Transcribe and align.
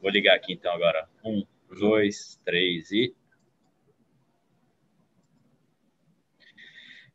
Vou 0.00 0.10
ligar 0.10 0.36
aqui 0.36 0.52
então 0.52 0.72
agora. 0.72 1.08
Um, 1.24 1.44
dois, 1.76 2.40
três 2.44 2.90
e. 2.92 3.14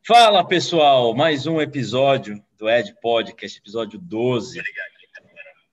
Fala 0.06 0.46
pessoal, 0.46 1.16
mais 1.16 1.48
um 1.48 1.62
episódio 1.62 2.44
do 2.58 2.70
Ed 2.70 2.94
Podcast, 3.02 3.58
episódio 3.58 3.98
12. 3.98 4.62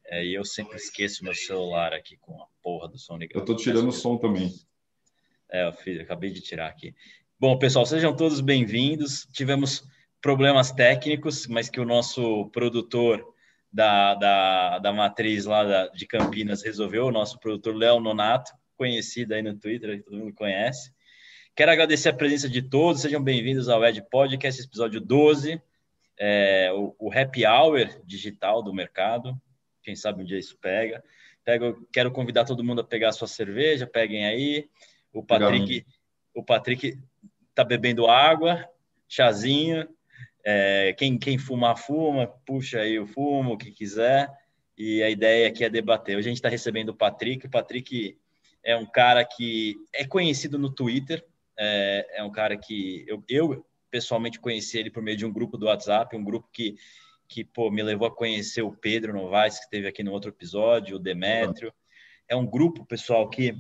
É, 0.07 0.25
e 0.25 0.35
eu 0.35 0.45
sempre 0.45 0.77
esqueço 0.77 1.25
meu 1.25 1.35
celular 1.35 1.93
aqui 1.93 2.17
com 2.17 2.41
a 2.41 2.47
porra 2.63 2.89
do 2.89 2.97
som 2.97 3.17
ligado. 3.17 3.41
Eu 3.41 3.45
tô 3.45 3.57
tirando 3.57 3.89
o 3.89 3.93
som 3.93 4.17
também. 4.17 4.53
É, 5.51 5.67
eu, 5.67 5.73
fiz, 5.73 5.97
eu 5.97 6.03
acabei 6.03 6.31
de 6.31 6.41
tirar 6.41 6.69
aqui. 6.69 6.95
Bom, 7.41 7.59
pessoal, 7.59 7.85
sejam 7.85 8.15
todos 8.15 8.41
bem-vindos. 8.41 9.27
Tivemos 9.33 9.85
problemas 10.21 10.71
técnicos, 10.71 11.49
mas 11.49 11.69
que 11.69 11.81
o 11.81 11.85
nosso 11.85 12.49
produtor 12.51 13.35
da, 13.73 14.15
da, 14.15 14.79
da 14.79 14.93
matriz 14.93 15.45
lá 15.45 15.65
da, 15.65 15.89
de 15.89 16.07
Campinas 16.07 16.63
resolveu, 16.63 17.07
o 17.07 17.13
nosso 17.13 17.39
produtor 17.39 17.75
Léo 17.75 18.01
Nonato, 18.01 18.53
conhecido 18.77 19.35
aí 19.35 19.43
no 19.43 19.55
Twitter, 19.55 19.99
que 19.99 20.05
todo 20.05 20.19
mundo 20.19 20.35
conhece. 20.35 20.93
Quero 21.55 21.71
agradecer 21.71 22.09
a 22.09 22.15
presença 22.15 22.49
de 22.49 22.63
todos, 22.63 23.03
sejam 23.03 23.23
bem-vindos 23.23 23.69
ao 23.69 23.85
Ed 23.85 24.03
Podcast, 24.11 24.63
episódio 24.63 25.01
12, 25.01 25.61
é, 26.19 26.71
o, 26.73 26.95
o, 26.99 27.13
happy 27.13 27.47
hour 27.47 27.87
digital 28.05 28.63
do 28.63 28.75
mercado. 28.75 29.41
Quem 29.83 29.95
sabe 29.95 30.23
um 30.23 30.25
dia 30.25 30.39
isso 30.39 30.57
pega. 30.59 31.03
Pego, 31.45 31.87
quero 31.93 32.11
convidar 32.11 32.45
todo 32.45 32.65
mundo 32.65 32.81
a 32.81 32.85
pegar 32.85 33.09
a 33.09 33.13
sua 33.13 33.29
cerveja, 33.29 33.87
peguem 33.87 34.27
aí. 34.27 34.69
O 35.13 35.23
Patrick, 35.23 35.87
o 36.35 36.45
Patrick 36.45 36.99
tá 37.55 37.65
bebendo 37.65 38.07
água, 38.07 38.69
chazinho, 39.09 39.89
é, 40.45 40.95
quem, 40.97 41.19
quem 41.19 41.39
fumar, 41.39 41.77
fuma, 41.77 42.27
puxa 42.27 42.81
aí 42.81 42.99
o 42.99 43.07
fumo, 43.07 43.55
o 43.55 43.59
que 43.59 43.71
quiser. 43.71 44.31
E 44.77 45.03
a 45.03 45.11
ideia 45.11 45.49
aqui 45.49 45.65
é 45.65 45.69
debater. 45.69 46.17
Hoje 46.17 46.29
a 46.29 46.31
gente 46.31 46.39
está 46.39 46.49
recebendo 46.49 46.91
o 46.91 46.95
Patrick. 46.95 47.47
O 47.47 47.51
Patrick 47.51 48.17
é 48.63 48.77
um 48.77 48.87
cara 48.87 49.25
que 49.25 49.77
é 49.93 50.07
conhecido 50.07 50.59
no 50.59 50.71
Twitter. 50.71 51.25
É, 51.59 52.21
é 52.21 52.25
um 52.25 52.31
cara 52.31 52.57
que 52.57 53.05
eu, 53.07 53.23
eu, 53.29 53.67
pessoalmente 53.91 54.41
conheci 54.41 54.79
ele 54.79 54.91
por 54.91 55.03
meio 55.03 55.17
de 55.17 55.27
um 55.27 55.33
grupo 55.33 55.59
do 55.59 55.67
WhatsApp, 55.67 56.17
um 56.17 56.25
grupo 56.25 56.49
que, 56.53 56.77
que 57.29 57.45
pô, 57.45 57.71
me 57.71 57.83
levou 57.83 58.09
a 58.09 58.15
conhecer 58.15 58.63
o 58.63 58.73
Pedro 58.73 59.13
Novaes, 59.13 59.59
que 59.59 59.65
esteve 59.65 59.87
aqui 59.87 60.03
no 60.03 60.13
outro 60.13 60.31
episódio, 60.31 60.97
o 60.97 61.01
Demétrio. 61.01 61.73
É 62.27 62.35
um 62.35 62.47
grupo, 62.47 62.87
pessoal, 62.87 63.29
que 63.29 63.55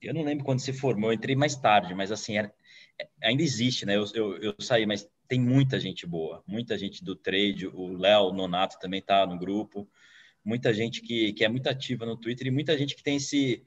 eu 0.00 0.12
não 0.12 0.24
lembro 0.24 0.44
quando 0.44 0.58
se 0.58 0.72
formou, 0.72 1.10
eu 1.10 1.14
entrei 1.14 1.36
mais 1.36 1.54
tarde, 1.54 1.94
mas 1.94 2.10
assim, 2.10 2.36
era, 2.36 2.52
ainda 3.22 3.42
existe, 3.42 3.86
né? 3.86 3.96
Eu, 3.96 4.04
eu, 4.14 4.36
eu 4.38 4.54
saí, 4.60 4.86
mas 4.86 5.08
tem 5.28 5.40
muita 5.40 5.80
gente 5.80 6.06
boa, 6.06 6.42
muita 6.46 6.76
gente 6.76 7.02
do 7.02 7.16
trade, 7.16 7.66
o 7.66 7.96
Léo 7.96 8.32
Nonato 8.32 8.78
também 8.78 9.00
está 9.00 9.26
no 9.26 9.38
grupo, 9.38 9.88
muita 10.44 10.72
gente 10.72 11.00
que, 11.00 11.32
que 11.32 11.44
é 11.44 11.48
muito 11.48 11.68
ativa 11.68 12.04
no 12.04 12.16
Twitter 12.16 12.46
e 12.46 12.50
muita 12.50 12.76
gente 12.76 12.94
que 12.94 13.02
tem 13.02 13.16
esse 13.16 13.64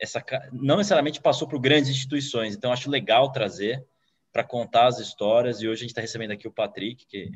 essa 0.00 0.24
não 0.52 0.76
necessariamente 0.76 1.20
passou 1.20 1.48
por 1.48 1.58
grandes 1.58 1.90
instituições, 1.90 2.54
então 2.54 2.72
acho 2.72 2.88
legal 2.88 3.32
trazer 3.32 3.84
para 4.32 4.44
contar 4.44 4.86
as 4.86 5.00
histórias. 5.00 5.60
E 5.60 5.66
hoje 5.66 5.80
a 5.80 5.82
gente 5.82 5.90
está 5.90 6.00
recebendo 6.00 6.30
aqui 6.30 6.46
o 6.46 6.52
Patrick, 6.52 7.04
que, 7.06 7.30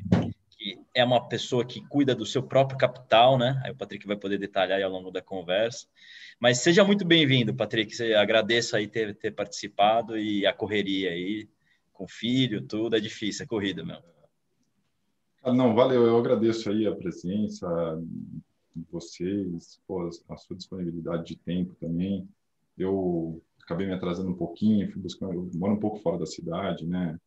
que 0.63 0.79
é 0.93 1.03
uma 1.03 1.27
pessoa 1.27 1.65
que 1.65 1.85
cuida 1.87 2.15
do 2.15 2.25
seu 2.25 2.41
próprio 2.41 2.77
capital, 2.77 3.37
né? 3.37 3.61
Aí 3.65 3.71
o 3.71 3.75
Patrick 3.75 4.07
vai 4.07 4.15
poder 4.15 4.37
detalhar 4.37 4.81
ao 4.81 4.89
longo 4.89 5.11
da 5.11 5.21
conversa. 5.21 5.87
Mas 6.39 6.59
seja 6.59 6.85
muito 6.85 7.03
bem-vindo, 7.05 7.53
Patrick. 7.53 8.01
Agradeço 8.13 8.77
aí 8.77 8.87
ter, 8.87 9.13
ter 9.15 9.31
participado 9.31 10.17
e 10.17 10.45
a 10.45 10.53
correria 10.53 11.11
aí 11.11 11.49
com 11.91 12.07
filho, 12.07 12.61
tudo, 12.61 12.95
é 12.95 12.99
difícil, 12.99 13.43
é 13.43 13.47
corrida 13.47 13.83
mesmo. 13.83 14.03
Ah, 15.43 15.53
não, 15.53 15.75
valeu, 15.75 16.05
eu 16.05 16.17
agradeço 16.17 16.69
aí 16.69 16.87
a 16.87 16.95
presença 16.95 18.01
de 18.73 18.85
vocês, 18.89 19.81
pô, 19.85 20.09
a 20.29 20.37
sua 20.37 20.55
disponibilidade 20.55 21.25
de 21.25 21.35
tempo 21.35 21.75
também. 21.75 22.27
Eu 22.77 23.43
acabei 23.61 23.85
me 23.85 23.93
atrasando 23.93 24.31
um 24.31 24.37
pouquinho, 24.37 24.89
fui 24.91 25.01
buscando, 25.01 25.33
eu 25.33 25.51
moro 25.55 25.73
um 25.73 25.79
pouco 25.79 25.99
fora 25.99 26.17
da 26.17 26.25
cidade, 26.25 26.85
né? 26.85 27.19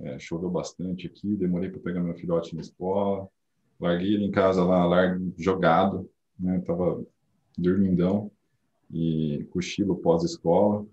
É, 0.00 0.18
choveu 0.18 0.50
bastante 0.50 1.06
aqui, 1.06 1.36
demorei 1.36 1.70
para 1.70 1.80
pegar 1.80 2.02
meu 2.02 2.14
filhote 2.14 2.54
na 2.54 2.60
escola, 2.60 3.28
larguei 3.78 4.14
ele 4.14 4.24
em 4.24 4.30
casa 4.30 4.64
lá, 4.64 4.84
largo, 4.84 5.32
jogado, 5.38 6.10
né? 6.38 6.60
Tava 6.66 7.04
dormindão 7.56 8.30
e 8.92 9.46
cochilo 9.50 9.96
pós-escola. 9.96 10.84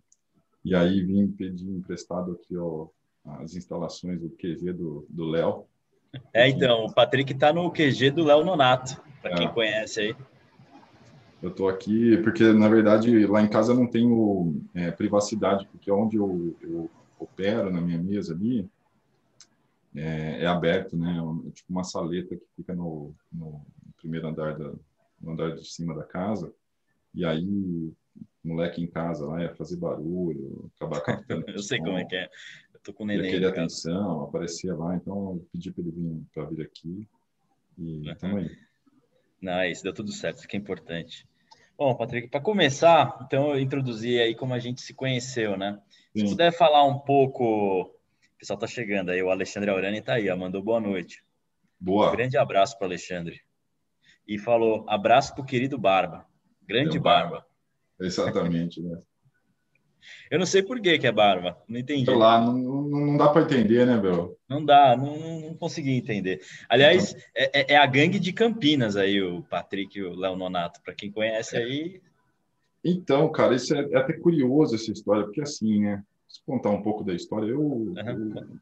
E 0.63 0.75
aí 0.75 1.03
vim 1.03 1.28
pedir 1.28 1.69
emprestado 1.69 2.34
aqui 2.34 2.56
ó, 2.56 2.88
as 3.25 3.56
instalações 3.56 4.19
do 4.22 4.29
QG 4.29 4.73
do 4.73 5.25
Léo. 5.25 5.66
É, 6.33 6.47
então, 6.47 6.85
o 6.85 6.94
Patrick 6.94 7.31
está 7.31 7.53
no 7.53 7.72
QG 7.72 8.12
do 8.12 8.23
Léo 8.23 8.44
Nonato, 8.44 9.01
para 9.22 9.31
é. 9.31 9.35
quem 9.35 9.47
conhece 9.47 10.01
aí. 10.01 10.16
Eu 11.41 11.50
estou 11.50 11.68
aqui 11.68 12.18
porque, 12.18 12.53
na 12.53 12.69
verdade, 12.69 13.25
lá 13.25 13.41
em 13.41 13.47
casa 13.47 13.72
eu 13.72 13.75
não 13.75 13.88
tenho 13.88 14.62
é, 14.75 14.91
privacidade, 14.91 15.68
porque 15.72 15.91
onde 15.91 16.18
eu, 16.18 16.56
eu, 16.62 16.89
opero 17.19 17.72
na 17.72 17.79
minha 17.79 18.00
mesa 18.00 18.33
ali 18.33 18.68
é, 19.96 20.44
é 20.44 20.46
aberto, 20.46 20.97
né? 20.97 21.18
É 21.47 21.52
tipo 21.52 21.72
uma 21.72 21.84
saleta 21.84 22.35
que 22.35 22.46
fica 22.56 22.74
no, 22.74 23.13
no 23.31 23.66
primeiro 23.97 24.28
andar, 24.28 24.57
da, 24.57 24.74
no 25.19 25.31
andar 25.31 25.56
de 25.56 25.68
cima 25.68 25.96
da 25.96 26.03
casa. 26.03 26.53
E 27.13 27.25
aí, 27.25 27.94
moleque 28.44 28.81
em 28.81 28.88
casa 28.88 29.25
lá 29.25 29.41
ia 29.41 29.56
fazer 29.56 29.78
barulho, 29.78 30.72
acabar 30.75 31.01
captando. 31.01 31.46
eu 31.50 31.59
sei 31.59 31.80
como 31.80 31.97
é 31.97 32.06
que 32.06 32.16
é. 32.16 32.30
Eu 32.74 32.80
tô 32.81 32.94
com 32.94 33.03
o 33.03 33.07
neném. 33.07 33.34
Ele 33.34 33.46
atenção, 33.46 34.24
aparecia 34.24 34.74
lá, 34.75 34.96
então 34.96 35.34
eu 35.35 35.47
pedi 35.51 35.72
para 35.72 35.84
ele 35.84 35.91
vir 35.91 36.24
para 36.34 36.46
vir 36.46 36.62
aqui. 36.62 37.07
E 37.78 38.09
uhum. 38.09 38.16
tamo 38.16 38.38
aí. 38.38 38.50
Nice, 39.41 39.84
deu 39.84 39.94
tudo 39.94 40.12
certo, 40.12 40.38
isso 40.38 40.47
que 40.47 40.56
é 40.56 40.59
importante. 40.59 41.28
Bom, 41.78 41.96
Patrick, 41.96 42.28
para 42.28 42.40
começar, 42.40 43.18
então 43.25 43.50
eu 43.50 43.59
introduzi 43.59 44.19
aí 44.19 44.35
como 44.35 44.53
a 44.53 44.59
gente 44.59 44.81
se 44.81 44.94
conheceu, 44.94 45.57
né? 45.57 45.81
Sim. 46.16 46.28
Se 46.28 46.31
puder 46.34 46.51
falar 46.51 46.85
um 46.85 47.00
pouco, 47.00 47.81
o 47.81 47.91
pessoal 48.41 48.57
tá 48.57 48.66
chegando 48.66 49.12
aí, 49.12 49.22
o 49.22 49.29
Alexandre 49.29 49.69
Aurani 49.69 50.02
tá 50.02 50.16
aí, 50.16 50.28
ó, 50.28 50.35
mandou 50.35 50.63
boa 50.63 50.79
noite. 50.79 51.24
Boa. 51.79 52.09
Um 52.09 52.12
grande 52.12 52.38
abraço 52.38 52.75
para 52.78 52.88
Alexandre. 52.88 53.40
E 54.28 54.40
falou: 54.40 54.84
abraço 54.90 55.35
pro 55.35 55.46
querido 55.46 55.78
Barba. 55.78 56.25
Grande 56.68 57.00
barba. 57.00 57.30
barba. 57.30 57.46
Exatamente, 58.00 58.81
né? 58.81 58.97
Eu 60.31 60.40
não 60.40 60.47
sei 60.47 60.63
por 60.63 60.81
que, 60.81 60.97
que 60.97 61.06
é 61.06 61.12
barba, 61.12 61.62
não 61.68 61.80
entendi. 61.80 62.06
Sei 62.06 62.16
lá, 62.16 62.41
não, 62.41 62.57
não 62.57 63.18
dá 63.18 63.30
para 63.30 63.44
entender, 63.44 63.85
né, 63.85 63.97
Bel? 64.00 64.35
Não 64.50 64.66
dá, 64.66 64.97
não, 64.97 65.41
não 65.41 65.56
consegui 65.56 65.91
entender. 65.91 66.41
Aliás, 66.68 67.12
então... 67.12 67.22
é, 67.35 67.74
é, 67.74 67.78
a 67.78 67.85
gangue 67.85 68.19
de 68.19 68.34
Campinas 68.34 68.96
aí, 68.96 69.22
o 69.22 69.44
Patrick 69.44 70.00
e 70.00 70.03
o 70.03 70.16
Léo 70.16 70.35
Nonato, 70.35 70.81
para 70.81 70.96
quem 70.96 71.12
conhece 71.12 71.56
aí. 71.56 72.01
Então, 72.84 73.31
cara, 73.31 73.53
isso 73.53 73.75
é, 73.75 73.88
é, 73.91 73.97
até 73.97 74.13
curioso 74.13 74.74
essa 74.74 74.91
história, 74.91 75.24
porque 75.24 75.41
assim, 75.41 75.81
né? 75.81 76.03
Contar 76.46 76.69
um 76.72 76.81
pouco 76.81 77.03
da 77.03 77.14
história, 77.14 77.47
eu, 77.47 77.62
uhum. 77.62 78.59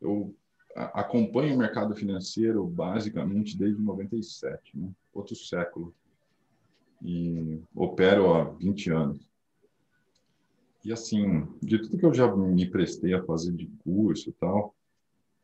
eu 0.00 0.34
acompanho 0.74 1.54
o 1.54 1.58
mercado 1.58 1.94
financeiro 1.94 2.64
basicamente 2.66 3.58
desde 3.58 3.80
97, 3.80 4.76
né? 4.76 4.90
Outro 5.12 5.34
século. 5.34 5.94
E 7.02 7.60
opero 7.74 8.32
há 8.34 8.44
20 8.44 8.90
anos. 8.90 9.30
E 10.84 10.92
assim, 10.92 11.46
de 11.62 11.78
tudo 11.78 11.98
que 11.98 12.06
eu 12.06 12.14
já 12.14 12.34
me 12.34 12.68
prestei 12.68 13.14
a 13.14 13.22
fazer 13.24 13.52
de 13.52 13.66
curso 13.84 14.30
e 14.30 14.32
tal, 14.32 14.74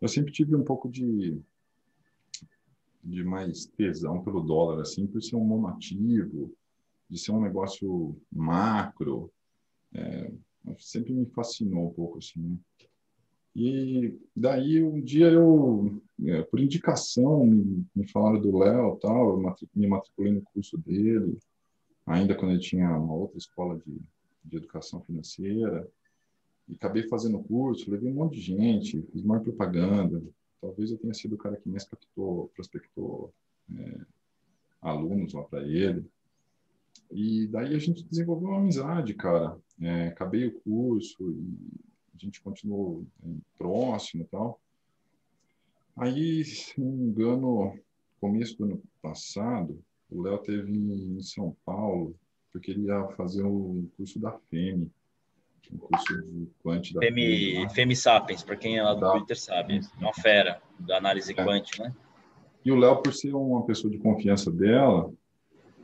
eu 0.01 0.09
sempre 0.09 0.33
tive 0.33 0.55
um 0.55 0.65
pouco 0.65 0.89
de 0.89 1.39
de 3.07 3.23
mais 3.23 3.67
tesão 3.67 4.21
pelo 4.23 4.41
dólar, 4.41 4.81
assim, 4.81 5.07
por 5.07 5.23
ser 5.23 5.37
um 5.37 5.45
monativo, 5.45 6.53
de 7.09 7.19
ser 7.19 7.31
um 7.31 7.41
negócio 7.41 8.17
macro. 8.33 9.31
É, 9.95 10.33
sempre 10.79 11.13
me 11.13 11.27
fascinou 11.27 11.89
um 11.89 11.95
pouco, 11.95 12.19
assim, 12.19 12.41
né? 12.41 12.57
E 13.55 14.19
daí 14.35 14.83
um 14.83 15.01
dia 15.01 15.29
eu, 15.29 16.03
é, 16.25 16.43
por 16.43 16.61
indicação, 16.61 17.47
me, 17.47 17.87
me 17.95 18.07
falaram 18.07 18.41
do 18.41 18.59
Léo 18.59 18.99
tal, 19.01 19.31
eu 19.31 19.55
me 19.75 19.87
matriculei 19.87 20.33
no 20.33 20.43
curso 20.43 20.77
dele, 20.77 21.39
ainda 22.05 22.35
quando 22.35 22.53
ele 22.53 22.61
tinha 22.61 22.87
uma 22.99 23.15
outra 23.15 23.39
escola 23.39 23.79
de 23.79 23.99
de 24.47 24.57
educação 24.57 25.01
financeira. 25.03 25.89
E 26.69 26.75
acabei 26.75 27.07
fazendo 27.09 27.43
curso, 27.43 27.91
levei 27.91 28.11
um 28.11 28.15
monte 28.15 28.37
de 28.37 28.43
gente, 28.43 29.03
fiz 29.13 29.23
mais 29.23 29.43
propaganda. 29.43 30.23
Talvez 30.61 30.91
eu 30.91 30.99
tenha 30.99 31.15
sido 31.15 31.35
o 31.35 31.39
cara 31.39 31.57
que 31.57 31.69
mais 31.69 31.85
captou, 31.85 32.51
prospectou 32.55 33.33
é, 33.77 34.01
alunos 34.81 35.33
lá 35.33 35.43
para 35.45 35.63
ele. 35.63 36.05
E 37.11 37.47
daí 37.49 37.75
a 37.75 37.79
gente 37.79 38.05
desenvolveu 38.05 38.49
uma 38.49 38.59
amizade, 38.59 39.15
cara. 39.15 39.57
É, 39.81 40.09
acabei 40.09 40.47
o 40.47 40.61
curso 40.61 41.17
e 41.31 41.77
a 42.15 42.19
gente 42.19 42.41
continuou 42.41 43.05
é, 43.25 43.29
próximo 43.59 44.23
e 44.23 44.27
tal. 44.27 44.61
Aí, 45.97 46.45
se 46.45 46.79
não 46.81 46.93
me 46.93 47.05
engano, 47.05 47.79
começo 48.21 48.57
do 48.59 48.65
ano 48.65 48.83
passado, 49.01 49.83
o 50.11 50.23
Léo 50.23 50.39
teve 50.39 50.73
em 50.73 51.21
São 51.23 51.57
Paulo 51.65 52.15
porque 52.53 52.71
ele 52.71 52.87
ia 52.87 53.07
fazer 53.17 53.45
um 53.45 53.87
curso 53.97 54.19
da 54.19 54.33
FEME, 54.33 54.91
um 55.71 55.77
curso 55.77 56.23
de 56.23 56.49
quant 56.63 56.93
da 56.95 57.01
FEME. 57.01 57.23
FEME, 57.23 57.75
FEME 57.75 57.97
Sapiens, 57.97 58.43
para 58.43 58.57
quem 58.57 58.79
é 58.79 58.83
lá 58.83 58.95
do 58.95 59.01
da... 59.01 59.13
Twitter 59.13 59.39
sabe, 59.39 59.81
uma 59.99 60.15
fera 60.15 60.61
da 60.79 60.97
análise 60.97 61.33
é. 61.33 61.35
quant, 61.35 61.79
né? 61.79 61.95
E 62.65 62.73
o 62.73 62.77
Léo, 62.77 63.03
por 63.03 63.13
ser 63.13 63.35
uma 63.35 63.65
pessoa 63.65 63.91
de 63.91 63.99
confiança 63.99 64.51
dela, 64.51 65.13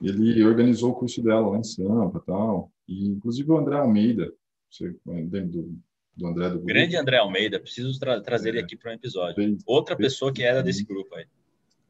ele 0.08 0.44
organizou 0.44 0.90
o 0.90 0.94
curso 0.94 1.22
dela 1.22 1.50
lá 1.50 1.58
em 1.58 1.64
Sampa 1.64 2.20
tal. 2.26 2.70
E, 2.88 3.06
inclusive, 3.06 3.50
o 3.50 3.56
André 3.56 3.76
Almeida, 3.76 4.32
você 4.70 4.90
do, 5.04 5.78
do 6.16 6.26
André 6.26 6.48
do 6.48 6.54
grupo? 6.54 6.66
Grande 6.66 6.96
André 6.96 7.18
Almeida, 7.18 7.60
preciso 7.60 7.98
tra 7.98 8.20
trazer 8.20 8.48
é, 8.48 8.52
ele 8.52 8.60
aqui 8.60 8.76
para 8.76 8.90
um 8.90 8.94
episódio. 8.94 9.58
Outra 9.66 9.96
pessoa 9.96 10.32
que 10.32 10.42
era 10.42 10.62
desse 10.62 10.84
grupo 10.84 11.14
aí. 11.14 11.26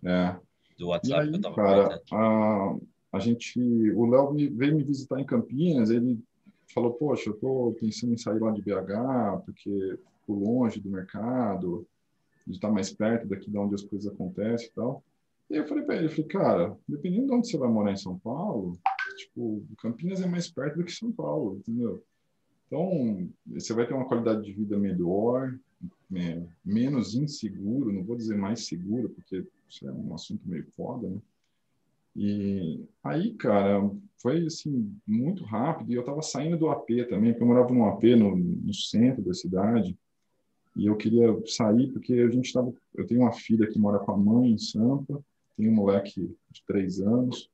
É. 0.04 0.36
Do 0.78 0.88
WhatsApp 0.88 1.22
aí, 1.22 1.30
que 1.30 1.36
eu 1.36 1.40
tava 1.40 1.54
cara, 1.54 2.02
a, 2.12 2.76
a 3.12 3.18
gente, 3.18 3.60
o 3.92 4.06
Léo 4.06 4.34
veio 4.56 4.76
me 4.76 4.82
visitar 4.82 5.20
em 5.20 5.24
Campinas, 5.24 5.90
ele 5.90 6.18
falou, 6.72 6.92
poxa, 6.92 7.30
eu 7.30 7.34
tô 7.34 7.76
pensando 7.80 8.14
em 8.14 8.18
sair 8.18 8.40
lá 8.40 8.50
de 8.50 8.62
BH, 8.62 9.44
porque 9.44 9.98
fico 10.20 10.32
longe 10.32 10.80
do 10.80 10.90
mercado, 10.90 11.86
de 12.46 12.54
estar 12.54 12.70
mais 12.70 12.92
perto 12.92 13.28
daqui 13.28 13.50
de 13.50 13.58
onde 13.58 13.74
as 13.74 13.82
coisas 13.82 14.12
acontecem 14.12 14.68
e 14.68 14.72
tal. 14.72 15.02
E 15.52 15.56
eu 15.56 15.66
falei 15.66 15.84
para 15.84 15.96
ele, 15.96 16.08
falei, 16.08 16.24
cara, 16.24 16.78
dependendo 16.88 17.26
de 17.26 17.32
onde 17.34 17.50
você 17.50 17.58
vai 17.58 17.68
morar 17.68 17.92
em 17.92 17.96
São 17.96 18.18
Paulo, 18.18 18.78
tipo, 19.18 19.62
Campinas 19.76 20.22
é 20.22 20.26
mais 20.26 20.50
perto 20.50 20.78
do 20.78 20.84
que 20.84 20.90
São 20.90 21.12
Paulo, 21.12 21.58
entendeu? 21.58 22.02
Então, 22.66 23.28
você 23.46 23.74
vai 23.74 23.86
ter 23.86 23.92
uma 23.92 24.06
qualidade 24.06 24.42
de 24.42 24.50
vida 24.50 24.78
melhor, 24.78 25.54
é, 26.14 26.42
menos 26.64 27.14
inseguro, 27.14 27.92
não 27.92 28.02
vou 28.02 28.16
dizer 28.16 28.34
mais 28.34 28.64
seguro, 28.64 29.10
porque 29.10 29.44
isso 29.68 29.86
é 29.86 29.92
um 29.92 30.14
assunto 30.14 30.48
meio 30.48 30.66
foda, 30.74 31.06
né? 31.06 31.18
E 32.16 32.86
aí, 33.04 33.34
cara, 33.34 33.90
foi 34.22 34.46
assim, 34.46 34.90
muito 35.06 35.44
rápido. 35.44 35.92
E 35.92 35.94
eu 35.94 36.04
tava 36.04 36.22
saindo 36.22 36.56
do 36.56 36.70
AP 36.70 36.86
também, 37.10 37.32
porque 37.32 37.42
eu 37.42 37.46
morava 37.46 37.72
num 37.72 37.86
AP 37.86 38.04
no, 38.16 38.36
no 38.36 38.74
centro 38.74 39.22
da 39.22 39.34
cidade. 39.34 39.98
E 40.76 40.86
eu 40.86 40.96
queria 40.96 41.28
sair 41.46 41.90
porque 41.90 42.14
a 42.14 42.28
gente 42.30 42.46
estava. 42.46 42.72
Eu 42.94 43.06
tenho 43.06 43.20
uma 43.20 43.32
filha 43.32 43.66
que 43.66 43.78
mora 43.78 43.98
com 43.98 44.12
a 44.12 44.16
mãe 44.16 44.50
em 44.50 44.58
Sampa, 44.58 45.22
um 45.68 45.74
moleque 45.74 46.36
de 46.50 46.64
três 46.66 47.00
anos. 47.00 47.50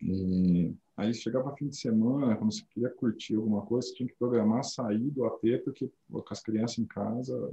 E 0.00 0.72
aí 0.96 1.12
chegava 1.12 1.54
fim 1.56 1.68
de 1.68 1.76
semana, 1.76 2.36
quando 2.36 2.52
você 2.52 2.62
queria 2.70 2.90
curtir 2.90 3.36
alguma 3.36 3.62
coisa, 3.62 3.88
você 3.88 3.94
tinha 3.94 4.08
que 4.08 4.14
programar 4.14 4.64
sair 4.64 5.10
do 5.10 5.24
AP, 5.24 5.40
porque 5.64 5.90
com 6.10 6.24
as 6.30 6.40
crianças 6.40 6.78
em 6.78 6.86
casa 6.86 7.52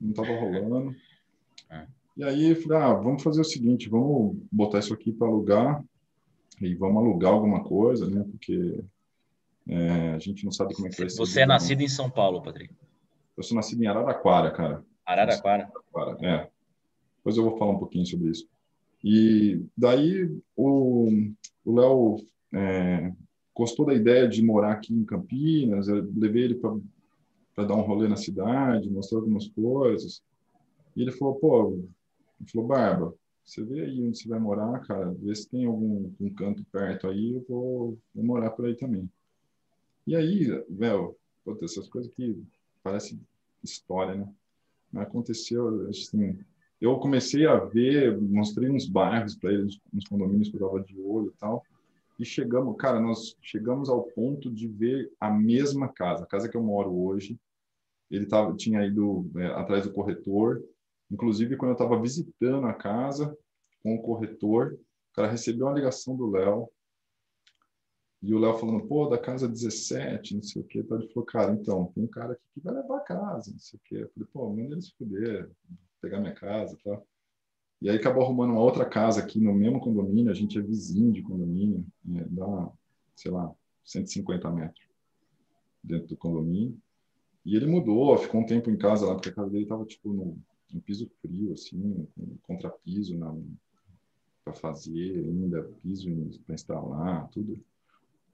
não 0.00 0.10
estava 0.10 0.32
rolando. 0.32 0.94
É. 1.68 1.86
E 2.16 2.24
aí 2.24 2.54
falei, 2.54 2.78
ah, 2.78 2.94
vamos 2.94 3.22
fazer 3.22 3.40
o 3.40 3.44
seguinte, 3.44 3.88
vamos 3.88 4.36
botar 4.50 4.80
isso 4.80 4.92
aqui 4.92 5.12
para 5.12 5.28
alugar 5.28 5.82
e 6.60 6.74
vamos 6.74 7.02
alugar 7.02 7.32
alguma 7.32 7.62
coisa, 7.62 8.08
né? 8.08 8.24
Porque 8.30 8.82
é, 9.68 10.14
a 10.14 10.18
gente 10.18 10.44
não 10.44 10.52
sabe 10.52 10.74
como 10.74 10.88
é 10.88 10.90
que 10.90 10.98
vai 10.98 11.08
ser. 11.08 11.16
Você 11.18 11.40
é 11.40 11.46
nascido 11.46 11.80
em 11.80 11.88
São 11.88 12.10
Paulo, 12.10 12.42
Patrick? 12.42 12.74
Eu 13.36 13.42
sou 13.42 13.56
nascido 13.56 13.82
em 13.82 13.86
Araraquara, 13.86 14.50
cara. 14.50 14.84
Araraquara? 15.06 15.70
Araraquara, 15.94 16.26
é. 16.26 16.50
Depois 17.16 17.36
eu 17.36 17.44
vou 17.44 17.56
falar 17.56 17.72
um 17.72 17.78
pouquinho 17.78 18.04
sobre 18.04 18.30
isso. 18.30 18.48
E 19.02 19.64
daí 19.76 20.30
o 20.56 21.08
Léo 21.64 22.16
é, 22.52 23.12
gostou 23.54 23.86
da 23.86 23.94
ideia 23.94 24.28
de 24.28 24.42
morar 24.42 24.72
aqui 24.72 24.94
em 24.94 25.04
Campinas, 25.04 25.88
eu 25.88 26.10
levei 26.14 26.44
ele 26.44 26.54
para 26.54 27.64
dar 27.66 27.74
um 27.74 27.82
rolê 27.82 28.08
na 28.08 28.16
cidade, 28.16 28.90
mostrou 28.90 29.20
algumas 29.20 29.48
coisas. 29.48 30.22
E 30.96 31.02
ele 31.02 31.12
falou, 31.12 31.36
pô, 31.36 31.72
ele 32.40 32.50
falou, 32.50 32.68
Barba, 32.68 33.14
você 33.44 33.64
vê 33.64 33.82
aí 33.82 34.02
onde 34.02 34.18
você 34.18 34.28
vai 34.28 34.38
morar, 34.38 34.78
cara, 34.80 35.12
vê 35.12 35.34
se 35.34 35.48
tem 35.48 35.64
algum 35.64 36.12
um 36.20 36.30
canto 36.34 36.64
perto 36.70 37.08
aí, 37.08 37.34
eu 37.34 37.44
vou, 37.48 37.98
vou 38.14 38.24
morar 38.24 38.50
por 38.50 38.66
aí 38.66 38.76
também. 38.76 39.10
E 40.06 40.14
aí, 40.14 40.46
velho, 40.68 41.16
essas 41.62 41.88
coisas 41.88 42.12
que 42.14 42.42
parecem 42.82 43.20
história, 43.62 44.14
né? 44.14 44.32
Aconteceu, 45.02 45.88
assim, 45.88 46.38
eu 46.80 46.98
comecei 46.98 47.46
a 47.46 47.56
ver, 47.56 48.18
mostrei 48.20 48.70
uns 48.70 48.86
bairros 48.86 49.34
para 49.34 49.52
eles, 49.52 49.78
uns 49.92 50.06
condomínios 50.06 50.48
que 50.48 50.56
eu 50.56 50.66
estava 50.66 50.82
de 50.82 50.98
olho 51.00 51.28
e 51.28 51.38
tal, 51.38 51.62
e 52.18 52.24
chegamos, 52.24 52.76
cara, 52.76 53.00
nós 53.00 53.36
chegamos 53.40 53.88
ao 53.88 54.02
ponto 54.02 54.50
de 54.50 54.68
ver 54.68 55.10
a 55.18 55.30
mesma 55.30 55.88
casa, 55.88 56.24
a 56.24 56.26
casa 56.26 56.48
que 56.48 56.56
eu 56.56 56.62
moro 56.62 56.94
hoje, 56.94 57.38
ele 58.10 58.26
tava, 58.26 58.54
tinha 58.56 58.84
ido 58.84 59.30
é, 59.36 59.46
atrás 59.46 59.84
do 59.84 59.92
corretor, 59.92 60.62
Inclusive, 61.10 61.56
quando 61.56 61.70
eu 61.70 61.74
estava 61.74 62.00
visitando 62.00 62.66
a 62.66 62.74
casa 62.74 63.36
com 63.82 63.96
o 63.96 64.02
corretor, 64.02 64.74
o 64.74 65.14
cara 65.14 65.30
recebeu 65.30 65.66
uma 65.66 65.74
ligação 65.74 66.16
do 66.16 66.30
Léo. 66.30 66.70
E 68.22 68.34
o 68.34 68.38
Léo 68.38 68.58
falando, 68.58 68.86
pô, 68.86 69.08
da 69.08 69.18
casa 69.18 69.48
17, 69.48 70.34
não 70.34 70.42
sei 70.42 70.62
o 70.62 70.64
quê. 70.64 70.80
Então 70.80 70.98
ele 70.98 71.08
falou, 71.08 71.26
cara, 71.26 71.52
então, 71.52 71.90
tem 71.94 72.04
um 72.04 72.08
cara 72.08 72.34
aqui 72.34 72.42
que 72.54 72.60
vai 72.60 72.74
levar 72.74 72.98
a 72.98 73.04
casa, 73.04 73.50
não 73.50 73.58
sei 73.58 73.78
o 73.78 73.82
quê. 73.84 73.96
Eu 73.96 74.10
falei, 74.10 74.28
pô, 74.32 74.50
manda 74.50 74.74
ele 74.74 74.82
se 74.82 74.92
fuder, 74.96 75.50
pegar 76.00 76.20
minha 76.20 76.34
casa 76.34 76.74
e 76.74 76.82
tal. 76.82 77.06
E 77.82 77.88
aí 77.88 77.96
acabou 77.96 78.22
arrumando 78.22 78.52
uma 78.52 78.62
outra 78.62 78.84
casa 78.84 79.20
aqui 79.20 79.40
no 79.40 79.54
mesmo 79.54 79.80
condomínio, 79.80 80.30
a 80.30 80.34
gente 80.34 80.58
é 80.58 80.62
vizinho 80.62 81.12
de 81.12 81.22
condomínio, 81.22 81.86
né? 82.04 82.26
dá, 82.30 82.70
sei 83.16 83.30
lá, 83.30 83.50
150 83.84 84.50
metros 84.50 84.86
dentro 85.82 86.08
do 86.08 86.16
condomínio. 86.16 86.78
E 87.44 87.56
ele 87.56 87.66
mudou, 87.66 88.18
ficou 88.18 88.42
um 88.42 88.46
tempo 88.46 88.70
em 88.70 88.76
casa 88.76 89.06
lá, 89.06 89.14
porque 89.14 89.30
a 89.30 89.34
casa 89.34 89.50
dele 89.50 89.62
estava 89.62 89.84
tipo 89.86 90.12
no 90.12 90.38
um 90.72 90.80
piso 90.80 91.10
frio, 91.20 91.52
assim, 91.52 92.06
contrapiso 92.42 93.18
para 94.44 94.54
fazer 94.54 95.18
ainda, 95.18 95.64
piso 95.82 96.08
para 96.46 96.54
instalar, 96.54 97.28
tudo. 97.30 97.60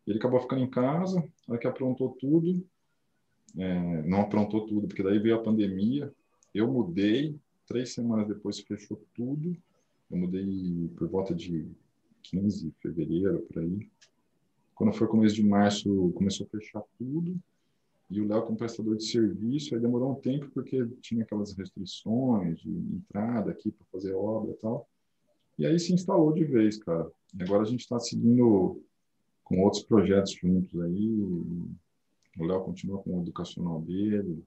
Ele 0.06 0.18
acabou 0.18 0.40
ficando 0.40 0.62
em 0.62 0.70
casa, 0.70 1.26
aí 1.48 1.58
que 1.58 1.66
aprontou 1.66 2.10
tudo, 2.20 2.64
é, 3.56 4.02
não 4.02 4.20
aprontou 4.20 4.66
tudo, 4.66 4.86
porque 4.86 5.02
daí 5.02 5.18
veio 5.18 5.36
a 5.36 5.42
pandemia, 5.42 6.12
eu 6.54 6.70
mudei, 6.70 7.38
três 7.66 7.92
semanas 7.92 8.28
depois 8.28 8.60
fechou 8.60 9.00
tudo, 9.14 9.56
eu 10.10 10.16
mudei 10.16 10.88
por 10.96 11.08
volta 11.08 11.34
de 11.34 11.66
15 12.22 12.66
de 12.66 12.70
fevereiro, 12.80 13.40
por 13.52 13.62
aí. 13.62 13.88
Quando 14.74 14.92
foi 14.92 15.06
começo 15.06 15.34
de 15.34 15.42
março, 15.42 16.12
começou 16.14 16.46
a 16.46 16.50
fechar 16.50 16.82
tudo, 16.98 17.38
e 18.10 18.20
o 18.20 18.28
Léo 18.28 18.42
como 18.42 18.56
prestador 18.56 18.96
de 18.96 19.04
serviço, 19.04 19.74
aí 19.74 19.80
demorou 19.80 20.12
um 20.12 20.14
tempo 20.14 20.48
porque 20.50 20.86
tinha 21.00 21.24
aquelas 21.24 21.52
restrições 21.54 22.60
de 22.60 22.70
entrada 22.70 23.50
aqui 23.50 23.72
para 23.72 23.86
fazer 23.86 24.14
obra 24.14 24.52
e 24.52 24.54
tal. 24.54 24.88
E 25.58 25.66
aí 25.66 25.78
se 25.78 25.92
instalou 25.92 26.32
de 26.32 26.44
vez, 26.44 26.78
cara. 26.78 27.10
E 27.36 27.42
agora 27.42 27.62
a 27.62 27.66
gente 27.66 27.80
está 27.80 27.98
seguindo 27.98 28.80
com 29.42 29.62
outros 29.62 29.82
projetos 29.82 30.32
juntos 30.32 30.80
aí. 30.80 31.20
O 32.38 32.44
Léo 32.44 32.62
continua 32.62 32.98
com 33.02 33.18
o 33.18 33.22
educacional 33.22 33.80
dele, 33.80 34.44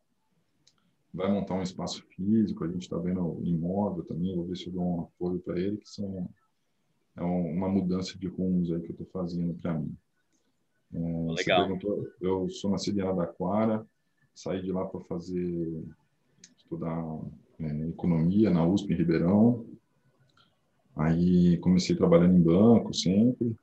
vai 1.13 1.31
montar 1.31 1.55
um 1.55 1.63
espaço 1.63 2.03
físico, 2.15 2.63
a 2.63 2.67
gente 2.67 2.83
está 2.83 2.97
vendo 2.97 3.39
imóvel 3.43 4.03
também, 4.03 4.35
vou 4.35 4.45
ver 4.45 4.55
se 4.55 4.67
eu 4.67 4.73
dou 4.73 4.83
um 4.83 5.01
apoio 5.01 5.39
para 5.39 5.59
ele, 5.59 5.77
que 5.77 5.89
são 5.89 6.29
é 7.17 7.23
uma 7.23 7.67
mudança 7.67 8.17
de 8.17 8.27
rumos 8.27 8.71
aí 8.71 8.79
que 8.79 8.91
eu 8.91 8.91
estou 8.91 9.07
fazendo 9.07 9.53
para 9.55 9.73
mim. 9.73 9.93
É, 10.93 11.31
Legal. 11.33 11.77
eu 12.21 12.49
sou 12.49 12.71
nascido 12.71 12.97
em 12.97 13.01
Araraquara, 13.01 13.85
saí 14.33 14.61
de 14.61 14.71
lá 14.71 14.85
para 14.85 15.01
fazer 15.01 15.83
estudar 16.57 17.19
é, 17.59 17.87
economia 17.89 18.49
na 18.49 18.65
USP 18.65 18.93
em 18.93 18.97
Ribeirão. 18.97 19.65
Aí 20.95 21.57
comecei 21.57 21.95
trabalhando 21.95 22.37
em 22.37 22.41
banco 22.41 22.93
sempre. 22.93 23.55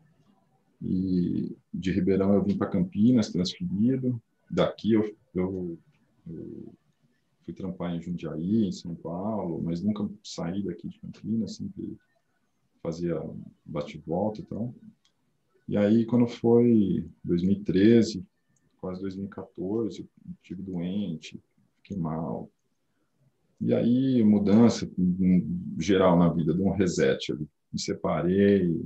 E 0.83 1.57
de 1.73 1.93
Ribeirão 1.93 2.35
eu 2.35 2.43
vim 2.43 2.57
para 2.57 2.69
Campinas, 2.69 3.31
transferido. 3.31 4.21
Daqui 4.51 4.93
eu, 4.93 5.17
eu, 5.35 5.79
eu, 6.27 6.75
fui 7.47 7.55
trampar 7.55 7.95
em 7.95 8.03
Jundiaí, 8.03 8.67
em 8.67 8.73
São 8.73 8.95
Paulo, 8.97 9.63
mas 9.63 9.81
nunca 9.81 10.07
saí 10.23 10.65
daqui 10.65 10.89
de 10.89 10.99
Campinas, 10.99 11.55
sempre 11.55 11.97
fazia 12.83 13.23
bate-volta 13.65 14.41
e 14.41 14.45
tal. 14.45 14.75
E 15.69 15.77
aí, 15.77 16.05
quando 16.05 16.27
foi 16.27 17.09
2013, 17.25 18.27
quase 18.81 19.01
2014, 19.01 20.01
eu 20.01 20.09
tive 20.43 20.61
doente, 20.63 21.41
fiquei 21.77 21.97
mal. 21.97 22.51
E 23.61 23.73
aí, 23.73 24.23
mudança 24.25 24.91
geral 25.79 26.19
na 26.19 26.29
vida, 26.29 26.53
de 26.53 26.61
um 26.61 26.71
reset 26.71 27.33
ali. 27.33 27.49
Me 27.73 27.81
separei, 27.81 28.81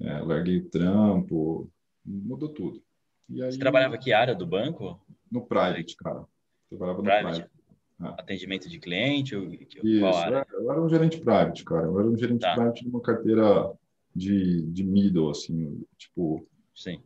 é, 0.00 0.18
larguei 0.20 0.58
o 0.58 0.68
trampo, 0.68 1.70
mudou 2.04 2.48
tudo. 2.48 2.82
E 3.28 3.42
aí, 3.42 3.52
Você 3.52 3.58
trabalhava 3.58 3.98
que 3.98 4.12
área 4.12 4.34
do 4.34 4.46
banco? 4.46 4.98
No 5.30 5.44
private, 5.46 5.94
cara. 5.96 6.24
Trabalhava 6.68 6.98
no 6.98 7.04
private. 7.04 7.40
private. 7.40 7.61
É. 8.02 8.08
Atendimento 8.20 8.68
de 8.68 8.78
cliente? 8.78 9.36
Ou, 9.36 9.52
Isso, 9.52 10.00
qual 10.00 10.16
área? 10.16 10.46
Eu 10.52 10.70
era 10.70 10.82
um 10.82 10.88
gerente 10.88 11.18
private, 11.18 11.64
cara. 11.64 11.86
Eu 11.86 11.98
era 11.98 12.08
um 12.08 12.16
gerente 12.16 12.40
tá. 12.40 12.54
private 12.54 12.82
de 12.82 12.90
uma 12.90 13.00
carteira 13.00 13.72
de, 14.14 14.62
de 14.62 14.84
middle, 14.84 15.30
assim, 15.30 15.82
tipo... 15.96 16.46
Sim. 16.74 17.00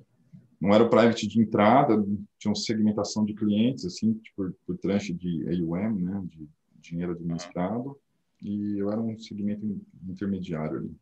Não 0.60 0.72
era 0.72 0.82
o 0.82 0.88
private 0.88 1.26
de 1.26 1.40
entrada, 1.40 2.02
tinha 2.38 2.50
uma 2.50 2.54
segmentação 2.54 3.24
de 3.24 3.34
clientes, 3.34 3.84
assim, 3.84 4.14
tipo, 4.14 4.50
por 4.66 4.78
tranche 4.78 5.12
de 5.12 5.44
AUM, 5.48 6.00
né, 6.00 6.22
de 6.24 6.48
dinheiro 6.80 7.12
administrado, 7.12 7.90
uhum. 7.90 7.96
e 8.42 8.78
eu 8.78 8.90
era 8.90 9.00
um 9.00 9.18
segmento 9.18 9.78
intermediário 10.08 10.78
ali. 10.78 10.96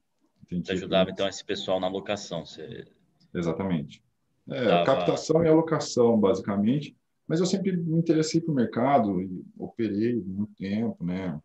Você 0.63 0.73
ajudava, 0.73 1.11
então, 1.11 1.29
esse 1.29 1.45
pessoal 1.45 1.79
na 1.79 1.87
alocação? 1.87 2.45
Você... 2.45 2.85
Exatamente. 3.33 4.03
É, 4.49 4.65
Tava... 4.65 4.85
captação 4.85 5.45
e 5.45 5.49
alocação, 5.49 6.19
basicamente, 6.19 6.97
mas 7.27 7.41
eu 7.41 7.47
sempre 7.47 7.77
me 7.77 7.99
interessei 7.99 8.43
o 8.47 8.53
mercado 8.53 9.21
e 9.21 9.45
operei 9.59 10.23
muito 10.23 10.55
tempo, 10.55 11.05
né? 11.05 11.41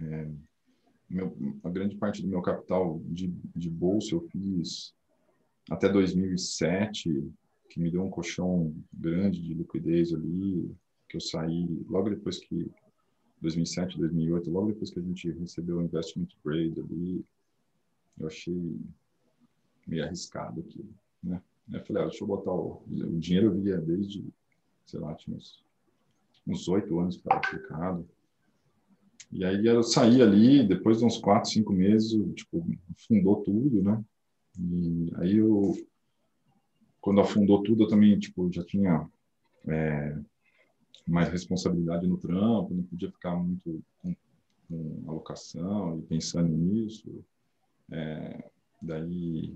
É, 0.00 0.28
meu, 1.08 1.36
a 1.62 1.70
grande 1.70 1.96
parte 1.96 2.22
do 2.22 2.28
meu 2.28 2.42
capital 2.42 3.00
de, 3.04 3.28
de 3.54 3.70
bolsa 3.70 4.14
eu 4.14 4.20
fiz 4.22 4.94
até 5.70 5.88
2007, 5.88 7.32
que 7.70 7.80
me 7.80 7.90
deu 7.90 8.02
um 8.02 8.10
colchão 8.10 8.74
grande 8.92 9.40
de 9.42 9.54
liquidez 9.54 10.12
ali, 10.12 10.70
que 11.08 11.16
eu 11.16 11.20
saí 11.20 11.84
logo 11.88 12.10
depois 12.10 12.38
que 12.38 12.70
2007, 13.40 13.98
2008, 13.98 14.50
logo 14.50 14.68
depois 14.68 14.90
que 14.90 14.98
a 14.98 15.02
gente 15.02 15.30
recebeu 15.32 15.78
o 15.78 15.82
investment 15.82 16.28
grade 16.44 16.80
ali, 16.80 17.24
eu 18.18 18.26
achei 18.26 18.80
meio 19.86 20.04
arriscado 20.04 20.60
aquilo, 20.60 20.92
né? 21.22 21.40
Eu 21.72 21.84
falei, 21.84 22.02
ah, 22.02 22.06
deixa 22.06 22.22
eu 22.22 22.28
botar 22.28 22.52
o, 22.52 22.82
o 22.86 23.18
dinheiro 23.18 23.48
eu 23.48 23.60
via 23.60 23.78
desde, 23.78 24.24
sei 24.86 25.00
lá, 25.00 25.14
tinha 25.14 25.36
uns 26.46 26.68
oito 26.68 26.98
anos 26.98 27.16
que 27.16 27.22
estava 27.22 27.40
aplicado. 27.40 28.08
E 29.32 29.44
aí 29.44 29.66
eu 29.66 29.82
saí 29.82 30.22
ali, 30.22 30.66
depois 30.66 30.98
de 30.98 31.04
uns 31.04 31.18
quatro, 31.18 31.50
cinco 31.50 31.72
meses, 31.72 32.12
tipo, 32.34 32.64
fundou 33.08 33.42
tudo, 33.42 33.82
né? 33.82 34.02
E 34.58 35.12
aí 35.16 35.36
eu, 35.36 35.74
quando 37.00 37.20
afundou 37.20 37.62
tudo, 37.62 37.84
eu 37.84 37.88
também, 37.88 38.18
tipo, 38.18 38.50
já 38.52 38.64
tinha 38.64 39.08
é, 39.66 40.18
mais 41.06 41.28
responsabilidade 41.28 42.06
no 42.06 42.16
trampo, 42.16 42.72
não 42.72 42.84
podia 42.84 43.10
ficar 43.10 43.36
muito 43.36 43.82
com, 44.00 44.14
com 44.68 45.04
alocação 45.10 45.98
e 45.98 46.02
pensando 46.02 46.48
nisso. 46.48 47.24
É, 47.90 48.50
daí 48.80 49.54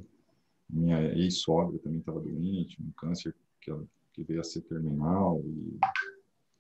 minha 0.69 1.03
ex-sogra 1.15 1.79
também 1.79 2.01
estava 2.01 2.21
doente, 2.21 2.81
um 2.83 2.91
câncer 2.93 3.35
que, 3.61 3.73
que 4.21 4.25
veio 4.25 4.41
a 4.41 4.45
ser 4.45 4.61
terminal 4.63 5.41
e 5.45 5.79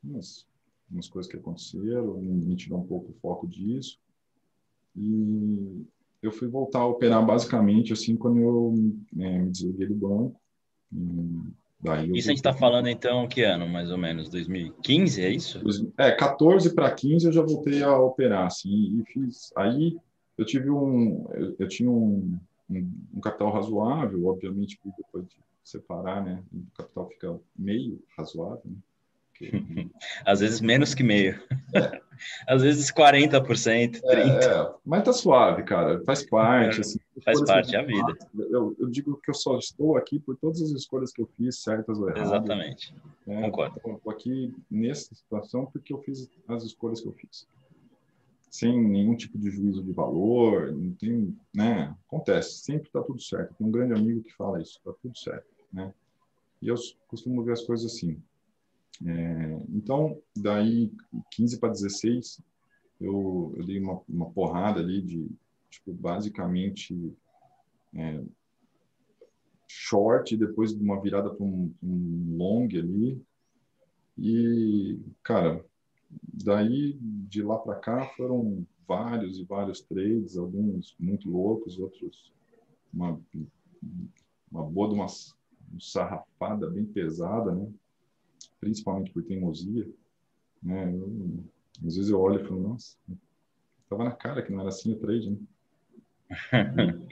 umas, 0.03 0.47
umas 0.91 1.09
coisas 1.09 1.31
que 1.31 1.37
aconteceram, 1.37 2.19
me 2.21 2.57
tirou 2.57 2.81
um 2.81 2.87
pouco 2.87 3.11
o 3.11 3.21
foco 3.21 3.47
disso. 3.47 3.99
E 4.97 5.85
eu 6.23 6.33
fui 6.33 6.49
voltar 6.49 6.81
a 6.81 6.87
operar 6.87 7.25
basicamente 7.25 7.93
assim 7.93 8.17
quando 8.17 8.39
eu 8.39 8.75
é, 9.19 9.39
me 9.39 9.51
desliguei 9.51 9.87
do 9.87 9.95
banco. 9.95 10.41
Daí 11.83 12.11
isso 12.15 12.29
a 12.29 12.33
gente 12.33 12.39
está 12.39 12.53
falando 12.53 12.89
então 12.89 13.29
que 13.29 13.43
ano, 13.43 13.69
mais 13.69 13.91
ou 13.91 13.99
menos? 13.99 14.29
2015, 14.29 15.23
é 15.23 15.31
isso? 15.31 15.93
É, 15.99 16.11
14 16.11 16.75
para 16.75 16.91
15 16.91 17.27
eu 17.27 17.33
já 17.33 17.43
voltei 17.43 17.83
a 17.83 17.97
operar, 17.99 18.47
assim, 18.47 19.01
e 19.01 19.05
fiz. 19.13 19.53
Aí 19.57 19.97
eu 20.37 20.45
tive 20.45 20.71
um. 20.71 21.27
Eu, 21.33 21.57
eu 21.59 21.69
tinha 21.69 21.91
um, 21.91 22.39
um, 22.69 22.93
um, 23.15 23.21
capital 23.21 23.53
razoável, 23.53 24.27
obviamente, 24.27 24.79
depois 24.97 25.27
de 25.27 25.37
separar, 25.71 26.25
né? 26.25 26.43
O 26.53 26.77
capital 26.77 27.09
fica 27.09 27.41
meio 27.57 28.03
razoável, 28.17 28.63
né? 28.65 28.77
Às 30.25 30.41
vezes 30.41 30.61
menos 30.61 30.95
que 30.95 31.03
meio. 31.03 31.41
É. 31.75 32.01
Às 32.47 32.63
vezes 32.63 32.93
40%, 32.93 33.43
30%. 33.43 34.03
É, 34.05 34.45
é, 34.45 34.75
mas 34.85 35.05
tá 35.05 35.13
suave, 35.13 35.63
cara. 35.63 36.03
Faz 36.05 36.23
parte. 36.23 36.79
É, 36.79 36.81
assim, 36.81 36.99
faz 37.25 37.43
parte 37.45 37.73
da 37.73 37.83
vida. 37.83 38.19
Eu, 38.51 38.77
eu, 38.79 38.89
digo 38.89 39.19
que 39.23 39.31
eu 39.31 39.35
só 39.35 39.57
estou 39.57 39.97
aqui 39.97 40.19
por 40.19 40.37
todas 40.37 40.61
as 40.61 40.71
escolhas 40.71 41.13
que 41.13 41.23
eu 41.23 41.27
fiz, 41.27 41.63
certas 41.63 41.99
ou 41.99 42.09
erradas. 42.09 42.29
Exatamente. 42.29 42.95
É, 43.27 43.41
Concordo. 43.43 43.77
Estou 43.77 44.13
aqui 44.13 44.55
nessa 44.71 45.15
situação 45.15 45.65
porque 45.67 45.95
eu 45.95 45.99
fiz 46.03 46.29
as 46.47 46.63
escolhas 46.63 47.01
que 47.01 47.09
eu 47.09 47.13
fiz. 47.13 47.49
Sem 48.51 48.79
nenhum 48.79 49.15
tipo 49.15 49.39
de 49.39 49.49
juízo 49.49 49.83
de 49.83 49.93
valor, 49.93 50.73
não 50.73 50.93
tem, 50.93 51.35
né? 51.55 51.95
Acontece, 52.07 52.59
sempre 52.59 52.89
está 52.89 53.01
tudo 53.01 53.23
certo. 53.23 53.55
Tem 53.55 53.67
um 53.67 53.71
grande 53.71 53.95
amigo 53.95 54.23
que 54.23 54.35
fala 54.35 54.61
isso, 54.61 54.77
está 54.79 54.93
tudo 55.01 55.17
certo, 55.17 55.47
né? 55.73 55.93
E 56.61 56.69
eu 56.69 56.75
costumo 57.09 57.43
ver 57.43 57.53
as 57.53 57.63
coisas 57.63 57.93
assim. 57.93 58.21
É, 59.07 59.63
então, 59.71 60.21
daí 60.37 60.93
15 61.31 61.59
para 61.59 61.71
16, 61.71 62.41
eu, 63.01 63.55
eu 63.57 63.65
dei 63.65 63.81
uma, 63.81 64.03
uma, 64.09 64.31
porrada 64.31 64.81
ali 64.81 65.01
de, 65.01 65.31
tipo, 65.71 65.93
basicamente 65.95 67.17
é, 67.95 68.23
short, 69.67 70.37
depois 70.37 70.75
de 70.77 70.83
uma 70.83 71.01
virada 71.01 71.31
para 71.31 71.45
um, 71.45 71.73
um 71.83 72.37
long 72.37 72.67
ali. 72.67 73.23
E, 74.19 74.99
cara, 75.23 75.65
daí 76.45 76.99
de 77.01 77.43
lá 77.43 77.59
para 77.59 77.77
cá 77.77 78.07
foram 78.17 78.67
vários 78.87 79.39
e 79.39 79.45
vários 79.45 79.81
trades, 79.81 80.37
alguns 80.37 80.95
muito 80.99 81.31
loucos, 81.31 81.79
outros 81.79 82.31
uma, 82.93 83.19
uma 84.51 84.65
boa 84.65 84.89
de 84.89 84.95
uma, 84.95 85.07
uma 85.07 85.40
sarrafada 85.79 86.69
bem 86.69 86.85
pesada, 86.85 87.53
né? 87.53 87.69
principalmente 88.61 89.11
por 89.13 89.23
teimosia, 89.23 89.89
né? 90.63 90.93
Eu, 90.95 91.45
às 91.87 91.97
vezes 91.97 92.11
eu 92.11 92.21
olho 92.21 92.41
e 92.41 92.47
falo, 92.47 92.61
nossa, 92.61 92.97
tava 93.89 94.05
na 94.05 94.13
cara 94.13 94.43
que 94.43 94.53
não 94.53 94.61
era 94.61 94.69
assim 94.69 94.93
o 94.93 94.99
trade, 94.99 95.31
né? 95.31 95.39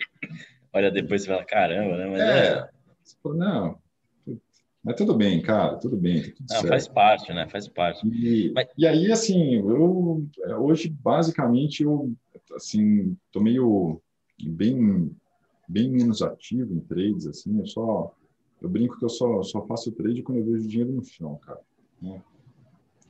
Olha, 0.72 0.90
depois 0.90 1.22
você 1.22 1.28
fala, 1.28 1.44
caramba, 1.44 1.96
né? 1.96 2.06
Mas 2.06 2.20
é, 2.20 2.58
é... 2.58 2.70
Fala, 3.22 3.34
não, 3.36 3.78
mas 4.84 4.96
tudo 4.96 5.14
bem, 5.14 5.42
cara, 5.42 5.76
tudo 5.76 5.96
bem. 5.96 6.22
Tá 6.22 6.28
tudo 6.30 6.62
não, 6.62 6.68
faz 6.68 6.88
parte, 6.88 7.32
né? 7.32 7.48
Faz 7.48 7.68
parte. 7.68 8.06
E, 8.06 8.52
mas... 8.52 8.68
e 8.76 8.86
aí, 8.86 9.10
assim, 9.10 9.54
eu 9.56 10.24
hoje 10.60 10.88
basicamente 10.88 11.82
eu 11.82 12.12
assim 12.54 13.16
tô 13.32 13.40
meio 13.40 14.00
bem 14.40 15.14
bem 15.68 15.90
menos 15.90 16.22
ativo 16.22 16.72
em 16.72 16.80
trades, 16.80 17.26
assim, 17.26 17.58
eu 17.58 17.66
só 17.66 18.14
eu 18.60 18.68
brinco 18.68 18.98
que 18.98 19.04
eu 19.04 19.08
só, 19.08 19.42
só 19.42 19.64
faço 19.66 19.92
trade 19.92 20.22
quando 20.22 20.38
eu 20.38 20.44
vejo 20.44 20.68
dinheiro 20.68 20.92
no 20.92 21.04
chão, 21.04 21.36
cara. 21.36 21.60
Né? 22.00 22.22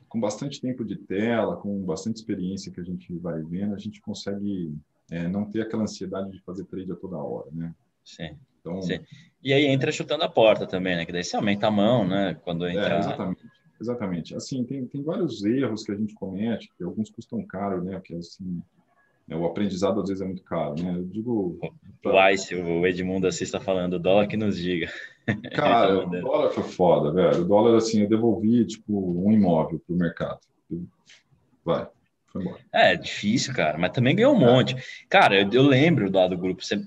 Com 0.08 0.20
bastante 0.20 0.60
tempo 0.60 0.84
de 0.84 0.96
tela, 0.96 1.56
com 1.56 1.84
bastante 1.84 2.16
experiência 2.16 2.72
que 2.72 2.80
a 2.80 2.84
gente 2.84 3.12
vai 3.18 3.42
vendo, 3.42 3.74
a 3.74 3.78
gente 3.78 4.00
consegue 4.00 4.74
é, 5.10 5.28
não 5.28 5.44
ter 5.44 5.62
aquela 5.62 5.82
ansiedade 5.82 6.30
de 6.30 6.40
fazer 6.42 6.64
trade 6.64 6.92
a 6.92 6.96
toda 6.96 7.16
hora, 7.16 7.50
né? 7.52 7.74
Sim. 8.04 8.36
Então, 8.60 8.82
Sim. 8.82 9.00
E 9.42 9.52
aí 9.52 9.66
entra 9.66 9.92
chutando 9.92 10.24
a 10.24 10.28
porta 10.28 10.66
também, 10.66 10.96
né? 10.96 11.06
Que 11.06 11.12
daí 11.12 11.24
você 11.24 11.36
aumenta 11.36 11.66
a 11.66 11.70
mão, 11.70 12.06
né? 12.06 12.34
Quando 12.42 12.66
é, 12.66 12.72
entra... 12.72 12.94
É, 12.94 12.98
exatamente. 12.98 13.42
Exatamente. 13.80 14.34
Assim, 14.34 14.64
tem, 14.64 14.86
tem 14.86 15.02
vários 15.02 15.44
erros 15.44 15.84
que 15.84 15.92
a 15.92 15.96
gente 15.96 16.14
comete, 16.14 16.68
que 16.76 16.82
alguns 16.82 17.10
custam 17.10 17.44
caro, 17.46 17.82
né? 17.82 18.00
Que 18.04 18.14
assim, 18.16 18.60
é, 18.76 18.77
o 19.36 19.44
aprendizado 19.44 20.00
às 20.00 20.08
vezes 20.08 20.22
é 20.22 20.26
muito 20.26 20.42
caro, 20.42 20.74
né? 20.82 20.94
Eu 20.96 21.04
digo. 21.04 21.58
Pra... 22.02 22.12
O 22.12 22.28
Ice, 22.30 22.54
o 22.54 22.86
Edmundo 22.86 23.28
está 23.28 23.60
falando, 23.60 23.94
o 23.94 23.98
dólar 23.98 24.26
que 24.26 24.36
nos 24.36 24.56
diga. 24.56 24.90
Cara, 25.54 26.06
o 26.06 26.06
dólar 26.06 26.50
foi 26.50 26.62
foda, 26.64 27.12
velho. 27.12 27.42
O 27.42 27.44
dólar, 27.44 27.76
assim, 27.76 28.02
eu 28.02 28.08
devolvi, 28.08 28.64
tipo, 28.64 29.22
um 29.22 29.30
imóvel 29.30 29.80
pro 29.86 29.94
mercado. 29.94 30.40
Vai, 31.64 31.86
foi 32.26 32.42
embora. 32.42 32.58
É, 32.72 32.96
difícil, 32.96 33.52
cara, 33.52 33.76
mas 33.76 33.92
também 33.92 34.16
ganhou 34.16 34.34
um 34.34 34.38
monte. 34.38 34.74
Cara, 35.08 35.38
eu, 35.38 35.50
eu 35.52 35.62
lembro 35.62 36.10
lá 36.10 36.26
do 36.26 36.38
grupo, 36.38 36.64
você, 36.64 36.82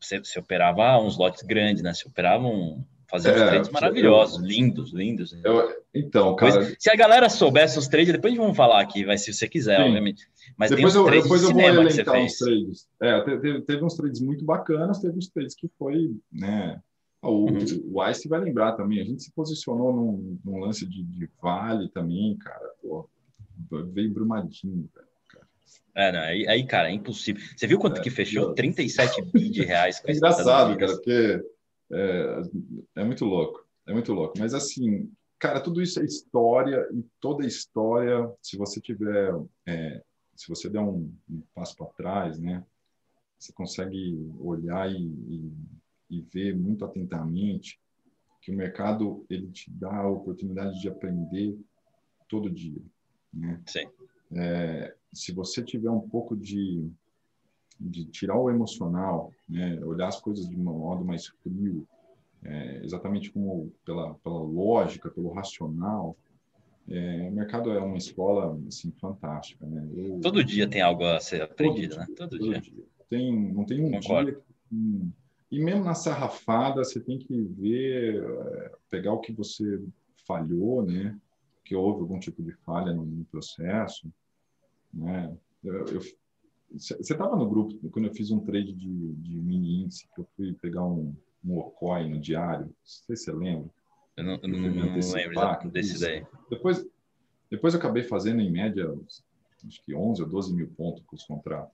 você, 0.00 0.18
você 0.18 0.38
operava 0.38 0.98
uns 0.98 1.16
lotes 1.16 1.42
grandes, 1.42 1.82
né? 1.82 1.94
Você 1.94 2.08
operava 2.08 2.44
um 2.44 2.84
Fazia 3.16 3.30
é, 3.30 3.34
uns 3.34 3.48
trades 3.48 3.70
maravilhosos, 3.70 4.38
eu, 4.38 4.46
lindos, 4.46 4.92
lindos. 4.92 5.32
Eu, 5.42 5.74
então, 5.94 6.36
cara. 6.36 6.52
Depois, 6.52 6.76
se 6.78 6.90
a 6.90 6.96
galera 6.96 7.28
soubesse 7.28 7.78
os 7.78 7.88
trades, 7.88 8.12
depois 8.12 8.36
vamos 8.36 8.56
falar 8.56 8.80
aqui, 8.80 9.04
vai 9.04 9.16
se 9.16 9.32
você 9.32 9.48
quiser, 9.48 9.78
Sim. 9.78 9.84
obviamente. 9.84 10.28
Mas 10.56 10.70
depois 10.70 10.92
tem 10.92 11.02
uns 11.02 11.06
trades 11.06 11.22
depois 11.22 11.40
de 11.40 11.46
eu 11.46 11.52
vou 11.52 11.62
elencar 11.62 12.20
uns 12.20 12.38
trades. 12.38 12.88
É, 13.00 13.20
teve, 13.22 13.60
teve, 13.62 13.84
uns 13.84 13.94
trades 13.94 14.20
muito 14.20 14.44
bacanas, 14.44 14.98
teve 14.98 15.16
uns 15.16 15.28
trades 15.28 15.54
que 15.54 15.68
foi, 15.78 16.14
né? 16.30 16.80
O, 17.22 17.50
uhum. 17.50 17.58
o 17.92 18.08
Ice 18.08 18.28
vai 18.28 18.40
lembrar 18.40 18.72
também. 18.72 19.00
A 19.00 19.04
gente 19.04 19.22
se 19.22 19.32
posicionou 19.32 19.92
num, 19.92 20.38
num 20.44 20.58
lance 20.60 20.86
de, 20.86 21.02
de, 21.02 21.28
vale 21.40 21.88
também, 21.88 22.36
cara. 22.36 22.70
Pô, 22.82 23.08
veio 23.92 24.12
brumadinho, 24.12 24.88
velho. 24.94 25.06
É, 25.96 26.12
não, 26.12 26.20
aí, 26.20 26.46
aí, 26.46 26.66
cara, 26.66 26.90
é 26.90 26.92
impossível. 26.92 27.42
Você 27.56 27.66
viu 27.66 27.78
quanto 27.78 28.00
é, 28.00 28.02
que 28.02 28.10
fechou? 28.10 28.52
37 28.52 29.22
bi 29.32 29.48
de 29.48 29.64
reais. 29.64 30.02
É 30.04 30.12
engraçado, 30.12 30.76
cara, 30.76 30.92
porque 30.92 31.42
é, 31.90 32.42
é 32.96 33.04
muito 33.04 33.24
louco, 33.24 33.64
é 33.86 33.92
muito 33.92 34.12
louco. 34.12 34.38
Mas 34.38 34.54
assim, 34.54 35.10
cara, 35.38 35.60
tudo 35.60 35.80
isso 35.82 36.00
é 36.00 36.04
história 36.04 36.86
e 36.92 37.04
toda 37.20 37.46
história, 37.46 38.30
se 38.42 38.56
você 38.56 38.80
tiver, 38.80 39.32
é, 39.66 40.02
se 40.34 40.48
você 40.48 40.68
der 40.68 40.80
um, 40.80 41.12
um 41.28 41.42
passo 41.54 41.76
para 41.76 41.86
trás, 41.86 42.38
né, 42.38 42.64
você 43.38 43.52
consegue 43.52 44.30
olhar 44.40 44.90
e, 44.90 44.96
e, 44.96 45.52
e, 46.10 46.20
ver 46.32 46.56
muito 46.56 46.84
atentamente 46.84 47.78
que 48.40 48.50
o 48.50 48.56
mercado 48.56 49.26
ele 49.28 49.50
te 49.50 49.70
dá 49.70 49.94
a 49.94 50.08
oportunidade 50.08 50.80
de 50.80 50.88
aprender 50.88 51.58
todo 52.28 52.50
dia, 52.50 52.80
né? 53.32 53.60
Sim. 53.66 53.86
É, 54.32 54.94
se 55.12 55.32
você 55.32 55.62
tiver 55.62 55.90
um 55.90 56.08
pouco 56.08 56.36
de 56.36 56.90
de 57.78 58.04
tirar 58.06 58.38
o 58.38 58.50
emocional, 58.50 59.30
né, 59.48 59.78
olhar 59.84 60.08
as 60.08 60.20
coisas 60.20 60.48
de 60.48 60.56
um 60.56 60.62
modo 60.62 61.04
mais 61.04 61.26
frio, 61.26 61.86
é, 62.42 62.80
exatamente 62.84 63.30
como 63.30 63.72
pela, 63.84 64.14
pela 64.14 64.40
lógica, 64.40 65.10
pelo 65.10 65.32
racional, 65.32 66.16
é, 66.88 67.28
o 67.28 67.32
mercado 67.32 67.70
é 67.70 67.80
uma 67.80 67.96
escola 67.96 68.58
assim 68.68 68.92
fantástica, 69.00 69.66
né? 69.66 69.88
Eu, 69.92 70.20
todo 70.20 70.44
dia 70.44 70.68
tem 70.68 70.80
algo 70.80 71.04
a 71.04 71.18
ser 71.18 71.42
aprendido, 71.42 71.96
todo 71.96 72.00
né? 72.00 72.14
Todo, 72.16 72.38
todo 72.38 72.42
dia. 72.42 72.60
dia. 72.60 72.84
Tem, 73.10 73.52
não 73.52 73.64
tem 73.64 73.84
um 73.84 73.90
Concordo. 73.90 74.30
dia 74.30 74.40
que, 74.40 75.10
e 75.50 75.62
mesmo 75.62 75.84
na 75.84 75.94
sarrafada 75.94 76.84
você 76.84 77.00
tem 77.00 77.18
que 77.18 77.42
ver, 77.42 78.22
é, 78.22 78.72
pegar 78.88 79.12
o 79.12 79.20
que 79.20 79.32
você 79.32 79.82
falhou, 80.26 80.84
né? 80.84 81.18
Que 81.64 81.74
houve 81.74 82.02
algum 82.02 82.20
tipo 82.20 82.40
de 82.42 82.52
falha 82.52 82.92
no, 82.92 83.04
no 83.04 83.24
processo, 83.24 84.08
né? 84.94 85.36
Eu, 85.64 85.86
eu 85.86 86.00
você 86.72 86.94
estava 87.00 87.36
no 87.36 87.48
grupo 87.48 87.88
quando 87.90 88.06
eu 88.06 88.14
fiz 88.14 88.30
um 88.30 88.40
trade 88.40 88.72
de, 88.72 89.12
de 89.14 89.36
mini 89.36 89.82
índice, 89.82 90.08
que 90.14 90.20
eu 90.20 90.26
fui 90.36 90.52
pegar 90.54 90.84
um, 90.84 91.14
um 91.44 91.58
OCOI 91.58 92.08
no 92.08 92.20
diário. 92.20 92.66
Não 92.66 92.74
sei 92.84 93.16
se 93.16 93.24
você 93.24 93.32
lembra. 93.32 93.70
Eu 94.16 94.24
não, 94.24 94.32
eu 94.42 94.48
não, 94.48 94.58
não 94.58 94.70
lembro 94.72 95.70
desse 95.70 96.00
daí. 96.00 96.26
Depois, 96.50 96.86
depois 97.50 97.74
eu 97.74 97.80
acabei 97.80 98.02
fazendo, 98.02 98.40
em 98.40 98.50
média, 98.50 98.92
acho 99.66 99.84
que 99.84 99.94
11 99.94 100.22
ou 100.22 100.28
12 100.28 100.54
mil 100.54 100.68
pontos 100.68 101.02
com 101.06 101.16
os 101.16 101.24
contratos. 101.24 101.72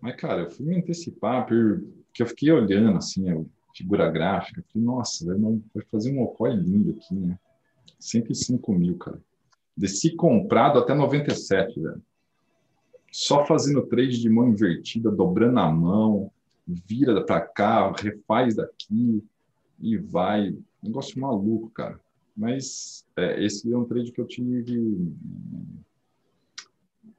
Mas, 0.00 0.16
cara, 0.16 0.42
eu 0.42 0.50
fui 0.50 0.66
me 0.66 0.76
antecipar 0.76 1.46
porque 1.46 2.22
eu 2.22 2.26
fiquei 2.26 2.50
olhando, 2.50 2.98
assim, 2.98 3.30
a 3.30 3.42
figura 3.74 4.10
gráfica. 4.10 4.64
Falei, 4.72 4.86
nossa, 4.86 5.24
vai 5.26 5.84
fazer 5.90 6.12
um 6.12 6.22
OCOI 6.22 6.54
lindo 6.54 6.90
aqui, 6.92 7.14
né? 7.14 7.38
105 7.98 8.72
mil, 8.72 8.96
cara. 8.98 9.20
Desci 9.76 10.14
comprado 10.14 10.78
até 10.78 10.94
97, 10.94 11.80
velho. 11.80 12.02
Só 13.16 13.46
fazendo 13.46 13.86
trade 13.86 14.20
de 14.20 14.28
mão 14.28 14.46
invertida, 14.46 15.10
dobrando 15.10 15.58
a 15.58 15.72
mão, 15.72 16.30
vira 16.66 17.24
para 17.24 17.40
cá, 17.40 17.90
refaz 17.92 18.56
daqui 18.56 19.24
e 19.80 19.96
vai. 19.96 20.54
Negócio 20.82 21.18
maluco, 21.18 21.70
cara. 21.70 21.98
Mas 22.36 23.06
é, 23.16 23.42
esse 23.42 23.72
é 23.72 23.74
um 23.74 23.86
trade 23.86 24.12
que 24.12 24.20
eu 24.20 24.26
tive 24.26 25.10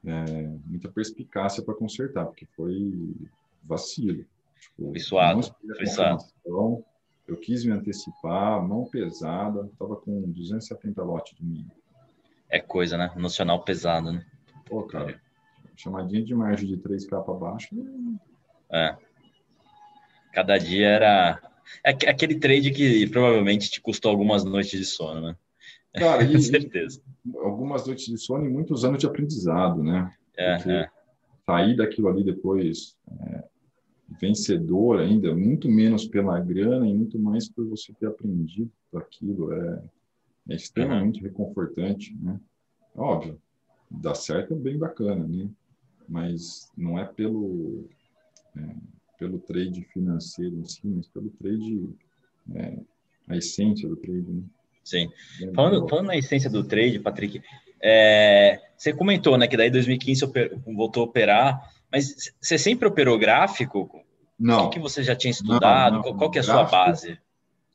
é, 0.06 0.48
muita 0.68 0.88
perspicácia 0.88 1.64
para 1.64 1.74
consertar, 1.74 2.28
porque 2.28 2.46
foi 2.56 3.16
vacilo. 3.64 4.24
Tipo, 4.62 4.92
foi 4.92 5.00
suado. 5.00 5.42
Foi 5.78 5.88
suado. 5.88 6.24
Eu 7.28 7.38
quis 7.38 7.66
me 7.66 7.72
antecipar, 7.72 8.64
mão 8.64 8.86
pesada, 8.86 9.68
estava 9.74 9.96
com 9.96 10.30
270 10.30 11.02
lotes 11.02 11.36
de 11.36 11.44
milho. 11.44 11.72
É 12.48 12.60
coisa, 12.60 13.00
né? 13.00 13.12
Nacional 13.16 13.64
pesado, 13.64 14.12
né? 14.12 14.24
Pô, 14.64 14.84
cara, 14.84 15.20
chamadinha 15.78 16.24
de 16.24 16.36
margem 16.36 16.68
de 16.68 16.78
3K 16.78 17.24
para 17.24 17.34
baixo. 17.34 17.70
É. 18.70 18.96
Cada 20.34 20.58
dia 20.58 20.88
era. 20.88 21.42
É 21.84 21.92
aquele 21.92 22.36
trade 22.36 22.72
que 22.72 23.08
provavelmente 23.08 23.70
te 23.70 23.82
custou 23.82 24.12
algumas 24.12 24.44
noites 24.44 24.80
de 24.80 24.86
sono, 24.86 25.22
né? 25.22 25.36
Cara, 25.94 26.26
Com 26.28 26.40
certeza. 26.40 27.02
Algumas 27.38 27.86
noites 27.86 28.06
de 28.06 28.18
sono 28.18 28.46
e 28.46 28.50
muitos 28.50 28.84
anos 28.84 29.00
de 29.00 29.06
aprendizado, 29.06 29.84
né? 29.84 30.12
É, 30.38 30.54
é. 30.54 30.90
Sair 31.46 31.76
daquilo 31.76 32.10
ali 32.10 32.24
depois 32.24 32.96
é, 33.10 33.44
vencedor 34.20 35.00
ainda, 35.00 35.34
muito 35.36 35.70
menos 35.70 36.08
pela 36.08 36.40
grana 36.40 36.88
e 36.88 36.94
muito 36.94 37.18
mais 37.20 37.50
por 37.50 37.66
você 37.68 37.94
ter 37.94 38.08
aprendido 38.08 38.72
aquilo. 38.96 39.54
É, 39.54 39.84
é 40.50 40.56
extremamente 40.56 41.20
uhum. 41.20 41.28
reconfortante, 41.28 42.16
né? 42.22 42.40
Óbvio, 42.96 43.40
dá 43.90 44.16
certo 44.16 44.54
é 44.54 44.58
bem 44.58 44.78
bacana, 44.78 45.28
né? 45.28 45.50
Mas 46.08 46.72
não 46.78 46.98
é 46.98 47.06
pelo 47.06 47.90
é, 48.56 48.76
pelo 49.20 49.40
trade 49.40 49.84
financeiro 49.94 50.56
em 50.56 50.66
si, 50.66 50.82
mas 50.86 51.08
pelo 51.08 51.30
trade 51.32 51.90
é, 52.56 52.78
a 53.28 53.36
essência 53.36 53.88
do 53.90 53.96
trade, 53.98 54.32
né? 54.32 54.44
Sim. 54.84 55.10
Falando, 55.54 55.88
falando 55.90 56.08
na 56.08 56.16
essência 56.16 56.50
do 56.50 56.64
trade, 56.64 57.00
Patrick, 57.00 57.42
é, 57.84 58.58
você 58.78 58.94
comentou, 58.94 59.38
né, 59.38 59.46
que 59.46 59.58
daí 59.58 59.70
2015 59.70 60.22
você 60.22 60.56
voltou 60.66 61.04
a 61.04 61.06
operar, 61.08 61.60
mas 61.92 62.34
você 62.40 62.58
sempre 62.58 62.88
operou 62.88 63.20
gráfico? 63.20 63.90
Não. 64.40 64.68
O 64.68 64.70
que, 64.70 64.80
você 64.80 65.04
já 65.04 65.16
tinha 65.16 65.32
estudado? 65.32 65.92
Não, 65.92 65.98
não. 65.98 66.04
Qual, 66.04 66.18
qual, 66.18 66.32
que 66.32 66.40
é 66.40 66.42
a 66.42 66.46
gráfico, 66.46 66.70
sua 66.70 66.86
base? 66.86 67.20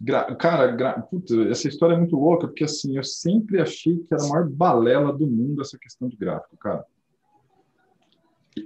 Gra, 0.01 0.35
cara, 0.35 0.67
gra, 0.69 1.01
puta, 1.03 1.35
essa 1.51 1.69
história 1.69 1.95
é 1.95 1.99
muito 1.99 2.17
louca, 2.17 2.49
porque 2.49 2.65
assim, 2.65 2.97
eu 2.97 3.05
sempre 3.05 3.61
achei 3.61 3.99
que 3.99 4.13
era 4.13 4.25
a 4.25 4.29
maior 4.29 4.49
balela 4.49 5.13
do 5.13 5.27
mundo 5.27 5.61
essa 5.61 5.79
questão 5.79 6.09
de 6.09 6.17
gráfico, 6.17 6.57
cara. 6.57 6.85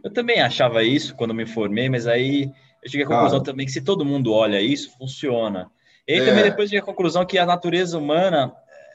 Eu 0.03 0.13
também 0.13 0.41
achava 0.41 0.83
isso 0.83 1.15
quando 1.15 1.35
me 1.35 1.47
formei, 1.47 1.89
mas 1.89 2.07
aí 2.07 2.51
eu 2.83 2.91
cheguei 2.91 3.07
à 3.07 3.09
conclusão 3.09 3.39
cara, 3.39 3.53
também 3.53 3.67
que 3.67 3.73
se 3.73 3.83
todo 3.83 4.05
mundo 4.05 4.33
olha 4.33 4.61
isso, 4.61 4.97
funciona. 4.97 5.71
E 6.07 6.15
aí 6.15 6.21
é... 6.21 6.25
também 6.25 6.45
depois 6.45 6.69
cheguei 6.69 6.83
à 6.83 6.85
conclusão 6.85 7.27
que 7.27 7.39
a 7.39 7.47
natureza 7.47 7.99
humana 7.99 8.55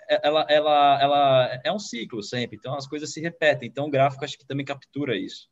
é, 0.10 0.28
ela, 0.28 0.46
ela, 0.50 1.02
ela 1.02 1.62
é 1.64 1.72
um 1.72 1.80
ciclo 1.80 2.22
sempre, 2.22 2.58
então 2.58 2.76
as 2.76 2.88
coisas 2.88 3.12
se 3.14 3.22
repetem. 3.22 3.70
Então 3.70 3.88
o 3.88 3.92
gráfico 3.92 4.26
acho 4.26 4.38
que 4.38 4.46
também 4.46 4.66
captura 4.66 5.18
isso. 5.18 5.50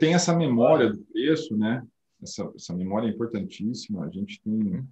Tem 0.00 0.14
essa 0.14 0.34
memória 0.34 0.90
do 0.90 0.98
preço, 0.98 1.54
né? 1.56 1.86
Essa, 2.22 2.50
essa 2.56 2.74
memória 2.74 3.06
é 3.06 3.10
importantíssima. 3.10 4.06
A 4.06 4.10
gente 4.10 4.40
tem 4.40 4.82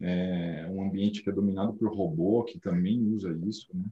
é, 0.00 0.66
um 0.68 0.82
ambiente 0.82 1.22
que 1.22 1.30
é 1.30 1.32
dominado 1.32 1.72
por 1.74 1.94
robô 1.94 2.42
que 2.42 2.58
também 2.58 3.00
usa 3.00 3.32
isso, 3.46 3.68
né? 3.72 3.84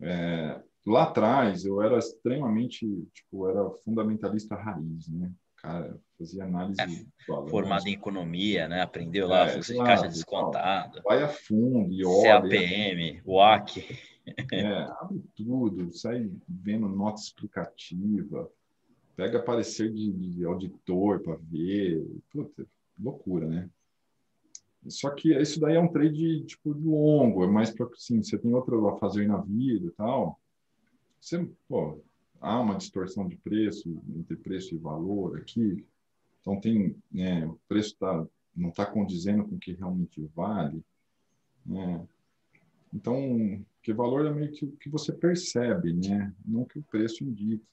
É, 0.00 0.60
lá 0.86 1.04
atrás 1.04 1.64
eu 1.64 1.82
era 1.82 1.98
extremamente, 1.98 2.86
tipo, 3.12 3.48
era 3.48 3.70
fundamentalista 3.84 4.54
raiz, 4.54 5.08
né? 5.08 5.30
Cara, 5.56 5.96
fazia 6.18 6.44
análise. 6.44 6.80
É, 6.80 7.48
formado 7.48 7.86
em 7.86 7.92
economia, 7.92 8.66
né? 8.66 8.82
Aprendeu 8.82 9.28
lá, 9.28 9.46
é, 9.46 9.48
fluxo 9.50 9.72
de 9.72 9.78
caixa 9.78 10.08
descontado. 10.08 11.00
Vai 11.04 11.22
a 11.22 11.28
fundo 11.28 11.92
e 11.92 12.04
olha. 12.04 12.40
CAPM, 12.40 13.22
WAC. 13.24 13.98
É, 14.52 14.72
abre 15.00 15.22
tudo, 15.34 15.92
sai 15.92 16.30
vendo 16.48 16.88
nota 16.88 17.20
explicativa, 17.20 18.48
pega 19.16 19.42
parecer 19.42 19.92
de, 19.92 20.12
de 20.12 20.44
auditor 20.44 21.20
para 21.20 21.36
ver. 21.42 22.04
Puta, 22.30 22.66
loucura, 22.98 23.46
né? 23.46 23.68
Só 24.88 25.10
que 25.10 25.32
isso 25.34 25.60
daí 25.60 25.76
é 25.76 25.80
um 25.80 25.92
trade 25.92 26.44
tipo 26.44 26.72
longo, 26.72 27.44
é 27.44 27.46
mais 27.46 27.70
para 27.70 27.86
assim, 27.86 28.22
você 28.22 28.36
tem 28.36 28.52
outro 28.52 28.88
a 28.88 28.98
fazer 28.98 29.26
na 29.28 29.40
vida 29.40 29.86
e 29.86 29.90
tal. 29.92 30.40
Você, 31.22 31.48
pô, 31.68 32.00
há 32.40 32.60
uma 32.60 32.76
distorção 32.76 33.28
de 33.28 33.36
preço 33.36 34.02
entre 34.16 34.34
preço 34.34 34.74
e 34.74 34.78
valor 34.78 35.38
aqui. 35.38 35.86
Então 36.40 36.60
tem, 36.60 36.96
né, 37.12 37.46
o 37.46 37.56
preço 37.68 37.94
tá, 37.96 38.26
não 38.56 38.70
está 38.70 38.84
condizendo 38.84 39.44
com 39.44 39.54
o 39.54 39.58
que 39.58 39.72
realmente 39.72 40.20
vale, 40.34 40.82
né? 41.64 42.04
Então, 42.92 43.64
que 43.80 43.92
valor 43.92 44.26
é 44.26 44.30
meio 44.32 44.50
que 44.50 44.64
o 44.64 44.72
que 44.72 44.88
você 44.88 45.12
percebe, 45.12 45.92
né? 45.92 46.34
Não 46.44 46.64
que 46.64 46.80
o 46.80 46.82
preço 46.82 47.22
indique. 47.22 47.64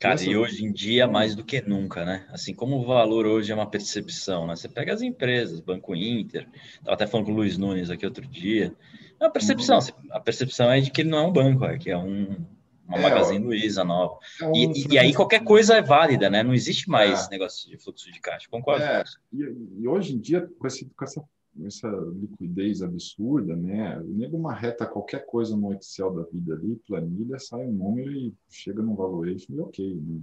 Cara, 0.00 0.14
Essa... 0.14 0.30
e 0.30 0.36
hoje 0.36 0.64
em 0.64 0.72
dia 0.72 1.06
mais 1.06 1.36
do 1.36 1.44
que 1.44 1.60
nunca, 1.60 2.06
né? 2.06 2.26
Assim 2.30 2.54
como 2.54 2.76
o 2.76 2.86
valor 2.86 3.26
hoje 3.26 3.52
é 3.52 3.54
uma 3.54 3.70
percepção, 3.70 4.46
né? 4.46 4.56
Você 4.56 4.68
pega 4.68 4.94
as 4.94 5.02
empresas, 5.02 5.60
Banco 5.60 5.94
Inter, 5.94 6.48
estava 6.54 6.94
até 6.94 7.06
falando 7.06 7.26
com 7.26 7.32
o 7.32 7.36
Luiz 7.36 7.58
Nunes 7.58 7.90
aqui 7.90 8.06
outro 8.06 8.26
dia, 8.26 8.74
é 9.20 9.24
uma 9.24 9.30
percepção. 9.30 9.78
Uhum. 9.78 10.08
A 10.10 10.18
percepção 10.18 10.70
é 10.72 10.80
de 10.80 10.90
que 10.90 11.02
ele 11.02 11.10
não 11.10 11.18
é 11.18 11.26
um 11.26 11.32
banco, 11.32 11.66
é 11.66 11.78
que 11.78 11.90
é 11.90 11.96
um, 11.96 12.44
uma 12.86 12.98
é, 12.98 13.02
Magazine 13.02 13.44
Luiza 13.44 13.84
nova. 13.84 14.18
É 14.40 14.46
um 14.46 14.54
e, 14.54 14.86
e, 14.92 14.98
aí 14.98 15.14
qualquer 15.14 15.44
coisa 15.44 15.76
é 15.76 15.82
válida, 15.82 16.28
né? 16.28 16.42
Não 16.42 16.54
existe 16.54 16.88
mais 16.88 17.26
é. 17.26 17.30
negócio 17.30 17.70
de 17.70 17.78
fluxo 17.78 18.10
de 18.10 18.20
caixa, 18.20 18.46
concordo. 18.50 18.82
É, 18.82 19.04
e, 19.32 19.42
e, 19.80 19.88
hoje 19.88 20.14
em 20.14 20.18
dia, 20.18 20.48
com, 20.58 20.66
esse, 20.66 20.86
com 20.86 21.04
essa, 21.04 21.22
essa 21.64 21.88
liquidez 22.20 22.82
absurda, 22.82 23.56
né? 23.56 23.98
O 24.00 24.12
nego 24.12 24.38
marreta 24.38 24.86
qualquer 24.86 25.24
coisa 25.24 25.56
no 25.56 25.72
Excel 25.72 26.12
da 26.12 26.22
vida 26.24 26.54
ali, 26.54 26.76
planilha, 26.86 27.38
sai 27.38 27.64
um 27.66 27.72
número 27.72 28.10
e 28.12 28.34
chega 28.50 28.82
num 28.82 28.94
valuation 28.94 29.52
e 29.54 29.60
ok, 29.60 29.94
né? 29.94 30.20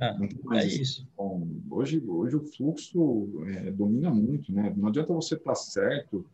É, 0.00 0.14
é 0.58 0.66
isso. 0.66 1.06
Bom, 1.16 1.48
hoje, 1.68 2.02
hoje 2.06 2.36
o 2.36 2.40
fluxo 2.40 3.44
é, 3.48 3.70
domina 3.72 4.10
muito, 4.10 4.52
né? 4.52 4.72
Não 4.76 4.88
adianta 4.88 5.12
você 5.12 5.34
estar 5.34 5.50
tá 5.50 5.56
certo 5.56 6.24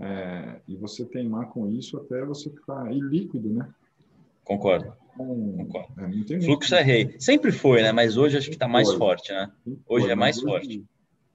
é, 0.00 0.60
e 0.66 0.74
você 0.76 1.04
teimar 1.04 1.48
com 1.48 1.70
isso 1.70 1.98
até 1.98 2.24
você 2.24 2.48
ficar 2.48 2.90
ilíquido, 2.90 3.50
né? 3.50 3.68
Concordo. 4.46 4.94
Concordo. 5.16 5.92
É, 6.00 6.40
Fluxo 6.40 6.74
é 6.76 6.82
rei. 6.82 7.16
Sempre 7.18 7.50
foi, 7.50 7.82
né? 7.82 7.90
Mas 7.90 8.16
hoje 8.16 8.38
acho 8.38 8.48
que 8.48 8.54
está 8.54 8.68
mais 8.68 8.90
forte, 8.92 9.32
né? 9.32 9.52
Hoje 9.86 10.08
é 10.08 10.14
mais 10.14 10.40
forte. 10.40 10.86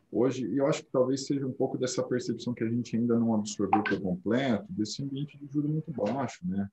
Hoje, 0.09 0.45
e 0.47 0.57
eu 0.57 0.67
acho 0.67 0.83
que 0.83 0.91
talvez 0.91 1.25
seja 1.25 1.45
um 1.45 1.51
pouco 1.51 1.77
dessa 1.77 2.01
percepção 2.03 2.53
que 2.53 2.63
a 2.63 2.69
gente 2.69 2.95
ainda 2.95 3.19
não 3.19 3.33
absorveu 3.33 3.83
por 3.83 3.99
completo, 4.01 4.65
desse 4.69 5.03
ambiente 5.03 5.37
de 5.37 5.45
juros 5.47 5.69
muito 5.69 5.91
baixo, 5.91 6.39
né? 6.47 6.69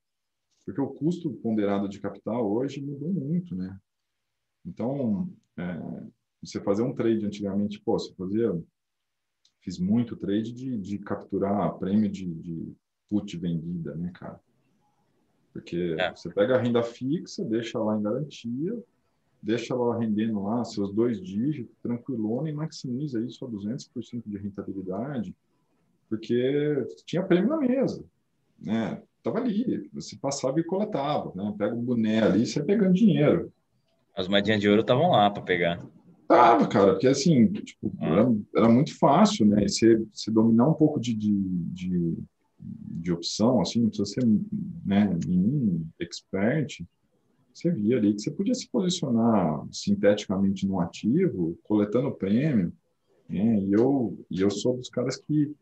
Porque 0.65 0.81
o 0.81 0.89
custo 0.89 1.33
ponderado 1.35 1.89
de 1.89 2.01
capital 2.01 2.49
hoje 2.49 2.81
mudou 2.81 3.13
muito, 3.13 3.55
né? 3.57 3.77
Então, 4.65 5.29
é, 5.57 6.03
você 6.43 6.61
fazer 6.61 6.83
um 6.83 6.95
trade 6.95 7.27
antigamente, 7.27 7.81
pô, 7.81 7.99
você 7.99 8.15
fazia. 8.15 8.57
Fiz 9.61 9.79
muito 9.79 10.17
trade 10.17 10.53
de, 10.53 10.79
de 10.79 10.99
capturar 10.99 11.77
prêmio 11.79 12.09
de, 12.09 12.33
de 12.33 12.73
put 13.09 13.37
vendida, 13.37 13.95
né, 13.97 14.13
cara? 14.15 14.41
Porque 15.53 15.97
é. 15.99 16.11
você 16.15 16.29
pega 16.31 16.57
a 16.57 16.61
renda 16.61 16.83
fixa, 16.83 17.45
deixa 17.45 17.79
lá 17.79 17.97
em 17.97 18.03
garantia, 18.03 18.79
deixa 19.43 19.75
lá 19.75 19.99
rendendo 19.99 20.43
lá 20.43 20.65
seus 20.65 20.93
dois 20.93 21.21
dígitos, 21.21 21.75
tranquilona 21.83 22.51
e 22.51 22.53
maximiza 22.53 23.21
isso 23.21 23.45
a 23.45 23.49
200% 23.49 24.23
de 24.27 24.39
rentabilidade, 24.39 25.35
porque 26.09 26.87
tinha 27.05 27.23
prêmio 27.23 27.49
na 27.49 27.59
mesa, 27.59 28.05
né? 28.59 29.03
Tava 29.23 29.39
ali, 29.39 29.89
você 29.93 30.17
passava 30.17 30.59
e 30.61 30.65
coletava, 30.65 31.33
né? 31.35 31.55
Pega 31.59 31.75
o 31.75 31.83
boné 31.83 32.23
ali, 32.23 32.47
você 32.47 32.63
pegando 32.63 32.95
dinheiro. 32.95 33.53
As 34.17 34.29
moedinhas 34.29 34.61
de 34.61 34.69
ouro 34.69 34.81
estavam 34.81 35.11
lá 35.11 35.31
para 35.31 35.43
pegar. 35.43 35.85
Tava, 36.27 36.67
cara, 36.69 36.93
porque 36.93 37.07
assim, 37.07 37.47
tipo, 37.53 37.87
hum. 37.87 37.97
era, 38.01 38.35
era, 38.57 38.69
muito 38.69 38.97
fácil, 38.99 39.47
né? 39.47 39.65
E 39.65 39.69
você, 39.69 39.97
você 40.13 40.31
dominar 40.31 40.69
um 40.69 40.75
pouco 40.75 41.01
de, 41.01 41.15
de, 41.15 41.35
de 41.73 42.19
de 42.61 43.13
opção, 43.13 43.61
assim, 43.61 43.81
não 43.81 43.89
precisa 43.89 44.21
ser 44.21 44.27
né, 44.85 45.17
nenhum 45.27 45.87
expert, 46.01 46.85
você 47.55 47.71
via 47.73 47.97
ali 47.97 48.15
que 48.15 48.21
você 48.21 48.31
podia 48.31 48.55
se 48.55 48.69
posicionar 48.69 49.67
sinteticamente 49.73 50.67
no 50.67 50.81
ativo, 50.81 51.59
coletando 51.65 52.13
prêmio, 52.13 52.73
É, 53.31 53.59
e 53.61 53.73
eu, 53.73 54.17
e 54.31 54.41
eu 54.41 54.51
sou 54.51 54.77
dos 54.77 54.89
caras 54.89 55.17
que 55.17 55.55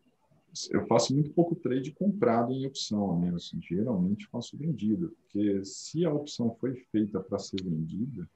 eu 0.71 0.87
faço 0.87 1.13
muito 1.13 1.31
pouco 1.31 1.55
trade 1.55 1.91
comprado 1.91 2.51
em 2.53 2.65
opção, 2.65 3.19
né? 3.19 3.31
Assim, 3.35 3.59
geralmente 3.61 4.27
faço 4.27 4.57
vendido, 4.57 5.13
porque 5.17 5.63
se 5.65 6.05
a 6.05 6.13
opção 6.13 6.55
foi 6.59 6.75
feita 6.91 7.19
para 7.19 7.37
ser 7.37 7.61
vendida, 7.61 8.27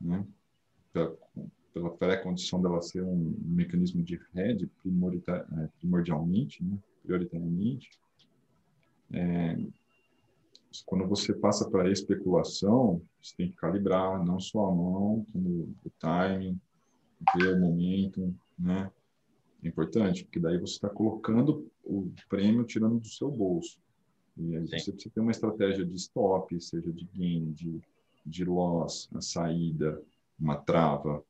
né? 0.00 0.24
Pela 1.74 1.90
pré-condição 1.90 2.62
dela 2.62 2.80
ser 2.80 3.02
um, 3.02 3.34
mecanismo 3.40 4.02
de 4.02 4.20
hedge 4.34 4.70
é, 5.26 5.68
primordialmente, 5.80 6.62
né? 6.62 6.78
prioritariamente, 7.02 7.90
é, 9.12 9.56
quando 10.86 11.06
você 11.06 11.32
passa 11.32 11.68
para 11.68 11.90
especulação, 11.90 13.02
você 13.20 13.34
tem 13.36 13.50
que 13.50 13.56
calibrar 13.56 14.24
não 14.24 14.40
só 14.40 14.66
a 14.66 14.74
mão, 14.74 15.26
como 15.32 15.74
o 15.84 15.90
timing, 15.98 16.58
ver 17.36 17.54
o 17.54 17.60
momento, 17.60 18.34
né? 18.58 18.90
É 19.62 19.68
importante, 19.68 20.24
porque 20.24 20.40
daí 20.40 20.58
você 20.58 20.74
está 20.74 20.88
colocando 20.88 21.70
o 21.84 22.10
prêmio 22.28 22.64
tirando 22.64 22.98
do 22.98 23.08
seu 23.08 23.30
bolso. 23.30 23.78
E 24.36 24.56
aí 24.56 24.68
Sim. 24.68 24.78
você 24.78 24.92
precisa 24.92 25.14
ter 25.14 25.20
uma 25.20 25.30
estratégia 25.30 25.84
de 25.84 25.94
stop, 25.94 26.60
seja 26.60 26.92
de 26.92 27.04
gain, 27.14 27.52
de, 27.52 27.80
de 28.26 28.44
loss, 28.44 29.08
a 29.14 29.20
saída, 29.20 30.02
uma 30.38 30.56
trava, 30.56 31.24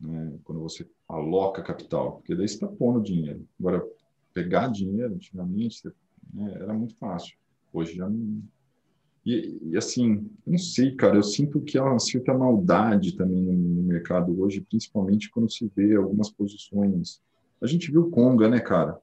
né? 0.00 0.38
quando 0.44 0.60
você 0.60 0.88
aloca 1.08 1.62
capital, 1.62 2.12
porque 2.12 2.34
daí 2.34 2.48
você 2.48 2.54
está 2.54 2.66
pondo 2.66 3.02
dinheiro. 3.02 3.46
Agora, 3.58 3.86
pegar 4.32 4.68
dinheiro, 4.68 5.14
antigamente, 5.14 5.86
né, 6.32 6.54
era 6.54 6.72
muito 6.72 6.94
fácil. 6.96 7.36
Hoje 7.72 7.96
já 7.96 8.08
não. 8.08 8.42
E, 9.26 9.58
e, 9.62 9.76
assim, 9.76 10.30
eu 10.46 10.52
não 10.52 10.58
sei, 10.58 10.94
cara, 10.94 11.16
eu 11.16 11.22
sinto 11.22 11.60
que 11.60 11.76
há 11.76 11.84
uma 11.84 11.98
certa 11.98 12.32
maldade 12.32 13.16
também 13.16 13.42
no, 13.42 13.52
no 13.52 13.82
mercado 13.82 14.40
hoje, 14.40 14.62
principalmente 14.62 15.30
quando 15.30 15.52
se 15.52 15.70
vê 15.76 15.94
algumas 15.94 16.30
posições 16.30 17.20
a 17.60 17.66
gente 17.66 17.90
viu 17.90 18.10
Conga, 18.10 18.48
né, 18.48 18.58
cara? 18.58 19.00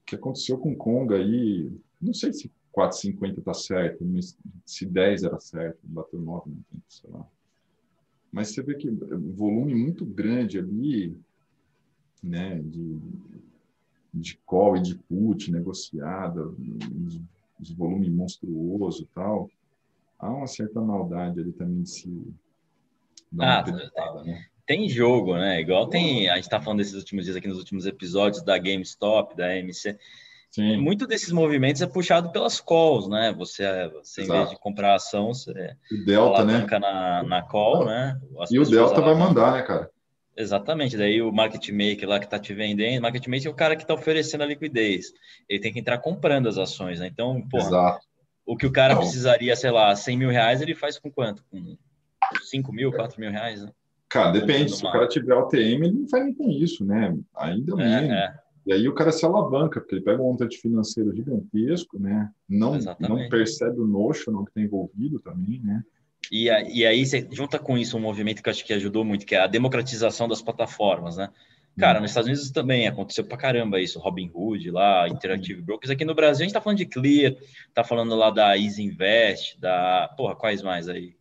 O 0.00 0.04
que 0.06 0.14
aconteceu 0.14 0.56
com 0.58 0.76
Conga 0.76 1.16
aí, 1.16 1.70
não 2.00 2.14
sei 2.14 2.32
se 2.32 2.50
4,50 2.72 3.42
tá 3.42 3.52
certo, 3.52 4.04
mas 4.04 4.38
se 4.64 4.86
10 4.86 5.24
era 5.24 5.40
certo, 5.40 5.78
bateu 5.82 6.20
9,90, 6.20 6.54
sei 6.88 7.10
lá. 7.10 7.26
Mas 8.32 8.48
você 8.48 8.62
vê 8.62 8.74
que 8.74 8.90
volume 8.90 9.74
muito 9.74 10.06
grande 10.06 10.58
ali, 10.58 11.14
né, 12.22 12.58
de, 12.64 12.98
de 14.12 14.38
call 14.46 14.78
e 14.78 14.82
de 14.82 14.94
put 14.94 15.52
negociada, 15.52 16.50
de 17.60 17.74
volume 17.74 18.10
monstruoso 18.10 19.02
e 19.02 19.06
tal. 19.14 19.50
Há 20.18 20.30
uma 20.30 20.46
certa 20.46 20.80
maldade 20.80 21.40
ali 21.40 21.52
também 21.52 21.82
de 21.82 21.90
se 21.90 22.08
dar 23.30 23.64
uma 23.64 23.90
ah, 23.96 24.24
né? 24.24 24.46
tem 24.66 24.88
jogo, 24.88 25.34
né? 25.34 25.60
Igual 25.60 25.88
tem. 25.88 26.28
A 26.28 26.36
gente 26.36 26.44
está 26.44 26.60
falando 26.60 26.78
desses 26.78 26.94
últimos 26.94 27.24
dias 27.24 27.36
aqui 27.36 27.48
nos 27.48 27.58
últimos 27.58 27.86
episódios 27.86 28.42
da 28.42 28.56
GameStop, 28.56 29.36
da 29.36 29.56
MC. 29.56 29.98
Sim. 30.52 30.76
Muito 30.76 31.06
desses 31.06 31.32
movimentos 31.32 31.80
é 31.80 31.86
puxado 31.86 32.30
pelas 32.30 32.60
calls, 32.60 33.08
né? 33.08 33.34
Você, 33.38 33.64
você 33.88 34.22
em 34.22 34.28
vez 34.28 34.50
de 34.50 34.60
comprar 34.60 34.94
ação, 34.94 35.32
você 35.32 35.74
o 35.90 36.04
Delta, 36.04 36.44
né? 36.44 36.66
na, 36.78 37.22
na 37.22 37.42
call, 37.42 37.86
né? 37.86 38.20
As 38.38 38.50
e 38.50 38.58
o 38.58 38.64
Delta 38.64 39.00
vai 39.00 39.14
mandar, 39.14 39.52
né, 39.52 39.62
cara? 39.62 39.90
Exatamente. 40.36 40.94
Daí 40.94 41.22
o 41.22 41.32
market 41.32 41.70
maker 41.70 42.06
lá 42.06 42.18
que 42.18 42.26
está 42.26 42.38
te 42.38 42.52
vendendo, 42.52 43.00
market 43.00 43.26
maker 43.26 43.46
é 43.46 43.50
o 43.50 43.54
cara 43.54 43.74
que 43.74 43.82
está 43.82 43.94
oferecendo 43.94 44.42
a 44.42 44.46
liquidez. 44.46 45.06
Ele 45.48 45.58
tem 45.58 45.72
que 45.72 45.80
entrar 45.80 45.96
comprando 45.98 46.48
as 46.48 46.58
ações, 46.58 47.00
né? 47.00 47.06
Então, 47.06 47.40
porra, 47.48 47.68
Exato. 47.68 48.06
o 48.44 48.54
que 48.54 48.66
o 48.66 48.72
cara 48.72 48.92
Não. 48.92 49.00
precisaria, 49.00 49.56
sei 49.56 49.70
lá, 49.70 49.96
100 49.96 50.18
mil 50.18 50.28
reais, 50.28 50.60
ele 50.60 50.74
faz 50.74 50.98
com 50.98 51.10
quanto? 51.10 51.42
Com 51.50 51.78
5 52.42 52.70
mil, 52.74 52.92
4 52.92 53.18
mil 53.18 53.30
reais, 53.30 53.62
né? 53.62 53.70
Cara, 54.06 54.32
depende. 54.32 54.76
Se 54.76 54.84
o 54.84 54.92
cara 54.92 55.08
tiver 55.08 55.34
UTM, 55.34 55.86
ele 55.86 55.92
não 55.92 56.06
vai 56.06 56.24
nem 56.24 56.34
com 56.34 56.50
isso, 56.50 56.84
né? 56.84 57.16
Ainda 57.34 57.72
é, 57.72 57.76
menos. 57.76 58.10
É. 58.10 58.41
E 58.66 58.72
aí 58.72 58.88
o 58.88 58.94
cara 58.94 59.10
se 59.10 59.24
alavanca, 59.24 59.80
porque 59.80 59.96
ele 59.96 60.04
pega 60.04 60.22
um 60.22 60.26
montante 60.26 60.58
financeiro 60.58 61.14
gigantesco, 61.14 61.98
né? 61.98 62.30
Não, 62.48 62.78
não 63.00 63.28
percebe 63.28 63.80
o 63.80 63.86
notion 63.86 64.44
que 64.44 64.50
está 64.50 64.60
envolvido 64.60 65.18
também, 65.18 65.60
né? 65.64 65.82
E, 66.30 66.44
e 66.44 66.86
aí 66.86 67.04
você 67.04 67.26
junta 67.30 67.58
com 67.58 67.76
isso 67.76 67.96
um 67.96 68.00
movimento 68.00 68.42
que 68.42 68.48
eu 68.48 68.52
acho 68.52 68.64
que 68.64 68.72
ajudou 68.72 69.04
muito, 69.04 69.26
que 69.26 69.34
é 69.34 69.40
a 69.40 69.48
democratização 69.48 70.28
das 70.28 70.40
plataformas, 70.40 71.16
né? 71.16 71.28
Cara, 71.78 72.00
nos 72.00 72.10
Estados 72.10 72.28
Unidos 72.28 72.50
também 72.50 72.86
aconteceu 72.86 73.24
pra 73.24 73.36
caramba 73.36 73.80
isso, 73.80 73.98
Robin 73.98 74.30
Hood 74.32 74.70
lá, 74.70 75.08
Interactive 75.08 75.62
Brokers. 75.62 75.90
Aqui 75.90 76.04
no 76.04 76.14
Brasil 76.14 76.42
a 76.42 76.44
gente 76.44 76.52
tá 76.52 76.60
falando 76.60 76.78
de 76.78 76.86
Clear, 76.86 77.34
tá 77.72 77.82
falando 77.82 78.14
lá 78.14 78.30
da 78.30 78.58
Easy 78.58 78.82
Invest, 78.82 79.58
da. 79.58 80.12
Porra, 80.16 80.36
quais 80.36 80.60
mais 80.60 80.86
aí? 80.88 81.16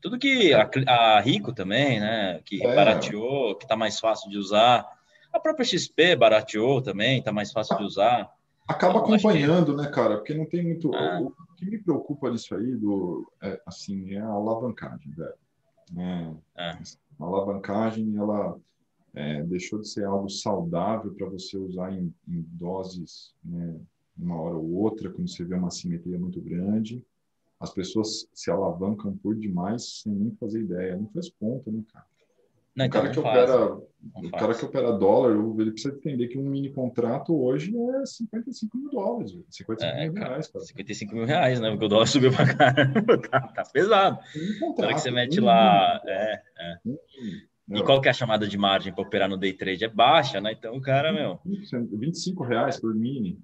Tudo 0.00 0.18
que 0.18 0.54
a, 0.54 0.70
a 0.88 1.20
Rico 1.20 1.52
também, 1.52 2.00
né? 2.00 2.40
Que 2.46 2.64
é. 2.64 2.74
barateou, 2.74 3.54
que 3.56 3.66
está 3.66 3.76
mais 3.76 4.00
fácil 4.00 4.30
de 4.30 4.38
usar. 4.38 4.86
A 5.32 5.38
própria 5.38 5.64
XP 5.64 6.16
barateou 6.16 6.82
também, 6.82 7.18
está 7.18 7.32
mais 7.32 7.52
fácil 7.52 7.76
de 7.78 7.84
usar. 7.84 8.32
Acaba 8.68 8.98
então, 8.98 9.14
acompanhando, 9.14 9.76
que... 9.76 9.82
né, 9.82 9.88
cara? 9.88 10.16
Porque 10.16 10.34
não 10.34 10.46
tem 10.46 10.62
muito. 10.62 10.94
É. 10.94 11.20
O 11.20 11.32
que 11.56 11.64
me 11.64 11.78
preocupa 11.78 12.30
nisso 12.30 12.54
aí, 12.54 12.74
do, 12.76 13.30
é, 13.42 13.60
assim, 13.66 14.14
é 14.14 14.20
a 14.20 14.26
alavancagem, 14.28 15.12
velho. 15.12 15.34
É. 15.98 16.34
é. 16.56 16.78
A 17.18 17.24
alavancagem, 17.24 18.16
ela 18.16 18.58
é, 19.14 19.42
deixou 19.42 19.80
de 19.80 19.88
ser 19.88 20.04
algo 20.04 20.28
saudável 20.28 21.12
para 21.14 21.28
você 21.28 21.56
usar 21.58 21.92
em, 21.92 22.14
em 22.28 22.42
doses, 22.52 23.34
né, 23.44 23.78
uma 24.16 24.40
hora 24.40 24.54
ou 24.54 24.72
outra, 24.74 25.10
quando 25.10 25.28
você 25.28 25.44
vê 25.44 25.54
uma 25.54 25.70
simetria 25.70 26.18
muito 26.18 26.40
grande 26.40 27.04
as 27.60 27.74
pessoas 27.74 28.26
se 28.32 28.50
alavancam 28.50 29.14
por 29.18 29.36
demais 29.36 30.00
sem 30.00 30.14
nem 30.14 30.34
fazer 30.36 30.62
ideia. 30.62 30.96
Não 30.96 31.06
faz 31.08 31.28
conta, 31.28 31.70
né, 31.70 31.84
cara? 31.92 32.06
Não, 32.74 32.86
então 32.86 33.00
o 33.00 33.04
cara, 33.04 33.12
que 33.12 33.18
opera, 33.18 33.66
o 34.14 34.30
cara 34.30 34.54
que 34.54 34.64
opera 34.64 34.92
dólar, 34.92 35.32
ele 35.58 35.72
precisa 35.72 35.94
entender 35.94 36.28
que 36.28 36.38
um 36.38 36.42
mini 36.42 36.72
contrato 36.72 37.34
hoje 37.34 37.74
é 37.76 38.06
55 38.06 38.76
mil 38.78 38.90
dólares, 38.90 39.32
55 39.50 39.84
é, 39.84 40.08
mil 40.08 40.22
reais, 40.22 40.48
cara. 40.48 40.64
55 40.64 41.14
mil 41.14 41.24
reais, 41.24 41.60
né? 41.60 41.70
Porque 41.70 41.84
o 41.84 41.88
dólar 41.88 42.06
subiu 42.08 42.32
pra 42.32 42.54
caramba, 42.54 43.18
tá, 43.18 43.40
tá 43.40 43.62
pesado. 43.72 44.18
Um 44.36 44.58
contrato, 44.60 44.94
que 44.94 45.00
você 45.00 45.10
mete 45.10 45.40
um 45.40 45.44
lá. 45.44 46.00
É, 46.06 46.42
é. 46.58 46.78
e 47.70 47.82
qual 47.82 48.00
que 48.00 48.08
é 48.08 48.10
a 48.10 48.14
chamada 48.14 48.46
de 48.46 48.56
margem 48.56 48.92
para 48.92 49.02
operar 49.02 49.28
no 49.28 49.36
day 49.36 49.52
trade? 49.52 49.84
É 49.84 49.88
baixa, 49.88 50.40
né? 50.40 50.52
Então 50.52 50.76
o 50.76 50.80
cara, 50.80 51.12
meu. 51.12 51.40
25 51.44 52.44
reais 52.44 52.78
por 52.78 52.94
mini. 52.94 53.38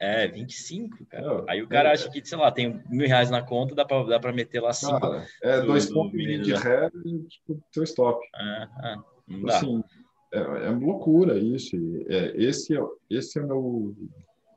É, 0.00 0.26
25, 0.26 1.04
cara. 1.04 1.44
Aí 1.46 1.62
o 1.62 1.68
cara 1.68 1.90
é, 1.90 1.92
acha 1.92 2.10
que, 2.10 2.24
sei 2.24 2.38
lá, 2.38 2.50
tem 2.50 2.82
mil 2.88 3.06
reais 3.06 3.30
na 3.30 3.42
conta, 3.42 3.74
dá 3.74 3.84
pra, 3.84 4.02
dá 4.04 4.18
pra 4.18 4.32
meter 4.32 4.60
lá 4.60 4.72
cinco. 4.72 4.98
Cara, 4.98 5.26
é 5.42 5.60
dois 5.60 5.92
pontos 5.92 6.18
de 6.18 6.54
ré 6.54 6.90
e 7.04 7.18
tipo, 7.24 7.62
teu 7.70 7.84
stop. 7.84 8.18
É, 8.34 8.92
é, 8.92 8.96
não 9.28 9.42
dá. 9.42 9.56
Assim, 9.56 9.84
é, 10.32 10.38
é 10.38 10.70
loucura 10.70 11.38
isso. 11.38 11.76
É, 12.08 12.32
esse, 12.34 12.74
é, 12.74 12.80
esse 13.10 13.38
é 13.38 13.42
o 13.42 13.94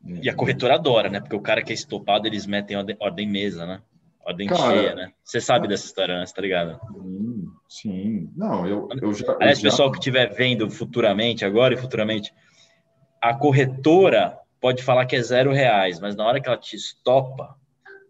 meu... 0.02 0.20
E 0.22 0.30
a 0.30 0.36
corretora 0.36 0.76
adora, 0.76 1.10
né? 1.10 1.20
Porque 1.20 1.36
o 1.36 1.42
cara 1.42 1.62
que 1.62 1.74
é 1.74 1.76
estopado, 1.76 2.26
eles 2.26 2.46
metem 2.46 2.78
ordem, 2.78 2.96
ordem 3.00 3.28
mesa, 3.28 3.66
né? 3.66 3.82
Ordem 4.26 4.48
cara, 4.48 4.62
cheia, 4.62 4.96
né? 4.96 5.12
Você 5.26 5.42
sabe 5.42 5.68
dessa 5.68 5.86
história, 5.86 6.20
né? 6.20 6.26
Você 6.26 6.34
tá 6.34 6.42
ligado? 6.42 6.80
Sim, 6.94 7.46
sim. 7.68 8.32
Não, 8.36 8.66
eu, 8.66 8.88
eu 9.02 9.14
já... 9.14 9.34
Aliás, 9.34 9.60
já... 9.60 9.70
pessoal 9.70 9.92
que 9.92 9.98
estiver 9.98 10.34
vendo 10.34 10.70
futuramente, 10.70 11.44
agora 11.44 11.74
e 11.74 11.78
futuramente, 11.78 12.34
a 13.22 13.34
corretora 13.34 14.38
pode 14.64 14.82
falar 14.82 15.06
que 15.06 15.18
é 15.18 15.22
zero 15.22 15.52
reais, 15.52 16.00
mas 16.00 16.16
na 16.16 16.26
hora 16.26 16.40
que 16.40 16.48
ela 16.48 16.58
te 16.58 16.78
estopa, 16.78 17.54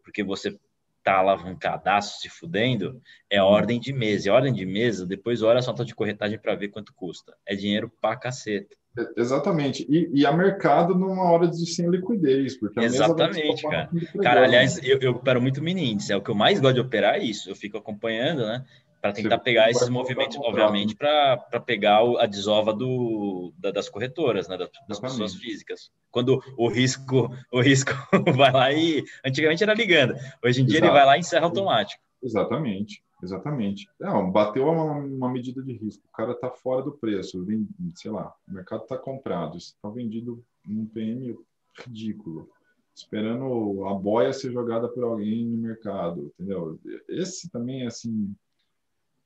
porque 0.04 0.24
você 0.24 0.56
tá 1.04 1.16
alavancadaço 1.16 2.22
se 2.22 2.30
fudendo, 2.30 3.02
é 3.28 3.42
ordem 3.42 3.80
de 3.80 3.92
mesa. 3.92 4.28
E 4.28 4.32
ordem 4.32 4.54
de 4.54 4.64
mesa, 4.64 5.04
depois 5.04 5.42
olha 5.42 5.60
a 5.60 5.66
nota 5.66 5.84
de 5.84 5.96
corretagem 5.96 6.38
para 6.38 6.54
ver 6.54 6.68
quanto 6.68 6.94
custa. 6.94 7.36
É 7.44 7.56
dinheiro 7.56 7.92
pra 8.00 8.16
caceta. 8.16 8.76
Exatamente. 9.18 9.84
E, 9.90 10.12
e 10.14 10.26
a 10.28 10.32
mercado 10.32 10.94
numa 10.94 11.24
hora 11.24 11.48
de 11.48 11.66
sem 11.66 11.90
liquidez. 11.90 12.56
Porque 12.56 12.80
Exatamente, 12.80 13.64
cara. 13.64 13.90
Cara, 14.22 14.44
aliás, 14.44 14.80
eu, 14.84 15.00
eu 15.00 15.14
opero 15.14 15.42
muito 15.42 15.60
mini 15.60 15.92
índice. 15.92 16.14
É 16.14 16.16
o 16.16 16.22
que 16.22 16.30
eu 16.30 16.36
mais 16.36 16.60
gosto 16.60 16.76
de 16.76 16.82
operar 16.82 17.16
é 17.16 17.24
isso. 17.24 17.50
Eu 17.50 17.56
fico 17.56 17.80
acompanhando, 17.80 18.46
né? 18.46 18.64
Para 19.04 19.12
tentar 19.12 19.40
pegar 19.40 19.70
esses 19.70 19.90
movimentos, 19.90 20.38
obviamente, 20.38 20.96
para 20.96 21.60
pegar 21.60 22.00
a 22.20 22.26
desova 22.26 22.74
do, 22.74 23.54
da, 23.58 23.70
das 23.70 23.90
corretoras, 23.90 24.48
né, 24.48 24.58
das, 24.58 24.70
das 24.88 24.98
pessoas 24.98 25.36
físicas. 25.36 25.92
Quando 26.10 26.42
o 26.58 26.70
risco, 26.70 27.30
o 27.52 27.60
risco 27.60 27.92
vai 28.34 28.54
lá 28.54 28.72
e 28.72 29.04
antigamente 29.26 29.62
era 29.62 29.74
ligando, 29.74 30.16
hoje 30.42 30.62
em 30.62 30.66
dia 30.66 30.78
Exato. 30.78 30.86
ele 30.86 30.98
vai 30.98 31.06
lá 31.06 31.18
e 31.18 31.20
encerra 31.20 31.44
automático. 31.44 32.02
Exatamente, 32.24 33.04
exatamente. 33.22 33.90
Não, 34.00 34.32
bateu 34.32 34.70
uma, 34.70 34.94
uma 34.94 35.30
medida 35.30 35.62
de 35.62 35.74
risco, 35.74 36.08
o 36.08 36.16
cara 36.16 36.32
está 36.32 36.50
fora 36.50 36.82
do 36.82 36.94
preço, 36.94 37.44
vem, 37.44 37.68
sei 37.96 38.10
lá, 38.10 38.34
o 38.48 38.54
mercado 38.54 38.84
está 38.84 38.98
comprado, 38.98 39.58
está 39.58 39.90
vendido 39.90 40.42
num 40.66 40.86
PM 40.86 41.38
ridículo 41.86 42.50
esperando 42.96 43.86
a 43.86 43.94
boia 43.96 44.32
ser 44.32 44.52
jogada 44.54 44.88
por 44.88 45.04
alguém 45.04 45.46
no 45.46 45.58
mercado, 45.58 46.32
entendeu? 46.40 46.80
Esse 47.10 47.50
também 47.50 47.82
é 47.82 47.88
assim 47.88 48.34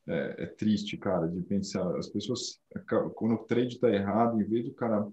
é, 0.07 0.35
é, 0.43 0.45
triste, 0.45 0.97
cara, 0.97 1.27
de 1.27 1.41
pensar. 1.41 1.95
As 1.97 2.07
pessoas, 2.07 2.59
quando 3.15 3.35
o 3.35 3.45
trade 3.45 3.75
está 3.75 3.89
errado, 3.89 4.41
em 4.41 4.45
vez 4.45 4.65
do 4.65 4.73
cara 4.73 5.07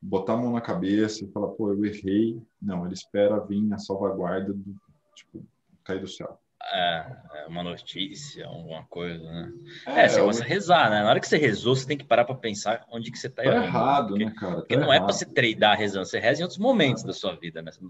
botar 0.00 0.34
a 0.34 0.36
mão 0.36 0.52
na 0.52 0.60
cabeça 0.60 1.24
e 1.24 1.32
falar, 1.32 1.48
pô, 1.48 1.72
eu 1.72 1.84
errei, 1.84 2.38
não, 2.60 2.84
ele 2.84 2.94
espera 2.94 3.40
vir 3.40 3.72
a 3.72 3.78
salvaguarda 3.78 4.52
do, 4.52 4.74
tipo, 5.14 5.44
cair 5.82 6.00
do 6.00 6.08
céu. 6.08 6.38
É, 6.72 7.16
é, 7.34 7.46
uma 7.46 7.62
notícia, 7.62 8.46
alguma 8.46 8.84
coisa, 8.84 9.22
né? 9.22 9.52
É, 9.86 10.04
é 10.04 10.08
você 10.08 10.20
começa 10.20 10.42
a 10.42 10.46
rezar, 10.46 10.90
né? 10.90 11.02
Na 11.02 11.10
hora 11.10 11.20
que 11.20 11.28
você 11.28 11.36
rezou, 11.36 11.76
você 11.76 11.86
tem 11.86 11.96
que 11.96 12.04
parar 12.04 12.24
para 12.24 12.34
pensar 12.34 12.86
onde 12.90 13.10
que 13.10 13.18
você 13.18 13.26
está 13.26 13.44
errando. 13.44 13.64
errado, 13.64 14.08
porque, 14.08 14.24
né, 14.24 14.34
cara? 14.38 14.54
Tá 14.54 14.60
porque 14.60 14.76
não 14.76 14.92
é 14.92 14.98
para 14.98 15.12
você 15.12 15.26
tradar 15.26 15.76
rezando, 15.76 16.06
você 16.06 16.18
reza 16.18 16.40
em 16.40 16.44
outros 16.44 16.58
momentos 16.58 17.02
da 17.02 17.12
sua 17.12 17.34
vida, 17.36 17.60
né? 17.60 17.70
Assim, 17.70 17.86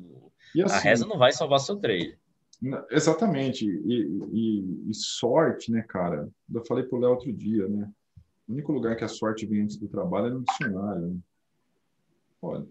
a 0.69 0.79
reza 0.79 1.07
não 1.07 1.19
vai 1.19 1.33
salvar 1.33 1.61
seu 1.61 1.77
trade. 1.77 2.19
Exatamente. 2.91 3.67
E, 3.67 4.21
e, 4.33 4.91
e, 4.91 4.95
sorte, 4.95 5.71
né, 5.71 5.83
cara? 5.83 6.29
Eu 6.53 6.65
falei 6.65 6.85
pro 6.85 6.99
Léo 6.99 7.11
outro 7.11 7.33
dia, 7.33 7.69
né? 7.69 7.91
O 8.47 8.53
único 8.53 8.73
lugar 8.73 8.97
que 8.97 9.05
a 9.05 9.09
sorte 9.09 9.47
vem 9.47 9.63
antes 9.63 9.77
do 9.77 9.89
trabalho 9.89 10.27
é 10.27 10.31
no 10.31 10.45
dicionário. 10.45 11.07
Né? 11.09 11.19
Olha, 12.43 12.67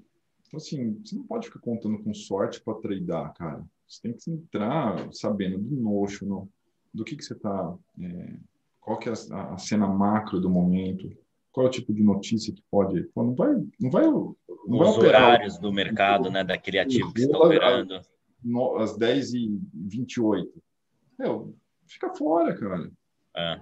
então, 0.48 0.58
assim, 0.58 1.02
você 1.04 1.16
não 1.16 1.24
pode 1.24 1.48
ficar 1.48 1.60
contando 1.60 1.98
com 2.04 2.14
sorte 2.14 2.62
para 2.62 2.76
tradar, 2.76 3.34
cara. 3.34 3.66
Você 3.88 4.02
tem 4.02 4.14
que 4.14 4.32
entrar 4.32 5.12
sabendo 5.12 5.58
do 5.58 5.76
notion, 5.76 6.48
do 6.94 7.04
que, 7.04 7.16
que 7.16 7.24
você 7.24 7.34
está. 7.34 7.76
É, 8.00 8.34
qual 8.80 9.00
que 9.00 9.10
é 9.10 9.14
a, 9.32 9.54
a, 9.54 9.58
cena 9.58 9.88
macro 9.88 10.40
do 10.40 10.50
momento, 10.50 11.10
qual 11.52 11.66
é 11.66 11.70
o 11.70 11.72
tipo 11.72 11.92
de 11.92 12.04
notícia 12.04 12.54
que 12.54 12.64
pode. 12.70 13.04
Pô, 13.16 13.24
não 13.24 13.34
vai. 13.34 13.56
Não 13.80 13.90
vai, 13.90 14.06
não 14.06 14.36
vai 14.68 14.88
Os 14.90 14.98
horários 14.98 15.58
do 15.58 15.72
mercado, 15.72 16.30
né? 16.30 16.44
Daquele 16.44 16.80
ativo 16.80 17.12
que 17.14 17.22
está 17.22 17.38
operando. 17.38 18.00
Às 18.78 18.98
10h28. 18.98 20.48
Meu, 21.18 21.56
fica 21.88 22.14
fora, 22.14 22.56
cara. 22.56 22.92
É. 23.36 23.60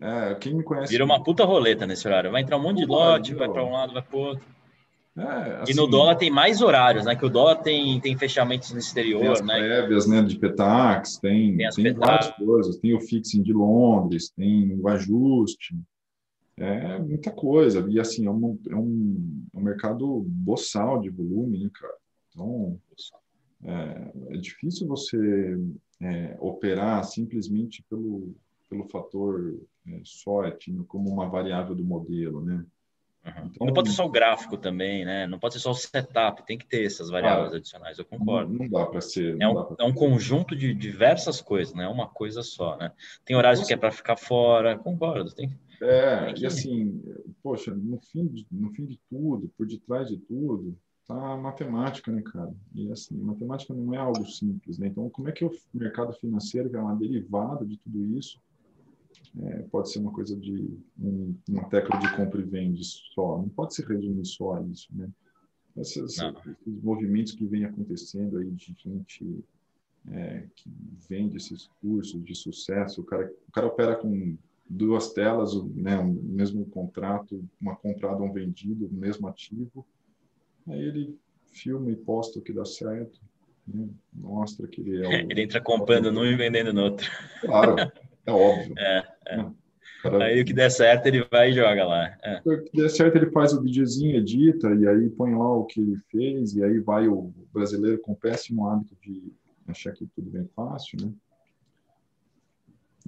É, 0.00 0.34
quem 0.36 0.54
me 0.54 0.62
conhece. 0.62 0.92
Vira 0.92 1.04
uma 1.04 1.22
puta 1.22 1.44
roleta 1.44 1.86
nesse 1.86 2.06
horário. 2.06 2.30
Vai 2.30 2.42
entrar 2.42 2.56
um 2.56 2.62
monte 2.62 2.78
de 2.78 2.86
lote, 2.86 3.34
vai 3.34 3.48
para 3.48 3.64
um 3.64 3.72
lado, 3.72 3.92
vai 3.92 4.02
para 4.02 4.18
outro. 4.18 4.44
É, 5.16 5.62
assim, 5.62 5.72
e 5.72 5.74
no 5.74 5.82
assim, 5.82 5.90
dólar 5.90 6.14
tem 6.14 6.30
mais 6.30 6.62
horários, 6.62 7.04
né? 7.04 7.16
Que 7.16 7.26
o 7.26 7.28
dólar 7.28 7.56
tem, 7.56 8.00
tem 8.00 8.16
fechamentos 8.16 8.70
no 8.70 8.78
exterior, 8.78 9.20
tem 9.20 9.28
as 9.32 9.40
né? 9.40 9.58
Prévias, 9.58 10.06
né? 10.06 10.22
De 10.22 10.38
Petax, 10.38 11.18
tem, 11.18 11.56
tem, 11.56 11.70
tem 11.70 11.92
várias 11.94 12.30
coisas. 12.36 12.78
Tem 12.78 12.94
o 12.94 13.00
fixing 13.00 13.42
de 13.42 13.52
Londres, 13.52 14.30
tem 14.30 14.78
o 14.80 14.88
ajuste. 14.88 15.76
É 16.56 16.98
muita 16.98 17.32
coisa. 17.32 17.84
E 17.88 17.98
assim, 17.98 18.26
é 18.26 18.30
um, 18.30 18.58
é 18.70 18.76
um, 18.76 19.44
é 19.54 19.58
um 19.58 19.62
mercado 19.62 20.24
boçal 20.26 21.00
de 21.00 21.10
volume, 21.10 21.64
né, 21.64 21.70
cara? 21.72 21.94
Então, 22.30 22.78
é, 23.64 24.12
é 24.34 24.36
difícil 24.36 24.86
você 24.86 25.58
é, 26.00 26.36
operar 26.40 27.04
simplesmente 27.04 27.84
pelo, 27.88 28.34
pelo 28.68 28.88
fator 28.88 29.58
é, 29.86 30.00
sorte, 30.04 30.72
como 30.86 31.10
uma 31.10 31.28
variável 31.28 31.74
do 31.74 31.84
modelo, 31.84 32.44
né? 32.44 32.64
Uhum. 33.26 33.50
Então, 33.52 33.66
não 33.66 33.74
pode 33.74 33.90
ser 33.90 33.96
só 33.96 34.06
o 34.06 34.10
gráfico 34.10 34.56
também, 34.56 35.04
né? 35.04 35.26
Não 35.26 35.38
pode 35.38 35.54
ser 35.54 35.60
só 35.60 35.72
o 35.72 35.74
setup, 35.74 36.46
tem 36.46 36.56
que 36.56 36.66
ter 36.66 36.84
essas 36.84 37.10
variáveis 37.10 37.52
ah, 37.52 37.56
adicionais, 37.56 37.98
eu 37.98 38.04
concordo. 38.04 38.52
Não, 38.52 38.60
não 38.60 38.68
dá 38.68 38.86
para 38.86 39.00
ser. 39.00 39.36
É 39.40 39.48
um, 39.48 39.76
é 39.78 39.84
um 39.84 39.92
conjunto 39.92 40.54
de 40.56 40.72
diversas 40.72 41.40
coisas, 41.40 41.74
não 41.74 41.82
é 41.82 41.88
uma 41.88 42.08
coisa 42.08 42.42
só, 42.42 42.76
né? 42.76 42.92
Tem 43.24 43.36
horários 43.36 43.66
que 43.66 43.74
é 43.74 43.76
para 43.76 43.90
ficar 43.90 44.16
fora, 44.16 44.78
concordo. 44.78 45.34
Tem, 45.34 45.50
é, 45.82 46.26
tem 46.26 46.34
que... 46.34 46.42
e 46.42 46.46
assim, 46.46 47.02
poxa, 47.42 47.74
no 47.74 48.00
fim, 48.00 48.26
de, 48.28 48.46
no 48.50 48.70
fim 48.70 48.86
de 48.86 48.98
tudo, 49.10 49.50
por 49.58 49.66
detrás 49.66 50.08
de 50.08 50.16
tudo, 50.16 50.76
a 51.08 51.36
matemática, 51.36 52.12
né, 52.12 52.22
cara? 52.22 52.52
E 52.74 52.90
assim, 52.92 53.16
matemática 53.16 53.72
não 53.72 53.94
é 53.94 53.96
algo 53.96 54.26
simples, 54.26 54.78
né? 54.78 54.88
Então, 54.88 55.08
como 55.08 55.28
é 55.28 55.32
que 55.32 55.44
o 55.44 55.50
mercado 55.72 56.12
financeiro, 56.12 56.68
que 56.68 56.76
é 56.76 56.80
uma 56.80 56.94
derivada 56.94 57.64
de 57.64 57.78
tudo 57.78 58.04
isso, 58.18 58.38
é, 59.42 59.62
pode 59.62 59.90
ser 59.90 60.00
uma 60.00 60.12
coisa 60.12 60.36
de 60.36 60.70
um, 60.98 61.34
uma 61.48 61.64
tecla 61.64 61.98
de 61.98 62.14
compra 62.14 62.40
e 62.40 62.44
vende 62.44 62.84
só, 62.84 63.38
não 63.38 63.48
pode 63.48 63.74
se 63.74 63.82
resumir 63.82 64.26
só 64.26 64.56
a 64.56 64.62
isso, 64.62 64.88
né? 64.92 65.08
Esses, 65.76 66.18
esses 66.18 66.82
movimentos 66.82 67.32
que 67.32 67.46
vêm 67.46 67.64
acontecendo 67.64 68.38
aí 68.38 68.50
de 68.50 68.74
gente 68.76 69.44
é, 70.10 70.46
que 70.56 70.70
vende 71.08 71.36
esses 71.36 71.70
cursos 71.80 72.22
de 72.24 72.34
sucesso, 72.34 73.00
o 73.00 73.04
cara, 73.04 73.32
o 73.48 73.52
cara 73.52 73.66
opera 73.66 73.94
com 73.94 74.36
duas 74.68 75.12
telas, 75.12 75.54
né, 75.74 75.98
o 75.98 76.12
mesmo 76.12 76.66
contrato, 76.66 77.42
uma 77.60 77.76
comprada, 77.76 78.22
um 78.22 78.32
vendido, 78.32 78.86
o 78.86 78.92
mesmo 78.92 79.26
ativo, 79.28 79.86
aí 80.68 80.80
ele 80.80 81.18
filma 81.52 81.90
e 81.90 81.96
posta 81.96 82.38
o 82.38 82.42
que 82.42 82.52
dá 82.52 82.64
certo, 82.64 83.20
né? 83.66 83.88
mostra 84.12 84.66
que 84.66 84.80
ele 84.80 85.04
é. 85.04 85.08
O... 85.08 85.12
ele 85.30 85.42
entra 85.42 85.60
comprando 85.60 86.12
num 86.12 86.24
e 86.24 86.36
vendendo 86.36 86.72
no 86.72 86.84
outro. 86.84 87.10
Claro, 87.40 87.76
É 88.26 88.32
óbvio. 88.32 88.74
É, 88.78 89.04
é. 89.26 89.44
Aí 90.22 90.40
o 90.40 90.44
que 90.44 90.52
der 90.52 90.70
certo 90.70 91.06
ele 91.06 91.24
vai 91.24 91.50
e 91.50 91.54
joga 91.54 91.84
lá. 91.84 92.16
É. 92.22 92.40
O 92.44 92.62
que 92.62 92.76
der 92.76 92.88
certo 92.88 93.16
ele 93.16 93.32
faz 93.32 93.52
o 93.52 93.60
videozinho, 93.60 94.16
edita 94.16 94.72
e 94.72 94.86
aí 94.86 95.10
põe 95.10 95.34
lá 95.34 95.56
o 95.56 95.64
que 95.64 95.80
ele 95.80 95.96
fez 96.08 96.54
e 96.54 96.62
aí 96.62 96.78
vai 96.78 97.08
o 97.08 97.32
brasileiro 97.52 97.98
com 97.98 98.14
péssimo 98.14 98.68
hábito 98.68 98.96
de 99.02 99.32
achar 99.66 99.92
que 99.92 100.06
tudo 100.14 100.30
bem 100.30 100.48
fácil, 100.54 100.98
né? 101.02 101.12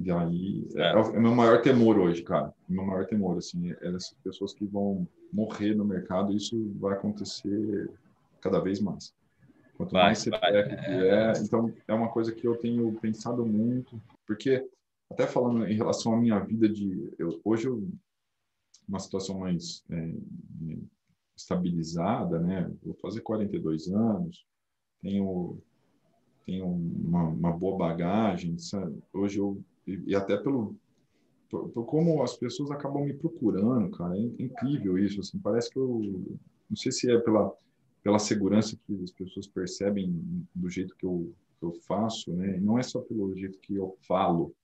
E 0.03 0.11
aí 0.11 0.67
é, 0.77 0.81
é, 0.81 0.93
é 0.93 0.97
o 0.97 1.21
meu 1.21 1.35
maior 1.35 1.61
temor 1.61 1.99
hoje, 1.99 2.23
cara. 2.23 2.55
O 2.69 2.73
meu 2.73 2.85
maior 2.85 3.07
temor, 3.07 3.37
assim, 3.37 3.71
é 3.71 3.89
essas 3.89 4.15
pessoas 4.25 4.55
que 4.55 4.65
vão 4.65 5.07
morrer 5.31 5.75
no 5.75 5.85
mercado. 5.85 6.35
Isso 6.35 6.73
vai 6.79 6.95
acontecer 6.95 7.91
cada 8.41 8.59
vez 8.61 8.81
mais. 8.81 9.15
Quanto 9.77 9.93
vai, 9.93 10.05
mais 10.05 10.19
você 10.19 10.31
vai, 10.31 10.57
é, 10.57 10.59
é, 10.59 11.33
então 11.43 11.73
é 11.87 11.93
uma 11.93 12.09
coisa 12.09 12.33
que 12.33 12.47
eu 12.47 12.57
tenho 12.57 12.93
pensado 13.01 13.45
muito, 13.45 14.01
porque 14.27 14.67
até 15.11 15.27
falando 15.27 15.67
em 15.67 15.75
relação 15.75 16.15
à 16.15 16.17
minha 16.17 16.39
vida 16.39 16.69
de 16.69 17.13
eu, 17.19 17.41
hoje 17.45 17.67
eu 17.67 17.87
uma 18.89 18.99
situação 18.99 19.39
mais 19.39 19.85
é, 19.91 20.15
estabilizada, 21.37 22.41
né? 22.41 22.71
Vou 22.83 22.95
fazer 22.95 23.21
42 23.21 23.89
anos, 23.89 24.45
tenho 25.01 25.59
tenho 26.45 26.67
uma, 26.67 27.25
uma 27.29 27.53
boa 27.53 27.79
bagagem, 27.79 28.59
sabe? 28.59 29.01
Hoje 29.13 29.39
eu 29.39 29.63
e, 29.93 30.11
e 30.11 30.15
até 30.15 30.37
pelo 30.37 30.75
como 31.85 32.23
as 32.23 32.37
pessoas 32.37 32.71
acabam 32.71 33.05
me 33.05 33.13
procurando, 33.13 33.91
cara, 33.91 34.17
é 34.17 34.21
incrível 34.21 34.97
isso, 34.97 35.21
assim, 35.21 35.37
parece 35.37 35.69
que 35.69 35.79
eu 35.81 36.01
não 36.69 36.77
sei 36.77 36.93
se 36.93 37.11
é 37.11 37.19
pela 37.19 37.53
pela 38.03 38.19
segurança 38.19 38.79
que 38.87 39.03
as 39.03 39.11
pessoas 39.11 39.47
percebem 39.47 40.11
do 40.55 40.71
jeito 40.71 40.97
que 40.97 41.05
eu, 41.05 41.33
que 41.59 41.65
eu 41.65 41.73
faço, 41.87 42.33
né? 42.33 42.59
Não 42.61 42.79
é 42.79 42.83
só 42.83 43.01
pelo 43.01 43.37
jeito 43.37 43.59
que 43.59 43.77
eu 43.77 43.97
falo, 44.07 44.55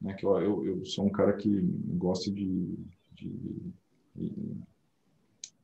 né? 0.00 0.14
Que 0.14 0.26
eu, 0.26 0.38
eu, 0.38 0.66
eu 0.66 0.84
sou 0.84 1.06
um 1.06 1.10
cara 1.10 1.32
que 1.32 1.60
gosta 1.96 2.30
de, 2.30 2.76
de, 3.12 3.72
de, 4.14 4.56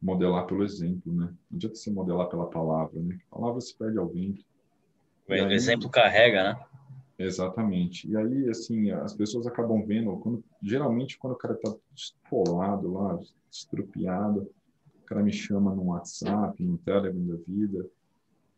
modelar 0.00 0.46
pelo 0.46 0.64
exemplo, 0.64 1.12
né? 1.12 1.32
Não 1.50 1.56
adianta 1.56 1.76
você 1.76 1.90
modelar 1.90 2.28
pela 2.28 2.48
palavra, 2.48 3.00
né? 3.00 3.18
A 3.30 3.36
palavra 3.36 3.60
se 3.60 3.76
perde 3.76 3.98
ao 3.98 4.08
vento. 4.08 4.44
O 5.28 5.32
aí, 5.32 5.40
exemplo 5.52 5.90
carrega, 5.90 6.54
né? 6.54 6.66
Exatamente. 7.18 8.08
E 8.08 8.16
aí, 8.16 8.48
assim, 8.48 8.90
as 8.90 9.14
pessoas 9.14 9.46
acabam 9.46 9.84
vendo, 9.86 10.16
quando, 10.18 10.44
geralmente 10.62 11.18
quando 11.18 11.32
o 11.32 11.38
cara 11.38 11.54
está 11.54 11.74
esfolado 11.94 12.92
lá, 12.92 13.18
estrupiado, 13.50 14.42
o 15.02 15.06
cara 15.06 15.22
me 15.22 15.32
chama 15.32 15.74
no 15.74 15.86
WhatsApp, 15.86 16.62
no 16.62 16.76
Telegram 16.78 17.26
da 17.26 17.36
vida, 17.46 17.88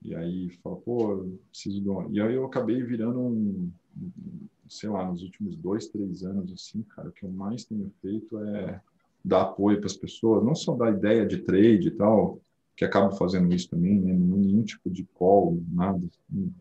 e 0.03 0.14
aí 0.14 0.51
fala, 0.62 0.77
pô, 0.77 1.27
preciso 1.51 1.81
de 1.81 1.88
um... 1.88 2.11
E 2.11 2.21
aí 2.21 2.35
eu 2.35 2.44
acabei 2.44 2.83
virando 2.83 3.21
um, 3.21 3.71
sei 4.68 4.88
lá, 4.88 5.09
nos 5.09 5.23
últimos 5.23 5.57
dois, 5.57 5.88
três 5.88 6.23
anos, 6.23 6.53
assim, 6.53 6.83
cara, 6.83 7.09
o 7.09 7.12
que 7.12 7.25
eu 7.25 7.31
mais 7.31 7.64
tenho 7.64 7.92
feito 8.01 8.38
é 8.38 8.81
dar 9.25 9.42
apoio 9.42 9.79
para 9.79 9.87
as 9.87 9.97
pessoas, 9.97 10.44
não 10.44 10.55
só 10.55 10.75
dar 10.75 10.92
ideia 10.92 11.27
de 11.27 11.38
trade 11.38 11.88
e 11.88 11.90
tal, 11.90 12.40
que 12.77 12.85
acabo 12.85 13.14
fazendo 13.16 13.53
isso 13.53 13.68
também, 13.71 14.01
né? 14.01 14.12
Nenhum 14.12 14.62
tipo 14.62 14.88
de 14.88 15.05
call, 15.14 15.61
nada. 15.68 15.99
Assim, 15.99 16.53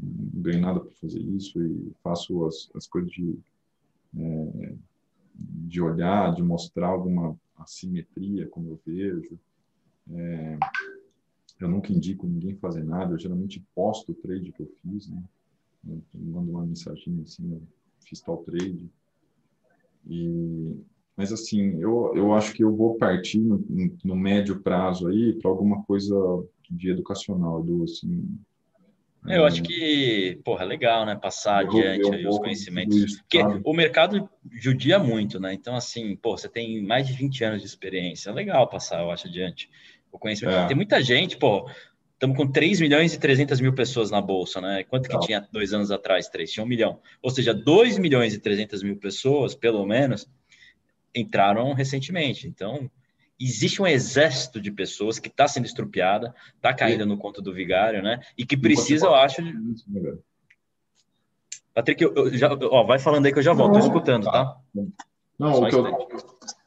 não 0.00 0.42
ganho 0.42 0.60
nada 0.60 0.80
para 0.80 0.92
fazer 0.92 1.20
isso 1.20 1.60
e 1.62 1.92
faço 2.02 2.44
as, 2.46 2.70
as 2.74 2.86
coisas 2.86 3.10
de, 3.10 3.38
é, 4.16 4.74
de 5.34 5.80
olhar, 5.80 6.34
de 6.34 6.42
mostrar 6.42 6.88
alguma 6.88 7.36
assimetria, 7.56 8.46
como 8.48 8.68
eu 8.70 8.80
vejo. 8.86 9.38
É, 10.10 10.58
eu 11.60 11.68
nunca 11.68 11.92
indico 11.92 12.26
ninguém 12.26 12.54
fazer 12.56 12.84
nada, 12.84 13.14
eu 13.14 13.18
geralmente 13.18 13.64
posto 13.74 14.12
o 14.12 14.14
trade 14.14 14.52
que 14.52 14.62
eu 14.62 14.70
fiz, 14.82 15.08
né? 15.08 15.22
Eu 15.86 16.00
mando 16.14 16.50
uma 16.50 16.64
mensagem 16.64 17.20
assim, 17.22 17.52
eu 17.52 17.62
fiz 18.00 18.20
tal 18.20 18.38
trade. 18.38 18.88
E, 20.06 20.76
mas 21.16 21.32
assim, 21.32 21.80
eu, 21.80 22.12
eu 22.14 22.32
acho 22.32 22.52
que 22.54 22.62
eu 22.62 22.74
vou 22.74 22.96
partir 22.96 23.38
no, 23.38 23.64
no 24.04 24.16
médio 24.16 24.60
prazo 24.60 25.08
aí 25.08 25.34
para 25.34 25.50
alguma 25.50 25.82
coisa 25.84 26.14
de 26.70 26.90
educacional, 26.90 27.62
do 27.62 27.84
assim. 27.84 28.38
Eu 29.26 29.44
é, 29.44 29.46
acho 29.46 29.62
que, 29.62 30.40
porra, 30.44 30.64
é 30.64 30.66
legal, 30.66 31.04
né? 31.04 31.16
Passar 31.16 31.64
eu 31.64 31.68
adiante 31.68 32.22
eu 32.22 32.30
os 32.30 32.38
conhecimentos. 32.38 33.16
Porque 33.18 33.38
o 33.64 33.72
mercado 33.72 34.28
judia 34.50 34.98
muito, 34.98 35.40
né? 35.40 35.52
Então, 35.52 35.74
assim, 35.74 36.16
pô, 36.16 36.36
você 36.36 36.48
tem 36.48 36.82
mais 36.82 37.06
de 37.06 37.12
20 37.12 37.44
anos 37.44 37.60
de 37.60 37.66
experiência. 37.66 38.30
É 38.30 38.32
legal 38.32 38.66
passar, 38.68 39.02
eu 39.02 39.10
acho, 39.10 39.26
adiante. 39.26 39.68
O 40.10 40.18
conhecimento. 40.18 40.56
É. 40.56 40.66
Tem 40.66 40.76
muita 40.76 41.02
gente, 41.02 41.36
pô, 41.36 41.68
Estamos 42.18 42.36
com 42.36 42.50
3 42.50 42.80
milhões 42.80 43.14
e 43.14 43.18
300 43.20 43.60
mil 43.60 43.72
pessoas 43.72 44.10
na 44.10 44.20
Bolsa, 44.20 44.60
né? 44.60 44.82
Quanto 44.82 45.08
que 45.08 45.20
tinha 45.20 45.46
dois 45.52 45.72
anos 45.72 45.92
atrás? 45.92 46.28
Três, 46.28 46.50
tinha 46.50 46.64
um 46.64 46.68
milhão. 46.68 47.00
Ou 47.22 47.30
seja, 47.30 47.54
2 47.54 47.96
milhões 47.96 48.34
e 48.34 48.40
300 48.40 48.82
mil 48.82 48.96
pessoas, 48.96 49.54
pelo 49.54 49.86
menos, 49.86 50.28
entraram 51.14 51.72
recentemente. 51.74 52.48
Então, 52.48 52.90
existe 53.40 53.80
um 53.80 53.86
exército 53.86 54.60
de 54.60 54.70
pessoas 54.70 55.18
que 55.18 55.28
está 55.28 55.46
sendo 55.46 55.66
estrupiada, 55.66 56.34
está 56.56 56.74
caindo 56.74 57.06
no 57.06 57.18
conto 57.18 57.40
do 57.40 57.52
vigário, 57.52 58.02
né? 58.02 58.20
E 58.36 58.44
que 58.44 58.56
precisa, 58.56 59.06
eu 59.06 59.14
acho... 59.14 59.42
Patrick, 61.74 62.02
eu, 62.02 62.12
eu 62.14 62.36
já, 62.36 62.52
ó, 62.52 62.84
vai 62.84 62.98
falando 62.98 63.26
aí 63.26 63.32
que 63.32 63.38
eu 63.38 63.42
já 63.42 63.52
volto, 63.52 63.74
tô 63.74 63.78
escutando, 63.78 64.24
tá? 64.24 64.58
Não, 65.38 65.54
Só 65.54 65.62
o 65.62 65.68
que 65.68 65.74
eu, 65.76 66.06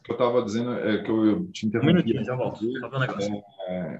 que 0.04 0.12
eu 0.14 0.18
tava 0.18 0.42
dizendo 0.44 0.74
é 0.74 1.04
que 1.04 1.12
eu, 1.12 1.26
eu 1.26 1.48
te 1.48 1.66
interrompi. 1.66 1.92
Um 1.92 1.94
minutinho, 1.96 2.24
já 2.24 2.36
volto. 2.36 2.66
É, 3.68 4.00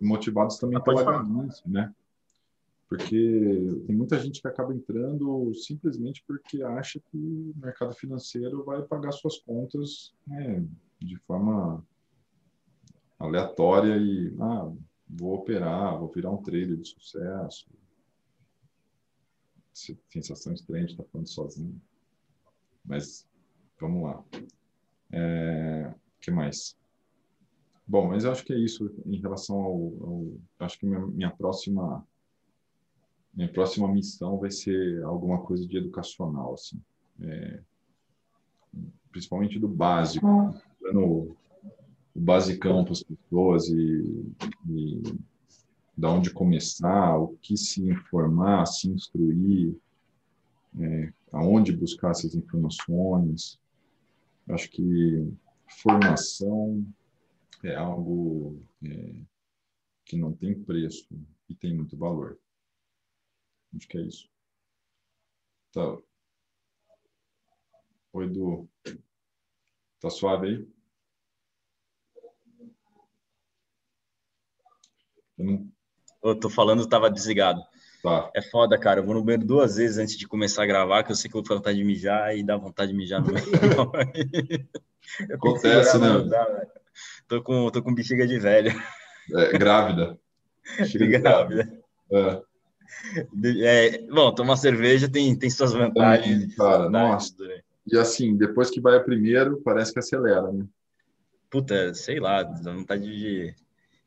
motivados 0.00 0.58
também 0.58 0.78
ah, 0.78 0.80
pela 0.80 1.04
ganância, 1.04 1.62
né? 1.66 1.92
Porque 2.88 3.82
tem 3.86 3.96
muita 3.96 4.18
gente 4.18 4.40
que 4.40 4.48
acaba 4.48 4.74
entrando 4.74 5.54
simplesmente 5.54 6.22
porque 6.26 6.62
acha 6.62 7.00
que 7.00 7.16
o 7.16 7.54
mercado 7.56 7.94
financeiro 7.94 8.64
vai 8.64 8.82
pagar 8.82 9.12
suas 9.12 9.38
contas 9.38 10.12
né, 10.26 10.62
de 11.04 11.16
forma 11.18 11.84
aleatória 13.18 13.96
e 13.96 14.34
ah, 14.40 14.72
vou 15.08 15.34
operar, 15.34 15.98
vou 15.98 16.08
virar 16.08 16.30
um 16.30 16.42
trader 16.42 16.76
de 16.76 16.88
sucesso. 16.88 17.70
Sensação 20.08 20.52
estranha 20.52 20.86
de 20.86 20.92
estar 20.92 21.04
falando 21.04 21.28
sozinho. 21.28 21.80
Mas 22.84 23.26
vamos 23.80 24.02
lá. 24.02 24.24
É, 25.10 25.94
que 26.20 26.30
mais? 26.30 26.76
Bom, 27.86 28.08
mas 28.08 28.24
eu 28.24 28.32
acho 28.32 28.44
que 28.44 28.52
é 28.52 28.58
isso 28.58 28.94
em 29.04 29.18
relação 29.20 29.56
ao. 29.60 29.72
ao 29.72 30.26
acho 30.60 30.78
que 30.78 30.86
minha, 30.86 31.06
minha, 31.06 31.30
próxima 31.30 32.06
minha 33.34 33.50
próxima 33.50 33.88
missão 33.88 34.38
vai 34.38 34.50
ser 34.50 35.02
alguma 35.04 35.42
coisa 35.42 35.66
de 35.66 35.76
educacional, 35.76 36.54
assim, 36.54 36.80
é, 37.20 37.60
principalmente 39.10 39.58
do 39.58 39.68
básico, 39.68 40.26
dando 40.82 41.36
o 42.14 42.20
basicão 42.20 42.84
para 42.84 42.92
as 42.92 43.02
pessoas 43.02 43.68
e, 43.68 44.26
e 44.68 45.02
da 45.96 46.10
onde 46.10 46.32
começar, 46.32 47.16
o 47.18 47.36
que 47.38 47.56
se 47.56 47.82
informar, 47.88 48.66
se 48.66 48.88
instruir, 48.88 49.76
é, 50.80 51.12
aonde 51.32 51.72
buscar 51.72 52.10
essas 52.10 52.34
informações. 52.34 53.58
Acho 54.48 54.70
que 54.70 55.32
formação 55.68 56.84
é 57.62 57.74
algo 57.74 58.60
é, 58.84 59.14
que 60.04 60.16
não 60.16 60.32
tem 60.32 60.60
preço 60.60 61.08
e 61.48 61.54
tem 61.54 61.74
muito 61.74 61.96
valor. 61.96 62.38
Acho 63.76 63.88
que 63.88 63.98
é 63.98 64.02
isso. 64.02 64.28
Tá. 65.72 65.98
Oi, 68.12 68.26
Edu. 68.26 68.68
Tá 70.02 70.10
suave 70.10 70.48
aí? 70.48 70.68
Eu, 75.38 75.44
não... 75.44 75.68
eu 76.24 76.34
tô 76.34 76.50
falando, 76.50 76.84
tava 76.88 77.08
desligado. 77.08 77.62
Tá. 78.02 78.28
É 78.34 78.42
foda, 78.42 78.76
cara. 78.76 78.98
Eu 78.98 79.06
vou 79.06 79.14
no 79.14 79.22
banheiro 79.22 79.46
duas 79.46 79.76
vezes 79.76 79.98
antes 79.98 80.18
de 80.18 80.26
começar 80.26 80.64
a 80.64 80.66
gravar, 80.66 81.04
que 81.04 81.12
eu 81.12 81.14
sei 81.14 81.30
que 81.30 81.36
eu 81.36 81.40
vou 81.40 81.48
ter 81.48 81.54
vontade 81.54 81.78
de 81.78 81.84
mijar 81.84 82.36
e 82.36 82.42
dá 82.42 82.56
vontade 82.56 82.90
de 82.90 82.98
mijar 82.98 83.22
no 83.22 83.32
meio. 83.32 83.46
Acontece, 85.32 85.98
né? 85.98 86.08
tô, 87.28 87.40
com, 87.40 87.70
tô 87.70 87.80
com 87.80 87.94
bexiga 87.94 88.26
de 88.26 88.40
velho. 88.40 88.72
É, 89.32 89.56
grávida. 89.56 90.18
Bexiga 90.78 91.18
grávida. 91.20 91.80
É. 92.10 92.42
É, 93.64 93.98
bom, 94.08 94.34
tomar 94.34 94.56
cerveja 94.56 95.08
tem, 95.08 95.36
tem 95.38 95.48
suas 95.48 95.72
vantagens. 95.72 96.56
cara, 96.56 96.90
nossa. 96.90 97.34
E 97.86 97.96
assim, 97.96 98.36
depois 98.36 98.70
que 98.70 98.80
vai 98.80 98.96
a 98.96 99.02
primeiro, 99.02 99.60
parece 99.62 99.92
que 99.92 99.98
acelera, 99.98 100.52
né? 100.52 100.66
Puta, 101.50 101.92
sei 101.94 102.20
lá, 102.20 102.42
dá 102.42 102.72
vontade 102.72 103.04
de. 103.04 103.54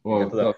Oh, 0.03 0.25
tá 0.29 0.53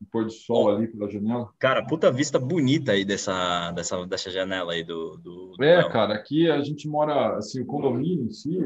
o 0.00 0.06
pôr 0.06 0.24
do 0.24 0.30
sol 0.30 0.74
ali 0.74 0.86
pela 0.86 1.10
janela. 1.10 1.50
Cara, 1.58 1.84
puta 1.86 2.10
vista 2.10 2.38
bonita 2.38 2.92
aí 2.92 3.04
dessa, 3.04 3.72
dessa, 3.72 4.06
dessa 4.06 4.30
janela 4.30 4.72
aí 4.72 4.84
do. 4.84 5.16
do, 5.16 5.52
do 5.56 5.64
é, 5.64 5.88
cara, 5.90 6.14
aqui 6.14 6.50
a 6.50 6.60
gente 6.62 6.88
mora, 6.88 7.36
assim, 7.36 7.60
o 7.62 7.66
condomínio 7.66 8.26
em 8.26 8.30
si, 8.30 8.58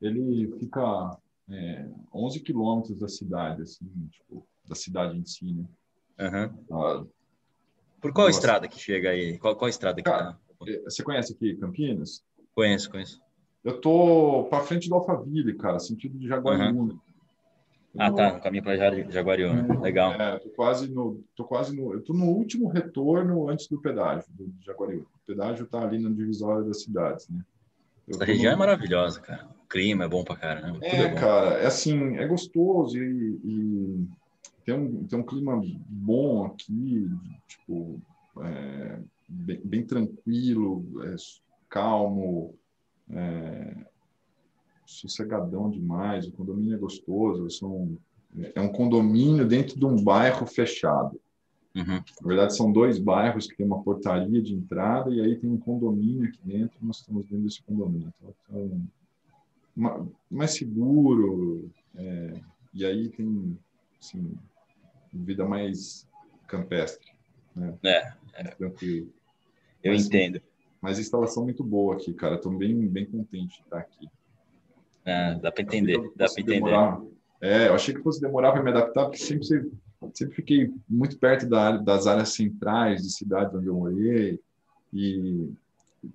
ele 0.00 0.52
fica 0.58 1.16
é, 1.50 1.88
11 2.14 2.40
quilômetros 2.40 2.98
da 2.98 3.08
cidade, 3.08 3.62
assim, 3.62 3.86
tipo, 4.10 4.46
da 4.68 4.74
cidade 4.74 5.18
em 5.18 5.24
si, 5.24 5.52
né? 5.52 5.64
Uhum. 6.20 6.80
Ah, 6.80 7.04
Por 8.00 8.12
qual 8.12 8.28
estrada 8.28 8.68
que 8.68 8.78
chega 8.78 9.10
aí? 9.10 9.38
Qual, 9.38 9.56
qual 9.56 9.68
estrada 9.68 9.96
que 9.96 10.02
cara, 10.02 10.32
tá? 10.32 10.38
É, 10.68 10.82
você 10.82 11.02
conhece 11.02 11.32
aqui 11.32 11.56
Campinas? 11.56 12.24
Conheço, 12.54 12.90
conheço. 12.90 13.20
Eu 13.64 13.80
tô 13.80 14.44
para 14.50 14.64
frente 14.64 14.88
do 14.88 14.94
Alphaville, 14.94 15.54
cara, 15.54 15.78
sentido 15.78 16.18
de 16.18 16.26
Jaguariúna. 16.28 16.94
Uhum. 16.94 16.98
Ah, 17.96 18.10
tá, 18.10 18.40
caminho 18.40 18.64
para 18.64 18.76
Jaguariúna. 19.10 19.80
Legal. 19.80 20.12
É, 20.14 20.38
tô 20.38 20.48
quase 20.50 20.90
no, 20.90 21.22
tô 21.36 21.44
quase 21.44 21.76
no, 21.76 21.92
eu 21.92 22.00
tô 22.00 22.14
no 22.14 22.24
último 22.24 22.68
retorno 22.68 23.48
antes 23.48 23.68
do 23.68 23.80
pedágio 23.80 24.26
do 24.30 24.50
Jaguariúna. 24.64 25.04
O 25.04 25.26
pedágio 25.26 25.66
tá 25.66 25.82
ali 25.82 25.98
na 25.98 26.10
divisória 26.10 26.64
das 26.64 26.82
cidades, 26.82 27.28
né? 27.28 27.44
Eu 28.08 28.18
região 28.18 28.56
no... 28.56 28.56
é 28.56 28.66
maravilhosa, 28.66 29.20
cara. 29.20 29.46
O 29.64 29.68
clima 29.68 30.04
é 30.04 30.08
bom 30.08 30.24
para 30.24 30.36
caramba. 30.36 30.78
É, 30.82 31.02
é 31.02 31.14
cara, 31.14 31.58
é 31.58 31.66
assim, 31.66 32.16
é 32.16 32.26
gostoso 32.26 32.96
e, 32.96 33.40
e, 33.44 34.06
tem, 34.64 34.74
um, 34.74 35.04
tem 35.04 35.18
um 35.18 35.22
clima 35.22 35.60
bom 35.88 36.46
aqui, 36.46 37.08
tipo, 37.46 38.00
é, 38.40 38.98
bem, 39.28 39.60
bem, 39.64 39.84
tranquilo, 39.84 40.84
é, 41.04 41.14
calmo. 41.72 42.54
É, 43.10 43.86
sossegadão 44.92 45.70
demais, 45.70 46.26
o 46.26 46.32
condomínio 46.32 46.74
é 46.74 46.78
gostoso, 46.78 47.50
são, 47.50 47.96
é 48.54 48.60
um 48.60 48.70
condomínio 48.70 49.46
dentro 49.46 49.78
de 49.78 49.84
um 49.84 50.02
bairro 50.02 50.46
fechado. 50.46 51.20
Uhum. 51.74 52.02
Na 52.20 52.28
verdade, 52.28 52.54
são 52.54 52.70
dois 52.70 52.98
bairros 52.98 53.46
que 53.46 53.56
tem 53.56 53.64
uma 53.64 53.82
portaria 53.82 54.42
de 54.42 54.54
entrada 54.54 55.10
e 55.10 55.20
aí 55.20 55.36
tem 55.36 55.48
um 55.48 55.58
condomínio 55.58 56.28
aqui 56.28 56.38
dentro, 56.44 56.76
nós 56.82 56.98
estamos 56.98 57.24
dentro 57.24 57.44
desse 57.44 57.62
condomínio. 57.62 58.12
Então, 58.18 58.34
então 58.48 58.82
uma, 59.74 60.06
mais 60.30 60.50
seguro, 60.52 61.70
é, 61.96 62.40
e 62.74 62.84
aí 62.84 63.08
tem 63.08 63.58
assim, 63.98 64.34
vida 65.12 65.46
mais 65.46 66.06
campestre. 66.46 67.10
Né? 67.56 67.78
É, 67.82 68.12
é. 68.34 68.44
tranquilo. 68.50 69.10
Eu 69.82 69.92
mas, 69.92 70.06
entendo. 70.06 70.42
Mas 70.82 70.98
instalação 70.98 71.44
muito 71.44 71.62
boa 71.62 71.94
aqui, 71.94 72.12
cara. 72.12 72.34
Estou 72.34 72.52
bem, 72.52 72.88
bem 72.88 73.06
contente 73.06 73.58
de 73.58 73.62
estar 73.62 73.78
aqui. 73.78 74.08
Ah, 75.06 75.38
dá 75.40 75.52
para 75.52 75.62
entender, 75.62 75.98
dá 76.16 76.26
para 76.26 76.42
entender. 76.42 76.54
Demorar. 76.54 77.00
É, 77.40 77.68
eu 77.68 77.74
achei 77.74 77.94
que 77.94 78.02
fosse 78.02 78.20
demorar 78.20 78.52
para 78.52 78.62
me 78.62 78.70
adaptar, 78.70 79.04
porque 79.04 79.18
sempre, 79.18 79.70
sempre 80.12 80.34
fiquei 80.34 80.74
muito 80.88 81.16
perto 81.18 81.48
da, 81.48 81.76
das 81.76 82.06
áreas 82.08 82.30
centrais 82.30 83.02
de 83.02 83.12
cidades 83.12 83.54
onde 83.54 83.66
eu 83.68 83.74
morei 83.74 84.40
e 84.92 85.50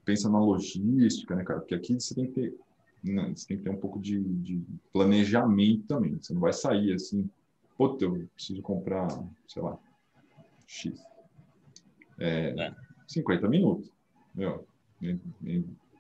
pensa 0.04 0.30
na 0.30 0.40
logística, 0.40 1.34
né, 1.34 1.44
cara? 1.44 1.60
Porque 1.60 1.76
aqui 1.76 1.94
você 1.94 2.14
tem 2.14 2.28
que 2.28 2.34
ter, 2.34 2.58
né, 3.04 3.34
você 3.34 3.48
tem 3.48 3.58
que 3.58 3.64
ter 3.64 3.70
um 3.70 3.78
pouco 3.78 4.00
de, 4.00 4.22
de 4.22 4.62
planejamento 4.92 5.88
também. 5.88 6.18
Você 6.22 6.34
não 6.34 6.42
vai 6.42 6.54
sair 6.54 6.94
assim, 6.94 7.30
puta, 7.78 8.04
eu 8.04 8.28
preciso 8.36 8.62
comprar, 8.62 9.08
sei 9.48 9.62
lá, 9.62 9.78
X. 10.66 11.02
É, 12.20 12.54
é. 12.58 12.76
50 13.08 13.48
minutos. 13.48 13.97
Meu, 14.38 14.64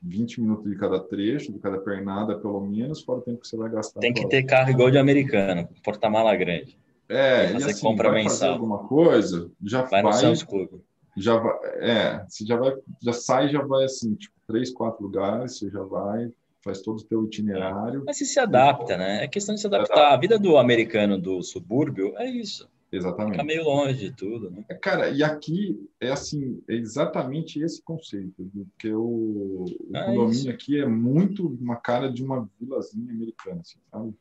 20 0.03 0.41
minutos 0.41 0.69
de 0.69 0.77
cada 0.77 0.99
trecho, 0.99 1.51
de 1.51 1.59
cada 1.59 1.79
pernada, 1.79 2.37
pelo 2.37 2.61
menos, 2.61 3.01
fora 3.01 3.19
o 3.19 3.21
tempo 3.23 3.41
que 3.41 3.47
você 3.47 3.57
vai 3.57 3.69
gastar. 3.69 3.99
Tem 3.99 4.13
que 4.13 4.27
ter 4.29 4.43
carro 4.43 4.69
igual 4.69 4.91
de 4.91 4.99
americano, 4.99 5.67
porta-mala 5.83 6.35
grande. 6.35 6.77
É, 7.09 7.51
e 7.51 7.55
assim, 7.55 7.81
compra 7.81 8.09
vai 8.09 8.23
mensal. 8.23 8.37
fazer 8.37 8.51
alguma 8.51 8.79
coisa, 8.87 9.49
já 9.63 9.81
vai... 9.83 10.03
vai 10.03 10.21
no 10.23 10.83
Já 11.15 11.37
vai, 11.37 11.57
é, 11.79 12.25
você 12.27 12.45
já 12.45 12.57
vai, 12.57 12.73
já 13.01 13.13
sai, 13.13 13.49
já 13.49 13.61
vai 13.63 13.85
assim, 13.85 14.13
tipo, 14.13 14.35
três, 14.45 14.71
quatro 14.71 15.03
lugares, 15.03 15.57
você 15.57 15.69
já 15.69 15.81
vai, 15.81 16.29
faz 16.63 16.81
todo 16.81 16.99
o 16.99 17.03
teu 17.03 17.23
itinerário. 17.23 18.03
Mas 18.05 18.17
você 18.17 18.25
se 18.25 18.39
adapta, 18.39 18.97
né? 18.97 19.23
É 19.23 19.27
questão 19.27 19.55
de 19.55 19.61
se 19.61 19.67
adaptar. 19.67 20.13
A 20.13 20.17
vida 20.17 20.37
do 20.37 20.57
americano 20.57 21.17
do 21.17 21.41
subúrbio 21.41 22.13
é 22.17 22.29
isso. 22.29 22.69
Exatamente. 22.91 23.33
Fica 23.33 23.43
meio 23.43 23.63
longe 23.63 23.97
de 23.97 24.15
tudo, 24.15 24.49
né? 24.49 24.63
É, 24.69 24.73
cara, 24.73 25.09
e 25.09 25.21
aqui 25.21 25.77
é 25.99 26.09
assim, 26.09 26.61
é 26.69 26.73
exatamente 26.73 27.61
esse 27.61 27.81
conceito, 27.81 28.49
porque 28.53 28.91
o, 28.91 29.65
o 29.65 29.91
é 29.93 30.05
condomínio 30.05 30.31
isso. 30.31 30.49
aqui 30.49 30.79
é 30.79 30.85
muito 30.85 31.47
uma 31.47 31.75
cara 31.75 32.11
de 32.11 32.23
uma 32.23 32.49
vilazinha 32.59 33.11
americana, 33.11 33.61
assim, 33.61 33.79
sabe? 33.91 34.13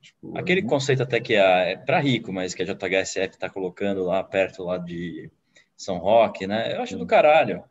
Tipo, 0.00 0.36
é 0.36 0.40
Aquele 0.40 0.60
é 0.60 0.62
muito... 0.62 0.72
conceito 0.72 1.02
até 1.02 1.20
que 1.20 1.34
é, 1.34 1.72
é 1.72 1.76
para 1.76 2.00
rico, 2.00 2.32
mas 2.32 2.54
que 2.54 2.62
a 2.62 2.64
JHSF 2.64 3.34
está 3.34 3.50
colocando 3.50 4.04
lá 4.04 4.24
perto 4.24 4.62
lá 4.62 4.78
de 4.78 5.30
São 5.76 5.98
Roque, 5.98 6.46
né? 6.46 6.76
Eu 6.76 6.82
acho 6.82 6.96
do 6.96 7.06
caralho. 7.06 7.62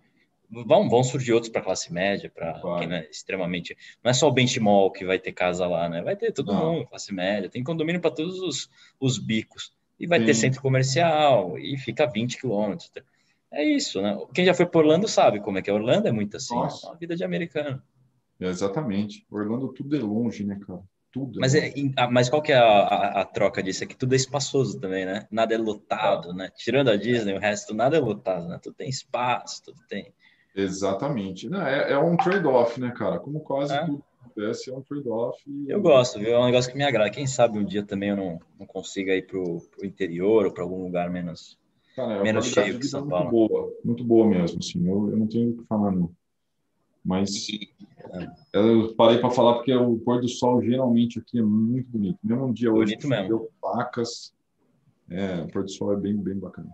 Vão, 0.49 0.87
vão 0.87 1.03
surgir 1.03 1.33
outros 1.33 1.51
para 1.51 1.61
classe 1.61 1.91
média, 1.91 2.31
para 2.33 2.57
claro. 2.61 2.79
quem 2.79 2.95
é 2.95 3.09
extremamente. 3.09 3.75
Não 4.01 4.11
é 4.11 4.13
só 4.13 4.29
o 4.29 4.31
Benchmall 4.31 4.91
que 4.91 5.03
vai 5.03 5.19
ter 5.19 5.33
casa 5.33 5.67
lá, 5.67 5.89
né? 5.89 6.01
Vai 6.01 6.15
ter 6.15 6.31
todo 6.31 6.53
Não. 6.53 6.75
mundo, 6.75 6.87
classe 6.87 7.13
média. 7.13 7.49
Tem 7.49 7.63
condomínio 7.63 7.99
para 7.99 8.11
todos 8.11 8.39
os, 8.39 8.69
os 8.97 9.17
bicos 9.17 9.75
e 9.99 10.05
vai 10.07 10.19
Sim. 10.19 10.25
ter 10.25 10.33
centro 10.33 10.61
comercial 10.61 11.57
e 11.57 11.77
fica 11.77 12.03
a 12.03 12.07
20 12.07 12.39
quilômetros. 12.39 12.91
É 13.51 13.63
isso, 13.63 14.01
né? 14.01 14.17
Quem 14.33 14.45
já 14.45 14.53
foi 14.53 14.65
por 14.65 14.83
Orlando 14.83 15.07
sabe 15.07 15.39
como 15.39 15.57
é 15.57 15.61
que 15.61 15.69
é. 15.69 15.73
Orlando 15.73 16.07
é 16.07 16.11
muito 16.11 16.37
assim, 16.37 16.55
Nossa. 16.55 16.85
é 16.85 16.89
uma 16.89 16.97
vida 16.97 17.15
de 17.15 17.23
americano. 17.23 17.81
É 18.39 18.47
exatamente. 18.47 19.25
Orlando 19.31 19.69
tudo 19.69 19.95
é 19.95 19.99
longe, 19.99 20.43
né, 20.43 20.59
cara? 20.65 20.81
Tudo. 21.11 21.39
É 21.39 21.41
mas, 21.41 21.55
é, 21.55 21.73
mas 22.11 22.29
qual 22.29 22.41
que 22.41 22.51
é 22.51 22.57
a, 22.57 22.63
a, 22.63 23.21
a, 23.21 23.25
troca 23.25 23.63
disso? 23.63 23.83
É 23.83 23.87
que 23.87 23.95
tudo 23.95 24.13
é 24.13 24.15
espaçoso 24.17 24.79
também, 24.79 25.05
né? 25.05 25.25
Nada 25.31 25.55
é 25.55 25.57
lotado, 25.57 26.33
né? 26.33 26.51
Tirando 26.55 26.89
a 26.89 26.97
Disney, 26.97 27.33
o 27.33 27.39
resto 27.39 27.73
nada 27.73 27.97
é 27.97 27.99
lotado, 27.99 28.47
né? 28.47 28.59
Tudo 28.61 28.75
tem 28.75 28.89
espaço, 28.89 29.63
tudo 29.63 29.79
tem. 29.87 30.13
Exatamente. 30.53 31.49
Não, 31.49 31.65
é, 31.65 31.93
é 31.93 31.97
um 31.97 32.17
trade-off, 32.17 32.79
né, 32.79 32.91
cara? 32.91 33.19
Como 33.19 33.39
quase 33.39 33.73
é. 33.73 33.85
tudo 33.85 34.03
acontece, 34.37 34.69
é 34.69 34.73
um 34.73 34.81
trade-off. 34.81 35.41
Eu 35.67 35.81
gosto, 35.81 36.19
viu? 36.19 36.33
É 36.33 36.39
um 36.39 36.45
negócio 36.45 36.71
que 36.71 36.77
me 36.77 36.83
agrada. 36.83 37.09
Quem 37.09 37.25
sabe 37.25 37.57
um 37.57 37.65
dia 37.65 37.83
também 37.83 38.09
eu 38.09 38.15
não, 38.15 38.39
não 38.59 38.65
consiga 38.65 39.15
ir 39.15 39.25
pro, 39.25 39.61
pro 39.75 39.85
interior 39.85 40.45
ou 40.45 40.51
para 40.51 40.63
algum 40.63 40.83
lugar 40.83 41.09
menos, 41.09 41.57
cara, 41.95 42.15
é 42.15 42.23
menos 42.23 42.47
cheio 42.47 42.79
que 42.79 42.85
São 42.85 43.07
Paulo. 43.07 43.31
Muito 43.31 43.49
boa, 43.49 43.73
muito 43.83 44.03
boa 44.03 44.27
mesmo, 44.27 44.59
assim. 44.59 44.87
Eu, 44.87 45.09
eu 45.09 45.17
não 45.17 45.27
tenho 45.27 45.51
o 45.51 45.57
que 45.57 45.63
falar, 45.65 45.91
não. 45.91 46.11
Mas 47.03 47.47
eu 48.53 48.93
parei 48.95 49.17
para 49.17 49.31
falar 49.31 49.55
porque 49.55 49.73
o 49.73 49.97
pôr 49.99 50.19
do 50.19 50.27
sol 50.27 50.61
geralmente 50.61 51.19
aqui 51.19 51.39
é 51.39 51.43
muito 51.43 51.89
bonito. 51.89 52.19
Mesmo 52.21 52.45
um 52.45 52.53
dia 52.53 52.69
bonito 52.69 52.99
hoje, 52.99 53.07
mesmo. 53.07 53.27
deu 53.27 53.49
pacas, 53.61 54.33
é, 55.09 55.41
o 55.41 55.47
pôr 55.47 55.63
do 55.63 55.71
sol 55.71 55.93
é 55.93 55.97
bem, 55.97 56.15
bem 56.17 56.37
bacana. 56.37 56.69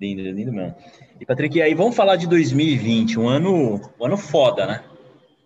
Lindo, 0.00 0.20
lindo 0.22 0.52
mesmo. 0.52 0.74
E, 1.18 1.24
Patrick, 1.24 1.62
aí 1.62 1.74
vamos 1.74 1.96
falar 1.96 2.16
de 2.16 2.26
2020, 2.26 3.18
um 3.18 3.28
ano, 3.28 3.80
um 3.98 4.04
ano 4.04 4.16
foda, 4.18 4.66
né? 4.66 4.84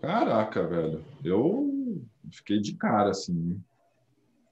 Caraca, 0.00 0.66
velho. 0.66 1.04
Eu 1.22 2.02
fiquei 2.32 2.60
de 2.60 2.74
cara, 2.74 3.10
assim. 3.10 3.34
Né? 3.34 3.56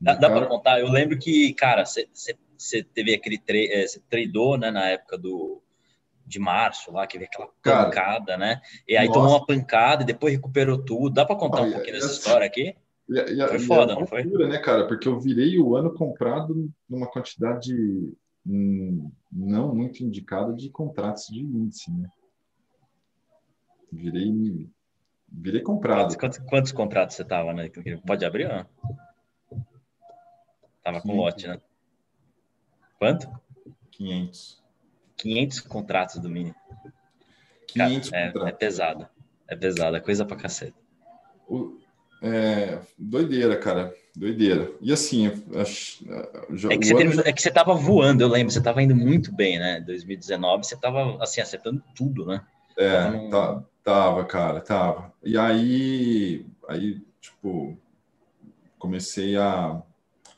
Dá, 0.00 0.14
dá 0.14 0.30
para 0.30 0.46
contar? 0.46 0.80
Eu 0.80 0.90
lembro 0.90 1.18
que, 1.18 1.52
cara, 1.54 1.84
você 1.84 2.82
teve 2.94 3.14
aquele. 3.14 3.38
Você 3.38 3.98
é, 3.98 4.02
tradou, 4.08 4.56
né, 4.58 4.70
na 4.70 4.86
época 4.86 5.18
do, 5.18 5.62
de 6.26 6.38
março 6.38 6.92
lá, 6.92 7.06
que 7.06 7.18
veio 7.18 7.28
aquela 7.32 7.48
pancada, 7.48 8.26
cara, 8.26 8.36
né? 8.36 8.60
E 8.86 8.96
aí 8.96 9.08
nossa. 9.08 9.18
tomou 9.18 9.36
uma 9.36 9.46
pancada 9.46 10.02
e 10.02 10.06
depois 10.06 10.34
recuperou 10.34 10.84
tudo. 10.84 11.14
Dá 11.14 11.24
para 11.24 11.36
contar 11.36 11.62
um 11.62 11.72
pouquinho 11.72 11.94
dessa 11.94 12.12
história 12.12 12.46
aqui? 12.46 12.76
Foi 13.48 13.58
foda, 13.60 13.94
não 13.94 14.06
foi? 14.06 14.24
né, 14.24 14.58
cara? 14.58 14.86
Porque 14.86 15.08
eu 15.08 15.18
virei 15.18 15.58
o 15.58 15.74
ano 15.74 15.94
comprado 15.94 16.70
numa 16.88 17.10
quantidade 17.10 17.74
hum, 18.46 19.10
não 19.32 19.74
muito 19.74 20.04
indicada 20.04 20.52
de 20.52 20.68
contratos 20.68 21.26
de 21.28 21.40
índice, 21.40 21.90
né? 21.90 22.08
Virei, 23.90 24.68
virei 25.30 25.60
comprado. 25.60 26.16
Quantos, 26.16 26.38
quantos, 26.38 26.72
contratos 26.72 27.16
você 27.16 27.24
tava, 27.24 27.52
né? 27.52 27.70
Pode 28.06 28.24
abrir, 28.24 28.48
não? 28.48 28.66
Tava 30.82 31.00
com 31.00 31.16
lote, 31.16 31.46
né? 31.46 31.60
Quanto? 32.98 33.28
500. 33.92 34.62
500 35.16 35.60
contratos 35.60 36.18
do 36.18 36.28
Mini. 36.28 36.54
500 37.66 38.10
Cara, 38.10 38.22
é, 38.22 38.26
contratos. 38.26 38.52
É 38.52 38.56
pesado. 38.56 39.08
É 39.48 39.56
pesado, 39.56 39.96
é 39.96 40.00
coisa 40.00 40.24
pra 40.24 40.36
cacete. 40.36 40.76
O, 41.48 41.78
é, 42.22 42.78
doideira, 42.98 43.56
cara. 43.56 43.94
Doideira. 44.14 44.72
E 44.80 44.92
assim, 44.92 45.30
já, 46.50 46.68
é, 46.70 46.76
que 46.76 46.86
você 46.86 46.94
teve, 46.96 47.14
já... 47.14 47.22
é 47.24 47.32
que 47.32 47.40
você 47.40 47.50
tava 47.50 47.74
voando, 47.74 48.22
eu 48.22 48.28
lembro, 48.28 48.52
você 48.52 48.60
tava 48.60 48.82
indo 48.82 48.94
muito 48.94 49.32
bem, 49.32 49.58
né? 49.58 49.80
2019, 49.80 50.64
você 50.64 50.76
tava 50.76 51.22
assim, 51.22 51.40
acertando 51.40 51.82
tudo, 51.94 52.26
né? 52.26 52.44
É, 52.76 52.90
tava, 52.90 53.16
num... 53.16 53.30
tá, 53.30 53.64
tava, 53.84 54.24
cara, 54.24 54.60
tava. 54.60 55.07
E 55.22 55.36
aí, 55.36 56.46
aí, 56.68 57.00
tipo, 57.20 57.76
comecei 58.78 59.36
a 59.36 59.82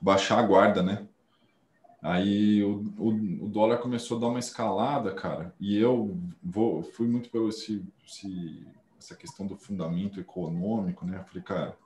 baixar 0.00 0.38
a 0.38 0.42
guarda, 0.42 0.82
né? 0.82 1.06
Aí 2.02 2.62
o, 2.64 2.82
o, 2.96 3.08
o, 3.44 3.48
dólar 3.48 3.78
começou 3.78 4.16
a 4.16 4.20
dar 4.20 4.28
uma 4.28 4.38
escalada, 4.38 5.12
cara, 5.12 5.54
e 5.60 5.76
eu 5.76 6.16
vou, 6.42 6.82
fui 6.82 7.06
muito 7.06 7.28
pelo 7.28 7.50
esse, 7.50 7.84
esse, 8.06 8.66
essa 8.98 9.14
questão 9.14 9.46
do 9.46 9.54
fundamento 9.54 10.18
econômico, 10.18 11.04
né? 11.04 11.18
Eu 11.18 11.24
falei, 11.24 11.42
cara, 11.42 11.76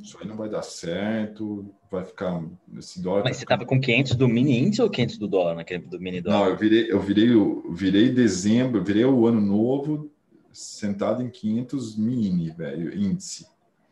isso 0.00 0.16
aí 0.20 0.28
não 0.28 0.36
vai 0.36 0.48
dar 0.48 0.62
certo, 0.62 1.66
vai 1.90 2.04
ficar 2.04 2.40
esse 2.78 3.02
dólar. 3.02 3.24
Mas 3.24 3.32
tá 3.32 3.38
você 3.38 3.44
estava 3.44 3.66
com 3.66 3.80
500 3.80 4.14
do 4.14 4.28
mini 4.28 4.58
índice 4.58 4.80
ou 4.80 4.88
500 4.88 5.18
do 5.18 5.26
dólar 5.26 5.56
naquele 5.56 5.84
do 5.84 6.00
mini 6.00 6.20
dólar? 6.20 6.38
Não, 6.38 6.48
eu 6.50 6.56
virei, 6.56 6.92
eu 6.92 7.00
virei, 7.00 7.32
eu 7.32 7.72
virei 7.72 8.08
dezembro, 8.10 8.84
virei 8.84 9.04
o 9.04 9.26
ano 9.26 9.40
novo 9.40 10.08
sentado 10.56 11.22
em 11.22 11.30
500 11.30 11.96
mini, 11.96 12.50
velho, 12.50 12.94
índice. 12.96 13.46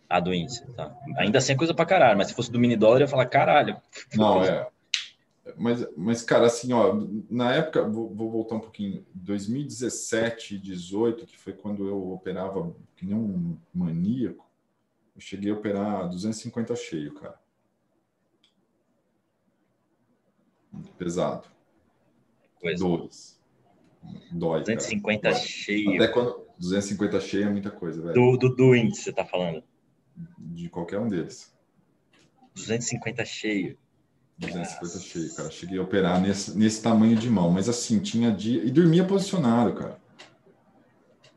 Ah, 0.09 0.21
do 0.21 0.33
índice, 0.33 0.67
tá. 0.73 0.97
Ainda 1.17 1.39
assim 1.39 1.53
é 1.53 1.57
coisa 1.57 1.75
pra 1.75 1.85
caralho, 1.87 2.17
mas 2.17 2.29
se 2.29 2.35
fosse 2.35 2.51
do 2.51 2.59
mini 2.59 2.77
dólar 2.77 2.97
eu 2.97 3.01
ia 3.03 3.09
falar 3.09 3.27
caralho. 3.27 3.77
Não, 4.15 4.43
é. 4.43 4.69
Mas, 5.59 5.87
mas, 5.95 6.23
cara, 6.23 6.47
assim, 6.47 6.73
ó, 6.73 6.95
na 7.29 7.53
época, 7.53 7.87
vou, 7.87 8.09
vou 8.15 8.31
voltar 8.31 8.55
um 8.57 8.61
pouquinho, 8.61 9.05
2017, 9.15 10.59
18, 10.59 11.27
que 11.27 11.37
foi 11.37 11.53
quando 11.53 11.87
eu 11.87 12.13
operava 12.13 12.75
que 12.97 13.05
nem 13.05 13.15
um 13.15 13.59
maníaco, 13.73 14.49
eu 15.15 15.21
cheguei 15.21 15.51
a 15.51 15.55
operar 15.55 16.09
250 16.09 16.75
cheio, 16.75 17.13
cara. 17.15 17.39
Pesado. 20.97 21.47
Pois 22.61 22.81
Dois. 22.81 23.41
Dói. 24.33 24.61
250 24.61 25.23
cara. 25.23 25.35
cheio. 25.35 25.95
Até 25.97 26.09
quando. 26.09 26.44
250 26.59 27.21
cheio 27.21 27.47
é 27.47 27.51
muita 27.51 27.71
coisa, 27.71 28.01
velho. 28.01 28.15
Do, 28.15 28.37
do, 28.37 28.55
do 28.55 28.75
índice, 28.75 29.03
você 29.03 29.13
tá 29.13 29.25
falando? 29.25 29.63
De 30.39 30.69
qualquer 30.69 30.99
um 30.99 31.09
deles. 31.09 31.53
250 32.55 33.25
cheio. 33.25 33.77
250 34.39 34.99
cheio, 35.01 35.35
cara. 35.35 35.51
Cheguei 35.51 35.79
a 35.79 35.83
operar 35.83 36.21
nesse, 36.21 36.57
nesse 36.57 36.83
tamanho 36.83 37.17
de 37.17 37.29
mão, 37.29 37.51
mas 37.51 37.69
assim, 37.69 37.99
tinha 37.99 38.31
dia. 38.31 38.65
E 38.65 38.71
dormia 38.71 39.05
posicionado, 39.05 39.75
cara. 39.75 39.99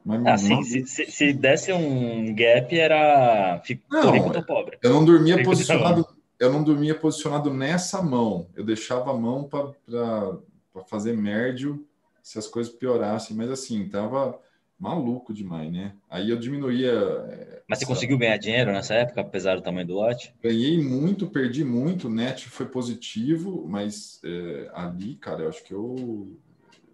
Mas, 0.06 0.44
não... 0.44 0.64
se, 0.64 0.86
se, 0.86 1.12
se, 1.12 1.34
desse 1.34 1.74
um 1.74 2.34
gap, 2.34 2.74
era. 2.80 3.62
Não, 3.92 4.12
rico, 4.12 4.32
tô 4.32 4.42
pobre. 4.42 4.78
Eu 4.82 4.94
não 4.94 5.04
dormia 5.04 5.44
posicionado. 5.44 6.08
Eu 6.40 6.54
não 6.54 6.64
dormia 6.64 6.96
posicionado 6.96 7.54
nessa 7.54 8.02
mão. 8.02 8.48
Eu 8.56 8.64
deixava 8.64 9.12
a 9.12 9.14
mão 9.14 9.44
para 9.44 10.38
fazer 10.86 11.18
médio 11.18 11.86
se 12.22 12.38
as 12.38 12.48
coisas 12.48 12.72
piorassem, 12.72 13.36
mas 13.36 13.50
assim, 13.50 13.90
tava 13.90 14.40
maluco 14.80 15.34
demais, 15.34 15.72
né? 15.72 15.94
Aí 16.10 16.30
eu 16.30 16.38
diminuía. 16.38 16.92
É, 16.92 17.62
Mas 17.68 17.80
você 17.80 17.86
essa... 17.86 17.94
conseguiu 17.94 18.18
ganhar 18.18 18.38
dinheiro 18.38 18.72
nessa 18.72 18.94
época, 18.94 19.22
apesar 19.22 19.56
do 19.56 19.62
tamanho 19.62 19.88
do 19.88 19.96
lote? 19.96 20.34
Ganhei 20.42 20.82
muito, 20.82 21.28
perdi 21.28 21.64
muito, 21.64 22.10
net 22.10 22.48
foi 22.50 22.68
positivo, 22.68 23.66
mas 23.68 24.22
é, 24.24 24.70
ali, 24.74 25.16
cara, 25.16 25.44
eu 25.44 25.50
acho 25.50 25.64
que 25.64 25.74
eu, 25.74 26.38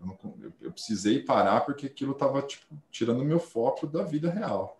eu, 0.01 0.53
eu, 0.61 0.71
precisei 0.71 1.19
parar 1.19 1.61
porque 1.61 1.87
aquilo 1.87 2.13
tava 2.13 2.41
tipo, 2.41 2.65
tirando 2.89 3.25
meu 3.25 3.39
foco 3.39 3.85
da 3.85 4.03
vida 4.03 4.31
real. 4.31 4.79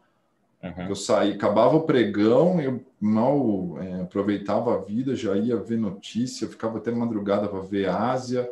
Uhum. 0.63 0.87
Eu 0.87 0.95
saí, 0.95 1.33
acabava 1.33 1.75
o 1.75 1.83
pregão, 1.83 2.61
eu 2.61 2.85
mal 2.97 3.77
é, 3.81 4.01
aproveitava 4.01 4.75
a 4.75 4.77
vida, 4.77 5.13
já 5.13 5.35
ia 5.35 5.57
ver 5.57 5.77
notícia, 5.77 6.45
eu 6.45 6.49
ficava 6.49 6.77
até 6.77 6.89
madrugada 6.89 7.49
para 7.49 7.59
ver 7.59 7.89
Ásia 7.89 8.49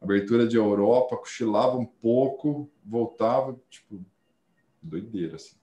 abertura 0.00 0.46
de 0.46 0.56
Europa, 0.56 1.16
cochilava 1.16 1.76
um 1.76 1.84
pouco, 1.84 2.70
voltava, 2.84 3.58
tipo, 3.68 4.04
doideira, 4.82 5.36
assim. 5.36 5.56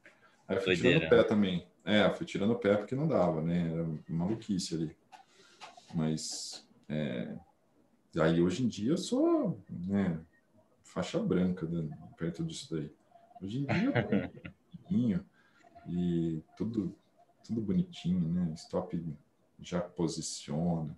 Aí 0.48 0.58
fui 0.58 0.76
doideira. 0.76 1.00
tirando 1.00 1.08
o 1.08 1.10
pé 1.10 1.24
também. 1.24 1.68
É, 1.84 2.10
fui 2.10 2.26
tirando 2.26 2.52
o 2.52 2.60
pé 2.60 2.76
porque 2.76 2.96
não 2.96 3.08
dava, 3.08 3.42
né? 3.42 3.72
Era 3.72 3.88
maluquice 4.10 4.76
ali. 4.76 4.98
Mas, 5.94 6.68
é... 6.88 7.36
aí 8.20 8.42
hoje 8.42 8.64
em 8.64 8.68
dia 8.68 8.92
eu 8.92 8.98
sou, 8.98 9.62
né, 9.70 10.20
faixa 10.84 11.20
branca 11.20 11.66
né, 11.66 11.88
perto 12.18 12.44
disso 12.44 12.76
daí. 12.76 12.92
Hoje 13.42 13.60
em 13.60 13.66
dia 13.66 13.94
eu 14.90 15.24
e 15.90 16.44
tudo, 16.58 16.94
tudo 17.46 17.62
bonitinho, 17.62 18.28
né? 18.28 18.52
Stop 18.56 19.02
já 19.60 19.82
posiciona. 19.82 20.98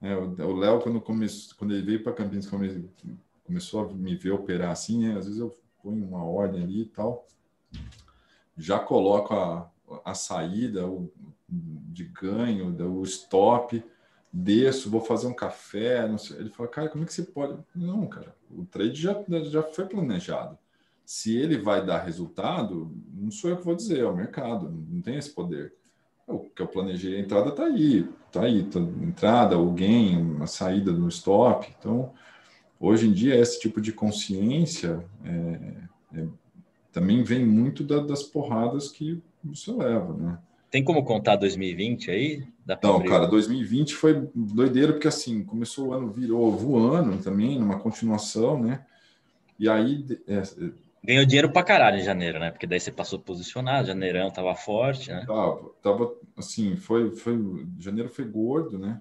É, 0.00 0.14
o 0.14 0.56
Léo, 0.56 0.80
quando, 0.80 1.00
quando 1.00 1.74
ele 1.74 1.82
veio 1.82 2.02
para 2.02 2.12
Campinas, 2.12 2.46
come, 2.46 2.88
começou 3.44 3.84
a 3.84 3.92
me 3.92 4.14
ver 4.14 4.32
operar 4.32 4.70
assim, 4.70 5.06
né? 5.06 5.18
às 5.18 5.26
vezes 5.26 5.40
eu 5.40 5.54
ponho 5.82 6.04
uma 6.04 6.22
ordem 6.24 6.62
ali 6.62 6.82
e 6.82 6.86
tal, 6.86 7.26
já 8.56 8.78
coloco 8.78 9.34
a, 9.34 9.70
a 10.04 10.14
saída 10.14 10.86
o, 10.86 11.10
de 11.48 12.04
ganho, 12.04 12.74
o 12.92 13.02
stop, 13.04 13.82
desço, 14.32 14.90
vou 14.90 15.00
fazer 15.00 15.26
um 15.26 15.34
café. 15.34 16.04
Ele 16.38 16.50
fala, 16.50 16.68
cara, 16.68 16.88
como 16.88 17.04
é 17.04 17.06
que 17.06 17.14
você 17.14 17.22
pode? 17.22 17.58
Não, 17.74 18.06
cara, 18.06 18.34
o 18.50 18.64
trade 18.64 19.00
já, 19.00 19.24
já 19.44 19.62
foi 19.62 19.86
planejado. 19.86 20.58
Se 21.04 21.36
ele 21.36 21.56
vai 21.56 21.86
dar 21.86 22.02
resultado, 22.02 22.92
não 23.14 23.30
sou 23.30 23.48
eu 23.48 23.56
que 23.56 23.64
vou 23.64 23.76
dizer, 23.76 24.00
é 24.00 24.06
o 24.06 24.16
mercado, 24.16 24.70
não 24.70 25.00
tem 25.00 25.16
esse 25.16 25.30
poder 25.30 25.72
o 26.26 26.40
que 26.40 26.60
eu 26.60 26.66
planejei 26.66 27.16
a 27.16 27.20
entrada 27.20 27.50
está 27.50 27.64
aí, 27.64 28.08
está 28.36 28.42
aí, 28.42 28.62
tá, 28.64 28.78
entrada, 28.78 29.56
alguém, 29.56 30.16
uma 30.16 30.46
saída 30.46 30.92
no 30.92 31.08
stop. 31.08 31.68
Então, 31.78 32.12
hoje 32.78 33.08
em 33.08 33.12
dia, 33.12 33.36
esse 33.36 33.60
tipo 33.60 33.80
de 33.80 33.92
consciência 33.92 35.04
é, 35.24 36.18
é, 36.18 36.26
também 36.92 37.22
vem 37.22 37.44
muito 37.44 37.82
da, 37.82 37.98
das 37.98 38.22
porradas 38.22 38.88
que 38.88 39.22
você 39.42 39.72
leva, 39.72 40.12
né? 40.14 40.38
Tem 40.70 40.82
como 40.82 41.04
contar 41.04 41.36
2020 41.36 42.10
aí? 42.10 42.44
Não, 42.82 42.96
abrir? 42.96 43.08
cara, 43.08 43.26
2020 43.26 43.94
foi 43.94 44.28
doideira, 44.34 44.92
porque 44.92 45.08
assim, 45.08 45.42
começou 45.44 45.88
o 45.88 45.92
ano, 45.92 46.10
virou 46.10 46.50
voando 46.52 47.16
também, 47.22 47.58
numa 47.58 47.78
continuação, 47.78 48.60
né? 48.60 48.84
E 49.58 49.68
aí, 49.68 50.04
é, 50.26 50.42
Ganhou 51.06 51.24
dinheiro 51.24 51.52
pra 51.52 51.62
caralho 51.62 51.98
em 51.98 52.04
janeiro, 52.04 52.40
né? 52.40 52.50
Porque 52.50 52.66
daí 52.66 52.80
você 52.80 52.90
passou 52.90 53.20
posicionado, 53.20 53.86
janeirão 53.86 54.28
tava 54.28 54.56
forte, 54.56 55.12
né? 55.12 55.24
Tava, 55.24 55.70
tava 55.80 56.14
assim, 56.36 56.74
foi, 56.76 57.14
foi, 57.14 57.38
janeiro 57.78 58.08
foi 58.08 58.24
gordo, 58.24 58.76
né? 58.76 59.00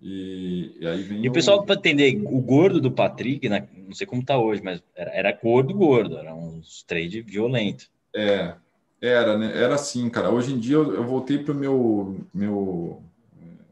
E, 0.00 0.74
e 0.80 0.86
aí 0.86 1.02
vem 1.02 1.22
e 1.22 1.28
o, 1.28 1.30
o 1.30 1.34
pessoal, 1.34 1.64
para 1.64 1.74
entender, 1.74 2.18
o 2.24 2.40
gordo 2.40 2.80
do 2.80 2.90
Patrick, 2.90 3.46
né, 3.46 3.68
não 3.76 3.94
sei 3.94 4.06
como 4.06 4.24
tá 4.24 4.38
hoje, 4.38 4.62
mas 4.64 4.82
era, 4.96 5.10
era 5.10 5.32
gordo, 5.32 5.74
gordo, 5.74 6.16
era 6.16 6.34
uns 6.34 6.82
trade 6.82 7.20
violento. 7.20 7.90
É, 8.16 8.54
era, 8.98 9.36
né? 9.36 9.52
Era 9.54 9.74
assim, 9.74 10.08
cara. 10.08 10.30
Hoje 10.30 10.54
em 10.54 10.58
dia 10.58 10.76
eu, 10.76 10.94
eu 10.94 11.04
voltei 11.04 11.38
para 11.38 11.52
o 11.52 11.56
meu, 11.56 12.26
meu, 12.32 13.02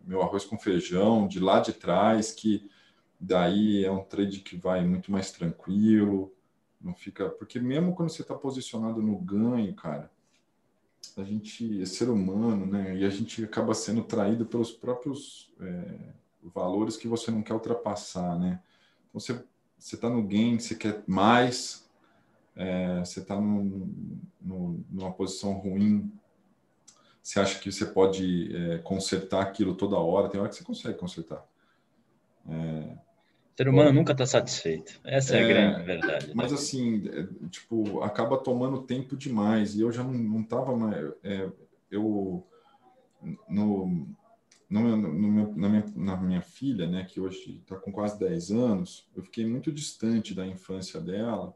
meu 0.04 0.20
arroz 0.20 0.44
com 0.44 0.58
feijão 0.58 1.26
de 1.26 1.40
lá 1.40 1.58
de 1.58 1.72
trás, 1.72 2.32
que 2.32 2.68
daí 3.18 3.82
é 3.82 3.90
um 3.90 4.04
trade 4.04 4.40
que 4.40 4.58
vai 4.58 4.84
muito 4.84 5.10
mais 5.10 5.32
tranquilo, 5.32 6.30
não 6.80 6.94
fica. 6.94 7.28
Porque 7.28 7.58
mesmo 7.60 7.94
quando 7.94 8.10
você 8.10 8.22
está 8.22 8.34
posicionado 8.34 9.02
no 9.02 9.16
ganho, 9.18 9.74
cara, 9.74 10.10
a 11.16 11.24
gente 11.24 11.82
é 11.82 11.86
ser 11.86 12.08
humano, 12.08 12.66
né? 12.66 12.96
E 12.96 13.04
a 13.04 13.10
gente 13.10 13.44
acaba 13.44 13.74
sendo 13.74 14.02
traído 14.02 14.46
pelos 14.46 14.70
próprios 14.70 15.52
é, 15.60 16.12
valores 16.42 16.96
que 16.96 17.08
você 17.08 17.30
não 17.30 17.42
quer 17.42 17.54
ultrapassar, 17.54 18.38
né? 18.38 18.62
Então, 19.08 19.20
você 19.20 19.44
você 19.80 19.94
está 19.94 20.10
no 20.10 20.22
game, 20.22 20.60
você 20.60 20.74
quer 20.74 21.02
mais, 21.06 21.88
é, 22.54 22.98
você 22.98 23.20
está 23.20 23.40
numa 23.40 25.12
posição 25.12 25.54
ruim, 25.54 26.12
você 27.22 27.40
acha 27.40 27.58
que 27.58 27.72
você 27.72 27.86
pode 27.86 28.54
é, 28.54 28.78
consertar 28.78 29.40
aquilo 29.40 29.74
toda 29.74 29.96
hora, 29.96 30.28
tem 30.28 30.38
hora 30.38 30.50
que 30.50 30.56
você 30.56 30.64
consegue 30.64 30.98
consertar. 30.98 31.46
É, 32.46 32.98
ser 33.56 33.68
humano 33.68 33.92
nunca 33.92 34.12
está 34.12 34.26
satisfeito. 34.26 35.00
Essa 35.04 35.36
é, 35.36 35.38
a 35.38 35.42
é, 35.42 35.48
grande 35.48 35.82
verdade. 35.84 36.26
Né? 36.28 36.32
Mas 36.34 36.52
assim, 36.52 37.08
é, 37.08 37.48
tipo, 37.48 38.02
acaba 38.02 38.38
tomando 38.38 38.82
tempo 38.82 39.16
demais. 39.16 39.74
E 39.74 39.80
eu 39.80 39.92
já 39.92 40.02
não, 40.02 40.14
não 40.14 40.42
tava 40.42 40.76
mais. 40.76 41.12
É, 41.22 41.48
eu 41.90 42.46
no, 43.48 44.16
no, 44.70 44.96
no 44.96 45.30
meu, 45.30 45.52
na, 45.56 45.68
minha, 45.68 45.84
na 45.96 46.16
minha 46.16 46.40
filha, 46.40 46.86
né, 46.86 47.04
que 47.04 47.20
hoje 47.20 47.60
está 47.60 47.76
com 47.76 47.92
quase 47.92 48.18
10 48.18 48.50
anos, 48.52 49.08
eu 49.16 49.22
fiquei 49.22 49.44
muito 49.44 49.72
distante 49.72 50.34
da 50.34 50.46
infância 50.46 51.00
dela 51.00 51.54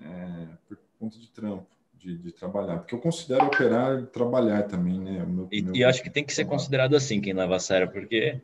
é, 0.00 0.46
por 0.66 0.78
conta 0.98 1.18
de 1.18 1.28
trampo. 1.30 1.66
De, 1.92 2.16
de, 2.16 2.32
trabalhar, 2.32 2.78
porque 2.78 2.94
eu 2.94 2.98
considero 2.98 3.44
operar 3.44 4.06
trabalhar 4.06 4.62
também, 4.62 4.98
né? 4.98 5.22
Meu, 5.26 5.46
e, 5.52 5.60
meu... 5.60 5.76
e 5.76 5.84
acho 5.84 6.02
que 6.02 6.08
tem 6.08 6.24
que 6.24 6.32
ser 6.32 6.46
considerado 6.46 6.96
assim 6.96 7.20
quem 7.20 7.34
leva 7.34 7.56
a 7.56 7.60
sério, 7.60 7.92
porque 7.92 8.40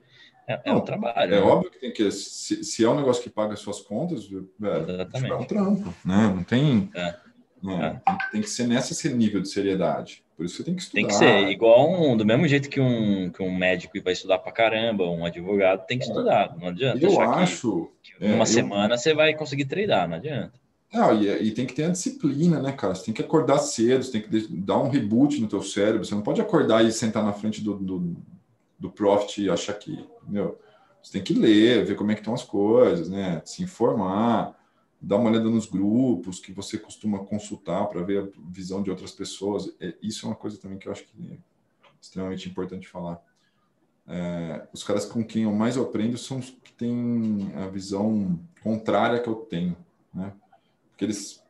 é, 0.49 0.61
é 0.65 0.73
um 0.73 0.81
trabalho. 0.81 1.35
É 1.35 1.41
né? 1.41 1.47
óbvio 1.47 1.71
que 1.71 1.79
tem 1.79 1.93
que. 1.93 2.11
Se, 2.11 2.65
se, 2.65 2.85
é 2.85 2.89
um 2.89 2.97
negócio 2.97 3.23
que 3.23 3.31
paga 3.31 3.55
as 3.55 3.61
suas 3.61 3.81
contas, 3.81 4.27
velho, 4.27 4.49
é 4.59 5.35
um 5.35 5.45
trampo, 5.45 5.95
né? 6.05 6.33
Não 6.35 6.45
tem. 6.45 6.91
É. 6.95 7.17
Né? 7.63 8.01
Tem, 8.05 8.19
tem, 8.33 8.41
que 8.43 8.51
ser 8.51 8.67
nesse 8.67 9.09
nível 9.15 9.41
de 9.41 9.49
seriedade. 9.49 10.23
Por 10.37 10.45
isso 10.45 10.57
você 10.57 10.65
tem 10.65 10.75
que 10.75 10.83
estudar. 10.83 11.01
Tem 11.01 11.09
que 11.09 11.15
ser 11.15 11.49
igual 11.49 11.91
um, 11.91 12.17
do 12.17 12.25
mesmo 12.25 12.47
jeito 12.47 12.69
que 12.69 12.79
um, 12.79 13.31
que 13.31 13.43
um 13.43 13.57
médico 13.57 14.01
vai 14.03 14.13
estudar 14.13 14.39
pra 14.39 14.53
caramba, 14.53 15.09
um 15.09 15.25
advogado 15.25 15.87
tem 15.87 15.99
que 15.99 16.05
estudar. 16.05 16.55
Não 16.59 16.69
adianta. 16.69 17.05
Eu 17.05 17.21
acho. 17.21 17.91
Que, 18.03 18.19
que 18.19 18.29
numa 18.29 18.43
é, 18.43 18.47
semana 18.47 18.97
você 18.99 19.15
vai 19.15 19.35
conseguir 19.35 19.65
treinar, 19.65 20.07
não 20.07 20.17
adianta. 20.17 20.53
Não, 20.93 21.21
e, 21.21 21.49
e, 21.49 21.51
tem 21.51 21.67
que 21.67 21.75
ter 21.75 21.85
a 21.85 21.91
disciplina, 21.91 22.61
né, 22.61 22.73
cara? 22.73 22.95
Você 22.95 23.07
tem 23.07 23.15
que 23.15 23.23
acordar 23.23 23.59
cedo, 23.59 24.05
você 24.05 24.13
tem 24.13 24.23
que 24.23 24.57
dar 24.57 24.79
um 24.79 24.89
reboot 24.89 25.41
no 25.41 25.49
teu 25.49 25.63
cérebro. 25.63 26.05
Você 26.05 26.15
não 26.15 26.23
pode 26.23 26.41
acordar 26.41 26.85
e 26.85 26.93
sentar 26.93 27.25
na 27.25 27.33
frente 27.33 27.63
do, 27.63 27.75
do, 27.75 28.17
do 28.79 28.91
Profit 28.91 29.49
achar 29.51 29.74
que, 29.74 30.07
meu, 30.27 30.59
você 31.03 31.12
tem 31.12 31.22
que 31.22 31.35
ler, 31.35 31.85
ver 31.85 31.97
como 31.97 32.11
é 32.11 32.14
que 32.14 32.20
estão 32.20 32.35
as 32.35 32.43
coisas, 32.43 33.09
né? 33.09 33.41
Se 33.45 33.62
informar, 33.62 34.57
dar 35.01 35.16
uma 35.16 35.31
olhada 35.31 35.49
nos 35.49 35.66
grupos 35.66 36.41
que 36.41 36.53
você 36.53 36.79
costuma 36.79 37.20
consultar 37.20 37.87
para 37.87 38.03
ver 38.03 38.24
a 38.24 38.29
visão 38.51 38.83
de 38.83 38.91
outras 38.91 39.12
pessoas. 39.12 39.74
É, 39.81 39.95
isso 40.03 40.27
é 40.27 40.31
uma 40.31 40.35
coisa 40.35 40.59
também 40.59 40.79
que 40.79 40.89
eu 40.89 40.93
acho 40.93 41.05
que 41.05 41.33
é 41.33 41.39
extremamente 42.01 42.49
importante 42.49 42.89
falar. 42.89 43.22
É, 44.09 44.66
os 44.72 44.83
caras 44.83 45.05
com 45.05 45.24
quem 45.24 45.45
eu 45.45 45.53
mais 45.53 45.77
aprendo 45.77 46.18
são 46.18 46.39
os 46.39 46.51
que 46.51 46.72
têm 46.72 47.53
a 47.55 47.68
visão 47.68 48.39
contrária 48.62 49.20
que 49.20 49.29
eu 49.29 49.37
tenho, 49.37 49.77
né? 50.12 50.33
Porque 50.91 51.05
eles 51.05 51.45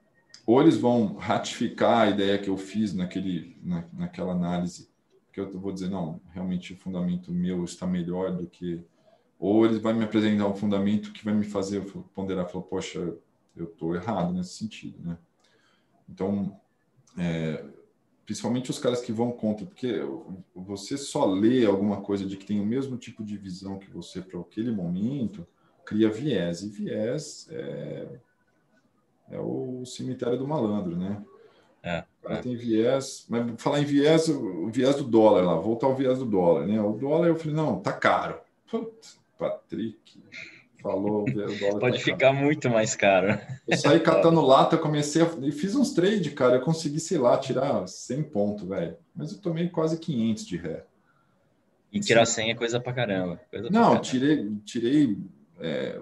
ou 0.46 0.60
eles 0.62 0.76
vão 0.76 1.14
ratificar 1.16 2.06
a 2.06 2.10
ideia 2.10 2.38
que 2.38 2.48
eu 2.48 2.56
fiz 2.56 2.94
naquele, 2.94 3.58
na, 3.62 3.84
naquela 3.92 4.32
análise 4.32 4.88
que 5.44 5.56
eu 5.56 5.60
vou 5.60 5.72
dizer, 5.72 5.90
não, 5.90 6.20
realmente 6.32 6.72
o 6.72 6.76
fundamento 6.76 7.30
meu 7.30 7.64
está 7.64 7.86
melhor 7.86 8.34
do 8.34 8.46
que. 8.46 8.82
Ou 9.38 9.66
ele 9.66 9.78
vai 9.78 9.92
me 9.92 10.04
apresentar 10.04 10.46
um 10.46 10.54
fundamento 10.54 11.12
que 11.12 11.24
vai 11.24 11.34
me 11.34 11.44
fazer 11.44 11.84
ponderar, 12.14 12.48
falar, 12.48 12.64
poxa, 12.64 13.14
eu 13.54 13.64
estou 13.64 13.94
errado 13.94 14.32
nesse 14.32 14.54
sentido, 14.54 14.98
né? 15.02 15.18
Então, 16.08 16.58
é, 17.18 17.64
principalmente 18.24 18.70
os 18.70 18.78
caras 18.78 19.00
que 19.00 19.12
vão 19.12 19.30
contra, 19.30 19.66
porque 19.66 20.00
você 20.54 20.96
só 20.96 21.26
lê 21.26 21.66
alguma 21.66 22.00
coisa 22.00 22.24
de 22.24 22.36
que 22.36 22.46
tem 22.46 22.60
o 22.60 22.66
mesmo 22.66 22.96
tipo 22.96 23.22
de 23.22 23.36
visão 23.36 23.78
que 23.78 23.90
você 23.90 24.22
para 24.22 24.40
aquele 24.40 24.70
momento, 24.70 25.46
cria 25.84 26.10
viés, 26.10 26.62
e 26.62 26.68
viés 26.68 27.46
é, 27.50 28.20
é 29.30 29.40
o 29.40 29.84
cemitério 29.84 30.38
do 30.38 30.46
malandro, 30.46 30.96
né? 30.96 31.22
É, 32.28 32.36
tem 32.36 32.56
viés, 32.56 33.24
mas 33.28 33.54
falar 33.58 33.80
em 33.80 33.84
viés, 33.84 34.28
o 34.28 34.68
viés 34.68 34.96
do 34.96 35.04
dólar 35.04 35.44
lá, 35.44 35.54
voltar 35.54 35.86
ao 35.86 35.94
viés 35.94 36.18
do 36.18 36.24
dólar, 36.24 36.66
né? 36.66 36.80
O 36.80 36.92
dólar 36.92 37.28
eu 37.28 37.36
falei, 37.36 37.54
não, 37.54 37.78
tá 37.78 37.92
caro. 37.92 38.40
Putz, 38.68 39.18
Patrick 39.38 40.20
falou, 40.82 41.24
o 41.24 41.32
dólar 41.32 41.80
Pode 41.80 41.98
tá 41.98 42.04
ficar 42.04 42.32
caro. 42.32 42.36
muito 42.36 42.70
mais 42.70 42.94
caro. 42.94 43.38
Eu 43.66 43.76
saí 43.76 44.00
catando 44.00 44.40
lata, 44.40 44.76
comecei 44.76 45.22
a, 45.22 45.26
e 45.42 45.52
fiz 45.52 45.74
uns 45.74 45.92
trade, 45.92 46.30
cara, 46.30 46.56
eu 46.56 46.60
consegui, 46.62 47.00
sei 47.00 47.18
lá, 47.18 47.36
tirar 47.38 47.86
100 47.86 48.22
pontos, 48.24 48.68
velho. 48.68 48.96
Mas 49.14 49.32
eu 49.32 49.38
tomei 49.38 49.68
quase 49.68 49.98
500 49.98 50.46
de 50.46 50.56
ré. 50.56 50.84
E 51.92 52.00
tirar 52.00 52.26
100 52.26 52.50
é 52.50 52.54
coisa 52.54 52.80
pra 52.80 52.92
caramba. 52.92 53.40
Coisa 53.50 53.70
não, 53.70 53.70
pra 53.70 53.82
caramba. 53.82 54.00
tirei, 54.00 54.52
tirei 54.64 55.18
é, 55.60 56.00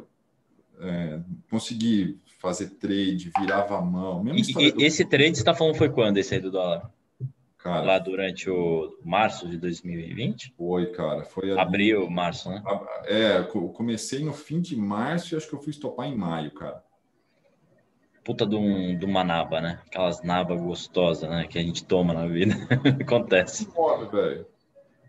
é, 0.80 1.20
consegui 1.50 2.18
fazer 2.44 2.68
trade, 2.74 3.32
virava 3.38 3.78
a 3.78 3.80
mão. 3.80 4.22
E, 4.28 4.82
e 4.82 4.84
esse 4.84 5.02
trade 5.06 5.34
você 5.34 5.40
está 5.40 5.54
falando 5.54 5.76
foi 5.76 5.88
quando 5.88 6.18
esse 6.18 6.34
aí 6.34 6.40
do 6.40 6.50
dólar? 6.50 6.90
Cara, 7.56 7.80
lá 7.80 7.98
durante 7.98 8.50
o 8.50 8.94
março 9.02 9.48
de 9.48 9.56
2020? 9.56 10.52
Foi, 10.54 10.92
cara. 10.92 11.24
Foi 11.24 11.50
ali, 11.50 11.58
Abril, 11.58 12.10
março, 12.10 12.50
né? 12.50 12.62
É, 13.06 13.42
comecei 13.42 14.22
no 14.22 14.34
fim 14.34 14.60
de 14.60 14.76
março 14.76 15.34
e 15.34 15.36
acho 15.38 15.48
que 15.48 15.54
eu 15.54 15.62
fui 15.62 15.70
estopar 15.70 16.06
em 16.06 16.14
maio, 16.14 16.50
cara. 16.50 16.84
Puta 18.22 18.46
de, 18.46 18.56
um, 18.56 18.98
de 18.98 19.06
uma 19.06 19.24
naba, 19.24 19.62
né? 19.62 19.80
Aquelas 19.86 20.22
nabas 20.22 20.60
gostosas, 20.60 21.28
né? 21.28 21.46
Que 21.46 21.58
a 21.58 21.62
gente 21.62 21.82
toma 21.86 22.12
na 22.12 22.26
vida. 22.26 22.54
Acontece. 23.00 23.66
Um 23.68 23.72
imóvel, 23.72 24.10
velho. 24.10 24.46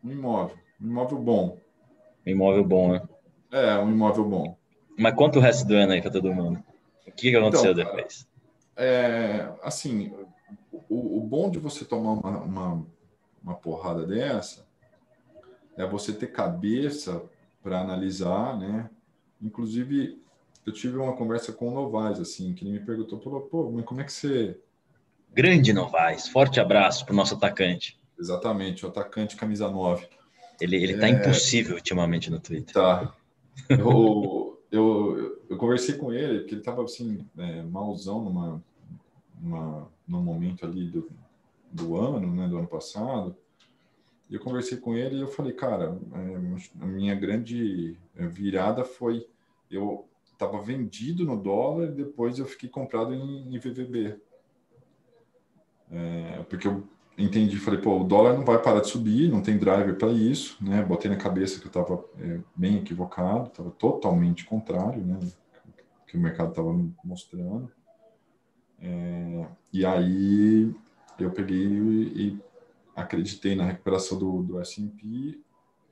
Um 0.02 0.12
imóvel. 0.12 0.58
Um 0.82 0.88
imóvel 0.88 1.18
bom. 1.18 1.58
Um 2.26 2.30
imóvel 2.30 2.64
bom, 2.64 2.92
né? 2.94 3.02
É, 3.52 3.78
um 3.78 3.92
imóvel 3.92 4.24
bom. 4.24 4.58
Mas 4.98 5.14
conta 5.16 5.40
o 5.40 5.42
resto 5.42 5.68
do 5.68 5.76
ano 5.76 5.92
aí 5.92 6.02
para 6.02 6.12
todo 6.12 6.34
mundo. 6.34 6.64
O 7.08 7.12
que, 7.12 7.36
aconteceu 7.36 7.72
então, 7.72 7.86
depois? 7.86 8.28
É, 8.76 9.49
assim, 9.64 10.12
o, 10.89 11.18
o, 11.18 11.22
bom 11.22 11.49
de 11.49 11.60
você 11.60 11.86
tomar 11.86 12.14
uma, 12.14 12.39
uma, 12.39 12.88
uma 13.43 13.56
porrada 13.56 14.06
dessa 14.06 14.66
é 15.78 15.86
você 15.86 16.12
ter 16.14 16.28
cabeça 16.28 17.24
para 17.64 17.80
analisar, 17.80 18.58
né? 18.58 18.89
Inclusive, 19.41 20.22
eu 20.66 20.74
tive 20.74 20.97
uma 20.97 21.16
conversa 21.16 21.53
com 21.53 21.70
o 21.70 21.74
Novaes, 21.74 22.20
assim, 22.20 22.53
que 22.53 22.66
ele 22.66 22.80
me 22.80 22.86
perguntou, 22.86 23.20
falou, 23.20 23.41
pô, 23.41 23.72
mas 23.72 23.86
como 23.86 24.01
é 24.01 24.03
que 24.03 24.14
você... 24.14 24.60
Grande 25.34 25.74
Novaes, 25.74 26.28
forte 26.28 26.60
abraço 26.60 27.06
para 27.06 27.14
o 27.14 27.16
nosso 27.16 27.36
atacante. 27.36 27.99
Exatamente, 28.18 28.86
o 28.86 28.89
atacante 28.89 29.36
camisa 29.36 29.70
9. 29.70 30.08
Ele, 30.60 30.78
ele 30.78 30.97
tá 30.97 31.08
é... 31.08 31.12
impossível 31.12 31.76
ultimamente 31.76 32.30
no 32.30 32.39
Twitter. 32.39 32.74
Tá. 32.74 33.14
Eu, 33.70 34.62
eu, 34.72 35.35
eu 35.50 35.58
conversei 35.58 35.96
com 35.96 36.12
ele, 36.12 36.39
porque 36.39 36.54
ele 36.56 36.62
estava 36.62 36.84
assim, 36.84 37.26
é, 37.38 37.62
malzão 37.64 38.24
numa, 38.24 38.64
numa, 39.39 39.91
num 40.08 40.22
momento 40.22 40.66
ali 40.66 40.88
do, 40.88 41.10
do 41.72 41.96
ano, 41.96 42.34
né, 42.34 42.48
do 42.48 42.58
ano 42.58 42.68
passado. 42.68 43.36
E 44.30 44.36
eu 44.36 44.39
conversei 44.39 44.78
com 44.78 44.96
ele 44.96 45.18
e 45.18 45.22
eu 45.22 45.28
falei, 45.28 45.54
cara, 45.54 46.00
é, 46.14 46.84
a 46.84 46.86
minha 46.86 47.16
grande 47.16 47.98
virada 48.16 48.84
foi 48.84 49.28
eu 49.70 50.08
estava 50.32 50.62
vendido 50.62 51.26
no 51.26 51.41
dólar 51.41 51.89
e 51.89 51.96
depois 51.96 52.39
eu 52.39 52.46
fiquei 52.46 52.70
comprado 52.70 53.14
em, 53.14 53.56
em 53.56 53.60
VVB. 53.60 54.20
É, 55.91 56.43
porque 56.50 56.68
eu 56.68 56.84
entendi, 57.18 57.57
falei, 57.57 57.80
pô, 57.80 58.01
o 58.01 58.03
dólar 58.03 58.34
não 58.34 58.43
vai 58.43 58.61
parar 58.61 58.82
de 58.82 58.89
subir, 58.89 59.30
não 59.30 59.41
tem 59.41 59.57
driver 59.57 59.97
para 59.97 60.11
isso, 60.11 60.57
né? 60.63 60.84
Botei 60.84 61.09
na 61.09 61.18
cabeça 61.18 61.59
que 61.59 61.66
eu 61.66 61.70
estava 61.70 62.03
é, 62.20 62.39
bem 62.55 62.78
equivocado, 62.78 63.47
estava 63.47 63.72
totalmente 63.72 64.45
contrário, 64.45 65.03
né? 65.03 65.20
Que 66.07 66.18
o 66.18 66.20
mercado 66.20 66.49
estava 66.49 66.74
mostrando. 67.03 67.72
É, 68.80 69.47
e 69.72 69.86
aí 69.86 70.76
eu 71.18 71.32
peguei 71.32 71.66
e, 71.66 72.28
e 72.28 72.39
acreditei 72.95 73.55
na 73.55 73.66
recuperação 73.66 74.18
do, 74.18 74.43
do 74.43 74.59
S&P 74.59 75.39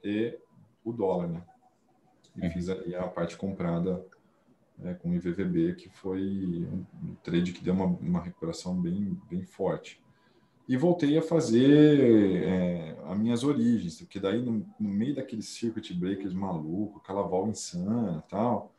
e 0.03 0.38
o 0.84 0.91
dólar, 0.91 1.28
né? 1.28 1.43
E 2.36 2.45
uhum. 2.45 2.51
fiz 2.51 2.69
ali 2.69 2.95
a 2.95 3.07
parte 3.07 3.38
comprada 3.38 4.05
é, 4.84 4.93
com 4.95 5.09
o 5.09 5.13
IVVB, 5.13 5.76
que 5.76 5.89
foi 5.89 6.65
um, 6.65 6.86
um 7.03 7.15
trade 7.24 7.53
que 7.53 7.63
deu 7.63 7.74
uma, 7.74 7.86
uma 7.86 8.21
recuperação 8.21 8.80
bem, 8.80 9.17
bem 9.30 9.43
forte. 9.43 10.03
E 10.68 10.78
voltei 10.78 11.18
a 11.18 11.22
fazer 11.22 12.43
é, 12.43 12.95
as 13.05 13.18
minhas 13.18 13.43
origens, 13.43 13.99
porque 13.99 14.20
daí 14.20 14.41
no, 14.41 14.66
no, 14.80 14.89
meio 14.89 15.16
daqueles 15.16 15.47
circuit 15.49 15.93
breakers 15.93 16.34
maluco, 16.34 17.01
aquela 17.03 17.22
vol 17.24 17.49
insana 17.49 18.24
tal. 18.30 18.72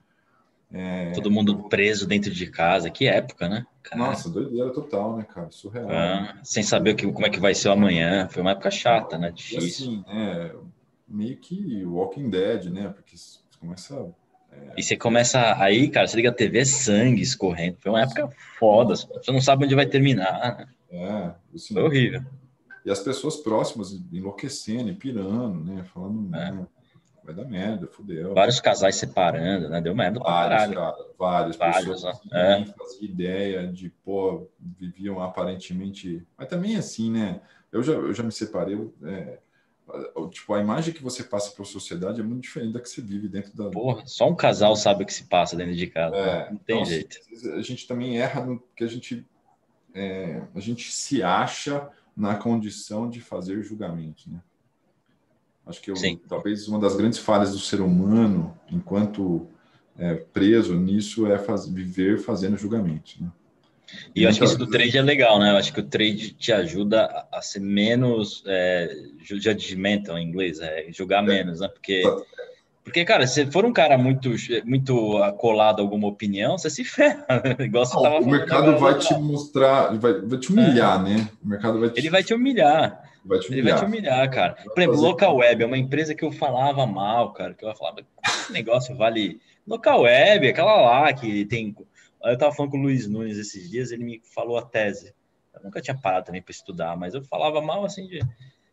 É, 0.72 1.12
Todo 1.12 1.30
mundo 1.30 1.68
preso 1.68 2.06
dentro 2.06 2.32
de 2.32 2.50
casa, 2.50 2.90
que 2.90 3.06
época, 3.06 3.48
né? 3.48 3.66
Nossa, 3.94 4.28
doideira 4.28 4.70
total, 4.70 5.16
né, 5.16 5.22
cara? 5.22 5.50
Surreal. 5.50 5.88
Ah, 5.88 6.40
sem 6.42 6.62
saber 6.62 6.94
que, 6.94 7.06
como 7.12 7.26
é 7.26 7.30
que 7.30 7.38
vai 7.38 7.54
ser 7.54 7.68
o 7.68 7.72
amanhã. 7.72 8.28
Foi 8.28 8.42
uma 8.42 8.52
época 8.52 8.70
chata, 8.70 9.16
né? 9.16 9.30
Difícil. 9.30 9.66
assim, 9.66 10.04
é, 10.08 10.52
meio 11.06 11.36
que 11.36 11.84
Walking 11.84 12.28
Dead, 12.28 12.72
né? 12.72 12.88
Porque 12.88 13.16
você 13.16 13.38
começa 13.60 14.12
é... 14.50 14.72
E 14.76 14.82
você 14.82 14.96
começa 14.96 15.54
aí, 15.62 15.88
cara, 15.88 16.06
você 16.06 16.16
liga 16.16 16.30
a 16.30 16.32
TV, 16.32 16.64
sangue 16.64 17.22
escorrendo. 17.22 17.76
Foi 17.80 17.92
uma 17.92 18.02
época 18.02 18.28
foda. 18.58 18.94
Você 18.96 19.30
não 19.30 19.40
sabe 19.40 19.64
onde 19.64 19.74
vai 19.74 19.86
terminar. 19.86 20.58
Né? 20.58 20.66
É, 20.94 21.34
assim, 21.54 21.78
horrível. 21.78 22.22
E 22.84 22.90
as 22.90 23.00
pessoas 23.00 23.36
próximas 23.36 23.92
enlouquecendo, 24.12 24.94
pirando, 24.94 25.64
né? 25.64 25.84
Falando, 25.84 26.34
é. 26.34 26.52
né? 26.52 26.66
vai 27.24 27.34
dar 27.34 27.44
merda, 27.46 27.86
fudeu. 27.86 28.34
Vários 28.34 28.60
casais 28.60 28.96
separando, 28.96 29.68
né? 29.68 29.80
Deu 29.80 29.94
merda 29.94 30.20
vários, 30.20 30.74
Cara, 30.74 30.96
vários. 31.18 31.56
Vários, 31.56 31.86
pessoas 31.86 32.20
nem 32.30 32.66
faziam 32.66 33.02
ideia 33.02 33.66
de, 33.66 33.88
pô, 33.88 34.46
viviam 34.60 35.22
aparentemente... 35.22 36.22
Mas 36.36 36.48
também 36.48 36.76
assim, 36.76 37.10
né? 37.10 37.40
Eu 37.72 37.82
já, 37.82 37.92
eu 37.94 38.12
já 38.12 38.22
me 38.22 38.30
separei, 38.30 38.78
é, 39.04 39.38
tipo, 40.30 40.54
a 40.54 40.60
imagem 40.60 40.94
que 40.94 41.02
você 41.02 41.24
passa 41.24 41.50
para 41.50 41.62
a 41.62 41.66
sociedade 41.66 42.20
é 42.20 42.24
muito 42.24 42.42
diferente 42.42 42.72
da 42.72 42.80
que 42.80 42.88
você 42.88 43.02
vive 43.02 43.28
dentro 43.28 43.54
da. 43.56 43.70
Porra, 43.70 44.06
só 44.06 44.28
um 44.28 44.34
casal 44.34 44.76
sabe 44.76 45.02
o 45.02 45.06
que 45.06 45.12
se 45.12 45.24
passa 45.24 45.56
dentro 45.56 45.74
de 45.74 45.86
casa. 45.88 46.16
É, 46.16 46.50
não 46.50 46.58
tem 46.58 46.76
então, 46.76 46.86
jeito. 46.86 47.16
A 47.54 47.62
gente 47.62 47.86
também 47.86 48.18
erra 48.18 48.44
no 48.44 48.62
que 48.76 48.84
a 48.84 48.86
gente 48.86 49.26
é, 49.94 50.42
a 50.54 50.60
gente 50.60 50.92
se 50.92 51.22
acha 51.22 51.88
na 52.16 52.34
condição 52.34 53.08
de 53.08 53.20
fazer 53.20 53.62
julgamento, 53.62 54.28
né? 54.28 54.40
Acho 55.66 55.80
que 55.80 55.90
eu, 55.90 55.94
talvez 56.28 56.68
uma 56.68 56.78
das 56.78 56.94
grandes 56.94 57.18
falhas 57.18 57.52
do 57.52 57.58
ser 57.58 57.80
humano, 57.80 58.58
enquanto 58.70 59.48
é, 59.96 60.14
preso 60.14 60.74
nisso, 60.74 61.26
é 61.26 61.38
faz, 61.38 61.66
viver 61.66 62.18
fazendo 62.18 62.56
julgamentos, 62.56 63.18
né? 63.18 63.30
E 64.14 64.22
eu 64.22 64.28
acho 64.28 64.38
que 64.38 64.44
isso 64.44 64.58
do 64.58 64.68
trade 64.68 64.96
é 64.96 65.02
legal, 65.02 65.38
né? 65.38 65.52
Eu 65.52 65.56
acho 65.56 65.72
que 65.72 65.80
o 65.80 65.86
trade 65.86 66.32
te 66.32 66.52
ajuda 66.52 67.26
a, 67.30 67.40
ser 67.40 67.60
menos 67.60 68.42
é, 68.46 68.90
judgmental 69.22 70.18
em 70.18 70.26
inglês, 70.26 70.58
é 70.60 70.86
julgar 70.90 71.22
é. 71.22 71.26
menos, 71.26 71.60
né? 71.60 71.68
Porque, 71.68 72.02
porque, 72.84 73.04
cara, 73.04 73.26
se 73.26 73.50
for 73.50 73.64
um 73.64 73.72
cara 73.72 73.96
muito, 73.96 74.30
muito 74.64 75.16
acolado 75.18 75.80
a 75.80 75.84
alguma 75.84 76.06
opinião, 76.06 76.58
você 76.58 76.68
se 76.68 76.84
ferra, 76.84 77.24
né? 77.42 77.64
igual 77.64 77.86
você 77.86 78.00
tava 78.00 78.20
O 78.20 78.26
mercado 78.26 78.78
vai 78.78 78.98
te 78.98 79.14
mostrar, 79.14 79.96
vai, 79.98 80.20
vai 80.20 80.38
te 80.38 80.52
humilhar, 80.52 81.00
é. 81.00 81.10
né? 81.10 81.28
O 81.42 81.48
mercado 81.48 81.80
vai 81.80 81.90
te... 81.90 81.98
Ele 81.98 82.10
vai 82.10 82.22
te 82.22 82.34
humilhar. 82.34 83.10
Vai 83.24 83.38
te 83.38 83.48
humilhar. 83.48 83.66
Ele 83.66 83.70
vai 83.70 83.78
te 83.80 83.84
humilhar, 83.86 84.30
cara. 84.30 84.56
Por 84.62 84.78
exemplo, 84.78 85.00
Local 85.00 85.36
Web 85.36 85.62
é 85.62 85.66
uma 85.66 85.78
empresa 85.78 86.14
que 86.14 86.24
eu 86.24 86.30
falava 86.30 86.86
mal, 86.86 87.32
cara, 87.32 87.54
que 87.54 87.64
eu 87.64 87.74
falava, 87.74 88.02
que 88.02 88.52
negócio 88.52 88.94
vale... 88.94 89.40
Local 89.66 90.02
Web, 90.02 90.48
aquela 90.48 90.76
lá 90.82 91.12
que 91.14 91.46
tem 91.46 91.74
eu 92.24 92.34
estava 92.34 92.54
falando 92.54 92.72
com 92.72 92.78
o 92.78 92.82
Luiz 92.82 93.06
Nunes 93.06 93.36
esses 93.36 93.70
dias, 93.70 93.90
ele 93.90 94.02
me 94.02 94.22
falou 94.34 94.56
a 94.56 94.62
tese. 94.62 95.14
Eu 95.54 95.62
nunca 95.62 95.80
tinha 95.80 95.96
parado 95.96 96.26
também 96.26 96.42
para 96.42 96.52
estudar, 96.52 96.96
mas 96.96 97.14
eu 97.14 97.22
falava 97.22 97.60
mal 97.60 97.84
assim 97.84 98.06
de. 98.06 98.20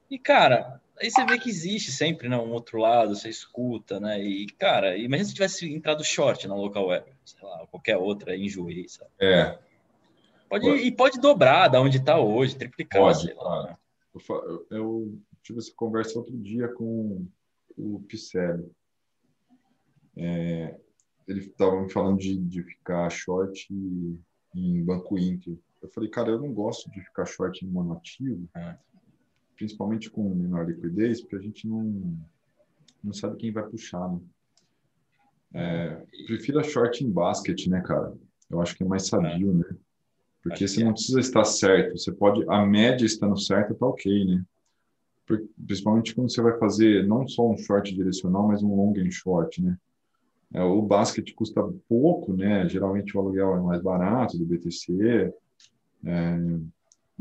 E, 0.10 0.18
cara, 0.18 0.82
aí 1.00 1.10
você 1.10 1.26
vê 1.26 1.38
que 1.38 1.50
existe 1.50 1.92
sempre 1.92 2.30
né, 2.30 2.38
um 2.38 2.52
outro 2.52 2.80
lado, 2.80 3.16
você 3.16 3.30
escuta, 3.30 4.00
né? 4.00 4.22
E, 4.22 4.48
cara, 4.48 4.98
imagina 4.98 5.28
se 5.28 5.34
tivesse 5.34 5.72
entrado 5.72 6.04
short 6.04 6.48
na 6.48 6.56
local 6.56 6.88
web, 6.88 7.06
sei 7.26 7.42
lá, 7.42 7.66
qualquer 7.68 7.98
outra, 7.98 8.36
enjoei, 8.36 8.88
sabe? 8.88 9.12
É. 9.20 9.58
Pode. 10.50 10.68
E 10.68 10.92
pode 10.92 11.20
dobrar 11.20 11.70
da 11.70 11.82
onde 11.82 11.98
está 11.98 12.20
hoje, 12.20 12.58
triplicar. 12.58 13.02
Pode, 13.02 13.34
lá, 13.34 13.64
né? 13.64 13.78
eu, 14.14 14.68
eu, 14.70 15.20
tive 15.42 15.60
essa 15.60 15.72
conversa 15.74 16.20
outro 16.20 16.38
dia 16.38 16.68
com 16.68 17.26
o 17.78 18.02
Picelli. 18.02 18.70
É, 20.18 20.76
ele 21.28 21.40
estava 21.40 21.82
me 21.82 21.90
falando 21.90 22.20
de, 22.20 22.38
de 22.38 22.64
ficar 22.64 23.10
short 23.10 23.74
em 24.54 24.84
Banco 24.84 25.18
Inter. 25.18 25.58
Eu 25.82 25.90
falei, 25.90 26.10
cara, 26.10 26.30
eu 26.30 26.40
não 26.40 26.54
gosto 26.54 26.92
de 26.92 27.02
ficar 27.02 27.26
short 27.26 27.66
em 27.66 27.70
monoativo, 27.70 28.48
é. 28.56 28.78
Principalmente 29.62 30.10
com 30.10 30.34
menor 30.34 30.68
liquidez, 30.68 31.22
porque 31.22 31.36
a 31.36 31.40
gente 31.42 31.68
não, 31.68 32.18
não 33.04 33.14
sabe 33.14 33.38
quem 33.38 33.52
vai 33.52 33.64
puxar, 33.64 34.12
né? 34.12 34.20
É, 35.54 36.04
prefiro 36.26 36.60
a 36.60 36.64
short 36.64 37.04
em 37.04 37.12
basket, 37.12 37.68
né, 37.68 37.80
cara? 37.82 38.12
Eu 38.50 38.60
acho 38.60 38.76
que 38.76 38.84
é 38.84 38.88
mais 38.88 39.12
é. 39.14 39.20
né? 39.20 39.66
Porque 40.42 40.68
você 40.68 40.84
não 40.84 40.90
é. 40.90 40.94
precisa 40.94 41.20
estar 41.20 41.44
certo. 41.46 41.96
Você 41.96 42.12
pode, 42.12 42.44
a 42.50 42.66
média 42.66 43.06
estando 43.06 43.40
certa, 43.40 43.76
tá 43.76 43.86
ok, 43.86 44.26
né? 44.26 44.44
Principalmente 45.68 46.16
quando 46.16 46.32
você 46.32 46.42
vai 46.42 46.58
fazer 46.58 47.06
não 47.06 47.28
só 47.28 47.48
um 47.48 47.58
short 47.58 47.94
direcional, 47.94 48.48
mas 48.48 48.64
um 48.64 48.76
long 48.76 48.94
and 48.98 49.12
short, 49.12 49.62
né? 49.62 49.78
É, 50.54 50.64
o 50.64 50.82
basket 50.82 51.32
custa 51.36 51.62
pouco, 51.88 52.34
né? 52.34 52.68
Geralmente 52.68 53.16
o 53.16 53.20
aluguel 53.20 53.56
é 53.58 53.62
mais 53.62 53.82
barato 53.82 54.40
do 54.40 54.46
BTC. 54.46 55.32
É, 56.04 56.40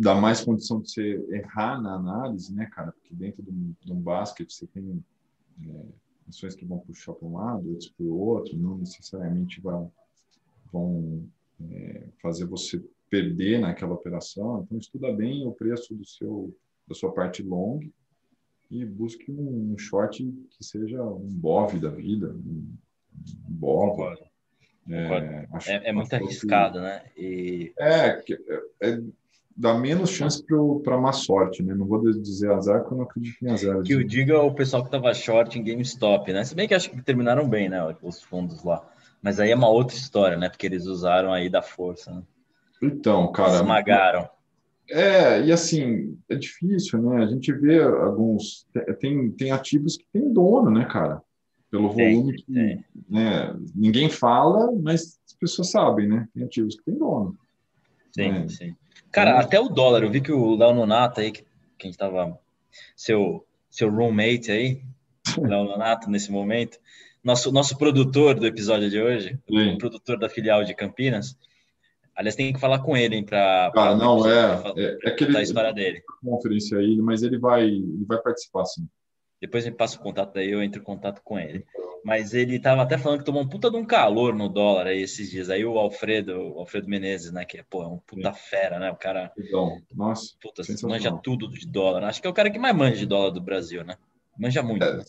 dá 0.01 0.15
mais 0.15 0.43
condição 0.43 0.81
de 0.81 0.91
você 0.91 1.27
errar 1.31 1.81
na 1.81 1.95
análise, 1.95 2.55
né, 2.55 2.67
cara? 2.73 2.91
Porque 2.93 3.15
dentro 3.15 3.43
de 3.43 3.93
um, 3.93 4.01
basket 4.01 4.51
você 4.51 4.67
tem 4.67 5.05
é, 5.63 5.85
ações 6.27 6.55
que 6.55 6.65
vão 6.65 6.79
puxar 6.79 7.13
para 7.13 7.29
um 7.29 7.37
lado, 7.37 7.69
outros 7.69 7.91
para 7.91 8.07
o 8.07 8.19
outro, 8.19 8.57
não 8.57 8.79
necessariamente 8.79 9.61
vão, 9.61 9.93
vão 10.73 11.23
é, 11.71 12.09
fazer 12.23 12.47
você 12.47 12.83
perder 13.11 13.61
naquela 13.61 13.93
operação. 13.93 14.63
Então, 14.63 14.79
estuda 14.79 15.13
bem 15.13 15.47
o 15.47 15.53
preço 15.53 15.95
do 15.95 16.07
seu, 16.07 16.57
da 16.89 16.95
sua 16.95 17.13
parte 17.13 17.43
long 17.43 17.81
e 18.71 18.85
busque 18.87 19.31
um, 19.31 19.73
um 19.73 19.79
short 19.79 20.25
que 20.25 20.65
seja 20.65 21.03
um 21.03 21.29
BOV 21.29 21.79
da 21.79 21.91
vida, 21.91 22.33
um, 22.33 22.73
bola. 23.49 24.17
É, 24.89 25.47
é, 25.67 25.91
é, 25.91 25.93
muito 25.93 26.13
arriscado, 26.15 26.79
que... 26.79 26.81
né? 26.81 27.05
E... 27.17 27.73
É, 27.79 28.09
é, 28.09 28.63
é, 28.81 29.03
dá 29.57 29.75
menos 29.75 30.11
chance 30.11 30.45
para 30.83 30.99
má 30.99 31.13
sorte, 31.13 31.63
né? 31.63 31.75
Não 31.75 31.87
vou 31.87 32.01
dizer 32.13 32.51
azar, 32.53 32.81
porque 32.81 32.95
eu 32.95 32.99
não 32.99 33.05
acredito 33.05 33.45
em 33.45 33.51
azar. 33.51 33.83
Que 33.83 33.95
o 33.95 34.05
diga 34.05 34.41
o 34.41 34.55
pessoal 34.55 34.83
que 34.83 34.89
estava 34.89 35.13
short 35.15 35.59
em 35.59 35.65
GameStop, 35.65 36.33
né? 36.33 36.45
Se 36.45 36.55
bem 36.55 36.67
que 36.67 36.75
acho 36.75 36.91
que 36.91 37.03
terminaram 37.03 37.49
bem, 37.49 37.69
né? 37.69 37.95
Os 38.03 38.23
fundos 38.23 38.65
lá. 38.65 38.83
Mas 39.23 39.39
aí 39.39 39.51
é 39.51 39.55
uma 39.55 39.69
outra 39.69 39.97
história, 39.97 40.37
né? 40.37 40.49
Porque 40.49 40.67
eles 40.67 40.87
usaram 40.87 41.33
aí 41.33 41.49
da 41.49 41.63
força, 41.63 42.13
né? 42.13 42.23
Então, 42.83 43.31
cara. 43.33 43.57
Esmagaram. 43.57 44.29
É, 44.89 45.43
e 45.43 45.53
assim, 45.53 46.19
é 46.29 46.35
difícil, 46.35 47.01
né? 47.03 47.23
A 47.23 47.27
gente 47.27 47.53
vê 47.53 47.83
alguns. 47.83 48.67
Tem, 48.99 49.31
tem 49.31 49.53
ativos 49.53 49.97
que 49.97 50.07
tem 50.13 50.33
dono, 50.33 50.71
né, 50.71 50.85
cara? 50.87 51.23
pelo 51.71 51.89
volume 51.91 52.35
que 52.35 52.53
Né, 53.09 53.57
ninguém 53.75 54.11
fala, 54.11 54.73
mas 54.83 55.19
as 55.25 55.35
pessoas 55.35 55.71
sabem, 55.71 56.09
né? 56.09 56.29
Tem 56.35 56.43
ativos 56.43 56.77
que 56.77 56.85
tem 56.85 56.99
dono. 56.99 57.39
Sim, 58.13 58.33
né? 58.33 58.49
sim. 58.49 58.77
Cara, 59.11 59.31
então, 59.31 59.41
até 59.41 59.61
o 59.61 59.69
dólar, 59.69 60.03
eu 60.03 60.11
vi 60.11 60.21
que 60.21 60.33
o 60.33 60.57
Léo 60.57 60.75
Nonato 60.75 61.21
aí, 61.21 61.33
que, 61.33 61.43
que 61.43 61.87
a 61.87 61.87
gente 61.87 61.99
tava, 61.99 62.39
seu, 62.95 63.45
seu 63.69 63.91
roommate 63.91 64.51
aí, 64.51 64.83
Léo 65.39 65.65
Nonato, 65.65 66.11
nesse 66.11 66.31
momento, 66.31 66.79
nosso, 67.23 67.53
nosso 67.53 67.77
produtor 67.77 68.35
do 68.35 68.47
episódio 68.47 68.89
de 68.89 69.01
hoje, 69.01 69.39
sim. 69.49 69.75
o 69.75 69.79
produtor 69.79 70.19
da 70.19 70.29
filial 70.29 70.65
de 70.65 70.75
Campinas, 70.75 71.37
Aliás, 72.21 72.37
tem 72.37 72.53
que 72.53 72.61
falar 72.61 72.81
com 72.81 72.95
ele, 72.95 73.17
hein, 73.17 73.25
para. 73.25 73.71
Cara, 73.73 73.97
não, 73.97 74.29
é. 74.29 74.63
é, 74.77 74.99
é 75.05 75.11
que 75.11 75.25
ele, 75.25 75.39
a 75.39 75.41
história 75.41 75.73
dele. 75.73 76.03
Conferência 76.23 76.77
aí, 76.77 76.97
mas 76.99 77.23
ele 77.23 77.39
vai, 77.39 77.65
ele 77.65 78.05
vai 78.07 78.19
participar, 78.19 78.67
sim. 78.67 78.87
Depois 79.41 79.65
me 79.65 79.71
passa 79.71 79.97
o 79.97 80.03
contato 80.03 80.35
daí, 80.35 80.51
eu 80.51 80.63
entro 80.63 80.81
em 80.81 80.85
contato 80.85 81.23
com 81.23 81.39
ele. 81.39 81.65
Mas 82.05 82.35
ele 82.35 82.57
estava 82.57 82.83
até 82.83 82.97
falando 82.97 83.21
que 83.21 83.25
tomou 83.25 83.43
um 83.43 83.49
puta 83.49 83.71
de 83.71 83.77
um 83.77 83.85
calor 83.85 84.35
no 84.35 84.49
dólar 84.49 84.87
aí 84.87 85.03
esses 85.03 85.31
dias. 85.31 85.51
Aí 85.51 85.65
o 85.65 85.79
Alfredo, 85.79 86.55
o 86.55 86.59
Alfredo 86.59 86.89
Menezes, 86.89 87.33
né? 87.33 87.45
Que 87.45 87.59
é, 87.59 87.63
pô, 87.63 87.83
é 87.83 87.87
um 87.87 87.99
puta 87.99 88.33
fera, 88.33 88.79
né? 88.79 88.91
O 88.91 88.97
cara. 88.97 89.33
Então, 89.39 89.81
nossa. 89.95 90.35
Puta, 90.41 90.63
manja 90.87 91.13
tudo 91.23 91.49
de 91.49 91.67
dólar. 91.67 92.05
Acho 92.05 92.21
que 92.21 92.27
é 92.27 92.31
o 92.31 92.35
cara 92.35 92.51
que 92.51 92.59
mais 92.59 92.75
manja 92.75 92.97
de 92.97 93.07
dólar 93.07 93.31
do 93.31 93.41
Brasil, 93.41 93.85
né? 93.85 93.97
Manja 94.39 94.63
muito. 94.63 94.85
É. 94.85 95.03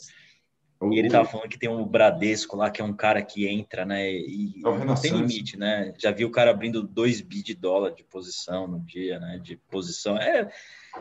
E 0.89 0.97
ele 0.97 1.09
tava 1.09 1.27
falando 1.27 1.47
que 1.47 1.59
tem 1.59 1.69
um 1.69 1.85
Bradesco 1.85 2.57
lá, 2.57 2.71
que 2.71 2.81
é 2.81 2.83
um 2.83 2.93
cara 2.93 3.21
que 3.21 3.47
entra, 3.47 3.85
né? 3.85 4.11
E 4.11 4.53
é 4.65 4.85
não 4.85 4.95
tem 4.95 5.11
limite, 5.11 5.55
né? 5.55 5.93
Já 5.97 6.11
vi 6.11 6.25
o 6.25 6.31
cara 6.31 6.49
abrindo 6.49 6.81
2 6.81 7.21
bi 7.21 7.43
de 7.43 7.53
dólar 7.53 7.91
de 7.91 8.03
posição 8.03 8.67
no 8.67 8.79
dia, 8.79 9.19
né? 9.19 9.39
De 9.43 9.57
posição. 9.69 10.17
É, 10.17 10.49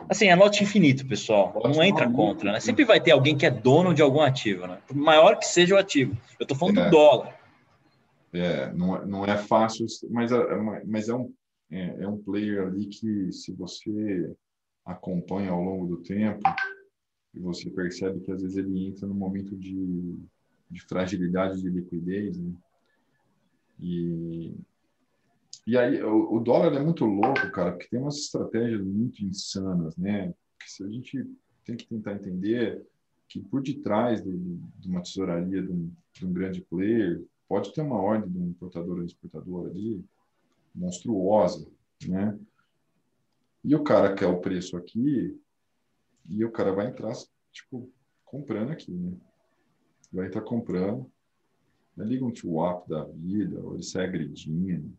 Assim, 0.09 0.27
é 0.27 0.35
lote 0.35 0.63
infinito, 0.63 1.05
pessoal. 1.05 1.53
Não 1.63 1.83
entra 1.83 2.09
contra, 2.09 2.51
né? 2.51 2.59
Sempre 2.59 2.85
vai 2.85 2.99
ter 2.99 3.11
alguém 3.11 3.37
que 3.37 3.45
é 3.45 3.51
dono 3.51 3.93
de 3.93 4.01
algum 4.01 4.21
ativo, 4.21 4.67
né? 4.67 4.79
Por 4.87 4.95
maior 4.95 5.37
que 5.37 5.45
seja 5.45 5.75
o 5.75 5.77
ativo. 5.77 6.17
Eu 6.39 6.43
estou 6.43 6.57
falando 6.57 6.79
é. 6.79 6.85
do 6.85 6.91
dólar. 6.91 7.39
É, 8.33 8.71
não, 8.73 8.95
é, 8.95 9.05
não 9.05 9.25
é 9.25 9.37
fácil, 9.37 9.85
mas 10.09 10.31
é, 10.31 10.35
é 10.35 10.83
mas 10.85 11.09
é 11.09 11.13
um, 11.13 11.33
é, 11.69 12.03
é 12.03 12.07
um 12.07 12.17
player 12.17 12.67
ali 12.67 12.85
que, 12.85 13.31
se 13.31 13.51
você 13.53 14.33
acompanha 14.85 15.51
ao 15.51 15.61
longo 15.61 15.85
do 15.85 15.97
tempo, 15.97 16.41
e 17.33 17.39
você 17.39 17.69
percebe 17.69 18.19
que 18.21 18.31
às 18.31 18.41
vezes 18.41 18.57
ele 18.57 18.87
entra 18.87 19.07
num 19.07 19.13
momento 19.13 19.55
de, 19.55 20.17
de 20.69 20.81
fragilidade 20.81 21.61
de 21.61 21.69
liquidez, 21.69 22.37
né? 22.37 22.53
E 23.79 24.53
E 25.65 25.77
aí, 25.77 26.01
o, 26.01 26.35
o 26.35 26.39
dólar 26.39 26.73
é 26.73 26.83
muito 26.83 27.05
louco, 27.05 27.51
cara, 27.51 27.71
porque 27.71 27.89
tem 27.89 27.99
umas 27.99 28.17
estratégias 28.17 28.81
muito 28.81 29.23
insanas, 29.23 29.95
né? 29.95 30.33
Que 30.59 30.71
se 30.71 30.83
a 30.83 30.89
gente 30.89 31.29
tem 31.63 31.77
que 31.77 31.87
tentar 31.87 32.13
entender 32.13 32.85
que 33.27 33.39
por 33.39 33.61
detrás 33.61 34.23
de, 34.23 34.37
de 34.37 34.89
uma 34.89 35.01
tesouraria 35.01 35.61
de 35.61 35.71
um, 35.71 35.91
de 36.13 36.25
um, 36.25 36.33
grande 36.33 36.61
player 36.61 37.23
pode 37.47 37.73
ter 37.73 37.81
uma 37.81 38.01
ordem 38.01 38.29
de 38.29 38.37
um 38.37 38.49
importador 38.49 38.97
ou 38.97 39.05
exportador 39.05 39.69
ali 39.69 40.03
monstruosa, 40.73 41.69
né? 42.07 42.37
E 43.63 43.75
o 43.75 43.83
cara 43.83 44.15
quer 44.15 44.25
o 44.25 44.41
preço 44.41 44.75
aqui 44.75 45.39
e 46.27 46.43
o 46.43 46.51
cara 46.51 46.73
vai 46.73 46.87
entrar, 46.87 47.13
tipo, 47.51 47.91
comprando 48.25 48.71
aqui, 48.71 48.91
né? 48.91 49.15
Vai 50.11 50.27
estar 50.27 50.41
comprando. 50.41 51.09
Liga 51.97 52.25
um 52.25 52.31
TWAP 52.31 52.89
da 52.89 53.03
vida, 53.03 53.61
ou 53.61 53.75
ele 53.75 53.83
sai 53.83 54.05
agredinho. 54.05 54.97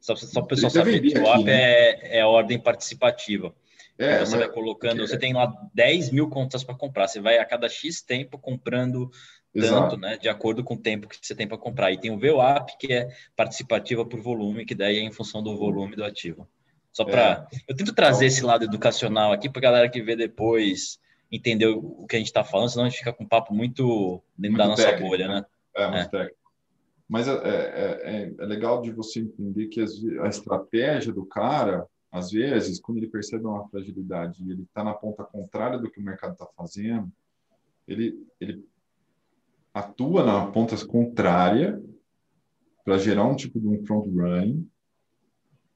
Só, 0.00 0.14
só 0.16 0.40
para 0.40 0.44
o 0.44 0.48
pessoal 0.48 0.70
saber, 0.70 1.00
TWAP 1.00 1.44
né? 1.44 1.52
é, 1.52 2.18
é 2.18 2.26
ordem 2.26 2.58
participativa. 2.58 3.54
É, 3.96 4.18
você 4.18 4.36
mas... 4.36 4.46
vai 4.46 4.48
colocando, 4.48 5.06
você 5.06 5.16
tem 5.16 5.32
lá 5.32 5.52
10 5.72 6.10
mil 6.10 6.28
contas 6.28 6.64
para 6.64 6.74
comprar, 6.74 7.06
você 7.06 7.20
vai 7.20 7.38
a 7.38 7.44
cada 7.44 7.68
X 7.68 8.02
tempo 8.02 8.36
comprando 8.38 9.10
Exato. 9.54 9.90
tanto, 9.90 9.96
né? 9.96 10.16
De 10.16 10.28
acordo 10.28 10.64
com 10.64 10.74
o 10.74 10.78
tempo 10.78 11.08
que 11.08 11.16
você 11.20 11.34
tem 11.34 11.46
para 11.46 11.56
comprar. 11.56 11.92
E 11.92 11.98
tem 11.98 12.10
o 12.10 12.18
VWAP, 12.18 12.76
que 12.78 12.92
é 12.92 13.08
participativa 13.36 14.04
por 14.04 14.20
volume, 14.20 14.64
que 14.64 14.74
daí 14.74 14.98
é 14.98 15.02
em 15.02 15.12
função 15.12 15.42
do 15.42 15.56
volume 15.56 15.94
do 15.94 16.04
ativo. 16.04 16.48
Só 16.92 17.04
para. 17.04 17.48
É. 17.52 17.58
Eu 17.68 17.76
tento 17.76 17.94
trazer 17.94 18.26
esse 18.26 18.42
lado 18.42 18.64
educacional 18.64 19.32
aqui 19.32 19.48
para 19.48 19.60
a 19.60 19.62
galera 19.62 19.88
que 19.88 20.02
vê 20.02 20.16
depois 20.16 20.98
entender 21.30 21.66
o 21.66 22.06
que 22.08 22.16
a 22.16 22.18
gente 22.18 22.28
está 22.28 22.44
falando, 22.44 22.68
senão 22.68 22.84
a 22.84 22.88
gente 22.88 22.98
fica 22.98 23.12
com 23.12 23.24
um 23.24 23.28
papo 23.28 23.54
muito 23.54 24.22
dentro 24.36 24.56
muito 24.56 24.58
da 24.58 24.68
nossa 24.68 24.84
técnico, 24.84 25.08
bolha, 25.08 25.28
né? 25.28 25.44
É, 25.74 25.86
muito 25.88 26.16
é. 26.16 26.20
técnico. 26.20 26.43
Mas 27.08 27.28
é, 27.28 27.32
é, 27.32 27.42
é, 27.42 28.34
é, 28.38 28.46
legal 28.46 28.80
de 28.80 28.90
você 28.90 29.20
entender 29.20 29.66
que 29.66 29.80
a 29.80 30.28
estratégia 30.28 31.12
do 31.12 31.26
cara 31.26 31.86
às 32.14 32.30
vezes, 32.30 32.78
quando 32.78 32.98
ele 32.98 33.08
percebe 33.08 33.44
uma 33.44 33.68
fragilidade 33.68 34.44
e 34.44 34.52
ele 34.52 34.62
está 34.62 34.84
na 34.84 34.94
ponta 34.94 35.24
contrária 35.24 35.76
do 35.76 35.90
que 35.90 35.98
o 35.98 36.02
mercado 36.02 36.34
está 36.34 36.46
fazendo, 36.56 37.10
ele, 37.88 38.24
ele 38.40 38.64
atua 39.74 40.24
na 40.24 40.46
ponta 40.46 40.76
contrária 40.86 41.82
para 42.84 42.98
gerar 42.98 43.24
um 43.24 43.34
tipo 43.34 43.58
de 43.58 43.66
um 43.66 43.84
front 43.84 44.06
running, 44.06 44.70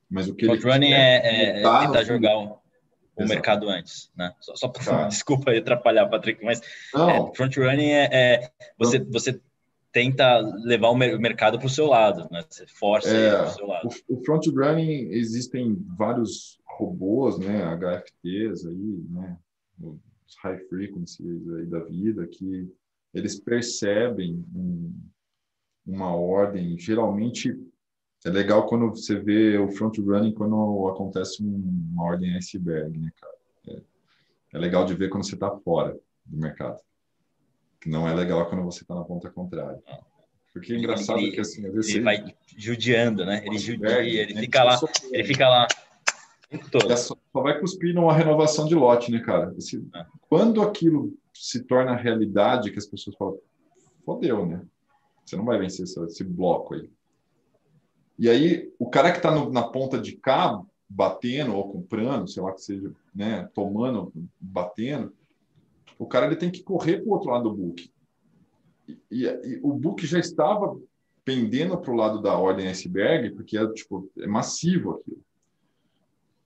mas 0.08 0.28
o 0.28 0.34
que 0.36 0.46
front 0.46 0.60
ele 0.60 0.72
running 0.72 0.92
é, 0.92 1.16
é, 1.26 1.60
é 1.60 1.80
tentar 1.80 2.04
jogar 2.04 2.38
o, 2.38 2.60
o 3.16 3.26
mercado 3.26 3.68
antes, 3.68 4.08
né? 4.16 4.32
Só, 4.38 4.54
só 4.54 4.68
pra, 4.68 4.84
tá. 4.84 5.08
desculpa 5.10 5.50
atrapalhar, 5.50 6.06
Patrick, 6.06 6.44
mas 6.44 6.60
é, 6.60 7.34
front 7.34 7.56
running 7.56 7.90
é, 7.90 8.08
é 8.12 8.50
você, 8.78 9.00
você 9.00 9.40
tenta 9.98 10.38
levar 10.62 10.90
o 10.90 10.96
mercado 10.96 11.58
para 11.58 11.66
o 11.66 11.70
seu 11.70 11.86
lado, 11.86 12.28
né? 12.30 12.44
Você 12.48 12.64
força 12.68 13.08
é, 13.08 13.36
para 13.36 13.48
o 13.48 13.50
seu 13.50 13.66
lado. 13.66 13.88
O, 14.08 14.24
front 14.24 14.46
running 14.46 15.08
existem 15.10 15.74
vários 15.96 16.60
robôs, 16.64 17.36
né? 17.36 17.64
HFTs 17.74 18.64
aí, 18.64 19.04
né? 19.10 19.36
Os 19.80 20.36
high 20.44 20.58
frequencies 20.68 21.50
aí 21.50 21.66
da 21.66 21.80
vida 21.80 22.28
que 22.28 22.72
eles 23.12 23.40
percebem 23.40 24.44
um, 24.54 24.94
uma 25.84 26.14
ordem. 26.14 26.78
Geralmente 26.78 27.58
é 28.24 28.30
legal 28.30 28.68
quando 28.68 28.90
você 28.90 29.18
vê 29.18 29.58
o 29.58 29.68
front 29.68 29.98
running 29.98 30.32
quando 30.32 30.88
acontece 30.88 31.42
uma 31.42 32.04
ordem 32.04 32.36
iceberg, 32.36 32.96
né, 32.96 33.10
cara? 33.16 33.34
É, 33.68 33.82
é 34.54 34.58
legal 34.58 34.84
de 34.84 34.94
ver 34.94 35.08
quando 35.08 35.26
você 35.26 35.34
está 35.34 35.50
fora 35.50 35.98
do 36.24 36.38
mercado 36.38 36.78
que 37.80 37.88
não 37.88 38.08
é 38.08 38.14
legal 38.14 38.48
quando 38.48 38.64
você 38.64 38.82
está 38.82 38.94
na 38.94 39.04
ponta 39.04 39.30
contrária. 39.30 39.80
Porque 40.52 40.72
é 40.72 40.76
engraçado 40.76 41.18
ele, 41.18 41.32
que 41.32 41.40
assim, 41.40 41.66
às 41.66 41.72
vezes 41.72 41.94
ele, 41.94 42.04
vai 42.04 42.34
judiando, 42.56 43.24
né? 43.24 43.42
Ele 43.44 43.58
judia, 43.58 44.02
é, 44.02 44.06
ele 44.06 44.34
fica 44.40 44.64
lá, 44.64 44.80
ele 45.12 45.24
fica 45.24 45.48
lá 45.48 45.68
todo. 46.70 46.96
Só, 46.96 47.14
só, 47.32 47.42
vai 47.42 47.60
cuspir 47.60 47.94
numa 47.94 48.12
renovação 48.12 48.66
de 48.66 48.74
lote, 48.74 49.12
né, 49.12 49.20
cara? 49.20 49.54
Esse, 49.56 49.86
ah. 49.94 50.06
Quando 50.28 50.62
aquilo 50.62 51.16
se 51.32 51.62
torna 51.62 51.94
realidade, 51.94 52.70
que 52.72 52.78
as 52.78 52.86
pessoas 52.86 53.16
falam, 53.16 53.38
fodeu, 54.04 54.46
né? 54.46 54.62
Você 55.24 55.36
não 55.36 55.44
vai 55.44 55.58
vencer 55.58 55.84
esse, 55.84 56.02
esse 56.04 56.24
bloco 56.24 56.74
aí. 56.74 56.90
E 58.18 58.28
aí, 58.28 58.72
o 58.78 58.90
cara 58.90 59.12
que 59.12 59.18
está 59.18 59.30
na 59.50 59.62
ponta 59.62 60.00
de 60.00 60.16
cá, 60.16 60.60
batendo 60.88 61.54
ou 61.54 61.70
comprando, 61.70 62.28
sei 62.28 62.42
lá 62.42 62.52
que 62.52 62.62
seja, 62.62 62.92
né, 63.14 63.48
tomando, 63.54 64.12
batendo, 64.40 65.12
o 65.98 66.06
cara 66.06 66.26
ele 66.26 66.36
tem 66.36 66.50
que 66.50 66.62
correr 66.62 66.98
para 66.98 67.08
o 67.08 67.12
outro 67.12 67.30
lado 67.30 67.50
do 67.50 67.56
book. 67.56 67.90
E, 68.86 68.98
e, 69.10 69.26
e, 69.26 69.60
o 69.62 69.72
book 69.72 70.06
já 70.06 70.18
estava 70.18 70.78
pendendo 71.24 71.76
para 71.76 71.90
o 71.90 71.96
lado 71.96 72.22
da 72.22 72.38
ordem 72.38 72.68
iceberg, 72.68 73.30
porque 73.32 73.58
é, 73.58 73.66
tipo, 73.72 74.10
é 74.18 74.26
massivo 74.26 74.92
aquilo. 74.92 75.20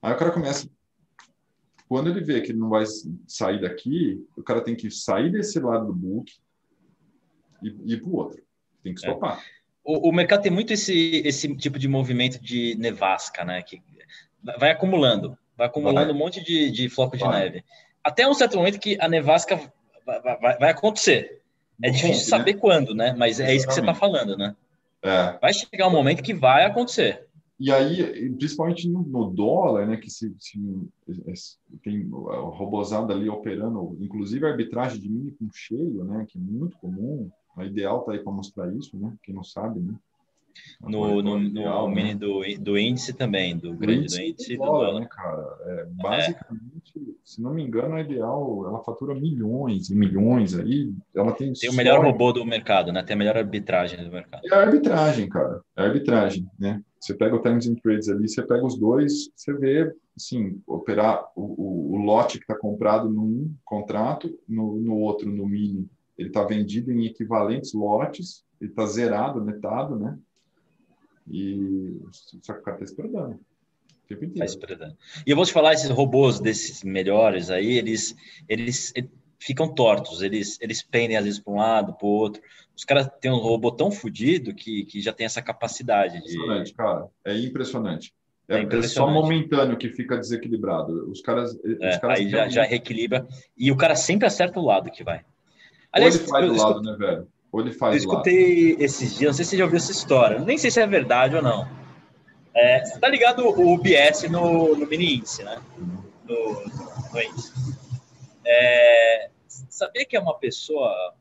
Aí 0.01 0.13
o 0.13 0.17
cara 0.17 0.31
começa. 0.31 0.67
Quando 1.87 2.09
ele 2.09 2.21
vê 2.21 2.41
que 2.41 2.51
ele 2.51 2.59
não 2.59 2.69
vai 2.69 2.83
sair 3.27 3.61
daqui, 3.61 4.25
o 4.35 4.41
cara 4.41 4.61
tem 4.61 4.75
que 4.75 4.89
sair 4.89 5.31
desse 5.31 5.59
lado 5.59 5.85
do 5.85 5.93
book 5.93 6.33
e, 7.61 7.69
e 7.85 7.93
ir 7.93 8.01
para 8.01 8.09
o 8.09 8.15
outro. 8.15 8.43
Tem 8.81 8.95
que 8.95 9.05
é. 9.05 9.09
stopar. 9.09 9.39
É. 9.39 9.63
O, 9.85 10.09
o, 10.09 10.11
mercado 10.11 10.41
tem 10.41 10.51
muito 10.51 10.73
esse, 10.73 11.21
esse 11.25 11.55
tipo 11.55 11.77
de 11.77 11.87
movimento 11.87 12.41
de 12.41 12.75
nevasca, 12.75 13.45
né? 13.45 13.61
Que 13.61 13.81
vai 14.57 14.71
acumulando, 14.71 15.37
vai 15.55 15.67
acumulando 15.67 16.07
vai. 16.07 16.15
um 16.15 16.17
monte 16.17 16.43
de, 16.43 16.71
de 16.71 16.89
floco 16.89 17.15
de 17.15 17.23
vai. 17.23 17.43
neve 17.43 17.63
até 18.03 18.27
um 18.27 18.33
certo 18.33 18.57
momento 18.57 18.79
que 18.79 18.97
a 18.99 19.07
nevasca 19.07 19.59
vai, 20.05 20.21
vai, 20.21 20.57
vai 20.57 20.69
acontecer. 20.71 21.41
É 21.81 21.89
difícil 21.89 22.27
saber 22.27 22.53
né? 22.53 22.59
quando, 22.59 22.93
né? 22.93 23.13
Mas 23.17 23.39
é 23.39 23.53
isso 23.53 23.67
que 23.67 23.73
você 23.73 23.79
está 23.79 23.93
falando, 23.93 24.37
né? 24.37 24.55
É. 25.01 25.37
Vai 25.39 25.53
chegar 25.53 25.87
um 25.87 25.91
momento 25.91 26.23
que 26.23 26.33
vai 26.33 26.65
acontecer. 26.65 27.27
E 27.59 27.71
aí, 27.71 28.29
principalmente 28.35 28.89
no, 28.89 29.29
dólar, 29.29 29.85
né, 29.87 29.97
que 29.97 30.09
se, 30.09 30.33
se, 30.39 30.59
tem 31.83 32.09
a 32.29 32.35
robozada 32.35 33.13
ali 33.13 33.29
operando, 33.29 33.97
inclusive 34.01 34.45
a 34.45 34.49
arbitragem 34.49 34.99
de 34.99 35.09
mini 35.09 35.31
com 35.31 35.47
cheio, 35.53 36.03
né, 36.03 36.25
que 36.27 36.37
é 36.37 36.41
muito 36.41 36.77
comum. 36.77 37.29
A 37.55 37.63
ideal 37.63 37.99
está 37.99 38.13
aí 38.13 38.19
para 38.19 38.33
mostrar 38.33 38.73
isso, 38.73 38.97
né? 38.97 39.13
Quem 39.21 39.35
não 39.35 39.43
sabe, 39.43 39.79
né? 39.79 39.93
No, 40.81 41.21
no, 41.21 41.39
no 41.39 41.87
né? 41.87 41.95
mini 41.95 42.15
do, 42.15 42.41
do 42.59 42.77
índice 42.77 43.13
também, 43.13 43.57
do 43.57 43.73
grande 43.73 44.07
do 44.07 44.21
índice 44.21 44.57
do 44.57 44.63
dólar. 44.63 44.99
Né, 44.99 45.07
cara? 45.09 45.57
É, 45.65 45.85
basicamente, 46.01 46.93
é. 46.97 47.13
se 47.23 47.41
não 47.41 47.53
me 47.53 47.63
engano, 47.63 47.95
a 47.95 48.01
ideal, 48.01 48.65
ela 48.67 48.83
fatura 48.83 49.15
milhões 49.15 49.89
e 49.89 49.95
milhões 49.95 50.57
aí. 50.57 50.93
Ela 51.15 51.31
tem. 51.31 51.53
Tem 51.53 51.69
o 51.69 51.73
melhor 51.73 52.03
robô 52.03 52.31
do 52.31 52.45
mercado, 52.45 52.91
né? 52.91 53.01
Tem 53.03 53.15
a 53.15 53.17
melhor 53.17 53.37
arbitragem 53.37 54.03
do 54.03 54.11
mercado. 54.11 54.41
É 54.45 54.53
a 54.53 54.61
arbitragem, 54.61 55.29
cara. 55.29 55.61
É 55.75 55.81
a 55.81 55.85
arbitragem, 55.85 56.45
né? 56.59 56.81
Você 56.99 57.13
pega 57.13 57.35
o 57.35 57.41
Times 57.41 57.67
and 57.67 57.75
Trades 57.75 58.07
ali, 58.07 58.29
você 58.29 58.41
pega 58.41 58.65
os 58.65 58.79
dois, 58.79 59.29
você 59.35 59.53
vê, 59.53 59.93
assim, 60.15 60.61
operar 60.65 61.25
o, 61.35 61.41
o, 61.41 61.95
o 61.95 61.97
lote 61.97 62.37
que 62.37 62.45
está 62.45 62.55
comprado 62.55 63.09
num 63.09 63.53
contrato, 63.65 64.33
no, 64.47 64.77
no 64.79 64.95
outro, 64.95 65.29
no 65.29 65.45
mini, 65.45 65.89
ele 66.17 66.29
está 66.29 66.43
vendido 66.43 66.91
em 66.91 67.05
equivalentes 67.05 67.73
lotes, 67.73 68.45
ele 68.61 68.69
está 68.69 68.85
zerado, 68.85 69.43
netado, 69.43 69.97
né? 69.97 70.17
E 71.29 71.99
só 72.41 72.53
que 72.53 72.59
o 72.59 72.63
cara 72.63 72.77
está 72.77 72.85
esperando. 72.85 73.39
Tá 74.37 74.45
esperando. 74.45 74.97
E 75.25 75.31
eu 75.31 75.35
vou 75.35 75.45
te 75.45 75.53
falar, 75.53 75.73
esses 75.73 75.89
robôs 75.89 76.39
desses 76.39 76.83
melhores 76.83 77.49
aí, 77.49 77.77
eles, 77.77 78.15
eles, 78.47 78.93
ficam 79.43 79.67
tortos, 79.67 80.21
eles, 80.21 80.57
eles 80.61 80.81
pendem 80.81 81.17
às 81.17 81.25
vezes 81.25 81.39
para 81.39 81.53
um 81.53 81.57
lado, 81.57 81.93
para 81.93 82.05
o 82.05 82.09
outro. 82.09 82.41
Os 82.75 82.85
caras 82.85 83.09
têm 83.19 83.31
um 83.31 83.37
robô 83.37 83.71
tão 83.71 83.91
fodido 83.91 84.53
que, 84.53 84.85
que 84.85 85.01
já 85.01 85.11
tem 85.11 85.25
essa 85.25 85.41
capacidade 85.41 86.13
de. 86.13 86.33
Impressionante, 86.35 86.73
cara. 86.73 87.07
É 87.25 87.37
impressionante. 87.37 88.13
É, 88.47 88.59
é, 88.59 88.63
é 88.63 88.81
só 88.83 89.09
momentâneo 89.09 89.77
que 89.77 89.89
fica 89.89 90.17
desequilibrado. 90.17 91.09
Os 91.09 91.21
caras. 91.21 91.57
É, 91.81 91.89
os 91.89 91.97
caras 91.97 92.19
aí 92.19 92.29
já, 92.29 92.47
já 92.49 92.63
reequilibra. 92.63 93.27
E 93.57 93.71
o 93.71 93.77
cara 93.77 93.95
sempre 93.95 94.27
acerta 94.27 94.59
o 94.59 94.65
lado 94.65 94.91
que 94.91 95.03
vai. 95.03 95.23
Aliás, 95.91 96.15
Ou 96.15 96.21
ele 96.21 96.29
faz 96.29 96.47
do 96.47 96.55
lado, 96.55 96.81
né, 96.81 96.95
velho? 96.97 97.27
Ou 97.53 97.61
ele 97.61 97.71
faz 97.71 97.93
Eu 97.93 98.09
escutei 98.09 98.73
lá. 98.73 98.83
esses 98.83 99.15
dias, 99.15 99.29
não 99.29 99.33
sei 99.33 99.45
se 99.45 99.51
você 99.51 99.57
já 99.57 99.63
ouviu 99.65 99.77
essa 99.77 99.91
história, 99.91 100.39
nem 100.39 100.57
sei 100.57 100.71
se 100.71 100.81
é 100.81 100.87
verdade 100.87 101.35
ou 101.35 101.41
não. 101.43 101.69
É, 102.55 102.83
você 102.83 102.99
tá 102.99 103.07
ligado 103.07 103.47
o 103.47 103.77
BS 103.77 104.23
no, 104.23 104.75
no 104.75 104.87
mini 104.87 105.17
índice, 105.17 105.43
né? 105.43 105.61
No, 106.27 106.65
no 107.13 107.21
índice. 107.21 107.53
É, 108.43 109.29
sabia 109.69 110.03
que 110.03 110.17
é 110.17 110.19
uma 110.19 110.37
pessoa, 110.39 111.13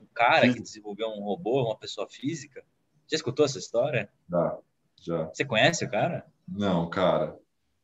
um 0.00 0.06
cara 0.14 0.46
Sim. 0.46 0.54
que 0.54 0.60
desenvolveu 0.62 1.08
um 1.08 1.22
robô, 1.22 1.64
uma 1.64 1.76
pessoa 1.76 2.08
física? 2.08 2.64
Já 3.06 3.16
escutou 3.16 3.44
essa 3.44 3.58
história? 3.58 4.08
Já, 4.30 4.58
já. 5.02 5.24
Você 5.26 5.44
conhece 5.44 5.84
o 5.84 5.90
cara? 5.90 6.24
Não, 6.48 6.88
cara. 6.88 7.36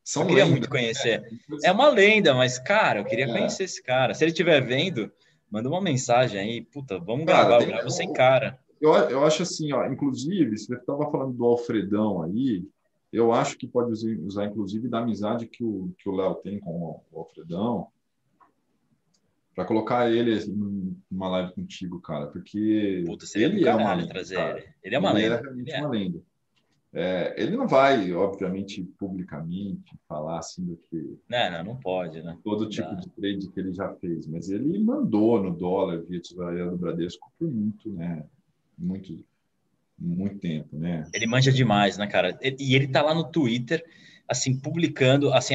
São 0.02 0.22
eu 0.22 0.28
queria 0.28 0.44
lenda, 0.44 0.56
muito 0.56 0.70
conhecer. 0.70 1.20
Né? 1.20 1.58
É 1.62 1.70
uma 1.70 1.88
lenda, 1.90 2.34
mas, 2.34 2.58
cara, 2.58 3.00
eu 3.00 3.04
queria 3.04 3.26
é. 3.26 3.28
conhecer 3.28 3.64
esse 3.64 3.82
cara. 3.82 4.14
Se 4.14 4.24
ele 4.24 4.32
estiver 4.32 4.60
vendo, 4.62 5.12
manda 5.52 5.68
uma 5.68 5.82
mensagem 5.82 6.40
aí, 6.40 6.62
puta, 6.62 6.98
vamos 6.98 7.26
cara, 7.26 7.46
gravar, 7.46 7.62
eu 7.62 7.68
gravo 7.68 7.90
sem 7.90 8.10
cara. 8.10 8.58
Eu, 8.80 8.94
eu 8.94 9.24
acho 9.24 9.42
assim, 9.42 9.70
ó, 9.72 9.86
inclusive, 9.86 10.56
você 10.56 10.74
estava 10.74 11.08
falando 11.10 11.34
do 11.34 11.44
Alfredão 11.44 12.22
aí, 12.22 12.66
eu 13.12 13.32
acho 13.32 13.58
que 13.58 13.68
pode 13.68 13.92
usar, 13.92 14.46
inclusive, 14.46 14.88
da 14.88 15.00
amizade 15.00 15.46
que 15.46 15.62
o 15.62 15.92
que 15.98 16.08
o 16.08 16.16
Léo 16.16 16.36
tem 16.36 16.58
com 16.58 17.02
o 17.12 17.18
Alfredão, 17.18 17.88
para 19.54 19.66
colocar 19.66 20.10
ele 20.10 20.42
numa 21.10 21.28
live 21.28 21.52
contigo, 21.52 22.00
cara, 22.00 22.28
porque 22.28 23.04
Puta, 23.04 23.26
ele 23.34 23.68
é 23.68 23.74
uma 23.74 23.94
lenda, 23.94 24.08
trazer 24.08 24.40
ele. 24.40 24.68
Ele 24.82 24.94
é 24.94 24.98
uma 24.98 25.10
ele 25.10 25.20
lenda. 25.20 25.34
É 25.34 25.40
realmente 25.42 25.72
é. 25.72 25.80
uma 25.80 25.88
lenda. 25.90 26.22
É, 26.94 27.34
ele 27.38 27.56
não 27.56 27.66
vai, 27.66 28.12
obviamente, 28.12 28.82
publicamente 28.98 29.96
falar 30.06 30.38
assim 30.38 30.62
do 30.62 30.76
que. 30.76 31.18
Não, 31.26 31.50
não, 31.50 31.64
não 31.64 31.76
pode, 31.76 32.22
né? 32.22 32.36
Todo 32.44 32.68
tipo 32.68 32.94
de 32.96 33.08
trade 33.08 33.48
que 33.48 33.60
ele 33.60 33.72
já 33.72 33.94
fez, 33.94 34.26
mas 34.26 34.50
ele 34.50 34.78
mandou 34.78 35.42
no 35.42 35.54
dólar 35.54 36.02
via 36.02 36.20
tesouraria 36.20 36.66
do 36.66 36.76
Bradesco 36.76 37.32
por 37.38 37.50
muito, 37.50 37.88
né? 37.88 38.22
Muito, 38.76 39.24
muito 39.98 40.38
tempo, 40.38 40.76
né? 40.76 41.08
Ele 41.14 41.26
manja 41.26 41.50
demais, 41.50 41.96
né, 41.96 42.06
cara? 42.06 42.38
E 42.42 42.74
ele 42.74 42.88
tá 42.88 43.00
lá 43.00 43.14
no 43.14 43.24
Twitter, 43.24 43.82
assim, 44.28 44.54
publicando, 44.54 45.32
assim, 45.32 45.54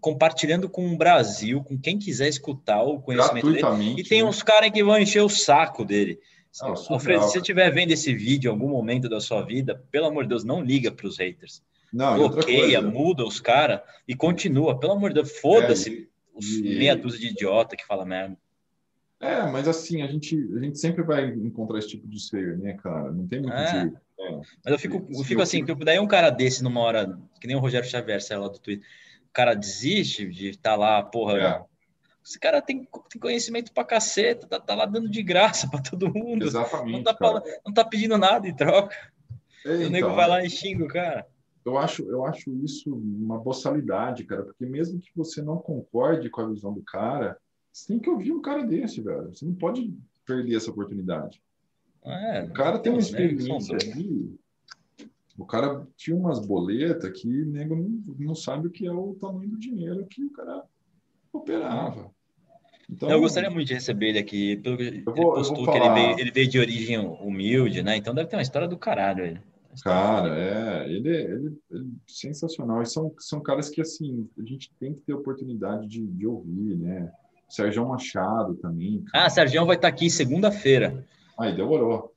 compartilhando 0.00 0.70
com 0.70 0.90
o 0.90 0.96
Brasil, 0.96 1.62
com 1.64 1.78
quem 1.78 1.98
quiser 1.98 2.28
escutar 2.28 2.82
o 2.82 2.98
conhecimento 2.98 3.52
dele. 3.52 4.00
E 4.00 4.02
tem 4.02 4.22
né? 4.22 4.28
uns 4.28 4.42
caras 4.42 4.70
que 4.70 4.82
vão 4.82 4.98
encher 4.98 5.22
o 5.22 5.28
saco 5.28 5.84
dele. 5.84 6.18
Não, 6.60 6.74
Alfredo, 6.88 7.24
se 7.24 7.32
você 7.32 7.38
estiver 7.38 7.70
vendo 7.70 7.92
esse 7.92 8.14
vídeo 8.14 8.48
em 8.48 8.52
algum 8.52 8.68
momento 8.68 9.08
da 9.08 9.20
sua 9.20 9.42
vida, 9.42 9.84
pelo 9.90 10.06
amor 10.06 10.24
de 10.24 10.30
Deus, 10.30 10.44
não 10.44 10.62
liga 10.62 10.90
para 10.90 11.06
os 11.06 11.18
haters. 11.18 11.62
Não, 11.92 12.16
Bloqueia, 12.16 12.82
muda 12.82 13.24
os 13.24 13.40
caras 13.40 13.80
e 14.06 14.14
continua. 14.14 14.78
Pelo 14.78 14.92
amor 14.92 15.10
de 15.10 15.14
Deus, 15.14 15.38
foda-se 15.38 16.02
é, 16.02 16.38
os 16.38 16.46
e... 16.46 16.62
meia 16.62 16.96
dúzia 16.96 17.20
de 17.20 17.28
idiota 17.28 17.76
que 17.76 17.86
fala 17.86 18.04
merda. 18.04 18.36
É, 19.20 19.42
mas 19.50 19.66
assim, 19.66 20.02
a 20.02 20.06
gente, 20.06 20.36
a 20.56 20.60
gente 20.60 20.78
sempre 20.78 21.02
vai 21.02 21.26
encontrar 21.26 21.78
esse 21.78 21.88
tipo 21.88 22.06
de 22.06 22.20
ser, 22.20 22.56
né, 22.58 22.74
cara? 22.74 23.10
Não 23.10 23.26
tem 23.26 23.40
muito 23.40 23.54
é. 23.54 23.80
jeito. 23.80 24.00
É. 24.20 24.32
Mas 24.64 24.72
eu 24.72 24.78
fico, 24.78 25.06
eu 25.10 25.24
fico 25.24 25.42
assim, 25.42 25.64
eu... 25.66 25.74
daí 25.76 25.98
um 25.98 26.06
cara 26.06 26.30
desse 26.30 26.62
numa 26.62 26.80
hora, 26.80 27.18
que 27.40 27.46
nem 27.46 27.56
o 27.56 27.60
Rogério 27.60 27.88
Xavier, 27.88 28.22
sei 28.22 28.36
lá 28.36 28.48
do 28.48 28.58
Twitter, 28.58 28.86
o 29.28 29.32
cara 29.32 29.54
desiste 29.54 30.28
de 30.28 30.50
estar 30.50 30.70
tá 30.70 30.76
lá, 30.76 31.02
porra, 31.02 31.38
é. 31.38 31.62
Esse 32.28 32.38
cara 32.38 32.60
tem, 32.60 32.86
tem 33.08 33.18
conhecimento 33.18 33.72
pra 33.72 33.82
caceta, 33.82 34.46
tá, 34.46 34.60
tá 34.60 34.74
lá 34.74 34.84
dando 34.84 35.08
de 35.08 35.22
graça 35.22 35.66
para 35.66 35.80
todo 35.80 36.12
mundo. 36.12 36.44
Exatamente. 36.44 36.96
Não 36.98 37.02
tá, 37.02 37.16
falando, 37.16 37.44
não 37.64 37.72
tá 37.72 37.82
pedindo 37.86 38.18
nada 38.18 38.46
em 38.46 38.54
troca. 38.54 38.94
É, 39.64 39.86
o 39.86 39.88
nego 39.88 40.14
vai 40.14 40.28
lá 40.28 40.44
e 40.44 40.50
xinga 40.50 40.84
o 40.84 40.88
cara. 40.88 41.26
Eu 41.64 41.78
acho, 41.78 42.02
eu 42.02 42.26
acho 42.26 42.54
isso 42.62 42.94
uma 42.94 43.38
boçalidade, 43.38 44.24
cara, 44.24 44.42
porque 44.42 44.66
mesmo 44.66 45.00
que 45.00 45.10
você 45.16 45.40
não 45.40 45.56
concorde 45.56 46.28
com 46.28 46.42
a 46.42 46.48
visão 46.48 46.70
do 46.70 46.82
cara, 46.82 47.38
você 47.72 47.94
tem 47.94 47.98
que 47.98 48.10
ouvir 48.10 48.32
um 48.32 48.42
cara 48.42 48.62
desse, 48.62 49.00
velho. 49.00 49.34
Você 49.34 49.46
não 49.46 49.54
pode 49.54 49.90
perder 50.26 50.56
essa 50.56 50.70
oportunidade. 50.70 51.42
É, 52.04 52.42
o 52.42 52.52
cara 52.52 52.78
tem 52.78 52.92
uma 52.92 53.00
experiência 53.00 53.74
ali. 53.74 54.38
O 55.38 55.46
cara 55.46 55.86
tinha 55.96 56.14
umas 56.14 56.44
boletas 56.44 57.10
que 57.18 57.42
o 57.42 57.46
nego 57.46 57.74
não, 57.74 58.16
não 58.18 58.34
sabe 58.34 58.66
o 58.66 58.70
que 58.70 58.86
é 58.86 58.92
o 58.92 59.14
tamanho 59.14 59.48
do 59.48 59.58
dinheiro 59.58 60.06
que 60.06 60.22
o 60.22 60.30
cara 60.30 60.62
operava. 61.32 62.17
Então, 62.90 63.10
eu 63.10 63.20
gostaria 63.20 63.50
muito 63.50 63.68
de 63.68 63.74
receber 63.74 64.08
ele 64.08 64.18
aqui, 64.18 64.56
pelo 64.56 64.76
que 64.76 64.82
ele 64.82 65.02
vou, 65.02 65.34
postou 65.34 65.70
que 65.70 65.76
ele 65.76 65.90
veio, 65.90 66.18
ele 66.18 66.30
veio, 66.30 66.48
de 66.48 66.58
origem 66.58 66.98
humilde, 66.98 67.82
né? 67.82 67.96
Então 67.96 68.14
deve 68.14 68.30
ter 68.30 68.36
uma 68.36 68.42
história 68.42 68.66
do 68.66 68.78
caralho 68.78 69.24
ele. 69.24 69.40
Cara, 69.84 70.36
é, 70.36 70.86
ele, 70.88 71.08
ele, 71.08 71.58
ele 71.70 71.86
é 71.86 72.00
sensacional. 72.06 72.82
E 72.82 72.86
são, 72.86 73.14
são 73.18 73.40
caras 73.40 73.68
que, 73.68 73.80
assim, 73.80 74.28
a 74.38 74.42
gente 74.42 74.72
tem 74.80 74.94
que 74.94 75.02
ter 75.02 75.12
oportunidade 75.12 75.86
de, 75.86 76.04
de 76.06 76.26
ouvir, 76.26 76.76
né? 76.76 77.12
Sérgio 77.48 77.86
Machado 77.86 78.54
também. 78.56 79.04
Cara. 79.04 79.26
Ah, 79.26 79.30
Sérgio 79.30 79.64
vai 79.64 79.76
estar 79.76 79.88
aqui 79.88 80.10
segunda-feira. 80.10 81.06
Aí, 81.38 81.54
demorou. 81.54 82.12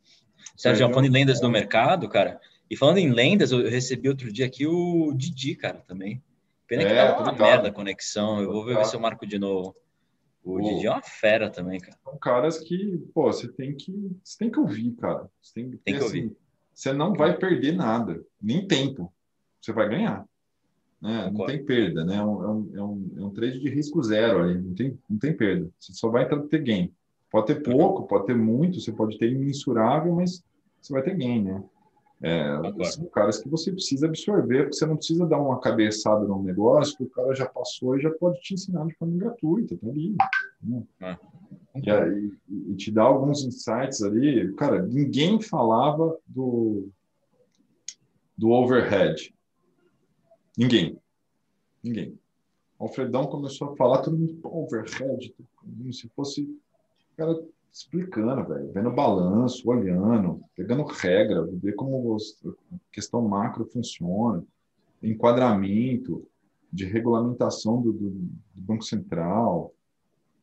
Sérgio, 0.55 0.89
falando 0.89 1.05
em 1.05 1.11
lendas 1.11 1.39
do 1.39 1.49
mercado, 1.49 2.09
cara. 2.09 2.39
E 2.69 2.75
falando 2.75 2.97
em 2.97 3.11
lendas, 3.11 3.51
eu 3.51 3.69
recebi 3.69 4.09
outro 4.09 4.31
dia 4.31 4.45
aqui 4.45 4.65
o 4.65 5.13
Didi, 5.13 5.55
cara, 5.55 5.83
também. 5.87 6.21
Pena 6.67 6.83
é, 6.83 6.85
que 6.87 6.95
tá 6.95 7.19
uma 7.19 7.31
merda 7.33 7.67
a 7.67 7.71
conexão. 7.71 8.41
Eu 8.41 8.51
vou 8.51 8.65
ver, 8.65 8.77
ver 8.77 8.85
se 8.85 8.95
eu 8.95 8.99
marco 8.99 9.27
de 9.27 9.37
novo. 9.37 9.75
O 10.43 10.57
Pô, 10.57 10.61
Didi 10.61 10.87
é 10.87 10.91
uma 10.91 11.01
fera 11.01 11.49
também, 11.49 11.79
cara. 11.79 11.97
São 12.03 12.17
caras 12.17 12.59
que, 12.59 12.97
pô, 13.13 13.31
você 13.31 13.47
tem 13.47 13.75
que, 13.75 14.11
você 14.23 14.37
tem 14.37 14.51
que 14.51 14.59
ouvir, 14.59 14.91
cara. 14.93 15.29
Você 15.41 15.53
tem, 15.53 15.69
tem 15.69 15.93
que 15.95 16.03
assim, 16.03 16.23
ouvir. 16.23 16.37
Você 16.73 16.93
não 16.93 17.13
vai 17.13 17.37
perder 17.37 17.73
nada, 17.73 18.23
nem 18.41 18.67
tempo. 18.67 19.13
Você 19.61 19.71
vai 19.71 19.87
ganhar. 19.87 20.25
Né? 20.99 21.31
Não 21.31 21.45
tem 21.45 21.63
perda, 21.63 22.03
né? 22.03 22.15
É 22.15 22.23
um, 22.23 22.75
é, 22.75 22.83
um, 22.83 23.11
é 23.17 23.23
um 23.23 23.29
trade 23.31 23.59
de 23.59 23.69
risco 23.69 24.01
zero 24.03 24.43
ali, 24.43 24.59
não 24.59 24.73
tem, 24.73 24.99
não 25.09 25.17
tem 25.17 25.35
perda. 25.35 25.69
Você 25.79 25.93
só 25.93 26.09
vai 26.09 26.27
ter 26.27 26.61
gain. 26.63 26.93
Pode 27.29 27.47
ter 27.47 27.63
pouco, 27.63 28.07
pode 28.07 28.25
ter 28.25 28.35
muito, 28.35 28.79
você 28.79 28.91
pode 28.91 29.17
ter 29.17 29.31
imensurável, 29.31 30.13
mas 30.13 30.43
você 30.81 30.93
vai 30.93 31.01
ter 31.01 31.15
gain, 31.15 31.43
né? 31.43 31.63
É, 32.23 32.85
são 32.85 33.05
caras 33.05 33.39
que 33.39 33.49
você 33.49 33.71
precisa 33.71 34.05
absorver, 34.05 34.63
porque 34.63 34.75
você 34.75 34.85
não 34.85 34.95
precisa 34.95 35.25
dar 35.25 35.39
uma 35.39 35.59
cabeçada 35.59 36.23
no 36.25 36.43
negócio, 36.43 36.95
que 36.95 37.03
o 37.03 37.09
cara 37.09 37.33
já 37.33 37.47
passou 37.47 37.97
e 37.97 38.01
já 38.01 38.11
pode 38.11 38.39
te 38.41 38.53
ensinar 38.53 38.85
de 38.85 38.93
forma 38.93 39.17
gratuita, 39.17 39.75
tá 39.75 39.87
ali. 39.87 40.15
Né? 40.61 40.83
É. 41.01 41.17
E, 41.83 41.89
aí, 41.89 42.31
e 42.47 42.75
te 42.75 42.91
dá 42.91 43.03
alguns 43.03 43.43
insights 43.43 44.03
ali. 44.03 44.53
Cara, 44.53 44.83
ninguém 44.83 45.41
falava 45.41 46.15
do, 46.27 46.89
do 48.37 48.51
overhead. 48.51 49.33
Ninguém. 50.55 50.99
Ninguém. 51.83 52.19
O 52.77 52.83
Alfredão 52.83 53.25
começou 53.25 53.69
a 53.69 53.75
falar, 53.75 54.03
todo 54.03 54.17
mundo, 54.17 54.39
overhead, 54.43 55.33
como 55.55 55.93
se 55.93 56.07
fosse. 56.09 56.55
Cara, 57.17 57.39
explicando, 57.71 58.47
velho, 58.47 58.71
vendo 58.73 58.91
balanço, 58.91 59.69
olhando, 59.69 60.43
pegando 60.55 60.83
regra, 60.83 61.47
ver 61.53 61.73
como 61.73 62.15
a 62.15 62.75
questão 62.91 63.21
macro 63.21 63.65
funciona, 63.65 64.43
enquadramento 65.01 66.27
de 66.71 66.85
regulamentação 66.85 67.81
do, 67.81 67.93
do, 67.93 68.09
do 68.09 68.61
Banco 68.61 68.83
Central. 68.83 69.73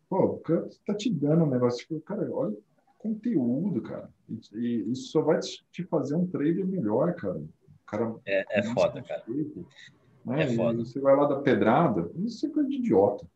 Pô, 0.09 0.25
o 0.25 0.39
cara 0.39 0.69
tá 0.87 0.95
te 0.95 1.11
dando 1.11 1.45
um 1.45 1.51
negócio, 1.51 1.81
tipo, 1.81 2.01
cara, 2.01 2.27
olha 2.33 2.53
o 2.53 2.63
conteúdo, 2.99 3.83
cara. 3.83 4.11
E, 4.29 4.41
e, 4.55 4.93
isso 4.93 5.13
só 5.13 5.21
vai 5.21 5.39
te 5.39 5.85
fazer 5.85 6.17
um 6.17 6.27
trader 6.27 6.67
melhor, 6.67 7.15
cara. 7.15 7.43
cara 7.87 8.15
é, 8.27 8.59
é 8.59 8.63
foda, 8.63 9.03
cara. 9.03 9.23
né? 10.25 10.45
É 10.45 10.55
foda. 10.55 10.79
você 10.79 10.99
vai 10.99 11.15
lá 11.15 11.27
da 11.27 11.41
pedrada, 11.41 12.11
isso 12.17 12.47
é 12.47 12.51
coisa 12.51 12.69
de 12.69 12.77
idiota. 12.77 13.27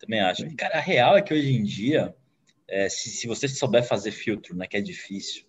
Também 0.00 0.20
acho. 0.20 0.44
Cara, 0.56 0.78
a 0.78 0.80
real 0.80 1.16
é 1.16 1.22
que 1.22 1.34
hoje 1.34 1.52
em 1.52 1.62
dia 1.62 2.14
é, 2.68 2.88
se, 2.88 3.10
se, 3.10 3.26
você 3.26 3.48
souber 3.48 3.86
fazer 3.86 4.10
filtro, 4.10 4.54
né, 4.54 4.66
que 4.66 4.76
é 4.76 4.80
difícil, 4.80 5.44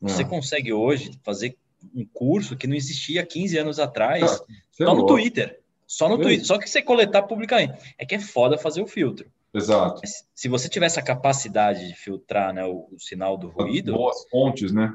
você 0.00 0.22
ah. 0.22 0.26
consegue 0.26 0.72
hoje 0.72 1.12
fazer 1.22 1.56
um 1.94 2.04
curso 2.04 2.56
que 2.56 2.66
não 2.66 2.74
existia 2.74 3.24
15 3.24 3.58
anos 3.58 3.78
atrás, 3.78 4.22
ah, 4.22 4.44
só 4.70 4.94
no 4.94 5.06
Twitter. 5.06 5.60
Só 5.86 6.08
no 6.08 6.18
Twitter, 6.18 6.46
só 6.46 6.58
que 6.58 6.70
você 6.70 6.82
coletar 6.82 7.22
publicamente. 7.22 7.94
É 7.98 8.06
que 8.06 8.14
é 8.14 8.20
foda 8.20 8.56
fazer 8.56 8.80
o 8.80 8.86
filtro. 8.86 9.30
Exato. 9.52 10.00
Se 10.34 10.48
você 10.48 10.68
tivesse 10.68 11.00
a 11.00 11.02
capacidade 11.02 11.88
de 11.88 11.94
filtrar 11.94 12.54
né, 12.54 12.64
o, 12.64 12.88
o 12.92 13.00
sinal 13.00 13.36
do 13.36 13.48
ruído. 13.48 13.92
Boas 13.92 14.28
fontes, 14.30 14.72
né? 14.72 14.92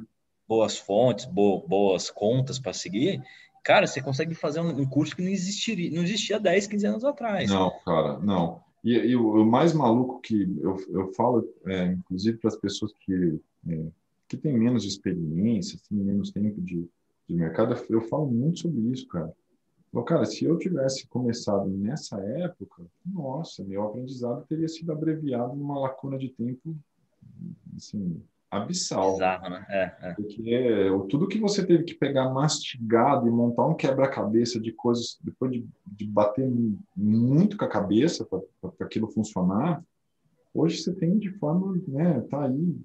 Boas 0.47 0.77
fontes, 0.77 1.25
bo, 1.25 1.65
boas 1.67 2.09
contas 2.09 2.59
para 2.59 2.71
seguir. 2.71 3.21
Cara, 3.63 3.87
você 3.87 4.01
consegue 4.01 4.33
fazer 4.35 4.61
um, 4.61 4.69
um, 4.69 4.85
curso 4.85 5.15
que 5.15 5.23
não 5.23 5.29
existiria, 5.31 5.89
não 5.91 6.03
existia 6.03 6.39
10, 6.39 6.67
15 6.67 6.85
anos 6.85 7.03
atrás. 7.03 7.49
Não, 7.49 7.71
cara, 7.83 8.19
não. 8.19 8.63
E, 8.85 8.93
e 8.93 9.15
o, 9.15 9.41
o, 9.41 9.45
mais 9.45 9.73
maluco 9.73 10.21
que 10.21 10.43
eu, 10.61 10.77
eu 10.89 11.13
falo, 11.13 11.43
é, 11.65 11.87
inclusive 11.87 12.37
para 12.37 12.49
as 12.49 12.55
pessoas 12.55 12.93
que, 12.99 13.41
é, 13.67 13.87
que 14.27 14.37
têm 14.37 14.53
menos 14.53 14.85
experiência, 14.85 15.79
têm 15.89 15.97
menos 15.97 16.29
tempo 16.29 16.61
de, 16.61 16.87
de 17.27 17.35
mercado, 17.35 17.75
eu 17.89 18.01
falo 18.01 18.27
muito 18.27 18.59
sobre 18.59 18.79
isso, 18.91 19.07
cara. 19.07 19.33
Então, 19.89 20.03
cara, 20.03 20.23
se 20.25 20.45
eu 20.45 20.59
tivesse 20.59 21.07
começado 21.07 21.67
nessa 21.67 22.21
época, 22.21 22.85
nossa, 23.03 23.63
meu 23.63 23.81
aprendizado 23.81 24.45
teria 24.47 24.67
sido 24.67 24.91
abreviado 24.91 25.55
numa 25.55 25.79
lacuna 25.79 26.17
de 26.19 26.29
tempo, 26.29 26.75
assim, 27.75 28.21
abissal. 28.55 29.13
Bizarro, 29.13 29.49
né? 29.49 29.65
É, 29.69 29.95
é. 30.01 30.13
Porque 30.13 30.89
tudo 31.09 31.27
que 31.27 31.39
você 31.39 31.65
teve 31.65 31.83
que 31.83 31.93
pegar 31.93 32.29
mastigado 32.29 33.27
e 33.27 33.31
montar 33.31 33.65
um 33.65 33.73
quebra-cabeça 33.73 34.59
de 34.59 34.71
coisas, 34.71 35.17
depois 35.21 35.51
de, 35.51 35.67
de 35.85 36.05
bater 36.05 36.49
muito 36.95 37.57
com 37.57 37.65
a 37.65 37.69
cabeça 37.69 38.25
para 38.25 38.41
aquilo 38.81 39.07
funcionar, 39.07 39.83
hoje 40.53 40.77
você 40.77 40.93
tem 40.93 41.17
de 41.17 41.29
forma, 41.31 41.79
né, 41.87 42.21
tá 42.29 42.45
aí 42.45 42.77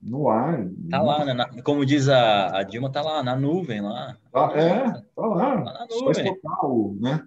no 0.00 0.28
ar. 0.28 0.68
Tá 0.88 1.02
lá, 1.02 1.24
né? 1.24 1.34
Na, 1.34 1.62
como 1.62 1.84
diz 1.84 2.08
a, 2.08 2.58
a, 2.58 2.62
Dilma, 2.62 2.90
tá 2.90 3.02
lá 3.02 3.22
na 3.22 3.34
nuvem 3.34 3.80
lá. 3.80 4.16
Tá, 4.30 4.52
é, 4.54 4.92
tá 4.92 5.26
lá. 5.26 5.62
Tá 5.62 5.72
na 5.72 5.86
nuvem. 5.90 6.40
Só 6.40 6.66
o, 6.68 6.96
né? 7.00 7.26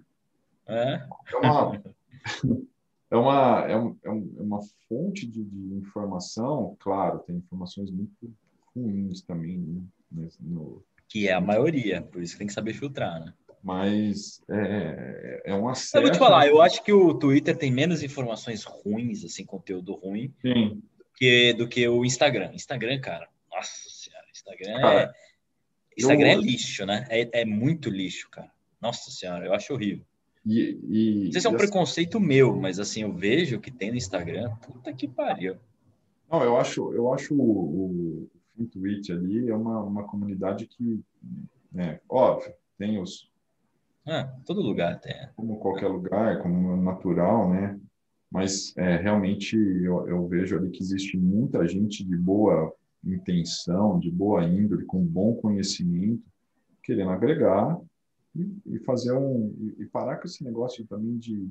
É. 0.66 1.02
É 1.32 1.36
uma, 1.36 1.82
é 3.10 3.16
uma, 3.16 3.66
é, 3.68 3.76
um, 3.76 3.96
é, 4.04 4.08
é 4.08 4.42
uma 4.42 4.60
fonte 4.88 5.26
de, 5.26 5.44
de, 5.44 5.74
informação, 5.74 6.76
claro, 6.80 7.20
tem 7.20 7.36
informações 7.36 7.90
muito 7.90 8.34
ruins 8.74 9.22
também, 9.22 9.58
né, 10.10 10.28
no, 10.40 10.84
que 11.08 11.28
é 11.28 11.32
a 11.32 11.40
maioria, 11.40 12.02
por 12.02 12.22
isso 12.22 12.32
que 12.32 12.38
tem 12.38 12.46
que 12.46 12.52
saber 12.52 12.74
filtrar, 12.74 13.20
né? 13.20 13.32
Mas 13.62 14.42
é, 14.48 15.42
é 15.46 15.54
um 15.54 15.68
acesso... 15.68 15.96
Eu 15.96 16.02
vou 16.02 16.10
te 16.10 16.18
falar, 16.18 16.46
eu 16.46 16.60
acho 16.60 16.82
que 16.82 16.92
o 16.92 17.14
Twitter 17.14 17.56
tem 17.56 17.70
menos 17.70 18.02
informações 18.02 18.64
ruins, 18.64 19.24
assim, 19.24 19.44
conteúdo 19.44 19.94
ruim, 19.94 20.32
Sim. 20.40 20.82
Que, 21.16 21.52
do 21.54 21.66
que 21.66 21.88
o 21.88 22.04
Instagram. 22.04 22.52
Instagram, 22.52 23.00
cara, 23.00 23.28
nossa 23.50 23.72
senhora, 23.88 24.26
Instagram 24.30 24.80
cara, 24.80 25.02
é... 25.02 25.12
Instagram 25.98 26.32
eu... 26.32 26.38
é 26.38 26.42
lixo, 26.42 26.86
né? 26.86 27.06
É, 27.08 27.40
é 27.40 27.44
muito 27.44 27.88
lixo, 27.88 28.28
cara. 28.30 28.50
Nossa 28.80 29.10
senhora, 29.10 29.46
eu 29.46 29.54
acho 29.54 29.72
horrível. 29.72 30.04
E, 30.46 30.78
e, 30.88 31.24
não 31.24 31.32
sei 31.32 31.40
se 31.40 31.46
é 31.48 31.50
um 31.50 31.56
preconceito 31.56 32.20
meu, 32.20 32.54
mas 32.54 32.78
assim, 32.78 33.02
eu 33.02 33.12
vejo 33.12 33.60
que 33.60 33.70
tem 33.70 33.90
no 33.90 33.96
Instagram, 33.96 34.54
puta 34.64 34.92
que 34.92 35.08
pariu. 35.08 35.56
Não, 36.30 36.42
eu 36.42 36.56
acho, 36.56 36.92
eu 36.92 37.12
acho 37.12 37.34
o, 37.34 38.28
o 38.56 38.66
Twitch 38.66 39.10
ali 39.10 39.50
é 39.50 39.54
uma, 39.54 39.82
uma 39.82 40.04
comunidade 40.04 40.66
que 40.66 41.02
né? 41.76 42.00
Óbvio, 42.08 42.52
tem 42.78 42.98
os. 42.98 43.30
Ah, 44.06 44.24
todo 44.46 44.62
lugar 44.62 44.98
tem. 44.98 45.14
Como 45.36 45.58
qualquer 45.58 45.88
lugar, 45.88 46.42
como 46.42 46.74
natural, 46.76 47.50
né? 47.50 47.78
Mas 48.30 48.74
é, 48.76 48.96
realmente 48.96 49.56
eu, 49.56 50.08
eu 50.08 50.26
vejo 50.26 50.56
ali 50.56 50.70
que 50.70 50.82
existe 50.82 51.18
muita 51.18 51.68
gente 51.68 52.02
de 52.02 52.16
boa 52.16 52.72
intenção, 53.04 54.00
de 54.00 54.10
boa 54.10 54.42
índole, 54.44 54.86
com 54.86 55.04
bom 55.04 55.34
conhecimento, 55.34 56.22
querendo 56.82 57.10
agregar 57.10 57.78
e, 58.66 58.78
fazer 58.80 59.12
um 59.12 59.54
e, 59.78 59.86
parar 59.86 60.16
com 60.16 60.26
esse 60.26 60.44
negócio 60.44 60.86
também 60.86 61.16
de 61.18 61.50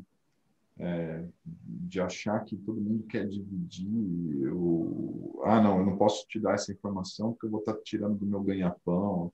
é, 0.78 1.26
de 1.66 2.02
achar 2.02 2.44
que 2.44 2.58
todo 2.58 2.82
mundo 2.82 3.04
quer 3.04 3.28
dividir. 3.28 4.44
Eu, 4.44 5.40
ah, 5.46 5.62
não, 5.62 5.80
eu 5.80 5.86
não 5.86 5.98
posso 5.98 6.28
te 6.28 6.40
dar 6.40 6.56
essa 6.56 6.72
informação 6.72 7.32
porque 7.32 7.46
eu 7.46 7.52
vou 7.52 7.62
estar 7.62 7.76
tirando 7.76 8.18
do 8.18 8.26
meu 8.26 8.44
ganha-pão. 8.44 9.32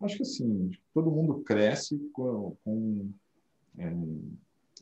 Acho 0.00 0.16
que 0.16 0.22
assim, 0.22 0.70
todo 0.92 1.10
mundo 1.10 1.42
cresce 1.42 1.98
com, 2.12 2.56
com 2.64 3.10
é, 3.78 3.92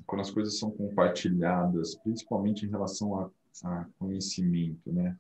quando 0.07 0.20
as 0.20 0.31
coisas 0.31 0.59
são 0.59 0.70
compartilhadas, 0.70 1.95
principalmente 1.97 2.66
em 2.66 2.70
relação 2.70 3.18
a, 3.18 3.31
a 3.64 3.87
conhecimento, 3.99 4.93
né? 4.93 5.16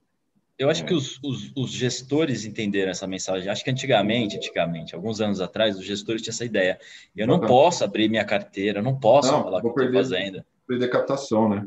Eu 0.62 0.70
acho 0.70 0.84
que 0.84 0.94
os, 0.94 1.18
os, 1.24 1.50
os, 1.56 1.70
gestores 1.72 2.44
entenderam 2.44 2.92
essa 2.92 3.04
mensagem. 3.04 3.48
Acho 3.48 3.64
que 3.64 3.70
antigamente, 3.70 4.36
antigamente, 4.36 4.94
alguns 4.94 5.20
anos 5.20 5.40
atrás, 5.40 5.76
os 5.76 5.84
gestores 5.84 6.22
tinham 6.22 6.32
essa 6.32 6.44
ideia. 6.44 6.78
Eu 7.16 7.26
não 7.26 7.40
posso 7.40 7.82
abrir 7.82 8.08
minha 8.08 8.24
carteira, 8.24 8.78
eu 8.78 8.82
não 8.82 8.96
posso 8.96 9.32
não, 9.32 9.42
falar 9.42 9.60
que 9.60 9.66
eu 9.66 9.70
estou 9.70 9.92
fazendo 9.92 10.44
perder 10.64 10.88
captação, 10.88 11.48
né? 11.48 11.66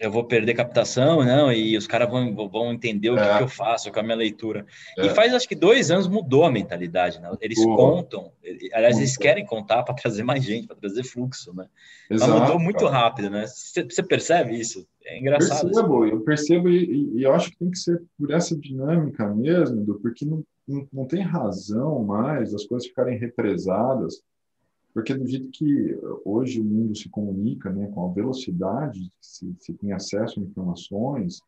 Eu 0.00 0.10
vou 0.10 0.24
perder 0.24 0.54
captação, 0.54 1.22
não, 1.22 1.52
e 1.52 1.76
os 1.76 1.86
caras 1.86 2.10
vão, 2.10 2.34
vão 2.48 2.72
entender 2.72 3.10
o 3.10 3.18
é. 3.18 3.30
que, 3.30 3.36
que, 3.36 3.42
eu 3.44 3.48
faço 3.48 3.92
com 3.92 4.00
a 4.00 4.02
minha 4.02 4.16
leitura. 4.16 4.66
É. 4.98 5.06
E 5.06 5.10
faz, 5.10 5.34
acho 5.34 5.46
que 5.46 5.54
dois 5.54 5.90
anos 5.90 6.08
mudou 6.08 6.44
a 6.44 6.50
mentalidade, 6.50 7.20
né? 7.20 7.30
Eles 7.40 7.62
contam, 7.62 8.32
aliás, 8.72 8.96
eles 8.98 9.16
querem 9.16 9.44
contar 9.44 9.82
para 9.82 9.94
trazer 9.94 10.24
mais 10.24 10.42
gente, 10.42 10.66
para 10.66 10.76
trazer 10.76 11.04
fluxo, 11.04 11.54
né? 11.54 11.66
Exato, 12.10 12.32
Mas 12.32 12.40
mudou 12.40 12.58
muito 12.58 12.84
cara. 12.84 12.90
rápido, 12.90 13.30
né? 13.30 13.46
Você 13.46 14.02
percebe 14.02 14.58
isso? 14.58 14.86
É 15.04 15.18
engraçado. 15.18 15.66
Percebo, 15.66 16.06
eu 16.06 16.20
percebo 16.20 16.68
e, 16.68 17.16
e, 17.16 17.22
eu 17.22 17.32
acho 17.34 17.50
que 17.50 17.58
tem 17.58 17.70
que 17.70 17.78
ser 17.78 18.02
por 18.18 18.30
essa 18.30 18.56
dinâmica 18.56 19.28
mesmo, 19.28 19.84
porque 20.00 20.24
não, 20.24 20.42
não, 20.66 20.88
não 20.92 21.06
tem 21.06 21.20
razão 21.20 22.02
mais 22.02 22.54
as 22.54 22.64
coisas 22.64 22.88
ficarem 22.88 23.18
represadas 23.18 24.22
porque 24.92 25.14
do 25.14 25.26
jeito 25.26 25.50
que 25.50 25.98
hoje 26.24 26.60
o 26.60 26.64
mundo 26.64 26.94
se 26.94 27.08
comunica, 27.08 27.70
né, 27.70 27.88
com 27.88 28.08
a 28.08 28.12
velocidade 28.12 29.00
que 29.00 29.16
se, 29.20 29.54
se 29.58 29.72
tem 29.74 29.92
acesso 29.92 30.38
a 30.38 30.42
informações, 30.42 31.40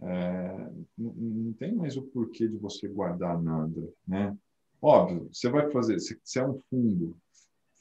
é, 0.00 0.70
não, 0.96 1.12
não, 1.12 1.52
tem 1.54 1.74
mais 1.74 1.96
o 1.96 2.02
porquê 2.02 2.48
de 2.48 2.56
você 2.56 2.88
guardar 2.88 3.40
nada, 3.42 3.92
né? 4.06 4.34
Óbvio, 4.80 5.28
você 5.30 5.50
vai 5.50 5.70
fazer, 5.70 5.98
se, 5.98 6.18
se 6.24 6.38
é 6.38 6.46
um 6.46 6.58
fundo, 6.70 7.14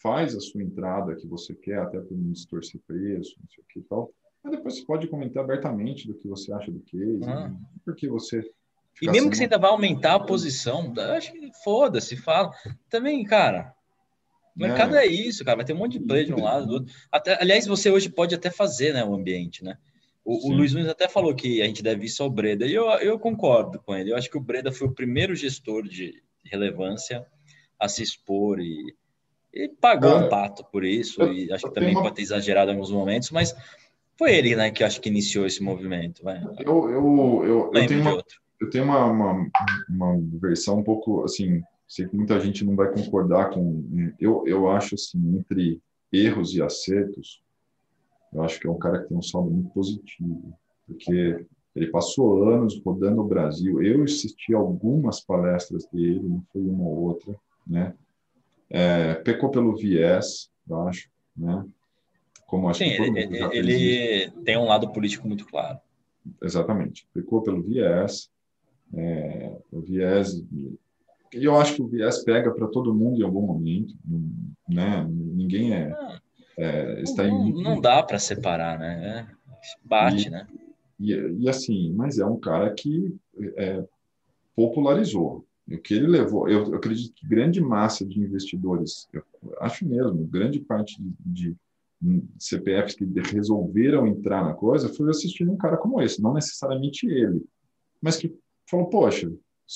faz 0.02 0.36
a 0.36 0.40
sua 0.40 0.62
entrada 0.62 1.16
que 1.16 1.28
você 1.28 1.54
quer, 1.54 1.80
até 1.80 2.00
para 2.00 2.18
não 2.18 2.32
distorcer 2.32 2.82
preço, 2.86 3.38
não 3.40 3.50
sei 3.50 3.64
o 3.64 3.68
que 3.70 3.80
e 3.80 3.84
tal, 3.84 4.12
mas 4.44 4.54
depois 4.54 4.76
você 4.76 4.86
pode 4.86 5.08
comentar 5.08 5.44
abertamente 5.44 6.08
do 6.08 6.14
que 6.14 6.28
você 6.28 6.52
acha 6.52 6.72
do 6.72 6.80
case, 6.82 7.24
ah. 7.24 7.50
né? 7.50 7.58
porque 7.86 8.10
você... 8.10 8.44
E 9.02 9.10
mesmo 9.10 9.30
que 9.30 9.38
você 9.38 9.44
ainda 9.44 9.58
vá 9.58 9.70
aumentar 9.70 10.16
a 10.16 10.20
posição, 10.20 10.94
acho 11.16 11.32
que 11.32 11.52
foda-se, 11.64 12.18
fala. 12.18 12.52
Também, 12.90 13.24
cara, 13.24 13.74
o 14.60 14.68
mercado 14.68 14.96
é. 14.96 15.06
é 15.06 15.08
isso, 15.08 15.46
cara. 15.46 15.56
Vai 15.56 15.66
ter 15.66 15.74
um 15.74 15.78
monte 15.78 15.94
de 15.94 16.06
play 16.06 16.26
de 16.26 16.34
um 16.34 16.44
lado, 16.44 16.68
do 16.68 16.74
outro. 16.74 16.94
Até, 17.10 17.42
aliás, 17.42 17.66
você 17.66 17.90
hoje 17.90 18.10
pode 18.10 18.36
até 18.36 18.52
fazer 18.52 18.94
né, 18.94 19.04
o 19.06 19.14
ambiente, 19.14 19.64
né? 19.64 19.78
O, 20.24 20.50
o, 20.50 20.54
Luiz 20.54 20.74
Nunes 20.74 20.90
até 20.90 21.08
falou 21.08 21.34
que 21.34 21.62
a 21.62 21.66
gente 21.66 21.82
deve 21.82 22.06
ir 22.06 22.10
só 22.10 22.26
ao 22.26 22.30
Breda, 22.30 22.68
e 22.68 22.74
eu, 22.74 22.86
eu 23.00 23.18
concordo 23.18 23.80
com 23.80 23.96
ele. 23.96 24.12
Eu 24.12 24.18
acho 24.18 24.30
que 24.30 24.38
o 24.38 24.42
Breda 24.42 24.72
foi 24.72 24.88
o 24.88 24.94
primeiro 24.94 25.34
gestor 25.34 25.84
de 25.84 26.22
relevância 26.44 27.26
a 27.80 27.88
se 27.88 28.04
expor 28.04 28.60
e, 28.60 28.94
e 29.54 29.70
pagou 29.70 30.18
um 30.18 30.30
pato 30.30 30.64
por 30.66 30.84
isso, 30.84 31.22
eu, 31.22 31.34
e 31.34 31.52
acho 31.52 31.68
que 31.68 31.74
também 31.74 31.96
uma... 31.96 32.04
pode 32.04 32.16
ter 32.16 32.22
exagerado 32.22 32.70
em 32.70 32.74
alguns 32.74 32.92
momentos, 32.92 33.32
mas 33.32 33.56
foi 34.18 34.36
ele 34.36 34.56
né, 34.56 34.70
que 34.70 34.84
acho 34.84 35.00
que 35.00 35.10
iniciou 35.10 35.46
esse 35.46 35.64
movimento. 35.64 36.22
Vai. 36.22 36.44
Eu, 36.60 36.90
eu, 36.90 37.44
eu, 37.46 37.72
eu 37.74 37.88
tenho, 37.88 38.02
uma, 38.02 38.24
eu 38.62 38.70
tenho 38.70 38.84
uma, 38.84 39.06
uma, 39.06 39.50
uma 39.90 40.20
versão 40.40 40.80
um 40.80 40.84
pouco 40.84 41.24
assim 41.24 41.62
sei 41.90 42.08
que 42.08 42.16
muita 42.16 42.40
gente 42.40 42.64
não 42.64 42.76
vai 42.76 42.94
concordar 42.94 43.50
com. 43.50 43.84
Né? 43.90 44.14
Eu, 44.20 44.44
eu 44.46 44.70
acho 44.70 44.94
assim, 44.94 45.38
entre 45.38 45.82
erros 46.14 46.54
e 46.54 46.62
acertos, 46.62 47.42
eu 48.32 48.44
acho 48.44 48.60
que 48.60 48.68
é 48.68 48.70
um 48.70 48.78
cara 48.78 49.02
que 49.02 49.10
tem 49.10 49.18
um 49.18 49.24
saldo 49.24 49.50
muito 49.50 49.70
positivo, 49.72 50.54
porque 50.86 51.46
ele 51.76 51.88
passou 51.88 52.48
anos 52.48 52.80
rodando 52.84 53.22
o 53.22 53.28
Brasil. 53.28 53.82
Eu 53.82 54.04
assisti 54.04 54.54
algumas 54.54 55.20
palestras 55.20 55.88
dele, 55.88 56.22
não 56.22 56.44
foi 56.54 56.62
uma 56.62 56.84
ou 56.84 56.98
outra, 57.08 57.36
né? 57.66 57.96
É, 58.70 59.16
pecou 59.16 59.50
pelo 59.50 59.76
viés, 59.76 60.52
eu 60.70 60.88
acho, 60.88 61.10
né? 61.36 61.66
Como 62.46 62.70
acho 62.70 62.80
Sim, 62.80 62.90
que 62.90 63.02
ele, 63.02 63.44
ele 63.52 64.32
tem 64.44 64.58
um 64.58 64.66
lado 64.66 64.92
político 64.92 65.28
muito 65.28 65.46
claro. 65.48 65.80
Exatamente. 66.42 67.08
Pecou 67.14 67.42
pelo 67.42 67.64
viés, 67.64 68.30
é, 68.94 69.58
o 69.72 69.82
viés 69.82 70.40
e 71.34 71.46
eu 71.46 71.56
acho 71.56 71.76
que 71.76 71.82
o 71.82 71.88
viés 71.88 72.24
pega 72.24 72.52
para 72.52 72.68
todo 72.68 72.94
mundo 72.94 73.20
em 73.20 73.24
algum 73.24 73.42
momento, 73.42 73.94
né? 74.68 75.06
Ninguém 75.10 75.74
é, 75.74 75.96
é 76.58 77.02
está 77.02 77.28
não, 77.28 77.48
em... 77.48 77.64
não 77.64 77.80
dá 77.80 78.02
para 78.04 78.20
separar, 78.20 78.80
né? 78.80 79.28
É, 79.30 79.50
bate, 79.84 80.28
e, 80.28 80.30
né? 80.30 80.48
E, 81.00 81.14
e, 81.14 81.50
assim, 81.50 81.94
mas 81.94 82.20
é 82.20 82.26
um 82.26 82.40
cara 82.40 82.74
que 82.74 83.16
é, 83.56 83.84
popularizou. 84.56 85.46
O 85.72 85.78
que 85.78 85.94
ele 85.94 86.08
levou, 86.08 86.50
eu, 86.50 86.66
eu, 86.72 86.76
acredito 86.76 87.14
que 87.14 87.28
grande 87.28 87.62
massa 87.62 88.04
de 88.04 88.20
investidores, 88.20 89.08
acho 89.62 89.88
mesmo, 89.88 90.26
grande 90.26 90.60
parte 90.60 91.00
de, 91.00 91.16
de 91.24 91.56
CPFs 92.40 92.96
que 92.96 93.06
resolveram 93.32 94.08
entrar 94.08 94.44
na 94.44 94.54
coisa 94.54 94.90
foi 94.90 95.10
assistindo 95.10 95.52
um 95.52 95.58
cara 95.58 95.78
como 95.78 96.02
esse, 96.02 96.22
não 96.22 96.34
necessariamente 96.34 97.06
ele, 97.08 97.46
mas 98.02 98.18
que 98.18 98.34
falou, 98.68 98.90
poxa, 98.90 99.32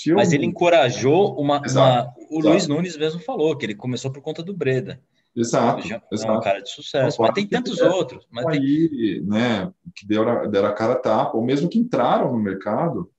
eu... 0.08 0.16
Mas 0.16 0.34
ele 0.34 0.46
encorajou 0.46 1.34
uma. 1.40 1.58
uma... 1.58 1.62
O 1.62 1.66
exato. 1.66 2.22
Luiz 2.32 2.68
Nunes 2.68 2.98
mesmo 2.98 3.20
falou 3.20 3.56
que 3.56 3.66
ele 3.66 3.76
começou 3.76 4.12
por 4.12 4.22
conta 4.22 4.42
do 4.42 4.54
Breda. 4.54 5.00
Exato. 5.36 5.88
Já 5.88 6.02
exato. 6.12 6.32
é 6.32 6.38
um 6.38 6.42
cara 6.42 6.62
de 6.62 6.70
sucesso. 6.70 7.22
Mas 7.22 7.34
tem 7.34 7.48
tantos 7.48 7.80
é, 7.80 7.90
outros. 7.90 8.26
Mas 8.32 8.46
aí, 8.46 8.90
tem... 8.90 9.22
né, 9.22 9.72
que 9.96 10.06
deram, 10.06 10.50
deram 10.50 10.68
a 10.68 10.74
cara 10.74 10.94
a 10.94 11.00
tapa, 11.00 11.38
ou 11.38 11.44
mesmo 11.44 11.70
que 11.70 11.80
entraram 11.80 12.32
no 12.32 12.40
mercado 12.40 13.10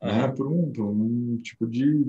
uhum. 0.00 0.08
né, 0.08 0.28
por, 0.28 0.46
um, 0.46 0.72
por 0.72 0.84
um 0.84 1.38
tipo 1.42 1.66
de, 1.66 2.04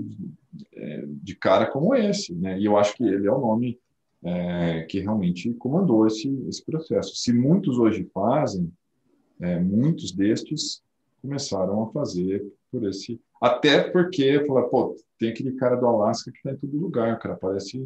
é, 0.74 1.04
de 1.08 1.36
cara 1.36 1.66
como 1.66 1.96
esse. 1.96 2.34
Né? 2.34 2.60
E 2.60 2.66
eu 2.66 2.78
acho 2.78 2.96
que 2.96 3.04
ele 3.04 3.28
é 3.28 3.32
o 3.32 3.40
nome 3.40 3.80
é, 4.24 4.84
que 4.84 5.00
realmente 5.00 5.54
comandou 5.54 6.06
esse, 6.08 6.28
esse 6.48 6.64
processo. 6.64 7.16
Se 7.16 7.34
muitos 7.34 7.78
hoje 7.78 8.10
fazem, 8.14 8.72
é, 9.40 9.60
muitos 9.60 10.12
destes 10.12 10.84
começaram 11.22 11.84
a 11.84 11.92
fazer 11.92 12.46
por 12.80 12.90
esse 12.90 13.20
até 13.42 13.82
porque, 13.92 14.44
fala, 14.48 14.68
pô, 14.70 14.96
tem 15.20 15.30
aquele 15.30 15.54
cara 15.54 15.76
do 15.76 15.86
Alasca 15.86 16.32
que 16.32 16.42
tá 16.42 16.52
em 16.52 16.58
todo 16.58 16.78
lugar, 16.78 17.18
cara, 17.20 17.36
parece, 17.36 17.78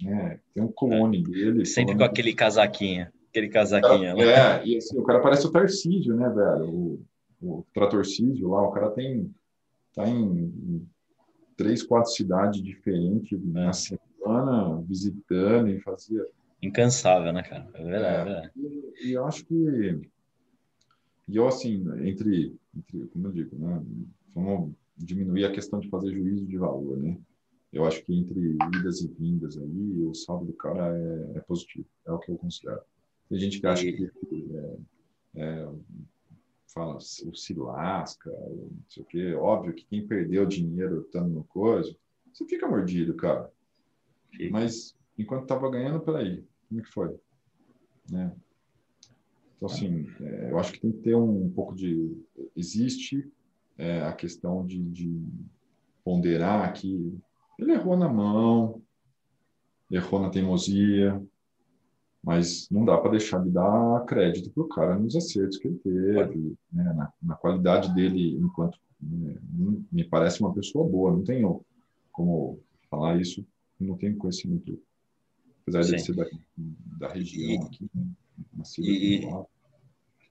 né, 0.00 0.40
tem 0.54 0.62
um 0.62 0.72
clone 0.72 1.18
é. 1.18 1.22
dele. 1.22 1.66
Sempre 1.66 1.96
com 1.96 2.04
aquele 2.04 2.32
casaquinho, 2.32 3.08
aquele 3.28 3.48
casaquinho. 3.48 4.16
Cara, 4.16 4.60
né? 4.60 4.62
É, 4.62 4.66
e 4.66 4.76
assim, 4.76 4.98
o 4.98 5.02
cara 5.02 5.20
parece 5.20 5.46
o 5.46 5.50
Tarcísio, 5.50 6.14
né, 6.16 6.28
velho, 6.28 6.70
o, 6.70 7.04
o 7.42 7.66
Tratorcísio 7.74 8.48
lá, 8.48 8.62
o 8.62 8.72
cara 8.72 8.90
tem, 8.90 9.30
tá 9.94 10.08
em 10.08 10.86
três, 11.56 11.82
quatro 11.82 12.10
cidades 12.10 12.62
diferentes 12.62 13.38
na 13.44 13.72
semana, 13.72 14.82
visitando 14.88 15.68
e 15.68 15.80
fazia... 15.80 16.26
Incansável, 16.62 17.32
né, 17.32 17.42
cara? 17.42 17.68
É 17.74 17.84
verdade, 17.84 18.04
é, 18.06 18.20
é 18.20 18.24
verdade. 18.24 18.50
E, 18.56 19.08
e 19.08 19.12
eu 19.12 19.26
acho 19.26 19.44
que, 19.44 20.00
e 21.28 21.36
eu, 21.36 21.46
assim, 21.46 21.84
entre, 22.06 22.56
entre 22.74 23.06
como 23.08 23.28
eu 23.28 23.32
digo, 23.32 23.56
né, 23.58 23.82
vamos 24.34 24.74
diminuir 24.96 25.44
a 25.44 25.52
questão 25.52 25.80
de 25.80 25.88
fazer 25.88 26.12
juízo 26.12 26.46
de 26.46 26.56
valor, 26.56 26.96
né? 26.96 27.18
Eu 27.72 27.84
acho 27.84 28.04
que 28.04 28.14
entre 28.14 28.56
idas 28.78 29.00
e 29.00 29.08
vindas 29.08 29.58
aí, 29.58 30.04
o 30.04 30.14
saldo 30.14 30.46
do 30.46 30.52
cara 30.52 30.96
é, 30.96 31.38
é 31.38 31.40
positivo, 31.40 31.86
é 32.06 32.12
o 32.12 32.18
que 32.18 32.30
eu 32.30 32.36
considero. 32.36 32.80
Tem 33.28 33.38
gente 33.38 33.60
que 33.60 33.66
acha 33.66 33.82
que 33.82 34.10
é, 34.54 34.76
é, 35.36 35.68
fala, 36.72 37.00
se 37.00 37.54
lasca, 37.54 38.30
não 38.30 38.84
sei 38.88 39.02
o 39.02 39.06
quê. 39.06 39.34
Óbvio 39.34 39.74
que 39.74 39.86
quem 39.86 40.06
perdeu 40.06 40.46
dinheiro 40.46 41.00
estando 41.00 41.30
no 41.30 41.44
coisa, 41.44 41.94
você 42.32 42.44
fica 42.44 42.68
mordido, 42.68 43.14
cara. 43.14 43.50
Fica. 44.30 44.52
Mas 44.52 44.96
enquanto 45.18 45.42
estava 45.42 45.68
ganhando, 45.70 46.00
peraí, 46.00 46.44
como 46.68 46.80
é 46.80 46.84
que 46.84 46.92
foi? 46.92 47.16
Né? 48.08 48.32
Então, 49.56 49.68
assim, 49.68 50.06
é, 50.20 50.50
eu 50.50 50.58
acho 50.58 50.72
que 50.72 50.80
tem 50.80 50.92
que 50.92 50.98
ter 50.98 51.14
um, 51.16 51.46
um 51.46 51.50
pouco 51.50 51.74
de. 51.74 52.16
Existe 52.54 53.32
é, 53.78 54.02
a 54.02 54.12
questão 54.12 54.66
de, 54.66 54.82
de, 54.90 55.22
ponderar 56.04 56.70
que 56.74 57.18
ele 57.58 57.72
errou 57.72 57.96
na 57.96 58.08
mão, 58.08 58.82
errou 59.90 60.20
na 60.20 60.28
teimosia, 60.28 61.20
mas 62.22 62.68
não 62.70 62.84
dá 62.84 62.98
para 62.98 63.12
deixar 63.12 63.42
de 63.42 63.50
dar 63.50 64.04
crédito 64.06 64.50
para 64.50 64.62
o 64.62 64.68
cara 64.68 64.98
nos 64.98 65.16
acertos 65.16 65.56
que 65.56 65.68
ele 65.68 65.78
teve, 65.78 66.56
né, 66.70 66.84
na, 66.92 67.12
na, 67.22 67.34
qualidade 67.36 67.94
dele 67.94 68.36
enquanto 68.36 68.78
né, 69.00 69.34
me 69.90 70.04
parece 70.04 70.40
uma 70.40 70.52
pessoa 70.52 70.86
boa, 70.86 71.12
não 71.12 71.24
tenho 71.24 71.64
como 72.12 72.58
falar 72.90 73.18
isso 73.18 73.44
não 73.80 73.96
tenho 73.96 74.16
conhecimento, 74.16 74.80
apesar 75.62 75.84
Sim. 75.84 75.96
de 75.96 76.02
ser 76.02 76.14
da, 76.14 76.24
da 76.98 77.08
região 77.08 77.62
aqui. 77.64 77.88
Né? 77.94 78.06
E, 78.78 79.26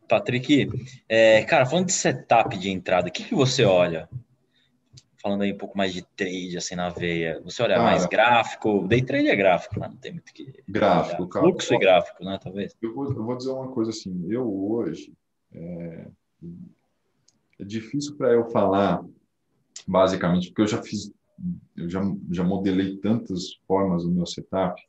Patrick, 0.08 0.70
é, 1.08 1.44
cara, 1.44 1.66
falando 1.66 1.88
de 1.88 1.94
setup 1.94 2.58
de 2.58 2.70
entrada, 2.70 3.10
o 3.10 3.12
que, 3.12 3.24
que 3.24 3.36
você 3.36 3.64
olha? 3.64 4.10
Falando 5.22 5.44
aí 5.44 5.54
um 5.54 5.58
pouco 5.58 5.78
mais 5.78 5.94
de 5.94 6.02
trade, 6.16 6.58
assim, 6.58 6.76
na 6.76 6.90
veia. 6.90 7.40
Você 7.44 7.64
olha 7.64 7.76
cara, 7.76 7.86
mais 7.86 8.06
gráfico? 8.06 8.88
Day 8.88 9.02
trade 9.02 9.30
é 9.30 9.36
gráfico, 9.36 9.80
né? 9.80 9.88
Não 9.88 9.98
tem 9.98 10.12
muito 10.12 10.34
que... 10.34 10.54
Gráfico, 10.68 11.28
cara. 11.28 11.46
Fluxo 11.46 11.74
e 11.74 11.78
gráfico, 11.78 12.26
né? 12.26 12.38
Talvez. 12.42 12.76
Eu 12.82 12.94
vou, 12.94 13.06
eu 13.06 13.24
vou 13.24 13.38
dizer 13.38 13.52
uma 13.52 13.72
coisa 13.72 13.92
assim. 13.92 14.26
Eu 14.30 14.52
hoje... 14.54 15.14
É, 15.54 16.08
é 17.60 17.64
difícil 17.64 18.18
para 18.18 18.32
eu 18.34 18.50
falar, 18.50 19.04
basicamente, 19.88 20.50
porque 20.50 20.64
eu 20.64 20.68
já 20.68 20.82
fiz... 20.82 21.14
Eu 21.76 21.90
já, 21.90 22.02
já 22.32 22.44
modelei 22.44 22.98
tantas 22.98 23.54
formas 23.68 24.04
o 24.04 24.12
meu 24.12 24.26
setup, 24.26 24.82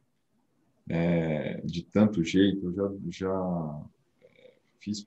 é, 0.88 1.60
de 1.64 1.82
tanto 1.84 2.22
jeito, 2.22 2.66
eu 2.66 2.74
já, 2.74 2.90
já 3.08 3.82
fiz 4.84 5.06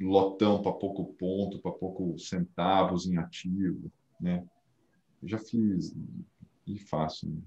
lotão 0.00 0.62
para 0.62 0.72
pouco 0.72 1.12
ponto, 1.14 1.58
para 1.58 1.72
pouco 1.72 2.18
centavos 2.18 3.06
em 3.06 3.16
ativo, 3.16 3.90
né? 4.20 4.44
Eu 5.20 5.28
já 5.28 5.38
fiz 5.38 5.94
e 6.66 6.78
faço, 6.78 7.28
né? 7.28 7.40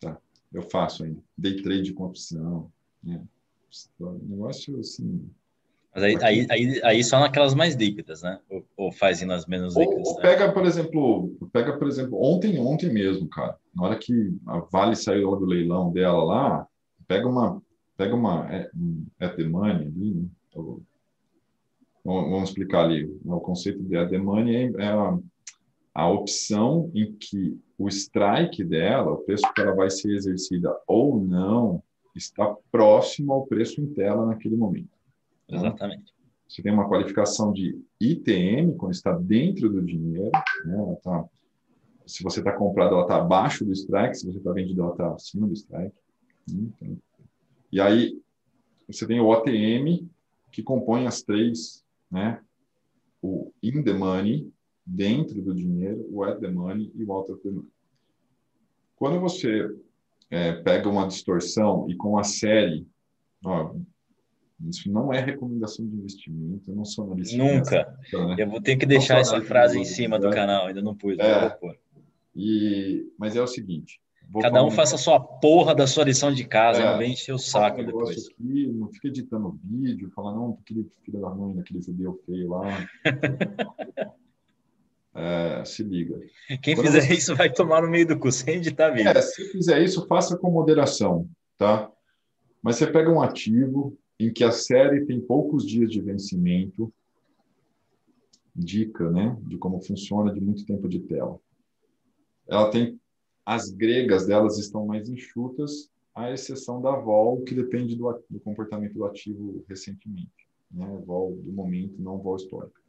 tá? 0.00 0.18
Eu 0.52 0.62
faço 0.62 1.04
ainda. 1.04 1.20
Day 1.38 1.62
trade 1.62 1.92
com 1.92 2.04
opção, 2.04 2.70
né? 3.02 3.22
Negócio 4.00 4.78
assim. 4.80 5.30
Mas 5.94 6.02
aí, 6.02 6.16
aí, 6.22 6.46
aí, 6.50 6.80
aí, 6.82 7.04
só 7.04 7.20
naquelas 7.20 7.54
mais 7.54 7.76
líquidas, 7.76 8.22
né? 8.22 8.40
Ou, 8.50 8.66
ou 8.76 8.92
faz 8.92 9.22
nas 9.22 9.46
menos 9.46 9.76
líquidas. 9.76 10.08
Ou, 10.08 10.16
né? 10.16 10.22
pega, 10.22 10.52
por 10.52 10.66
exemplo, 10.66 11.48
pega, 11.52 11.78
por 11.78 11.86
exemplo, 11.86 12.20
ontem, 12.20 12.58
ontem 12.58 12.92
mesmo, 12.92 13.28
cara. 13.28 13.56
Na 13.72 13.84
hora 13.84 13.98
que 13.98 14.36
a 14.46 14.58
Vale 14.58 14.96
saiu 14.96 15.30
lá 15.30 15.38
do 15.38 15.46
leilão 15.46 15.92
dela 15.92 16.24
lá, 16.24 16.68
pega 17.06 17.28
uma, 17.28 17.62
pega 17.96 18.14
uma 18.14 18.52
é, 18.52 18.68
um 18.74 19.06
at 19.20 19.36
the 19.36 19.44
money 19.44 19.86
ali, 19.86 20.14
né? 20.14 20.28
Vamos 22.04 22.50
explicar 22.50 22.84
ali. 22.84 23.04
O 23.24 23.40
conceito 23.40 23.82
de 23.82 24.18
money 24.18 24.56
é, 24.56 24.84
é 24.84 24.88
a, 24.88 25.18
a 25.94 26.10
opção 26.10 26.90
em 26.94 27.12
que 27.12 27.58
o 27.78 27.88
strike 27.88 28.62
dela, 28.62 29.12
o 29.12 29.18
preço 29.18 29.50
que 29.54 29.60
ela 29.60 29.74
vai 29.74 29.90
ser 29.90 30.14
exercida 30.14 30.76
ou 30.86 31.18
não, 31.18 31.82
está 32.14 32.54
próximo 32.70 33.32
ao 33.32 33.46
preço 33.46 33.80
em 33.80 33.86
tela 33.92 34.26
naquele 34.26 34.56
momento. 34.56 34.90
Tá? 35.48 35.56
Exatamente. 35.56 36.14
Você 36.48 36.62
tem 36.62 36.72
uma 36.72 36.88
qualificação 36.88 37.52
de 37.52 37.80
ITM, 38.00 38.76
quando 38.76 38.92
está 38.92 39.12
dentro 39.12 39.68
do 39.68 39.82
dinheiro, 39.82 40.30
né? 40.64 40.96
tá, 41.02 41.24
se 42.06 42.22
você 42.22 42.40
está 42.40 42.52
comprado, 42.52 42.94
ela 42.94 43.02
está 43.02 43.16
abaixo 43.16 43.64
do 43.64 43.72
strike, 43.72 44.14
se 44.14 44.26
você 44.26 44.38
está 44.38 44.52
vendido, 44.52 44.82
ela 44.82 44.92
está 44.92 45.14
acima 45.14 45.46
do 45.46 45.54
strike. 45.54 45.96
Então, 46.48 46.98
e 47.72 47.80
aí, 47.80 48.20
você 48.86 49.06
tem 49.06 49.20
o 49.20 49.26
OTM, 49.26 50.08
que 50.54 50.62
compõe 50.62 51.08
as 51.08 51.20
três, 51.20 51.84
né? 52.08 52.40
O 53.20 53.52
in 53.60 53.82
the 53.82 53.92
money, 53.92 54.52
dentro 54.86 55.42
do 55.42 55.52
dinheiro, 55.52 56.06
o 56.08 56.22
at 56.22 56.38
the 56.38 56.48
money 56.48 56.92
e 56.94 57.02
o 57.02 57.12
out 57.12 57.32
of 57.32 57.42
the 57.42 57.50
money. 57.50 57.68
Quando 58.94 59.18
você 59.18 59.68
é, 60.30 60.52
pega 60.52 60.88
uma 60.88 61.08
distorção 61.08 61.90
e 61.90 61.96
com 61.96 62.16
a 62.16 62.22
série, 62.22 62.86
ó, 63.44 63.74
isso 64.68 64.88
não 64.92 65.12
é 65.12 65.20
recomendação 65.20 65.84
de 65.84 65.96
investimento, 65.96 66.70
eu 66.70 66.76
não 66.76 66.84
sou 66.84 67.06
analista. 67.06 67.36
Nunca. 67.36 67.98
né? 68.12 68.36
Eu 68.38 68.48
vou 68.48 68.62
ter 68.62 68.76
que 68.76 68.86
deixar 68.86 69.18
essa 69.18 69.40
frase 69.42 69.76
em 69.76 69.84
cima 69.84 70.20
do 70.20 70.30
canal, 70.30 70.66
ainda 70.66 70.80
não 70.80 70.94
pus. 70.94 71.18
É, 71.18 71.58
e, 72.36 73.12
mas 73.18 73.34
é 73.34 73.42
o 73.42 73.46
segute, 73.46 74.00
Vou 74.28 74.42
Cada 74.42 74.64
um 74.64 74.70
faça 74.70 74.96
a 74.96 74.98
sua 74.98 75.20
porra 75.20 75.74
da 75.74 75.86
sua 75.86 76.04
lição 76.04 76.32
de 76.32 76.44
casa, 76.44 76.80
é, 76.80 76.90
não 76.90 76.98
vem 76.98 77.12
encher 77.12 77.32
o 77.32 77.38
saco 77.38 77.80
um 77.80 77.86
depois. 77.86 78.28
Aqui, 78.28 78.66
não 78.66 78.88
fica 78.90 79.08
editando 79.08 79.58
vídeo, 79.62 80.10
falando, 80.10 80.36
não, 80.36 80.58
aquele 80.60 80.88
filho 81.04 81.20
da 81.20 81.30
mãe, 81.30 81.54
daquele 81.54 81.80
judeu 81.80 82.20
feio 82.26 82.48
lá. 82.48 82.88
é, 85.14 85.64
se 85.64 85.82
liga. 85.82 86.18
Quem 86.62 86.74
Quando 86.74 86.86
fizer 86.86 87.02
você... 87.02 87.14
isso 87.14 87.36
vai 87.36 87.52
tomar 87.52 87.82
no 87.82 87.88
meio 87.88 88.06
do 88.06 88.18
cu, 88.18 88.32
sem 88.32 88.56
editar 88.56 88.90
vídeo. 88.90 89.08
É, 89.08 89.22
se 89.22 89.50
fizer 89.52 89.82
isso, 89.82 90.06
faça 90.06 90.36
com 90.36 90.50
moderação, 90.50 91.28
tá? 91.56 91.90
Mas 92.60 92.76
você 92.76 92.86
pega 92.86 93.10
um 93.10 93.20
ativo 93.20 93.96
em 94.18 94.32
que 94.32 94.42
a 94.42 94.50
série 94.50 95.04
tem 95.04 95.20
poucos 95.20 95.66
dias 95.66 95.90
de 95.90 96.00
vencimento, 96.00 96.92
dica, 98.54 99.10
né, 99.10 99.36
de 99.42 99.58
como 99.58 99.80
funciona 99.80 100.32
de 100.32 100.40
muito 100.40 100.64
tempo 100.64 100.88
de 100.88 101.00
tela. 101.00 101.38
Ela 102.46 102.70
tem 102.70 103.00
as 103.44 103.70
gregas 103.70 104.26
delas 104.26 104.58
estão 104.58 104.86
mais 104.86 105.08
enxutas, 105.08 105.90
à 106.14 106.30
exceção 106.30 106.80
da 106.80 106.92
vol, 106.92 107.42
que 107.42 107.54
depende 107.54 107.96
do, 107.96 108.10
do 108.30 108.40
comportamento 108.40 108.94
do 108.94 109.04
ativo 109.04 109.64
recentemente. 109.68 110.30
Né? 110.70 110.86
Vol 111.04 111.36
do 111.36 111.52
momento, 111.52 112.00
não 112.00 112.18
vol 112.18 112.36
histórica. 112.36 112.80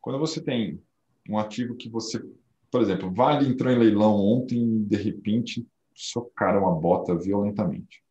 Quando 0.00 0.18
você 0.18 0.40
tem 0.40 0.80
um 1.28 1.38
ativo 1.38 1.74
que 1.74 1.88
você, 1.88 2.22
por 2.70 2.82
exemplo, 2.82 3.12
Vale 3.12 3.48
entrou 3.48 3.72
em 3.72 3.78
leilão 3.78 4.16
ontem 4.16 4.58
e 4.58 4.84
de 4.84 4.96
repente 4.96 5.66
socaram 5.94 6.68
a 6.68 6.74
bota 6.74 7.16
violentamente. 7.16 8.02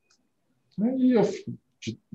Aí 0.81 1.11
eu 1.11 1.21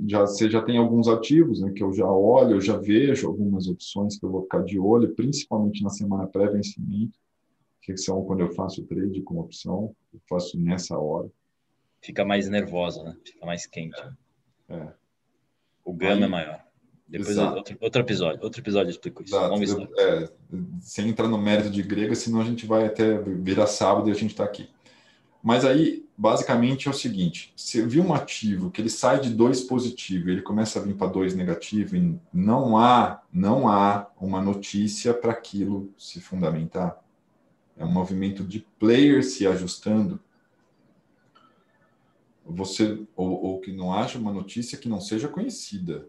já, 0.06 0.22
você 0.22 0.50
já 0.50 0.62
tem 0.62 0.76
alguns 0.76 1.08
ativos 1.08 1.60
né, 1.60 1.72
que 1.72 1.82
eu 1.82 1.92
já 1.92 2.10
olho, 2.10 2.56
eu 2.56 2.60
já 2.60 2.76
vejo 2.76 3.28
algumas 3.28 3.68
opções 3.68 4.18
que 4.18 4.26
eu 4.26 4.30
vou 4.30 4.42
ficar 4.42 4.64
de 4.64 4.78
olho, 4.78 5.14
principalmente 5.14 5.82
na 5.82 5.90
semana 5.90 6.26
pré-vencimento 6.26 7.18
que 7.80 7.96
são 7.96 8.24
quando 8.24 8.40
eu 8.40 8.52
faço 8.52 8.84
trade 8.84 9.22
com 9.22 9.38
opção, 9.38 9.94
eu 10.12 10.20
faço 10.28 10.58
nessa 10.58 10.98
hora. 10.98 11.30
Fica 12.02 12.24
mais 12.24 12.48
nervosa, 12.48 13.02
né? 13.02 13.16
Fica 13.24 13.44
mais 13.44 13.66
quente. 13.66 14.00
É. 14.68 14.74
é. 14.74 14.92
O 15.84 15.92
gama 15.92 16.14
Aí, 16.14 16.22
é 16.22 16.28
maior. 16.28 16.64
Depois 17.08 17.36
outro, 17.36 17.76
outro, 17.80 18.00
episódio, 18.00 18.40
outro 18.44 18.60
episódio 18.60 18.90
explico 18.90 19.24
isso. 19.24 19.32
Vamos 19.34 19.74
é, 19.98 20.30
sem 20.80 21.08
entrar 21.08 21.26
no 21.26 21.36
mérito 21.36 21.68
de 21.68 21.82
grega, 21.82 22.14
senão 22.14 22.40
a 22.40 22.44
gente 22.44 22.64
vai 22.66 22.86
até 22.86 23.18
virar 23.18 23.66
sábado 23.66 24.08
e 24.08 24.12
a 24.12 24.14
gente 24.14 24.30
está 24.30 24.44
aqui. 24.44 24.70
Mas 25.42 25.64
aí, 25.64 26.06
basicamente, 26.16 26.86
é 26.86 26.90
o 26.90 26.94
seguinte: 26.94 27.52
se 27.56 27.82
viu 27.82 28.04
um 28.04 28.14
ativo 28.14 28.70
que 28.70 28.80
ele 28.80 28.88
sai 28.88 29.20
de 29.20 29.30
dois 29.30 29.60
positivo, 29.62 30.30
ele 30.30 30.42
começa 30.42 30.78
a 30.78 30.82
vir 30.82 30.94
para 30.94 31.08
dois 31.08 31.34
negativo, 31.34 31.96
e 31.96 32.16
não 32.32 32.78
há, 32.78 33.20
não 33.32 33.66
há 33.66 34.08
uma 34.20 34.40
notícia 34.40 35.12
para 35.12 35.32
aquilo 35.32 35.92
se 35.98 36.20
fundamentar 36.20 37.02
é 37.80 37.84
um 37.84 37.90
movimento 37.90 38.44
de 38.44 38.60
players 38.78 39.32
se 39.32 39.46
ajustando. 39.46 40.20
Você 42.44 43.06
ou, 43.16 43.42
ou, 43.42 43.60
que 43.60 43.72
não 43.72 43.94
haja 43.94 44.18
uma 44.18 44.30
notícia 44.30 44.76
que 44.76 44.88
não 44.88 45.00
seja 45.00 45.28
conhecida, 45.28 46.06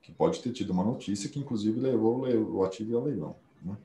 que 0.00 0.12
pode 0.12 0.40
ter 0.40 0.52
tido 0.52 0.70
uma 0.70 0.84
notícia 0.84 1.28
que 1.28 1.40
inclusive 1.40 1.80
levou 1.80 2.28
o 2.28 2.62
ativo 2.62 2.96
a 2.96 3.02
leilão. 3.02 3.34
Né? 3.60 3.76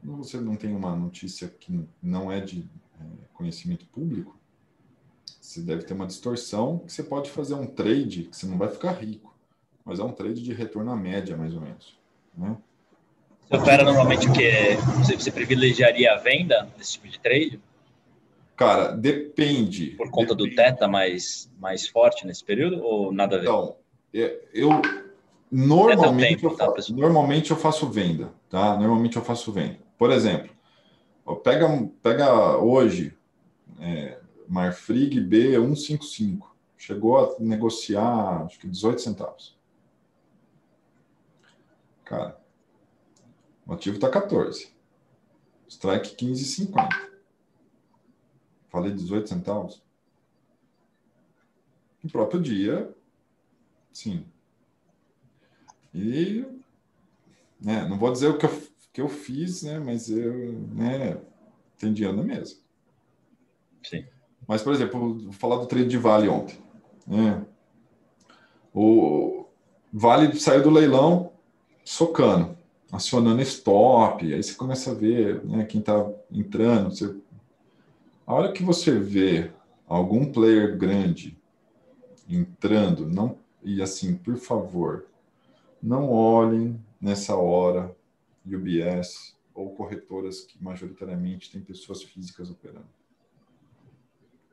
Quando 0.00 0.18
você 0.18 0.40
não 0.40 0.54
tem 0.54 0.74
uma 0.74 0.94
notícia 0.94 1.48
que 1.48 1.84
não 2.00 2.30
é 2.30 2.40
de 2.40 2.60
é, 3.00 3.04
conhecimento 3.34 3.84
público, 3.86 4.38
você 5.40 5.60
deve 5.60 5.82
ter 5.82 5.94
uma 5.94 6.06
distorção 6.06 6.78
que 6.78 6.92
você 6.92 7.02
pode 7.02 7.28
fazer 7.28 7.54
um 7.54 7.66
trade 7.66 8.24
que 8.24 8.36
você 8.36 8.46
não 8.46 8.56
vai 8.56 8.68
ficar 8.68 8.92
rico, 8.92 9.36
mas 9.84 9.98
é 9.98 10.04
um 10.04 10.12
trade 10.12 10.44
de 10.44 10.52
retorno 10.52 10.92
à 10.92 10.96
média, 10.96 11.36
mais 11.36 11.54
ou 11.54 11.60
menos. 11.60 11.98
Né? 12.36 12.56
Você 13.50 13.56
opera 13.56 13.82
normalmente 13.82 14.28
o 14.28 14.32
que? 14.32 14.76
Você, 14.98 15.16
você 15.16 15.32
privilegiaria 15.32 16.12
a 16.12 16.18
venda 16.18 16.68
desse 16.78 16.92
tipo 16.92 17.08
de 17.08 17.18
trade? 17.18 17.60
Cara, 18.56 18.92
depende. 18.92 19.86
Por 19.96 20.08
conta 20.08 20.36
depende. 20.36 20.54
do 20.54 20.62
teta 20.62 20.86
mais, 20.86 21.50
mais 21.58 21.88
forte 21.88 22.24
nesse 22.24 22.44
período 22.44 22.80
ou 22.80 23.12
nada 23.12 23.36
a 23.36 23.38
ver? 23.40 23.46
Então, 23.46 23.76
é, 24.14 24.38
eu 24.54 24.70
normalmente, 25.50 26.42
tempo, 26.42 26.54
eu 26.54 26.56
tá, 26.56 26.70
faço, 26.70 26.94
normalmente 26.94 27.50
eu 27.50 27.56
faço 27.56 27.90
venda, 27.90 28.32
tá? 28.48 28.76
Normalmente 28.76 29.16
eu 29.16 29.22
faço 29.22 29.50
venda. 29.50 29.78
Por 29.98 30.12
exemplo, 30.12 30.50
pega, 31.42 31.66
pega 32.00 32.56
hoje 32.56 33.16
é, 33.80 34.16
Marfrig 34.46 35.20
B155, 35.20 36.42
chegou 36.78 37.18
a 37.18 37.34
negociar 37.40 38.44
acho 38.44 38.60
que 38.60 38.68
18 38.68 39.00
centavos. 39.00 39.58
Cara, 42.04 42.39
o 43.70 43.74
ativo 43.74 43.94
está 43.94 44.10
14. 44.10 44.68
Strike 45.68 46.16
15,50. 46.16 46.88
Falei 48.68 48.92
18 48.92 49.28
centavos. 49.28 49.80
No 52.02 52.10
próprio 52.10 52.40
dia, 52.42 52.92
sim. 53.92 54.26
E 55.94 56.44
né, 57.60 57.86
não 57.86 57.96
vou 57.96 58.10
dizer 58.10 58.26
o 58.26 58.38
que 58.38 58.46
eu, 58.46 58.62
que 58.92 59.00
eu 59.00 59.08
fiz, 59.08 59.62
né, 59.62 59.78
mas 59.78 60.10
eu 60.10 60.52
né, 60.74 61.20
tem 61.78 61.92
dinheiro 61.92 62.16
na 62.16 62.24
mesa. 62.24 62.56
Sim. 63.84 64.04
Mas, 64.48 64.62
por 64.62 64.72
exemplo, 64.72 65.16
vou 65.16 65.32
falar 65.32 65.58
do 65.58 65.66
trade 65.66 65.88
de 65.88 65.96
Vale 65.96 66.28
ontem. 66.28 66.58
Né? 67.06 67.46
O 68.74 69.46
Vale 69.92 70.36
saiu 70.40 70.60
do 70.60 70.70
leilão 70.70 71.32
socando 71.84 72.58
acionando 72.92 73.40
stop, 73.42 74.32
aí 74.32 74.42
você 74.42 74.54
começa 74.54 74.90
a 74.90 74.94
ver 74.94 75.44
né, 75.44 75.64
quem 75.64 75.80
está 75.80 76.10
entrando. 76.30 76.90
Você... 76.90 77.16
A 78.26 78.34
hora 78.34 78.52
que 78.52 78.62
você 78.62 78.98
vê 78.98 79.50
algum 79.86 80.30
player 80.30 80.76
grande 80.76 81.36
entrando, 82.28 83.06
não 83.06 83.36
e 83.62 83.82
assim, 83.82 84.16
por 84.16 84.36
favor, 84.36 85.06
não 85.82 86.10
olhem 86.10 86.80
nessa 87.00 87.36
hora 87.36 87.94
UBS 88.46 89.36
ou 89.54 89.74
corretoras 89.74 90.40
que 90.40 90.62
majoritariamente 90.62 91.50
têm 91.50 91.60
pessoas 91.60 92.02
físicas 92.02 92.50
operando. 92.50 92.88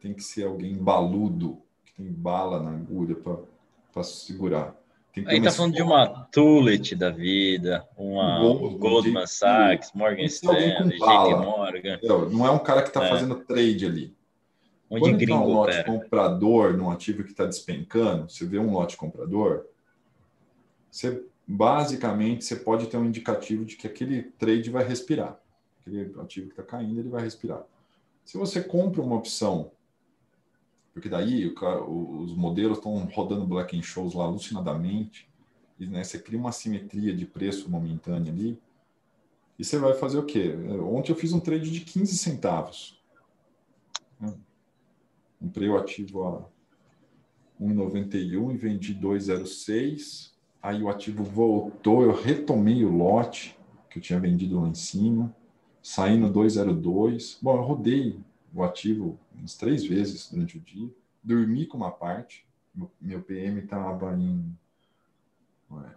Tem 0.02 0.14
que 0.14 0.24
ser 0.24 0.46
alguém 0.46 0.76
baludo, 0.76 1.62
que 1.86 1.94
tem 1.94 2.12
bala 2.12 2.62
na 2.62 2.72
agulha 2.72 3.16
para 3.16 4.04
segurar. 4.04 4.76
Aí 5.26 5.42
tá 5.42 5.52
falando 5.52 5.74
de 5.74 5.82
uma 5.82 6.26
Tulet 6.32 6.96
da 6.96 7.10
vida, 7.10 7.88
uma 7.98 8.40
um 8.44 8.78
Goldman 8.78 9.26
Sachs, 9.26 9.92
Morgan 9.94 10.26
Stanley, 10.26 10.98
JP 10.98 11.36
Morgan. 11.44 12.00
Não 12.32 12.46
é 12.46 12.52
um 12.52 12.60
cara 12.60 12.82
que 12.82 12.90
está 12.90 13.06
é. 13.06 13.10
fazendo 13.10 13.36
trade 13.36 13.86
ali. 13.86 14.18
Onde 14.90 15.02
Quando 15.02 15.28
tá 15.28 15.40
um 15.40 15.48
lote 15.48 15.76
pera. 15.76 15.84
comprador 15.84 16.78
num 16.78 16.90
ativo 16.90 17.24
que 17.24 17.32
está 17.32 17.46
despencando, 17.46 18.30
você 18.30 18.46
vê 18.46 18.58
um 18.58 18.72
lote 18.72 18.96
comprador, 18.96 19.66
você 20.90 21.24
basicamente 21.46 22.46
você 22.46 22.56
pode 22.56 22.88
ter 22.88 22.98
um 22.98 23.06
indicativo 23.06 23.66
de 23.66 23.76
que 23.76 23.88
aquele 23.88 24.24
trade 24.24 24.70
vai 24.70 24.86
respirar. 24.86 25.40
Aquele 25.82 26.14
ativo 26.20 26.48
que 26.48 26.54
está 26.54 26.64
caindo, 26.64 27.00
ele 27.00 27.10
vai 27.10 27.24
respirar. 27.24 27.64
Se 28.24 28.38
você 28.38 28.62
compra 28.62 29.02
uma 29.02 29.16
opção, 29.16 29.72
porque 30.98 31.10
daí 31.10 31.54
os 31.88 32.36
modelos 32.36 32.80
estão 32.80 32.98
rodando 33.14 33.46
black 33.46 33.78
and 33.78 33.84
shows 33.84 34.16
lá 34.16 34.24
alucinadamente, 34.24 35.30
e 35.80 35.86
né, 35.86 36.04
você 36.04 36.18
cria 36.18 36.40
uma 36.40 36.52
simetria 36.52 37.16
de 37.16 37.24
preço 37.24 37.70
momentânea 37.70 38.34
ali, 38.34 38.60
e 39.60 39.64
você 39.64 39.78
vai 39.78 39.94
fazer 39.94 40.18
o 40.18 40.26
quê? 40.26 40.56
Ontem 40.92 41.12
eu 41.12 41.16
fiz 41.16 41.34
um 41.34 41.40
trade 41.40 41.70
de 41.70 41.82
15 41.82 42.18
centavos. 42.18 43.00
Comprei 45.40 45.70
o 45.70 45.78
ativo 45.78 46.24
a 46.24 46.46
1,91 47.62 48.54
e 48.54 48.58
vendi 48.58 48.96
2,06 48.96 50.32
Aí 50.62 50.82
o 50.82 50.90
ativo 50.90 51.24
voltou, 51.24 52.02
eu 52.02 52.12
retomei 52.12 52.84
o 52.84 52.92
lote 52.92 53.56
que 53.88 54.00
eu 54.00 54.02
tinha 54.02 54.20
vendido 54.20 54.60
lá 54.60 54.68
em 54.68 54.74
cima, 54.74 55.34
saindo 55.82 56.28
202. 56.30 57.38
Bom, 57.40 57.56
eu 57.56 57.62
rodei 57.62 58.20
o 58.54 58.64
ativo 58.64 59.20
umas 59.34 59.56
três 59.56 59.86
vezes 59.86 60.30
durante 60.30 60.58
o 60.58 60.62
dia, 60.62 60.94
dormi 61.24 61.66
com 61.66 61.78
uma 61.78 61.92
parte, 61.92 62.46
meu 63.02 63.22
PM 63.22 63.62
estava 63.62 64.14
em 64.16 64.56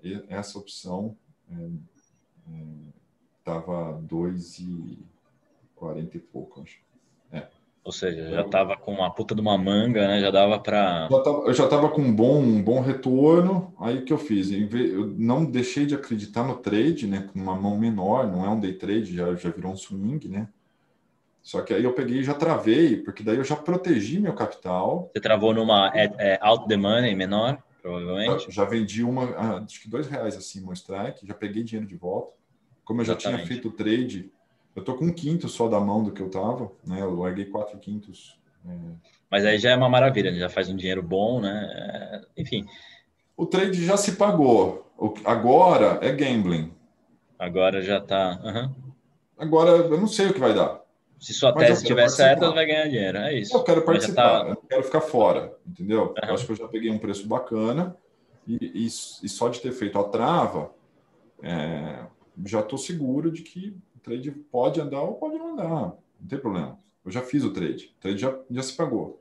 é, 0.02 0.24
essa 0.28 0.58
opção 0.58 1.16
é, 1.50 1.70
Estava 3.38 4.00
2,40 4.00 6.14
e 6.14 6.18
pouco, 6.18 6.62
acho. 6.62 6.83
Ou 7.84 7.92
seja, 7.92 8.30
já 8.30 8.40
estava 8.40 8.76
com 8.76 8.94
uma 8.94 9.10
puta 9.10 9.34
de 9.34 9.42
uma 9.42 9.58
manga, 9.58 10.08
né? 10.08 10.20
Já 10.20 10.30
dava 10.30 10.58
para. 10.58 11.06
Eu 11.46 11.52
já 11.52 11.64
estava 11.64 11.90
com 11.90 12.00
um 12.00 12.14
bom, 12.14 12.40
um 12.40 12.62
bom 12.62 12.80
retorno. 12.80 13.74
Aí 13.78 13.98
o 13.98 14.04
que 14.04 14.12
eu 14.12 14.18
fiz? 14.18 14.50
Eu 14.50 15.06
não 15.18 15.44
deixei 15.44 15.84
de 15.84 15.94
acreditar 15.94 16.44
no 16.44 16.56
trade, 16.56 17.06
né? 17.06 17.28
Com 17.30 17.38
uma 17.38 17.54
mão 17.54 17.78
menor, 17.78 18.26
não 18.26 18.44
é 18.44 18.48
um 18.48 18.58
day 18.58 18.72
trade, 18.72 19.14
já, 19.14 19.34
já 19.34 19.50
virou 19.50 19.72
um 19.72 19.76
swing, 19.76 20.28
né? 20.28 20.48
Só 21.42 21.60
que 21.60 21.74
aí 21.74 21.84
eu 21.84 21.92
peguei 21.92 22.20
e 22.20 22.24
já 22.24 22.32
travei, 22.32 22.96
porque 22.96 23.22
daí 23.22 23.36
eu 23.36 23.44
já 23.44 23.54
protegi 23.54 24.18
meu 24.18 24.32
capital. 24.32 25.10
Você 25.12 25.20
travou 25.20 25.52
numa 25.52 25.92
é, 25.94 26.10
é, 26.18 26.38
out 26.40 26.66
the 26.66 26.76
money 26.78 27.14
menor? 27.14 27.58
provavelmente. 27.84 28.46
Já, 28.46 28.50
já 28.50 28.64
vendi 28.64 29.04
uma, 29.04 29.24
ah, 29.36 29.58
acho 29.58 29.82
que 29.82 29.90
dois 29.90 30.06
reais 30.06 30.34
acima 30.34 30.70
o 30.70 30.72
strike, 30.72 31.26
já 31.26 31.34
peguei 31.34 31.62
dinheiro 31.62 31.86
de 31.86 31.94
volta. 31.94 32.32
Como 32.82 33.02
eu 33.02 33.04
já 33.04 33.12
Exatamente. 33.12 33.44
tinha 33.44 33.46
feito 33.46 33.68
o 33.68 33.72
trade, 33.72 34.32
eu 34.74 34.82
tô 34.82 34.94
com 34.94 35.06
um 35.06 35.12
quinto 35.12 35.48
só 35.48 35.68
da 35.68 35.78
mão 35.78 36.02
do 36.02 36.12
que 36.12 36.20
eu 36.20 36.28
tava, 36.28 36.70
né? 36.86 37.00
Eu 37.00 37.14
larguei 37.14 37.44
quatro 37.44 37.78
quintos. 37.78 38.38
É... 38.66 38.70
Mas 39.30 39.44
aí 39.44 39.58
já 39.58 39.70
é 39.70 39.76
uma 39.76 39.88
maravilha, 39.88 40.34
já 40.34 40.48
faz 40.48 40.68
um 40.68 40.76
dinheiro 40.76 41.02
bom, 41.02 41.40
né? 41.40 41.70
É... 42.36 42.42
Enfim. 42.42 42.66
O 43.36 43.46
trade 43.46 43.84
já 43.84 43.96
se 43.96 44.12
pagou. 44.12 44.92
Agora 45.24 45.98
é 46.02 46.12
gambling. 46.12 46.72
Agora 47.38 47.82
já 47.82 48.00
tá. 48.00 48.40
Uhum. 48.42 48.94
Agora 49.36 49.70
eu 49.70 50.00
não 50.00 50.06
sei 50.06 50.28
o 50.28 50.34
que 50.34 50.40
vai 50.40 50.54
dar. 50.54 50.82
Se 51.18 51.32
sua 51.32 51.52
Mas 51.52 51.66
tese 51.68 51.82
estiver 51.82 52.08
certa, 52.08 52.50
vai 52.50 52.66
ganhar 52.66 52.86
dinheiro. 52.86 53.18
É 53.18 53.34
isso. 53.34 53.56
Eu 53.56 53.62
quero 53.62 53.82
participar, 53.82 54.44
tá... 54.44 54.50
eu 54.50 54.56
quero 54.56 54.82
ficar 54.82 55.00
fora, 55.00 55.56
entendeu? 55.66 56.08
Uhum. 56.08 56.28
Eu 56.28 56.34
acho 56.34 56.46
que 56.46 56.52
eu 56.52 56.56
já 56.56 56.68
peguei 56.68 56.90
um 56.90 56.98
preço 56.98 57.26
bacana 57.26 57.96
e, 58.46 58.54
e, 58.54 58.86
e 58.86 59.28
só 59.28 59.48
de 59.48 59.60
ter 59.60 59.72
feito 59.72 59.98
a 59.98 60.04
trava, 60.04 60.72
é, 61.42 62.04
já 62.44 62.60
estou 62.60 62.78
seguro 62.78 63.32
de 63.32 63.42
que 63.42 63.76
trade 64.04 64.30
pode 64.30 64.80
andar 64.80 65.02
ou 65.02 65.14
pode 65.14 65.36
não 65.38 65.52
andar. 65.52 65.68
Não 66.20 66.28
tem 66.28 66.38
problema. 66.38 66.78
Eu 67.04 67.10
já 67.10 67.22
fiz 67.22 67.42
o 67.42 67.52
trade. 67.52 67.92
O 67.96 68.00
trade 68.00 68.18
já, 68.18 68.38
já 68.50 68.62
se 68.62 68.76
pagou. 68.76 69.20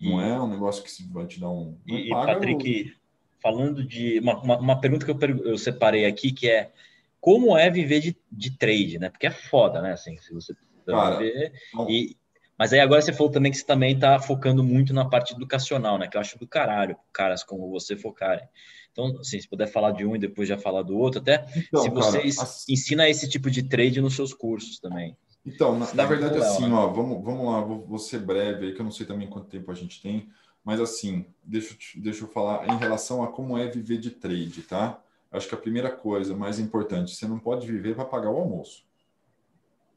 Não 0.00 0.20
é 0.20 0.40
um 0.40 0.48
negócio 0.48 0.82
que 0.82 1.12
vai 1.12 1.26
te 1.26 1.38
dar 1.38 1.50
um. 1.50 1.76
E, 1.86 2.08
paga, 2.08 2.34
Patrick, 2.34 2.96
falando 3.40 3.84
de. 3.84 4.18
Uma, 4.18 4.40
uma, 4.40 4.58
uma, 4.58 4.80
pergunta 4.80 5.04
que 5.04 5.12
eu, 5.12 5.44
eu 5.44 5.58
separei 5.58 6.06
aqui, 6.06 6.32
que 6.32 6.48
é 6.48 6.72
como 7.20 7.56
é 7.56 7.70
viver 7.70 8.00
de, 8.00 8.16
de 8.30 8.56
trade, 8.56 8.98
né? 8.98 9.10
Porque 9.10 9.26
é 9.26 9.30
foda, 9.30 9.80
né? 9.80 9.92
Assim, 9.92 10.16
se 10.16 10.34
você 10.34 10.54
Cara, 10.84 11.18
ver. 11.18 11.52
E, 11.88 12.16
mas 12.62 12.72
aí 12.72 12.78
agora 12.78 13.02
você 13.02 13.12
falou 13.12 13.32
também 13.32 13.50
que 13.50 13.58
você 13.58 13.66
também 13.66 13.92
está 13.92 14.20
focando 14.20 14.62
muito 14.62 14.94
na 14.94 15.04
parte 15.04 15.34
educacional, 15.34 15.98
né? 15.98 16.06
Que 16.06 16.16
eu 16.16 16.20
acho 16.20 16.38
do 16.38 16.46
caralho, 16.46 16.96
caras 17.12 17.42
como 17.42 17.68
você 17.68 17.96
focarem. 17.96 18.44
Então, 18.92 19.06
assim, 19.18 19.40
se 19.40 19.48
puder 19.48 19.66
falar 19.66 19.90
de 19.90 20.06
um 20.06 20.14
e 20.14 20.18
depois 20.20 20.48
já 20.48 20.56
falar 20.56 20.82
do 20.82 20.96
outro, 20.96 21.20
até 21.20 21.44
então, 21.56 21.82
se 21.82 21.90
vocês 21.90 22.36
cara, 22.36 22.48
assim, 22.48 22.72
ensina 22.72 23.08
esse 23.08 23.28
tipo 23.28 23.50
de 23.50 23.64
trade 23.64 24.00
nos 24.00 24.14
seus 24.14 24.32
cursos 24.32 24.78
também. 24.78 25.16
Então, 25.44 25.76
na, 25.76 25.92
na 25.92 26.06
verdade, 26.06 26.38
assim, 26.38 26.68
né? 26.68 26.72
ó, 26.72 26.86
vamos, 26.86 27.24
vamos 27.24 27.46
lá, 27.46 27.60
vou, 27.62 27.84
vou, 27.84 27.98
ser 27.98 28.20
breve 28.20 28.66
aí, 28.66 28.74
que 28.74 28.80
eu 28.80 28.84
não 28.84 28.92
sei 28.92 29.06
também 29.06 29.28
quanto 29.28 29.48
tempo 29.48 29.68
a 29.68 29.74
gente 29.74 30.00
tem, 30.00 30.28
mas 30.64 30.80
assim, 30.80 31.26
deixa, 31.42 31.76
deixa 31.96 32.22
eu 32.22 32.28
falar 32.28 32.68
em 32.68 32.78
relação 32.78 33.24
a 33.24 33.26
como 33.26 33.58
é 33.58 33.66
viver 33.66 33.98
de 33.98 34.12
trade, 34.12 34.62
tá? 34.62 35.02
Acho 35.32 35.48
que 35.48 35.54
a 35.56 35.58
primeira 35.58 35.90
coisa 35.90 36.36
mais 36.36 36.60
importante, 36.60 37.16
você 37.16 37.26
não 37.26 37.40
pode 37.40 37.66
viver 37.66 37.96
para 37.96 38.04
pagar 38.04 38.30
o 38.30 38.36
almoço. 38.36 38.84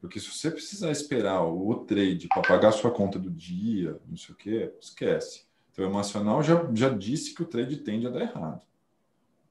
Porque 0.06 0.20
se 0.20 0.30
você 0.30 0.50
precisar 0.50 0.92
esperar 0.92 1.42
o 1.42 1.74
trade 1.84 2.28
para 2.28 2.42
pagar 2.42 2.70
sua 2.70 2.92
conta 2.92 3.18
do 3.18 3.28
dia, 3.28 4.00
não 4.08 4.16
sei 4.16 4.34
o 4.34 4.38
quê, 4.38 4.72
esquece. 4.80 5.42
Então, 5.72 5.84
o 5.84 5.88
emocional 5.88 6.42
já, 6.44 6.64
já 6.72 6.88
disse 6.88 7.34
que 7.34 7.42
o 7.42 7.46
trade 7.46 7.78
tende 7.78 8.06
a 8.06 8.10
dar 8.10 8.20
errado. 8.20 8.62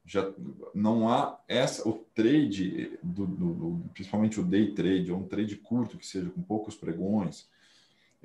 Já 0.06 0.32
não 0.74 1.10
há 1.10 1.38
essa 1.46 1.88
o 1.88 1.94
trade 2.14 2.98
do, 3.04 3.28
do, 3.28 3.54
do, 3.54 3.82
principalmente 3.94 4.40
o 4.40 4.44
day 4.44 4.74
trade 4.74 5.12
ou 5.12 5.20
um 5.20 5.28
trade 5.28 5.58
curto 5.58 5.98
que 5.98 6.08
seja 6.08 6.30
com 6.30 6.42
poucos 6.42 6.76
pregões 6.76 7.50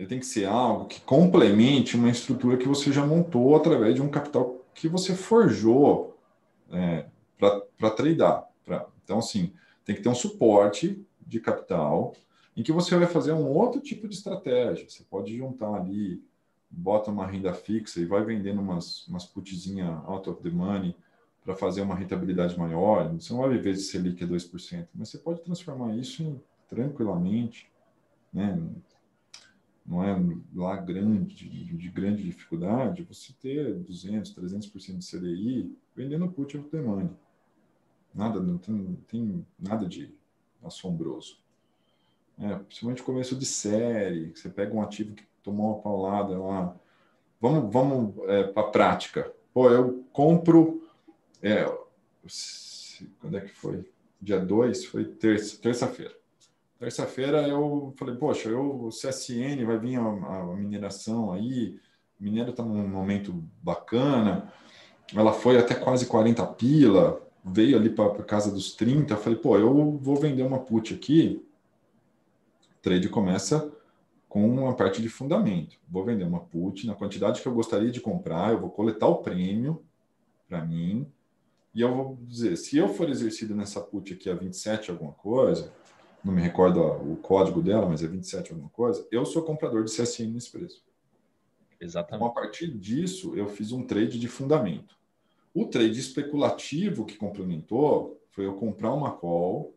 ele 0.01 0.09
tem 0.09 0.19
que 0.19 0.27
ser 0.27 0.47
algo 0.47 0.87
que 0.87 1.01
complemente 1.03 1.95
uma 1.95 2.09
estrutura 2.09 2.57
que 2.57 2.67
você 2.67 2.91
já 2.91 3.05
montou 3.05 3.55
através 3.55 3.95
de 3.95 4.01
um 4.01 4.09
capital 4.09 4.65
que 4.75 4.89
você 4.89 5.15
forjou 5.15 6.19
é, 6.71 7.05
para 7.39 7.91
tradear 7.91 8.49
pra, 8.65 8.87
então 9.05 9.19
assim 9.19 9.53
tem 9.85 9.95
que 9.95 10.01
ter 10.01 10.09
um 10.09 10.15
suporte 10.15 11.05
de 11.31 11.41
capital, 11.41 12.15
em 12.57 12.63
que 12.63 12.73
você 12.73 12.97
vai 12.97 13.07
fazer 13.07 13.33
um 13.33 13.47
outro 13.47 13.81
tipo 13.81 14.09
de 14.09 14.15
estratégia. 14.15 14.89
Você 14.89 15.05
pode 15.05 15.35
juntar 15.37 15.73
ali, 15.73 16.23
bota 16.69 17.11
uma 17.11 17.27
renda 17.27 17.55
fixa 17.55 18.01
e 18.01 18.05
vai 18.05 18.25
vendendo 18.25 18.61
umas, 18.61 19.07
umas 19.07 19.25
putzinha 19.25 20.03
out 20.07 20.29
of 20.29 20.43
the 20.43 20.51
money 20.51 20.95
para 21.45 21.55
fazer 21.55 21.81
uma 21.83 21.95
rentabilidade 21.95 22.59
maior. 22.59 23.09
Você 23.15 23.33
não 23.33 23.41
vai 23.41 23.51
viver 23.51 23.75
de 23.75 23.81
Selic 23.81 24.23
a 24.23 24.27
2%, 24.27 24.89
mas 24.95 25.09
você 25.09 25.19
pode 25.19 25.41
transformar 25.43 25.97
isso 25.97 26.23
em, 26.23 26.41
tranquilamente, 26.69 27.71
né? 28.33 28.61
não 29.87 30.05
é 30.05 30.17
lá 30.55 30.77
grande, 30.77 31.35
de, 31.35 31.77
de, 31.77 31.89
grande 31.89 32.23
dificuldade, 32.23 33.03
você 33.03 33.33
ter 33.41 33.75
200, 33.75 34.35
300% 34.35 34.99
de 34.99 35.07
CDI 35.07 35.77
vendendo 35.97 36.31
put 36.31 36.57
of 36.57 36.69
the 36.69 36.81
money. 36.81 37.11
Nada, 38.15 38.41
não 38.41 38.59
tem, 38.59 38.75
não 38.75 38.97
tem 38.97 39.47
nada 39.59 39.87
de 39.87 40.15
assombroso. 40.65 41.39
É, 42.39 42.55
principalmente 42.55 43.03
começo 43.03 43.37
de 43.37 43.45
série, 43.45 44.33
você 44.35 44.49
pega 44.49 44.75
um 44.75 44.83
ativo 44.83 45.15
que 45.15 45.25
tomou 45.43 45.75
uma 45.75 45.83
paulada 45.83 46.39
lá. 46.39 46.75
Vamos, 47.41 47.73
vamos 47.73 48.29
é, 48.29 48.45
para 48.45 48.63
a 48.63 48.71
prática. 48.71 49.33
Pô, 49.53 49.71
eu 49.71 50.05
compro. 50.13 50.89
É, 51.43 51.65
quando 53.21 53.37
é 53.37 53.41
que 53.41 53.55
foi? 53.55 53.85
Dia 54.21 54.39
2? 54.39 54.87
Foi 54.87 55.05
terça, 55.05 55.59
terça-feira. 55.61 56.15
Terça-feira 56.79 57.47
eu 57.47 57.93
falei, 57.99 58.15
poxa, 58.15 58.49
eu, 58.49 58.87
o 58.87 58.89
CSN 58.89 59.65
vai 59.67 59.79
vir 59.79 59.99
a, 59.99 60.03
a 60.03 60.57
mineração 60.57 61.31
aí, 61.31 61.79
o 62.19 62.25
minério 62.25 62.51
está 62.51 62.63
num 62.63 62.89
momento 62.89 63.33
bacana, 63.63 64.51
ela 65.15 65.33
foi 65.33 65.59
até 65.59 65.75
quase 65.75 66.07
40 66.07 66.47
pila, 66.47 67.21
veio 67.45 67.77
ali 67.77 67.91
para 67.91 68.23
casa 68.25 68.51
dos 68.51 68.73
30, 68.75 69.15
eu 69.15 69.19
falei, 69.19 69.39
pô, 69.39 69.57
eu 69.57 69.99
vou 69.99 70.17
vender 70.17 70.43
uma 70.43 70.59
put 70.59 70.95
aqui. 70.95 71.45
O 72.79 72.83
trade 72.83 73.09
começa 73.09 73.73
com 74.29 74.49
uma 74.49 74.75
parte 74.75 75.03
de 75.03 75.09
fundamento. 75.09 75.77
Vou 75.89 76.05
vender 76.05 76.25
uma 76.25 76.41
put 76.41 76.87
na 76.87 76.95
quantidade 76.95 77.43
que 77.43 77.49
eu 77.49 77.55
gostaria 77.55 77.91
de 77.91 78.01
comprar, 78.01 78.53
eu 78.53 78.61
vou 78.61 78.71
coletar 78.71 79.09
o 79.09 79.17
prêmio 79.17 79.83
para 80.49 80.65
mim, 80.65 81.07
e 81.75 81.81
eu 81.81 81.95
vou 81.95 82.19
dizer, 82.23 82.57
se 82.57 82.77
eu 82.77 82.89
for 82.89 83.09
exercido 83.09 83.55
nessa 83.55 83.81
put 83.81 84.13
aqui 84.13 84.29
a 84.29 84.35
27 84.35 84.91
alguma 84.91 85.13
coisa, 85.13 85.73
não 86.25 86.33
me 86.33 86.43
recordo 86.43 86.81
o 86.81 87.17
código 87.17 87.63
dela, 87.63 87.89
mas 87.89 88.03
é 88.03 88.07
27 88.07 88.53
alguma 88.53 88.71
coisa, 88.71 89.07
eu 89.11 89.25
sou 89.25 89.43
comprador 89.43 89.85
de 89.85 89.91
CSN 89.91 90.33
nesse 90.33 90.51
preço. 90.51 90.83
Exatamente. 91.81 92.17
Então, 92.17 92.27
a 92.29 92.31
partir 92.31 92.69
disso, 92.77 93.35
eu 93.35 93.49
fiz 93.49 93.73
um 93.73 93.85
trade 93.85 94.19
de 94.19 94.29
fundamento. 94.29 95.00
O 95.53 95.67
trade 95.67 95.99
especulativo 95.99 97.05
que 97.05 97.17
complementou 97.17 98.21
foi 98.31 98.47
eu 98.47 98.55
comprar 98.55 98.93
uma 98.93 99.11
call 99.11 99.75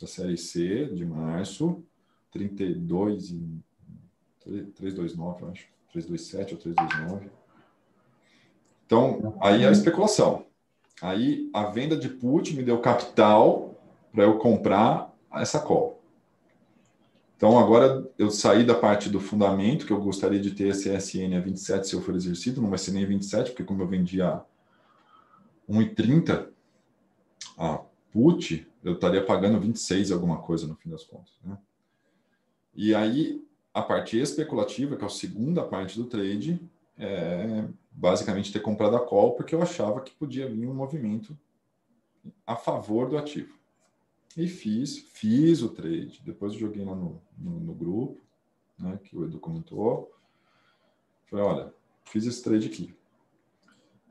da 0.00 0.06
série 0.06 0.36
C 0.36 0.86
de 0.86 1.04
março, 1.04 1.82
32 2.30 3.30
e 3.30 3.60
329, 4.74 5.42
eu 5.42 5.50
acho, 5.50 5.66
327 5.92 6.54
ou 6.54 6.60
329. 6.60 7.30
Então, 8.86 9.36
aí 9.40 9.64
é 9.64 9.68
a 9.68 9.72
especulação. 9.72 10.46
Aí 11.00 11.50
a 11.52 11.64
venda 11.64 11.96
de 11.96 12.08
put 12.08 12.54
me 12.54 12.62
deu 12.62 12.80
capital 12.80 13.74
para 14.12 14.24
eu 14.24 14.38
comprar 14.38 15.14
essa 15.32 15.60
call. 15.60 15.98
Então, 17.36 17.58
agora 17.58 18.10
eu 18.18 18.30
saí 18.30 18.66
da 18.66 18.74
parte 18.74 19.08
do 19.08 19.20
fundamento, 19.20 19.86
que 19.86 19.92
eu 19.92 20.00
gostaria 20.00 20.40
de 20.40 20.50
ter 20.50 20.68
esse 20.68 20.90
SN 20.98 21.36
a 21.36 21.40
27 21.40 21.86
se 21.86 21.94
eu 21.94 22.02
for 22.02 22.16
exercido, 22.16 22.60
não 22.60 22.68
vai 22.68 22.78
ser 22.78 22.90
nem 22.90 23.06
27, 23.06 23.50
porque 23.50 23.62
como 23.62 23.82
eu 23.82 23.86
vendi 23.86 24.20
a 24.20 24.44
1,30 25.68 26.50
a 27.56 27.84
put, 28.12 28.66
eu 28.82 28.94
estaria 28.94 29.24
pagando 29.24 29.60
26 29.60 30.10
alguma 30.10 30.38
coisa 30.38 30.66
no 30.66 30.76
fim 30.76 30.88
das 30.88 31.04
contas. 31.04 31.34
Né? 31.44 31.58
E 32.74 32.94
aí, 32.94 33.44
a 33.74 33.82
parte 33.82 34.18
especulativa, 34.18 34.96
que 34.96 35.02
é 35.02 35.06
a 35.06 35.10
segunda 35.10 35.64
parte 35.64 35.98
do 35.98 36.06
trade, 36.06 36.60
é 36.96 37.68
basicamente 37.90 38.52
ter 38.52 38.60
comprado 38.60 38.96
a 38.96 39.04
call, 39.04 39.34
porque 39.34 39.54
eu 39.54 39.62
achava 39.62 40.00
que 40.00 40.12
podia 40.12 40.48
vir 40.48 40.66
um 40.68 40.74
movimento 40.74 41.36
a 42.46 42.54
favor 42.54 43.08
do 43.08 43.18
ativo. 43.18 43.58
E 44.36 44.46
fiz, 44.46 44.98
fiz 44.98 45.62
o 45.62 45.68
trade. 45.68 46.22
Depois 46.24 46.54
joguei 46.54 46.84
lá 46.84 46.94
no, 46.94 47.20
no, 47.36 47.60
no 47.60 47.74
grupo, 47.74 48.20
né, 48.78 48.98
que 49.02 49.16
o 49.16 49.24
Edu 49.24 49.40
comentou. 49.40 50.12
Falei, 51.26 51.44
olha, 51.44 51.74
fiz 52.04 52.24
esse 52.24 52.42
trade 52.42 52.68
aqui. 52.68 52.94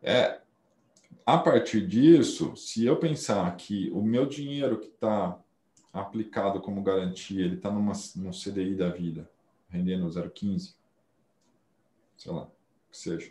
É, 0.02 0.42
a 1.28 1.38
partir 1.38 1.86
disso, 1.86 2.56
se 2.56 2.86
eu 2.86 2.96
pensar 2.96 3.54
que 3.58 3.92
o 3.92 4.02
meu 4.02 4.26
dinheiro 4.26 4.80
que 4.80 4.88
está 4.88 5.38
aplicado 5.92 6.62
como 6.62 6.82
garantia, 6.82 7.44
ele 7.44 7.56
está 7.56 7.70
num 7.70 8.32
CDI 8.32 8.76
da 8.76 8.88
vida, 8.88 9.30
rendendo 9.68 10.08
0,15, 10.08 10.76
sei 12.16 12.32
lá, 12.32 12.50
que 12.90 12.98
seja. 12.98 13.30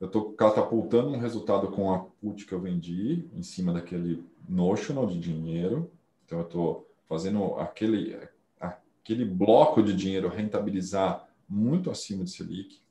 Eu 0.00 0.08
estou 0.08 0.32
catapultando 0.32 1.10
um 1.10 1.20
resultado 1.20 1.70
com 1.70 1.94
a 1.94 2.00
put 2.00 2.44
que 2.44 2.52
eu 2.52 2.60
vendi 2.60 3.28
em 3.32 3.44
cima 3.44 3.72
daquele 3.72 4.24
notional 4.48 5.06
de 5.06 5.20
dinheiro. 5.20 5.88
Então, 6.26 6.40
eu 6.40 6.44
estou 6.46 6.90
fazendo 7.08 7.54
aquele, 7.60 8.18
aquele 8.58 9.24
bloco 9.24 9.84
de 9.84 9.94
dinheiro 9.94 10.28
rentabilizar 10.28 11.28
muito 11.48 11.92
acima 11.92 12.24
de 12.24 12.30
Selic. 12.30 12.81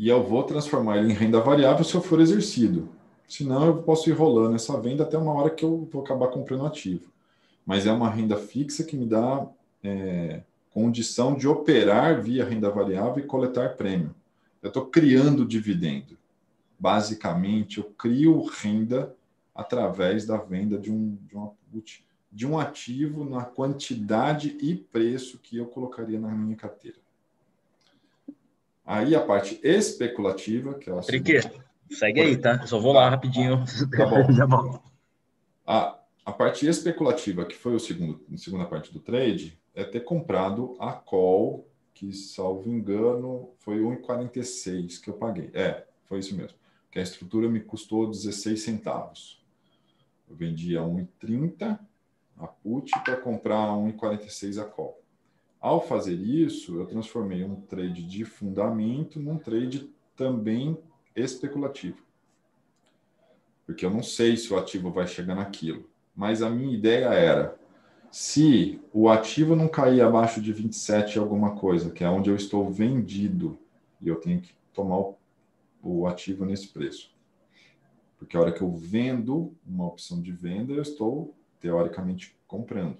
E 0.00 0.08
eu 0.08 0.24
vou 0.24 0.42
transformar 0.44 0.96
ele 0.96 1.12
em 1.12 1.14
renda 1.14 1.38
variável 1.42 1.84
se 1.84 1.94
eu 1.94 2.00
for 2.00 2.22
exercido. 2.22 2.88
Senão, 3.28 3.66
eu 3.66 3.82
posso 3.82 4.08
ir 4.08 4.14
rolando 4.14 4.56
essa 4.56 4.80
venda 4.80 5.02
até 5.02 5.18
uma 5.18 5.34
hora 5.34 5.50
que 5.50 5.62
eu 5.62 5.86
vou 5.92 6.00
acabar 6.00 6.28
comprando 6.28 6.64
ativo. 6.64 7.12
Mas 7.66 7.84
é 7.84 7.92
uma 7.92 8.08
renda 8.08 8.38
fixa 8.38 8.82
que 8.82 8.96
me 8.96 9.04
dá 9.04 9.46
é, 9.84 10.40
condição 10.70 11.34
de 11.34 11.46
operar 11.46 12.22
via 12.22 12.46
renda 12.46 12.70
variável 12.70 13.22
e 13.22 13.26
coletar 13.26 13.76
prêmio. 13.76 14.14
Eu 14.62 14.68
estou 14.68 14.86
criando 14.86 15.44
dividendo. 15.44 16.16
Basicamente, 16.78 17.76
eu 17.76 17.84
crio 17.84 18.42
renda 18.42 19.14
através 19.54 20.24
da 20.24 20.38
venda 20.38 20.78
de 20.78 20.90
um, 20.90 21.18
de, 21.28 21.36
uma, 21.36 21.52
de 22.32 22.46
um 22.46 22.58
ativo 22.58 23.22
na 23.22 23.44
quantidade 23.44 24.56
e 24.62 24.74
preço 24.74 25.38
que 25.42 25.58
eu 25.58 25.66
colocaria 25.66 26.18
na 26.18 26.30
minha 26.30 26.56
carteira. 26.56 26.96
Aí 28.84 29.14
a 29.14 29.20
parte 29.20 29.60
especulativa, 29.62 30.74
que 30.74 30.90
é 30.90 30.92
a 30.92 31.00
Trique, 31.00 31.40
segue 31.90 32.20
aí, 32.20 32.36
tá? 32.36 32.66
só 32.66 32.78
vou 32.78 32.92
lá 32.92 33.08
rapidinho. 33.08 33.64
Tá 33.96 34.06
bom. 34.06 34.30
Já 34.32 34.46
volto. 34.46 34.82
A, 35.66 35.98
a 36.24 36.32
parte 36.32 36.66
especulativa, 36.66 37.44
que 37.44 37.56
foi 37.56 37.74
o 37.74 37.80
segundo, 37.80 38.24
a 38.32 38.36
segunda 38.36 38.64
parte 38.64 38.92
do 38.92 39.00
trade, 39.00 39.58
é 39.74 39.84
ter 39.84 40.00
comprado 40.00 40.76
a 40.78 40.92
call, 40.92 41.68
que, 41.94 42.12
salvo 42.12 42.70
engano, 42.70 43.50
foi 43.58 43.78
1,46 43.78 45.00
que 45.00 45.10
eu 45.10 45.14
paguei. 45.14 45.50
É, 45.52 45.86
foi 46.04 46.18
isso 46.18 46.34
mesmo. 46.34 46.58
Que 46.90 46.98
a 46.98 47.02
estrutura 47.02 47.48
me 47.48 47.60
custou 47.60 48.10
16 48.10 48.62
centavos. 48.62 49.44
Eu 50.28 50.34
vendi 50.34 50.76
a 50.76 50.82
1,30 50.82 51.78
a 52.38 52.46
put 52.46 52.90
para 53.04 53.16
comprar 53.16 53.68
a 53.68 53.72
1,46 53.72 54.60
a 54.60 54.64
call. 54.64 55.00
Ao 55.60 55.86
fazer 55.86 56.14
isso, 56.14 56.80
eu 56.80 56.86
transformei 56.86 57.44
um 57.44 57.56
trade 57.56 58.02
de 58.02 58.24
fundamento 58.24 59.20
num 59.20 59.36
trade 59.36 59.90
também 60.16 60.78
especulativo. 61.14 61.98
Porque 63.66 63.84
eu 63.84 63.90
não 63.90 64.02
sei 64.02 64.36
se 64.36 64.52
o 64.52 64.58
ativo 64.58 64.90
vai 64.90 65.06
chegar 65.06 65.34
naquilo. 65.34 65.88
Mas 66.16 66.42
a 66.42 66.50
minha 66.50 66.74
ideia 66.74 67.08
era 67.08 67.60
se 68.10 68.80
o 68.92 69.08
ativo 69.08 69.54
não 69.54 69.68
cair 69.68 70.00
abaixo 70.00 70.40
de 70.40 70.52
27 70.52 71.18
alguma 71.18 71.54
coisa, 71.54 71.90
que 71.90 72.02
é 72.02 72.08
onde 72.08 72.28
eu 72.28 72.36
estou 72.36 72.70
vendido, 72.70 73.58
e 74.00 74.08
eu 74.08 74.16
tenho 74.16 74.40
que 74.40 74.52
tomar 74.72 75.14
o, 75.82 76.06
ativo 76.06 76.44
nesse 76.44 76.68
preço. 76.68 77.14
Porque 78.18 78.36
a 78.36 78.40
hora 78.40 78.52
que 78.52 78.62
eu 78.62 78.72
vendo 78.74 79.54
uma 79.64 79.86
opção 79.86 80.20
de 80.20 80.32
venda, 80.32 80.72
eu 80.72 80.82
estou 80.82 81.34
teoricamente 81.60 82.36
comprando. 82.46 82.98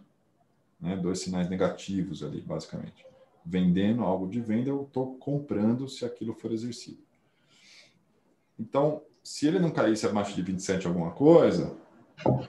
Né? 0.80 0.96
Dois 0.96 1.20
sinais 1.20 1.48
negativos 1.48 2.22
ali, 2.22 2.40
basicamente. 2.40 3.04
Vendendo 3.44 4.02
algo 4.02 4.28
de 4.28 4.40
venda, 4.40 4.70
eu 4.70 4.82
estou 4.82 5.14
comprando 5.16 5.88
se 5.88 6.04
aquilo 6.04 6.34
for 6.34 6.52
exercido. 6.52 6.98
Então, 8.58 9.02
se 9.22 9.46
ele 9.46 9.58
não 9.58 9.70
caísse 9.70 10.06
abaixo 10.06 10.34
de 10.34 10.42
27 10.42 10.86
alguma 10.86 11.10
coisa, 11.10 11.76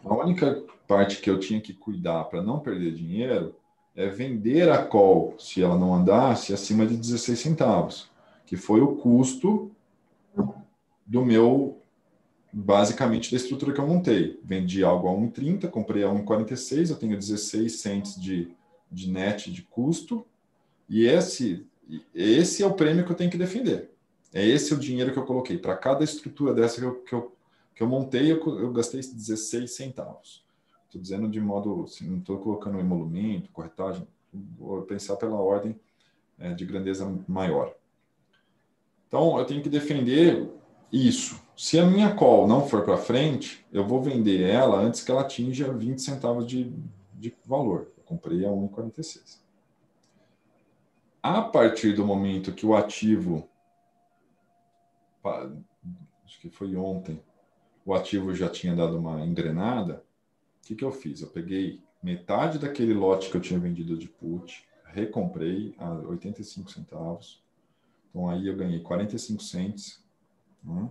a 0.04 0.14
única 0.16 0.64
parte 0.88 1.22
que 1.22 1.30
eu 1.30 1.40
tinha 1.40 1.62
que 1.62 1.74
cuidar 1.74 2.26
para 2.26 2.42
não 2.42 2.60
perder 2.60 2.94
dinheiro 2.94 3.56
é 3.96 4.08
vender 4.08 4.70
a 4.70 4.86
call, 4.86 5.36
se 5.38 5.62
ela 5.62 5.78
não 5.78 5.94
andasse, 5.94 6.54
acima 6.54 6.86
de 6.86 6.96
16 6.96 7.40
centavos, 7.40 8.10
que 8.46 8.56
foi 8.58 8.82
o 8.82 8.96
custo 8.96 9.72
do 11.06 11.26
meu, 11.26 11.81
basicamente, 12.52 13.32
da 13.32 13.38
estrutura 13.38 13.74
que 13.74 13.80
eu 13.80 13.88
montei. 13.88 14.40
Vendi 14.44 14.84
algo 14.84 15.08
a 15.08 15.12
1,30, 15.12 15.70
comprei 15.70 16.04
a 16.04 16.10
1,46, 16.10 16.90
eu 16.90 16.96
tenho 16.96 17.18
16 17.18 17.80
cents 17.80 18.20
de, 18.20 18.52
de 18.92 19.10
net 19.10 19.52
de 19.52 19.62
custo, 19.64 20.26
e 20.90 21.06
esse, 21.06 21.66
esse 22.14 22.64
é 22.64 22.68
o 22.68 22.74
prêmio 22.74 23.06
que 23.06 23.12
eu 23.12 23.16
tenho 23.16 23.32
que 23.32 23.38
defender. 23.38 23.92
É 24.34 24.46
esse 24.46 24.74
o 24.74 24.80
dinheiro 24.80 25.12
que 25.12 25.20
eu 25.20 25.26
coloquei. 25.26 25.58
Para 25.58 25.76
cada 25.76 26.04
estrutura 26.04 26.54
dessa 26.54 26.80
que 26.80 26.86
eu, 26.86 26.96
que 27.04 27.14
eu 27.14 27.32
que 27.82 27.84
eu 27.84 27.88
montei, 27.88 28.32
eu, 28.32 28.40
eu 28.60 28.72
gastei 28.72 29.00
16 29.02 29.72
centavos. 29.72 30.46
Estou 30.86 31.02
dizendo 31.02 31.28
de 31.28 31.42
modo, 31.42 31.86
assim, 31.86 32.08
não 32.08 32.20
estou 32.20 32.38
colocando 32.38 32.80
emolumento, 32.80 33.50
corretagem, 33.52 34.08
vou 34.32 34.84
pensar 34.84 35.16
pela 35.16 35.38
ordem 35.38 35.80
é, 36.38 36.54
de 36.54 36.64
grandeza 36.64 37.12
maior. 37.28 37.74
Então, 39.08 39.36
eu 39.40 39.46
tenho 39.46 39.64
que 39.64 39.70
defender 39.70 40.48
isso. 40.92 41.41
Se 41.56 41.80
a 41.80 41.86
minha 41.86 42.16
call 42.16 42.48
não 42.48 42.68
for 42.68 42.84
para 42.84 42.98
frente, 42.98 43.66
eu 43.72 43.86
vou 43.86 44.02
vender 44.02 44.42
ela 44.42 44.80
antes 44.80 45.04
que 45.04 45.12
ela 45.12 45.22
atinja 45.22 45.72
20 45.72 46.02
centavos 46.02 46.48
de, 46.48 46.74
de 47.14 47.36
valor. 47.46 47.92
Eu 47.98 48.04
comprei 48.04 48.46
a 48.46 48.50
1,46. 48.50 49.40
A 51.22 51.42
partir 51.42 51.94
do 51.94 52.06
momento 52.06 52.52
que 52.52 52.66
o 52.66 52.76
ativo, 52.76 53.48
acho 55.24 56.40
que 56.40 56.50
foi 56.50 56.76
ontem, 56.76 57.22
o 57.86 57.94
ativo 57.94 58.34
já 58.34 58.50
tinha 58.50 58.76
dado 58.76 58.98
uma 58.98 59.24
engrenada, 59.24 60.04
o 60.64 60.68
que, 60.68 60.76
que 60.76 60.84
eu 60.84 60.92
fiz? 60.92 61.22
Eu 61.22 61.28
peguei 61.28 61.80
metade 62.02 62.58
daquele 62.58 62.94
lote 62.94 63.30
que 63.30 63.38
eu 63.38 63.42
tinha 63.42 63.60
vendido 63.60 63.98
de 63.98 64.08
put, 64.08 64.66
recomprei 64.86 65.76
a 65.78 65.92
85 65.92 66.72
centavos. 66.72 67.44
Então 68.10 68.28
aí 68.28 68.48
eu 68.48 68.56
ganhei 68.56 68.80
45 68.80 69.44
cents 69.44 70.04
né, 70.64 70.90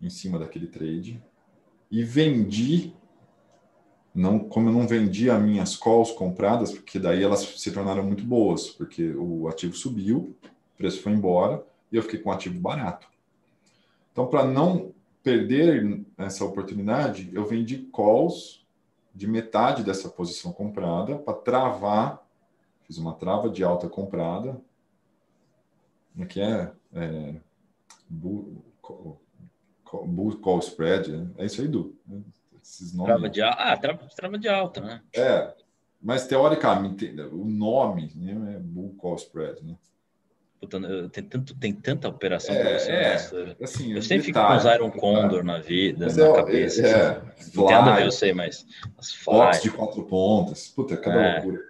em 0.00 0.10
cima 0.10 0.38
daquele 0.38 0.66
trade 0.66 1.22
e 1.90 2.02
vendi 2.02 2.94
não, 4.16 4.38
como 4.38 4.70
eu 4.70 4.72
não 4.72 4.88
vendi 4.88 5.30
as 5.30 5.42
minhas 5.42 5.76
calls 5.76 6.10
compradas, 6.10 6.72
porque 6.72 6.98
daí 6.98 7.22
elas 7.22 7.40
se 7.40 7.70
tornaram 7.70 8.02
muito 8.02 8.24
boas, 8.24 8.70
porque 8.70 9.12
o 9.12 9.46
ativo 9.46 9.74
subiu, 9.76 10.34
o 10.42 10.76
preço 10.78 11.02
foi 11.02 11.12
embora 11.12 11.62
e 11.92 11.96
eu 11.96 12.02
fiquei 12.02 12.18
com 12.18 12.32
ativo 12.32 12.58
barato. 12.58 13.06
Então, 14.10 14.26
para 14.26 14.46
não 14.46 14.94
perder 15.22 16.02
essa 16.16 16.44
oportunidade, 16.46 17.30
eu 17.34 17.44
vendi 17.44 17.90
calls 17.92 18.64
de 19.14 19.26
metade 19.26 19.82
dessa 19.82 20.08
posição 20.08 20.50
comprada 20.50 21.16
para 21.16 21.34
travar, 21.34 22.26
fiz 22.84 22.96
uma 22.96 23.12
trava 23.12 23.50
de 23.50 23.62
alta 23.62 23.88
comprada, 23.88 24.58
como 26.12 26.24
é 26.24 26.26
que 26.26 26.40
é? 26.40 26.72
é 26.94 27.34
bull 29.92 30.36
call 30.38 30.58
spread, 30.60 31.10
né? 31.10 31.28
é 31.38 31.46
isso 31.46 31.60
aí, 31.60 31.68
Du. 31.68 31.96
Né? 32.06 32.20
Esses 32.62 32.92
nomes. 32.92 33.12
Trava 33.12 33.30
de, 33.30 33.42
ah, 33.42 33.76
trava, 33.76 34.08
trava 34.16 34.38
de 34.38 34.48
alta, 34.48 34.80
né? 34.80 35.00
É, 35.14 35.52
mas 36.02 36.26
teoricamente, 36.26 37.08
o 37.32 37.44
nome 37.44 38.12
né, 38.16 38.56
é 38.56 38.58
bull 38.58 38.94
call 38.98 39.16
spread, 39.16 39.64
né? 39.64 39.76
Puta, 40.60 40.80
tem, 41.10 41.22
tanto, 41.22 41.54
tem 41.54 41.72
tanta 41.72 42.08
operação 42.08 42.54
é, 42.54 42.62
para 42.62 42.78
você. 42.78 42.90
É, 42.90 43.56
assim, 43.62 43.92
eu 43.92 44.00
sempre 44.00 44.24
fico 44.24 44.38
com 44.40 44.56
os 44.56 44.64
Iron 44.64 44.90
Condor 44.90 45.44
na 45.44 45.58
vida, 45.58 46.06
mas 46.06 46.16
na 46.16 46.26
é, 46.26 46.32
cabeça. 46.32 46.86
É, 46.86 47.10
assim. 47.38 47.50
Fly, 47.50 47.72
não 47.72 47.94
ver, 47.94 48.06
eu 48.06 48.10
sei, 48.10 48.32
mas. 48.32 48.66
Fox 49.22 49.62
de 49.62 49.70
quatro 49.70 50.02
pontas. 50.04 50.68
Puta, 50.68 50.96
cada 50.96 51.20
é. 51.20 51.34
loucura. 51.34 51.62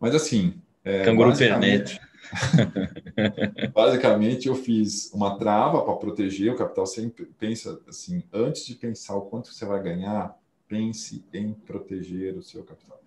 Mas 0.00 0.14
assim. 0.14 0.54
É, 0.84 1.04
Canguru 1.04 1.28
basicamente, 1.28 2.00
basicamente, 3.74 4.48
eu 4.48 4.54
fiz 4.54 5.12
uma 5.12 5.38
trava 5.38 5.84
para 5.84 5.94
proteger. 5.96 6.52
O 6.52 6.56
capital 6.56 6.86
sempre 6.86 7.26
pensa 7.38 7.80
assim: 7.88 8.22
antes 8.32 8.66
de 8.66 8.74
pensar 8.74 9.16
o 9.16 9.22
quanto 9.22 9.52
você 9.52 9.64
vai 9.64 9.82
ganhar, 9.82 10.36
pense 10.68 11.24
em 11.32 11.52
proteger 11.52 12.36
o 12.36 12.42
seu 12.42 12.64
capital. 12.64 13.00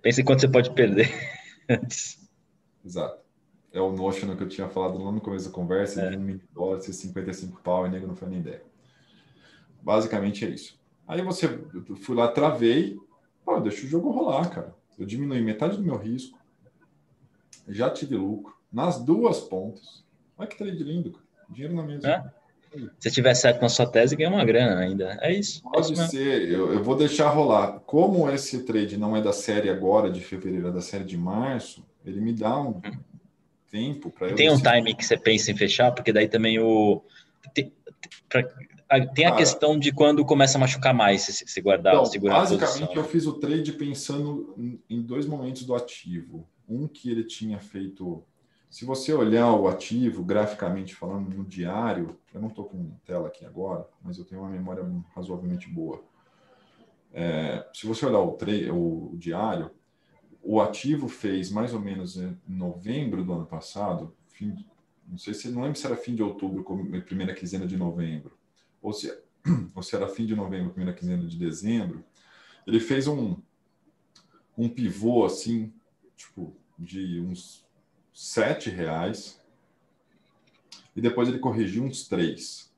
Pense 0.00 0.20
em 0.20 0.24
quanto 0.24 0.40
você 0.40 0.48
pode 0.48 0.70
perder 0.70 1.10
antes. 1.68 2.28
Exato 2.84 3.24
é 3.74 3.80
o 3.80 3.92
Notion 3.92 4.36
que 4.36 4.42
eu 4.44 4.48
tinha 4.48 4.68
falado 4.68 5.02
lá 5.02 5.10
no 5.10 5.20
começo 5.20 5.48
da 5.48 5.54
conversa, 5.54 6.00
é. 6.00 6.10
de 6.10 6.16
um 6.16 6.20
milhão 6.20 6.38
de 6.38 6.54
dólares, 6.54 6.84
55 6.84 7.60
pau, 7.60 7.86
e 7.86 7.90
nego 7.90 8.06
não 8.06 8.14
foi 8.14 8.28
nem 8.28 8.38
ideia. 8.38 8.62
Basicamente 9.82 10.44
é 10.44 10.48
isso. 10.48 10.80
Aí 11.06 11.20
você, 11.20 11.46
eu 11.46 11.96
fui 11.96 12.14
lá, 12.14 12.28
travei, 12.28 12.96
pô, 13.44 13.58
deixa 13.58 13.84
o 13.84 13.88
jogo 13.88 14.10
rolar, 14.10 14.48
cara. 14.48 14.74
Eu 14.96 15.04
diminui 15.04 15.40
metade 15.40 15.76
do 15.76 15.82
meu 15.82 15.96
risco, 15.96 16.38
já 17.68 17.90
tive 17.90 18.16
lucro, 18.16 18.54
nas 18.72 19.02
duas 19.02 19.40
pontas. 19.40 20.04
Olha 20.36 20.48
que 20.48 20.58
trade 20.58 20.82
lindo, 20.82 21.12
cara. 21.12 21.24
Dinheiro 21.50 21.74
na 21.74 21.82
mesa. 21.82 22.08
É? 22.08 22.44
Se 22.98 23.10
tiver 23.10 23.34
certo 23.34 23.62
na 23.62 23.68
sua 23.68 23.86
tese, 23.86 24.16
ganha 24.16 24.30
uma 24.30 24.44
grana 24.44 24.80
ainda. 24.80 25.16
É 25.20 25.32
isso. 25.32 25.62
Pode 25.62 25.90
é 25.90 25.92
isso 25.92 26.06
ser, 26.08 26.50
eu, 26.50 26.72
eu, 26.72 26.82
vou 26.82 26.96
deixar 26.96 27.28
rolar. 27.28 27.80
Como 27.80 28.28
esse 28.28 28.64
trade 28.64 28.96
não 28.96 29.16
é 29.16 29.22
da 29.22 29.32
série 29.32 29.70
agora 29.70 30.10
de 30.10 30.20
fevereiro, 30.20 30.68
é 30.68 30.72
da 30.72 30.80
série 30.80 31.04
de 31.04 31.16
março, 31.16 31.86
ele 32.04 32.20
me 32.20 32.32
dá 32.32 32.58
um, 32.58 32.70
hum 32.70 32.82
tempo 33.74 34.08
para 34.08 34.32
Tem 34.34 34.48
um 34.48 34.56
time 34.56 34.94
que 34.94 35.04
você 35.04 35.16
pensa 35.16 35.50
em 35.50 35.56
fechar, 35.56 35.90
porque 35.90 36.12
daí 36.12 36.28
também 36.28 36.60
o 36.60 37.02
tem, 37.52 37.72
pra, 38.28 38.44
tem 39.12 39.24
a 39.24 39.30
Cara, 39.30 39.36
questão 39.36 39.76
de 39.76 39.90
quando 39.90 40.24
começa 40.24 40.56
a 40.56 40.60
machucar 40.60 40.94
mais 40.94 41.22
se, 41.22 41.32
se 41.32 41.60
guardar, 41.60 41.94
então, 41.94 42.04
segurar 42.04 42.34
Basicamente, 42.34 42.96
eu 42.96 43.02
fiz 43.02 43.26
o 43.26 43.32
trade 43.32 43.72
pensando 43.72 44.54
em 44.88 45.02
dois 45.02 45.26
momentos 45.26 45.64
do 45.64 45.74
ativo. 45.74 46.48
Um 46.68 46.88
que 46.88 47.10
ele 47.10 47.24
tinha 47.24 47.60
feito. 47.60 48.24
Se 48.70 48.84
você 48.84 49.12
olhar 49.12 49.52
o 49.54 49.68
ativo, 49.68 50.24
graficamente 50.24 50.94
falando, 50.94 51.34
no 51.34 51.44
diário, 51.44 52.18
eu 52.32 52.40
não 52.40 52.48
estou 52.48 52.64
com 52.64 52.90
tela 53.04 53.28
aqui 53.28 53.44
agora, 53.44 53.88
mas 54.02 54.18
eu 54.18 54.24
tenho 54.24 54.40
uma 54.40 54.50
memória 54.50 54.84
razoavelmente 55.14 55.68
boa. 55.68 56.02
É, 57.12 57.64
se 57.72 57.86
você 57.86 58.04
olhar 58.04 58.18
o, 58.18 58.36
o, 58.72 59.12
o 59.12 59.16
diário, 59.16 59.70
o 60.42 60.60
ativo 60.60 61.08
fez 61.08 61.50
mais 61.50 61.72
ou 61.72 61.80
menos 61.80 62.16
em 62.16 62.36
novembro 62.46 63.24
do 63.24 63.32
ano 63.32 63.46
passado, 63.46 64.14
fim, 64.26 64.54
não 65.08 65.16
sei 65.16 65.32
se 65.32 65.48
não 65.48 65.62
lembro 65.62 65.78
se 65.78 65.86
era 65.86 65.96
fim 65.96 66.14
de 66.14 66.22
outubro, 66.22 66.64
primeira 67.06 67.34
quinzena 67.34 67.66
de 67.66 67.76
novembro, 67.76 68.36
ou 68.82 68.92
se, 68.92 69.10
ou 69.74 69.82
se 69.82 69.96
era 69.96 70.06
fim 70.06 70.26
de 70.26 70.36
novembro, 70.36 70.72
primeira 70.72 70.96
quinzena 70.96 71.24
de 71.26 71.38
dezembro, 71.38 72.04
ele 72.66 72.78
fez 72.78 73.06
um, 73.06 73.36
um 74.56 74.68
pivô 74.68 75.24
assim, 75.24 75.72
tipo, 76.16 76.54
de 76.78 77.20
uns 77.20 77.64
sete 78.12 78.70
reais, 78.70 79.40
e 80.94 81.00
depois 81.00 81.28
ele 81.28 81.38
corrigiu 81.38 81.82
uns 81.84 82.06
três. 82.06 82.72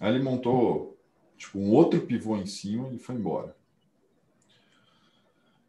Aí 0.00 0.14
ele 0.14 0.24
montou 0.24 0.98
tipo 1.36 1.58
um 1.58 1.70
outro 1.70 2.00
pivô 2.00 2.36
em 2.36 2.46
cima 2.46 2.90
e 2.92 2.98
foi 2.98 3.14
embora. 3.14 3.56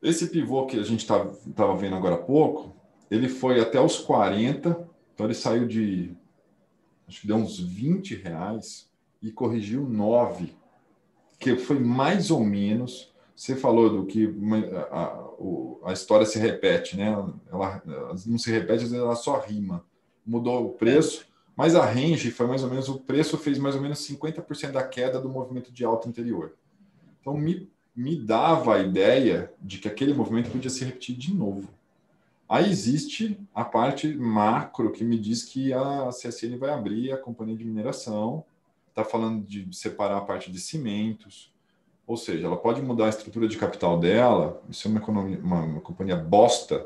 Esse 0.01 0.27
pivô 0.29 0.65
que 0.65 0.79
a 0.79 0.83
gente 0.83 1.01
estava 1.01 1.35
tá, 1.55 1.73
vendo 1.73 1.95
agora 1.95 2.15
há 2.15 2.19
pouco, 2.19 2.75
ele 3.09 3.27
foi 3.27 3.59
até 3.59 3.79
os 3.79 3.97
40, 3.97 4.87
então 5.13 5.25
ele 5.25 5.33
saiu 5.33 5.67
de, 5.67 6.15
acho 7.07 7.21
que 7.21 7.27
deu 7.27 7.37
uns 7.37 7.59
20 7.59 8.15
reais 8.15 8.89
e 9.21 9.31
corrigiu 9.31 9.87
9, 9.87 10.55
que 11.39 11.55
foi 11.55 11.79
mais 11.79 12.29
ou 12.29 12.43
menos, 12.43 13.13
você 13.35 13.55
falou 13.55 13.89
do 13.89 14.05
que 14.05 14.33
a, 14.91 15.24
a, 15.39 15.89
a 15.89 15.93
história 15.93 16.25
se 16.25 16.39
repete, 16.39 16.97
né? 16.97 17.11
Ela, 17.51 17.81
ela 17.87 18.15
não 18.25 18.37
se 18.37 18.51
repete, 18.51 18.83
às 18.83 18.91
vezes 18.91 18.97
ela 18.97 19.15
só 19.15 19.39
rima. 19.39 19.83
Mudou 20.25 20.65
o 20.65 20.73
preço, 20.73 21.25
mas 21.55 21.75
a 21.75 21.85
range 21.85 22.31
foi 22.31 22.47
mais 22.47 22.63
ou 22.63 22.69
menos, 22.69 22.89
o 22.89 22.99
preço 22.99 23.37
fez 23.37 23.57
mais 23.57 23.75
ou 23.75 23.81
menos 23.81 23.99
50% 23.99 24.71
da 24.71 24.83
queda 24.83 25.19
do 25.19 25.29
movimento 25.29 25.71
de 25.71 25.85
alta 25.85 26.09
anterior. 26.09 26.53
Então, 27.21 27.35
me 27.35 27.69
me 27.95 28.17
dava 28.17 28.75
a 28.75 28.79
ideia 28.79 29.53
de 29.61 29.77
que 29.77 29.87
aquele 29.87 30.13
movimento 30.13 30.51
podia 30.51 30.69
se 30.69 30.83
repetir 30.83 31.15
de 31.15 31.33
novo. 31.33 31.69
Aí 32.47 32.69
existe 32.69 33.39
a 33.55 33.63
parte 33.63 34.13
macro 34.13 34.91
que 34.91 35.03
me 35.03 35.17
diz 35.17 35.43
que 35.43 35.73
a 35.73 36.09
CSN 36.09 36.57
vai 36.57 36.71
abrir 36.71 37.11
a 37.13 37.17
companhia 37.17 37.55
de 37.55 37.63
mineração, 37.63 38.43
está 38.89 39.03
falando 39.03 39.43
de 39.45 39.67
separar 39.75 40.17
a 40.17 40.21
parte 40.21 40.51
de 40.51 40.59
cimentos, 40.59 41.51
ou 42.07 42.17
seja, 42.17 42.45
ela 42.45 42.57
pode 42.57 42.81
mudar 42.81 43.07
a 43.07 43.09
estrutura 43.09 43.47
de 43.47 43.57
capital 43.57 43.99
dela. 43.99 44.61
Isso 44.69 44.87
é 44.87 44.91
uma, 44.91 44.99
economia, 44.99 45.39
uma, 45.39 45.61
uma 45.61 45.81
companhia 45.81 46.15
bosta. 46.15 46.85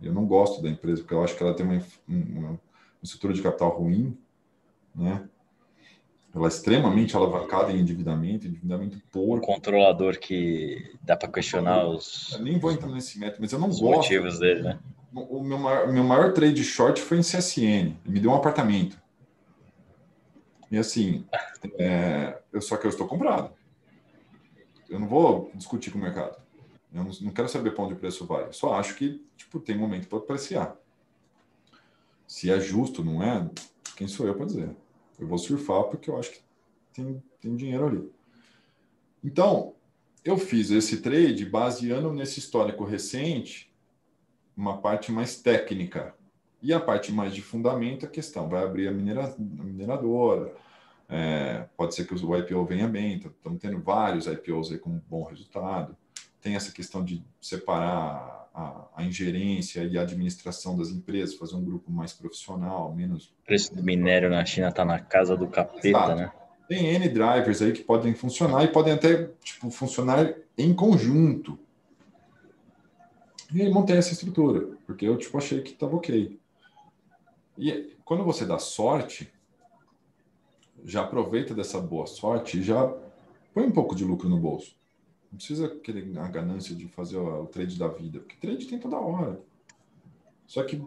Eu 0.00 0.12
não 0.12 0.26
gosto 0.26 0.62
da 0.62 0.68
empresa 0.68 1.00
porque 1.02 1.14
eu 1.14 1.24
acho 1.24 1.36
que 1.36 1.42
ela 1.42 1.54
tem 1.54 1.64
uma, 1.66 1.82
uma, 2.06 2.60
estrutura 3.02 3.32
de 3.32 3.42
capital 3.42 3.70
ruim, 3.70 4.16
né? 4.94 5.26
ela 6.34 6.44
é 6.44 6.48
extremamente 6.48 7.16
alavancada 7.16 7.72
em 7.72 7.80
endividamento, 7.80 8.46
endividamento 8.46 9.00
porco. 9.10 9.50
Um 9.50 9.54
controlador 9.54 10.18
que 10.18 10.94
dá 11.02 11.16
para 11.16 11.30
questionar 11.30 11.86
os. 11.86 12.32
Eu 12.32 12.42
nem 12.42 12.58
vou 12.58 12.70
entrar 12.70 12.88
nesse 12.88 13.18
método, 13.18 13.38
mas 13.40 13.52
eu 13.52 13.58
não 13.58 13.68
os 13.68 13.80
gosto. 13.80 13.96
motivos 13.96 14.38
dele, 14.38 14.62
né? 14.62 14.78
O 15.12 15.42
meu 15.42 15.58
maior, 15.58 15.92
meu 15.92 16.04
maior 16.04 16.32
trade 16.32 16.62
short 16.62 17.00
foi 17.00 17.18
em 17.18 17.22
CSN. 17.22 17.62
Ele 17.64 17.96
me 18.06 18.20
deu 18.20 18.30
um 18.30 18.34
apartamento. 18.34 19.00
E 20.70 20.78
assim, 20.78 21.26
é, 21.78 22.38
eu 22.52 22.60
só 22.60 22.76
que 22.76 22.86
eu 22.86 22.90
estou 22.90 23.08
comprado. 23.08 23.50
Eu 24.90 24.98
não 24.98 25.08
vou 25.08 25.50
discutir 25.54 25.90
com 25.90 25.98
o 25.98 26.02
mercado. 26.02 26.36
Eu 26.92 27.04
não, 27.04 27.30
quero 27.30 27.48
saber 27.48 27.70
para 27.70 27.84
onde 27.84 27.94
o 27.94 27.98
preço 27.98 28.26
vai. 28.26 28.44
Eu 28.44 28.52
só 28.52 28.74
acho 28.74 28.96
que 28.96 29.24
tipo 29.36 29.60
tem 29.60 29.78
momento 29.78 30.08
para 30.08 30.18
apreciar. 30.18 30.76
Se 32.26 32.50
é 32.50 32.60
justo, 32.60 33.04
não 33.04 33.22
é? 33.22 33.48
Quem 33.96 34.08
sou 34.08 34.26
eu 34.26 34.34
para 34.34 34.46
dizer? 34.46 34.74
Eu 35.18 35.26
vou 35.26 35.38
surfar 35.38 35.84
porque 35.84 36.10
eu 36.10 36.18
acho 36.18 36.32
que 36.32 36.40
tem, 36.92 37.22
tem 37.40 37.54
dinheiro 37.54 37.86
ali. 37.86 38.10
Então, 39.22 39.74
eu 40.24 40.36
fiz 40.36 40.70
esse 40.70 41.00
trade 41.00 41.44
baseando 41.46 42.12
nesse 42.12 42.38
histórico 42.38 42.84
recente, 42.84 43.72
uma 44.56 44.78
parte 44.78 45.12
mais 45.12 45.36
técnica. 45.40 46.14
E 46.62 46.72
a 46.74 46.80
parte 46.80 47.10
mais 47.12 47.34
de 47.34 47.40
fundamento, 47.40 48.04
a 48.04 48.08
questão 48.08 48.48
vai 48.48 48.62
abrir 48.62 48.88
a, 48.88 48.92
minera, 48.92 49.34
a 49.34 49.38
mineradora, 49.38 50.54
é, 51.10 51.66
pode 51.76 51.94
ser 51.94 52.06
que 52.06 52.14
o 52.14 52.36
IPO 52.36 52.64
venha 52.64 52.86
bem, 52.86 53.16
estamos 53.16 53.60
tendo 53.60 53.80
vários 53.80 54.26
IPOs 54.26 54.70
aí 54.70 54.78
com 54.78 55.00
bom 55.08 55.24
resultado. 55.24 55.96
Tem 56.40 56.54
essa 56.54 56.72
questão 56.72 57.04
de 57.04 57.22
separar 57.40 58.48
a, 58.54 58.86
a, 58.96 59.04
ingerência 59.04 59.82
e 59.82 59.98
a 59.98 60.02
administração 60.02 60.76
das 60.76 60.88
empresas, 60.90 61.34
fazer 61.34 61.56
um 61.56 61.64
grupo 61.64 61.90
mais 61.90 62.12
profissional, 62.12 62.94
menos. 62.94 63.26
O 63.26 63.44
preço 63.44 63.74
do 63.74 63.82
minério 63.82 64.30
na 64.30 64.44
China 64.44 64.68
está 64.68 64.84
na 64.84 65.00
casa 65.00 65.36
do 65.36 65.48
capeta, 65.48 65.88
Exato. 65.88 66.14
né? 66.14 66.32
Tem 66.68 66.86
N 66.86 67.08
drivers 67.08 67.60
aí 67.60 67.72
que 67.72 67.82
podem 67.82 68.14
funcionar 68.14 68.62
e 68.62 68.68
podem 68.68 68.92
até 68.92 69.28
tipo, 69.42 69.68
funcionar 69.70 70.32
em 70.56 70.72
conjunto. 70.72 71.58
E 73.52 73.60
aí 73.60 73.68
montei 73.68 73.96
essa 73.96 74.12
estrutura, 74.12 74.76
porque 74.86 75.04
eu 75.04 75.18
tipo, 75.18 75.36
achei 75.36 75.60
que 75.60 75.72
estava 75.72 75.96
ok. 75.96 76.38
E 77.58 77.96
quando 78.04 78.22
você 78.22 78.46
dá 78.46 78.60
sorte, 78.60 79.32
já 80.84 81.02
aproveita 81.02 81.54
dessa 81.54 81.80
boa 81.80 82.06
sorte 82.06 82.58
e 82.58 82.62
já 82.62 82.86
põe 83.54 83.64
um 83.64 83.70
pouco 83.70 83.94
de 83.94 84.04
lucro 84.04 84.28
no 84.28 84.38
bolso. 84.38 84.76
Não 85.30 85.36
precisa 85.36 85.68
querer 85.68 86.18
a 86.18 86.28
ganância 86.28 86.74
de 86.74 86.88
fazer 86.88 87.16
o 87.16 87.46
trade 87.46 87.78
da 87.78 87.88
vida, 87.88 88.20
porque 88.20 88.36
trade 88.36 88.66
tem 88.66 88.78
toda 88.78 88.98
hora. 88.98 89.40
Só 90.46 90.64
que 90.64 90.82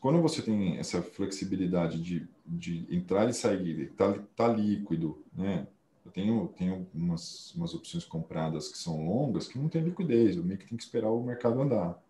quando 0.00 0.22
você 0.22 0.42
tem 0.42 0.76
essa 0.78 1.02
flexibilidade 1.02 2.00
de, 2.00 2.28
de 2.46 2.86
entrar 2.94 3.28
e 3.28 3.34
sair, 3.34 3.90
tá, 3.96 4.14
tá 4.36 4.48
líquido, 4.48 5.18
né? 5.34 5.66
Eu 6.04 6.12
tenho, 6.12 6.48
tenho 6.56 6.86
umas, 6.94 7.54
umas 7.54 7.74
opções 7.74 8.04
compradas 8.04 8.68
que 8.68 8.78
são 8.78 9.04
longas 9.04 9.46
que 9.46 9.58
não 9.58 9.68
tem 9.68 9.82
liquidez, 9.82 10.36
eu 10.36 10.44
meio 10.44 10.58
que 10.58 10.66
tenho 10.66 10.78
que 10.78 10.84
esperar 10.84 11.10
o 11.10 11.22
mercado 11.22 11.60
andar. 11.60 12.02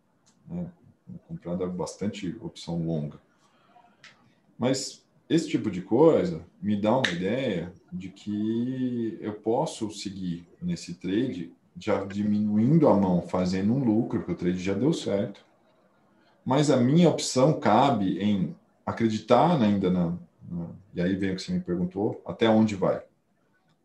Né? 0.46 0.70
Comprada 1.26 1.66
bastante 1.66 2.36
opção 2.40 2.86
longa. 2.86 3.20
Mas 4.56 5.04
esse 5.28 5.48
tipo 5.48 5.70
de 5.70 5.82
coisa 5.82 6.44
me 6.60 6.80
dá 6.80 6.96
uma 6.96 7.08
ideia 7.08 7.72
de 7.92 8.08
que 8.08 9.18
eu 9.20 9.34
posso 9.34 9.90
seguir 9.90 10.46
nesse 10.60 10.94
trade 10.94 11.52
já 11.76 12.04
diminuindo 12.04 12.88
a 12.88 12.94
mão, 12.94 13.22
fazendo 13.22 13.72
um 13.72 13.84
lucro, 13.84 14.18
porque 14.18 14.32
o 14.32 14.36
trade 14.36 14.58
já 14.58 14.74
deu 14.74 14.92
certo. 14.92 15.44
Mas 16.44 16.70
a 16.70 16.76
minha 16.78 17.08
opção 17.08 17.60
cabe 17.60 18.18
em 18.18 18.56
acreditar 18.84 19.60
ainda 19.60 19.90
na, 19.90 20.16
na, 20.50 20.70
E 20.94 21.00
aí 21.00 21.14
vem 21.14 21.32
o 21.32 21.36
que 21.36 21.42
você 21.42 21.52
me 21.52 21.60
perguntou: 21.60 22.22
até 22.24 22.48
onde 22.48 22.74
vai? 22.74 23.02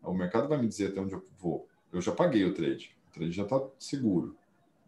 O 0.02 0.14
mercado 0.14 0.48
vai 0.48 0.58
me 0.58 0.66
dizer 0.66 0.88
até 0.88 1.00
onde 1.00 1.12
eu 1.12 1.22
vou. 1.38 1.68
Eu 1.92 2.00
já 2.00 2.10
paguei 2.10 2.44
o 2.44 2.54
trade, 2.54 2.96
o 3.08 3.12
trade 3.12 3.32
já 3.32 3.44
está 3.44 3.62
seguro, 3.78 4.34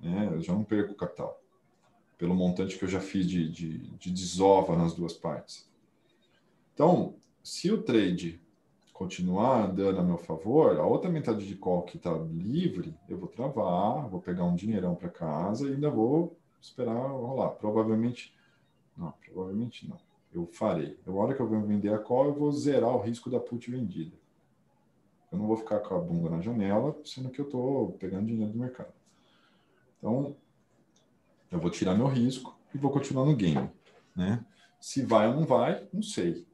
né? 0.00 0.30
eu 0.32 0.40
já 0.40 0.52
não 0.52 0.64
perco 0.64 0.94
capital, 0.94 1.40
pelo 2.18 2.34
montante 2.34 2.76
que 2.76 2.84
eu 2.84 2.88
já 2.88 2.98
fiz 2.98 3.26
de, 3.26 3.48
de, 3.48 3.78
de 3.78 4.10
desova 4.10 4.76
nas 4.76 4.94
duas 4.94 5.12
partes. 5.12 5.68
Então, 6.76 7.14
se 7.42 7.72
o 7.72 7.80
trade 7.80 8.38
continuar 8.92 9.64
andando 9.64 9.98
a 9.98 10.02
meu 10.02 10.18
favor, 10.18 10.78
a 10.78 10.84
outra 10.84 11.10
metade 11.10 11.46
de 11.48 11.56
call 11.56 11.84
que 11.84 11.96
está 11.96 12.12
livre, 12.12 12.94
eu 13.08 13.16
vou 13.16 13.30
travar, 13.30 14.06
vou 14.10 14.20
pegar 14.20 14.44
um 14.44 14.54
dinheirão 14.54 14.94
para 14.94 15.08
casa 15.08 15.66
e 15.66 15.72
ainda 15.72 15.88
vou 15.88 16.36
esperar 16.60 17.12
rolar. 17.12 17.52
Provavelmente, 17.52 18.34
não, 18.94 19.10
provavelmente 19.24 19.88
não. 19.88 19.96
Eu 20.34 20.46
farei. 20.52 20.98
A 21.06 21.10
hora 21.12 21.34
que 21.34 21.40
eu 21.40 21.48
vender 21.48 21.94
a 21.94 21.98
call, 21.98 22.26
eu 22.26 22.34
vou 22.34 22.52
zerar 22.52 22.94
o 22.94 23.00
risco 23.00 23.30
da 23.30 23.40
put 23.40 23.70
vendida. 23.70 24.14
Eu 25.32 25.38
não 25.38 25.46
vou 25.46 25.56
ficar 25.56 25.80
com 25.80 25.94
a 25.94 25.98
bunda 25.98 26.28
na 26.28 26.42
janela, 26.42 26.94
sendo 27.06 27.30
que 27.30 27.40
eu 27.40 27.46
estou 27.46 27.92
pegando 27.92 28.26
dinheiro 28.26 28.52
do 28.52 28.58
mercado. 28.58 28.92
Então, 29.98 30.36
eu 31.50 31.58
vou 31.58 31.70
tirar 31.70 31.94
meu 31.94 32.06
risco 32.06 32.54
e 32.74 32.76
vou 32.76 32.90
continuar 32.90 33.24
no 33.24 33.34
game. 33.34 33.70
Né? 34.14 34.44
Se 34.78 35.02
vai 35.02 35.26
ou 35.26 35.36
não 35.36 35.46
vai, 35.46 35.88
não 35.90 36.02
sei. 36.02 36.44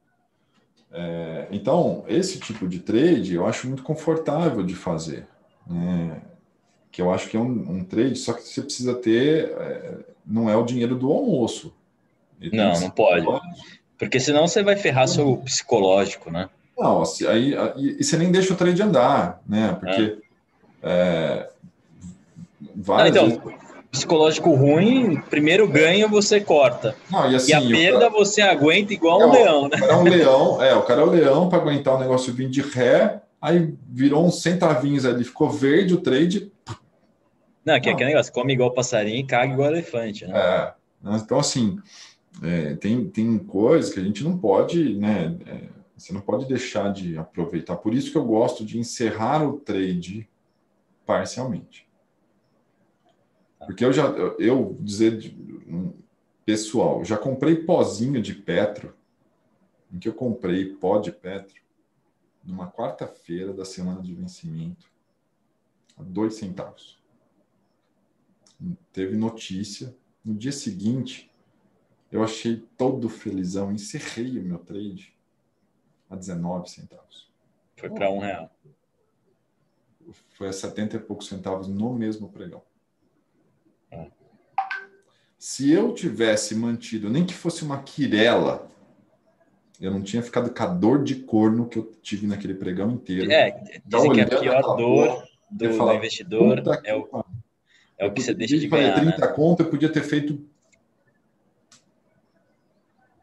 É, 0.92 1.48
então, 1.50 2.04
esse 2.06 2.38
tipo 2.38 2.68
de 2.68 2.78
trade 2.78 3.34
eu 3.34 3.46
acho 3.46 3.66
muito 3.66 3.82
confortável 3.82 4.62
de 4.62 4.74
fazer. 4.74 5.26
Né? 5.66 6.20
Que 6.90 7.00
eu 7.00 7.10
acho 7.12 7.28
que 7.28 7.36
é 7.36 7.40
um, 7.40 7.76
um 7.76 7.84
trade, 7.84 8.16
só 8.16 8.32
que 8.32 8.42
você 8.42 8.60
precisa 8.62 8.94
ter. 8.94 9.50
É, 9.50 9.98
não 10.26 10.48
é 10.48 10.56
o 10.56 10.64
dinheiro 10.64 10.94
do 10.94 11.10
almoço. 11.10 11.74
Não, 12.52 12.80
não 12.80 12.90
pode. 12.90 13.26
Porque 13.98 14.18
senão 14.18 14.46
você 14.46 14.62
vai 14.62 14.76
ferrar 14.76 15.08
seu 15.08 15.36
psicológico, 15.38 16.30
né? 16.30 16.50
Não, 16.76 17.02
assim, 17.02 17.26
aí, 17.26 17.56
aí, 17.56 17.96
e 17.98 18.04
você 18.04 18.16
nem 18.16 18.32
deixa 18.32 18.52
o 18.52 18.56
trade 18.56 18.82
andar, 18.82 19.40
né? 19.46 19.76
Porque. 19.78 20.18
É. 20.82 21.48
É, 22.98 23.08
então, 23.08 23.28
vezes 23.28 23.40
psicológico 23.92 24.54
ruim, 24.54 25.20
primeiro 25.28 25.68
ganho 25.68 26.08
você 26.08 26.40
corta. 26.40 26.96
Não, 27.10 27.30
e, 27.30 27.36
assim, 27.36 27.50
e, 27.50 27.54
a 27.54 27.60
perda 27.60 27.98
cara... 27.98 28.10
você 28.10 28.40
aguenta 28.40 28.94
igual 28.94 29.20
é, 29.20 29.26
um 29.26 29.32
leão, 29.32 29.68
né? 29.68 29.78
é 29.80 29.94
um 29.94 30.02
leão, 30.02 30.62
é, 30.62 30.74
o 30.74 30.82
cara 30.82 31.02
é 31.02 31.04
o 31.04 31.10
leão 31.10 31.48
para 31.50 31.58
aguentar 31.58 31.94
o 31.94 32.00
negócio 32.00 32.32
vindo 32.32 32.50
de 32.50 32.62
ré, 32.62 33.20
aí 33.40 33.74
virou 33.86 34.24
uns 34.26 34.40
centavinhos 34.40 35.04
ali, 35.04 35.22
ficou 35.22 35.50
verde 35.50 35.92
o 35.92 36.00
trade. 36.00 36.50
Não, 37.64 37.78
que 37.78 37.90
é 37.90 37.92
aquele 37.92 38.10
negócio, 38.10 38.32
come 38.32 38.54
igual 38.54 38.72
passarinho 38.72 39.18
e 39.18 39.26
caga 39.26 39.52
igual 39.52 39.68
elefante, 39.68 40.26
né? 40.26 40.32
É, 40.34 40.72
então 41.22 41.38
assim, 41.38 41.78
é, 42.42 42.74
tem, 42.76 43.04
tem 43.04 43.38
coisas 43.38 43.92
que 43.92 44.00
a 44.00 44.02
gente 44.02 44.24
não 44.24 44.38
pode, 44.38 44.94
né? 44.94 45.36
É, 45.46 45.58
você 45.98 46.14
não 46.14 46.22
pode 46.22 46.46
deixar 46.46 46.92
de 46.92 47.18
aproveitar. 47.18 47.76
Por 47.76 47.92
isso 47.92 48.10
que 48.10 48.16
eu 48.16 48.24
gosto 48.24 48.64
de 48.64 48.78
encerrar 48.78 49.46
o 49.46 49.60
trade 49.60 50.26
parcialmente. 51.04 51.86
Porque 53.66 53.84
eu 53.84 53.92
já, 53.92 54.06
eu 54.38 54.76
dizer 54.80 55.34
pessoal, 56.44 57.04
já 57.04 57.16
comprei 57.16 57.56
pozinho 57.56 58.20
de 58.20 58.34
Petro, 58.34 58.96
em 59.92 59.98
que 59.98 60.08
eu 60.08 60.14
comprei 60.14 60.74
pó 60.74 60.98
de 60.98 61.12
Petro, 61.12 61.62
numa 62.42 62.70
quarta-feira 62.70 63.52
da 63.52 63.64
semana 63.64 64.02
de 64.02 64.14
vencimento, 64.14 64.90
a 65.96 66.02
dois 66.02 66.34
centavos. 66.34 67.00
Teve 68.92 69.16
notícia. 69.16 69.94
No 70.24 70.34
dia 70.34 70.52
seguinte, 70.52 71.32
eu 72.10 72.22
achei 72.22 72.64
todo 72.76 73.08
felizão, 73.08 73.72
encerrei 73.72 74.38
o 74.38 74.42
meu 74.42 74.58
trade 74.58 75.16
a 76.08 76.16
19 76.16 76.70
centavos. 76.70 77.30
Foi 77.76 77.90
para 77.90 78.10
um 78.10 78.18
real. 78.18 78.50
Foi 80.30 80.48
a 80.48 80.52
70 80.52 80.96
e 80.96 81.00
poucos 81.00 81.26
centavos 81.26 81.68
no 81.68 81.92
mesmo 81.92 82.28
pregão. 82.28 82.62
Se 85.42 85.72
eu 85.72 85.92
tivesse 85.92 86.54
mantido, 86.54 87.10
nem 87.10 87.26
que 87.26 87.34
fosse 87.34 87.64
uma 87.64 87.82
quirela, 87.82 88.70
eu 89.80 89.90
não 89.90 90.00
tinha 90.00 90.22
ficado 90.22 90.54
com 90.54 90.62
a 90.62 90.66
dor 90.66 91.02
de 91.02 91.16
corno 91.16 91.68
que 91.68 91.80
eu 91.80 91.92
tive 92.00 92.28
naquele 92.28 92.54
pregão 92.54 92.92
inteiro. 92.92 93.28
É, 93.28 93.60
dizem 93.84 94.12
que 94.12 94.20
a 94.20 94.26
pior 94.28 94.62
dor 94.76 95.24
do, 95.50 95.72
falar, 95.74 95.94
do 95.94 95.98
investidor 95.98 96.62
é 96.84 96.94
o, 96.94 97.24
é 97.98 98.06
o 98.06 98.12
que 98.12 98.22
você 98.22 98.32
deixa 98.32 98.56
de 98.56 98.68
ganhar. 98.68 98.94
30 98.94 99.18
né? 99.18 99.26
conto, 99.34 99.64
eu 99.64 99.68
podia 99.68 99.88
ter 99.88 100.04
feito 100.04 100.46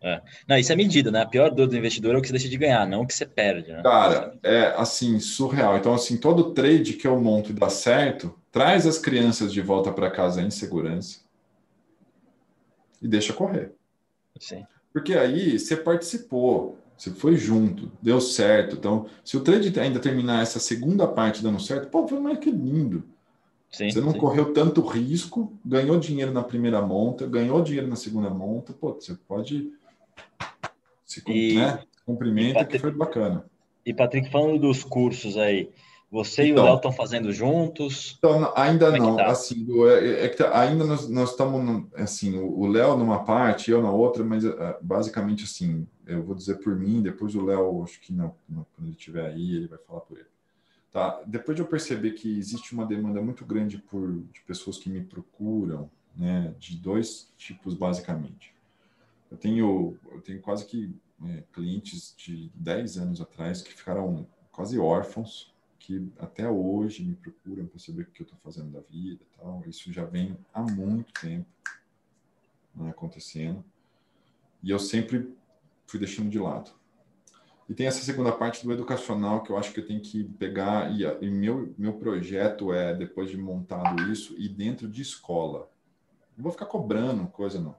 é. 0.01 0.21
Não, 0.45 0.57
isso 0.57 0.73
é 0.73 0.75
medida, 0.75 1.09
né? 1.11 1.21
A 1.21 1.25
pior 1.25 1.49
dor 1.49 1.67
do 1.67 1.77
investidor 1.77 2.15
é 2.15 2.17
o 2.17 2.21
que 2.21 2.27
você 2.27 2.33
deixa 2.33 2.49
de 2.49 2.57
ganhar, 2.57 2.85
não 2.85 3.03
o 3.03 3.07
que 3.07 3.13
você 3.13 3.25
perde. 3.25 3.71
Né? 3.71 3.81
Cara, 3.81 4.37
é 4.43 4.73
assim, 4.75 5.21
surreal. 5.21 5.77
Então, 5.77 5.93
assim, 5.93 6.17
todo 6.17 6.53
trade 6.53 6.95
que 6.95 7.07
eu 7.07 7.17
monto 7.17 7.51
e 7.51 7.53
dá 7.53 7.69
certo, 7.69 8.37
traz 8.51 8.85
as 8.85 8.97
crianças 8.99 9.53
de 9.53 9.61
volta 9.61 9.89
para 9.89 10.11
casa 10.11 10.41
em 10.41 10.51
segurança 10.51 11.28
e 13.01 13.07
deixa 13.07 13.33
correr. 13.33 13.73
Sim. 14.39 14.65
Porque 14.91 15.13
aí 15.13 15.59
você 15.59 15.75
participou, 15.75 16.77
você 16.97 17.11
foi 17.11 17.35
junto, 17.37 17.91
deu 18.01 18.19
certo. 18.19 18.75
Então, 18.75 19.05
se 19.23 19.37
o 19.37 19.41
trade 19.41 19.77
ainda 19.79 19.99
terminar 19.99 20.41
essa 20.41 20.59
segunda 20.59 21.07
parte 21.07 21.43
dando 21.43 21.59
certo, 21.59 21.89
pô, 21.89 22.07
foi 22.07 22.19
mais 22.19 22.39
que 22.39 22.49
lindo. 22.49 23.03
Sim, 23.71 23.91
você 23.91 24.01
não 24.01 24.13
sim. 24.13 24.17
correu 24.17 24.51
tanto 24.51 24.81
risco, 24.81 25.53
ganhou 25.63 25.99
dinheiro 25.99 26.31
na 26.31 26.43
primeira 26.43 26.81
monta, 26.81 27.27
ganhou 27.27 27.61
dinheiro 27.61 27.87
na 27.87 27.95
segunda 27.95 28.29
monta, 28.29 28.73
pô, 28.73 28.93
você 28.93 29.13
pode 29.27 29.71
se 31.05 31.23
e, 31.27 31.55
né, 31.55 31.79
cumprimenta, 32.05 32.59
Patrick, 32.59 32.73
que 32.73 32.79
foi 32.79 32.91
bacana. 32.91 33.45
E, 33.85 33.93
Patrick, 33.93 34.31
falando 34.31 34.59
dos 34.59 34.83
cursos 34.83 35.37
aí, 35.37 35.69
você 36.11 36.43
então, 36.43 36.47
e 36.47 36.51
o 36.51 36.53
então. 36.53 36.65
Léo 36.65 36.75
estão 36.75 36.91
fazendo 36.91 37.31
juntos? 37.31 38.15
Então, 38.17 38.51
ainda 38.55 38.87
é 38.87 38.97
não. 38.97 39.15
Tá? 39.15 39.27
Assim, 39.27 39.67
é, 39.87 40.25
é 40.25 40.29
que 40.29 40.37
tá, 40.37 40.59
ainda 40.59 40.83
nós, 40.83 41.07
nós 41.07 41.31
estamos, 41.31 41.85
assim, 41.93 42.37
o 42.39 42.65
Léo 42.67 42.97
numa 42.97 43.23
parte, 43.23 43.69
eu 43.69 43.81
na 43.81 43.91
outra, 43.91 44.23
mas 44.23 44.43
é, 44.43 44.77
basicamente 44.81 45.43
assim, 45.43 45.87
eu 46.07 46.23
vou 46.23 46.35
dizer 46.35 46.55
por 46.55 46.75
mim, 46.75 47.01
depois 47.01 47.35
o 47.35 47.45
Léo, 47.45 47.83
acho 47.83 47.99
que 48.01 48.11
não, 48.11 48.35
quando 48.47 48.87
ele 48.87 48.91
estiver 48.91 49.25
aí, 49.25 49.55
ele 49.55 49.67
vai 49.67 49.77
falar 49.79 50.01
por 50.01 50.17
ele. 50.17 50.27
Tá? 50.91 51.21
Depois 51.27 51.55
de 51.55 51.61
eu 51.61 51.67
perceber 51.67 52.11
que 52.11 52.39
existe 52.39 52.73
uma 52.73 52.85
demanda 52.85 53.21
muito 53.21 53.45
grande 53.45 53.77
por, 53.77 54.11
de 54.33 54.41
pessoas 54.47 54.77
que 54.77 54.89
me 54.89 55.01
procuram, 55.01 55.89
né, 56.15 56.53
de 56.57 56.75
dois 56.75 57.31
tipos 57.37 57.75
basicamente. 57.75 58.53
Eu 59.29 59.37
tenho, 59.37 59.95
eu 60.11 60.21
tenho 60.21 60.41
quase 60.41 60.65
que 60.65 60.91
é, 61.27 61.43
clientes 61.53 62.15
de 62.17 62.49
10 62.55 62.97
anos 62.97 63.21
atrás 63.21 63.61
que 63.61 63.71
ficaram 63.71 64.25
quase 64.51 64.79
órfãos, 64.79 65.53
que 65.89 66.07
até 66.19 66.47
hoje 66.47 67.03
me 67.03 67.15
procuram 67.15 67.65
para 67.65 67.79
saber 67.79 68.03
o 68.03 68.05
que 68.05 68.21
eu 68.21 68.23
estou 68.23 68.37
fazendo 68.43 68.71
da 68.71 68.79
vida 68.81 69.25
tal. 69.35 69.63
Isso 69.65 69.91
já 69.91 70.05
vem 70.05 70.37
há 70.53 70.61
muito 70.61 71.11
tempo 71.19 71.47
né, 72.75 72.91
acontecendo. 72.91 73.65
E 74.61 74.69
eu 74.69 74.77
sempre 74.77 75.33
fui 75.87 75.99
deixando 75.99 76.29
de 76.29 76.37
lado. 76.37 76.69
E 77.67 77.73
tem 77.73 77.87
essa 77.87 78.03
segunda 78.03 78.31
parte 78.31 78.63
do 78.63 78.71
educacional 78.71 79.41
que 79.41 79.51
eu 79.51 79.57
acho 79.57 79.73
que 79.73 79.79
eu 79.79 79.85
tenho 79.87 79.99
que 79.99 80.23
pegar, 80.23 80.91
e, 80.91 81.03
e 81.25 81.31
meu, 81.31 81.73
meu 81.75 81.93
projeto 81.93 82.71
é, 82.71 82.93
depois 82.93 83.31
de 83.31 83.37
montado 83.37 84.11
isso, 84.11 84.35
ir 84.37 84.49
dentro 84.49 84.87
de 84.87 85.01
escola. 85.01 85.71
Não 86.37 86.43
vou 86.43 86.51
ficar 86.51 86.67
cobrando 86.67 87.27
coisa, 87.29 87.59
não 87.59 87.75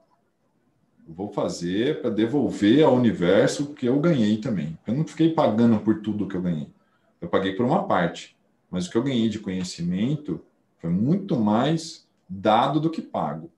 vou 1.06 1.32
fazer 1.32 2.00
para 2.00 2.10
devolver 2.10 2.84
ao 2.84 2.94
universo 2.94 3.72
que 3.74 3.86
eu 3.86 3.98
ganhei 4.00 4.36
também. 4.38 4.78
Eu 4.86 4.94
não 4.94 5.04
fiquei 5.04 5.32
pagando 5.32 5.78
por 5.80 6.00
tudo 6.02 6.28
que 6.28 6.36
eu 6.36 6.42
ganhei. 6.42 6.72
Eu 7.20 7.28
paguei 7.28 7.54
por 7.54 7.66
uma 7.66 7.86
parte, 7.86 8.36
mas 8.70 8.86
o 8.86 8.90
que 8.90 8.96
eu 8.96 9.02
ganhei 9.02 9.28
de 9.28 9.38
conhecimento 9.38 10.40
foi 10.78 10.90
muito 10.90 11.38
mais 11.38 12.08
dado 12.28 12.80
do 12.80 12.90
que 12.90 13.02
pago. 13.02 13.50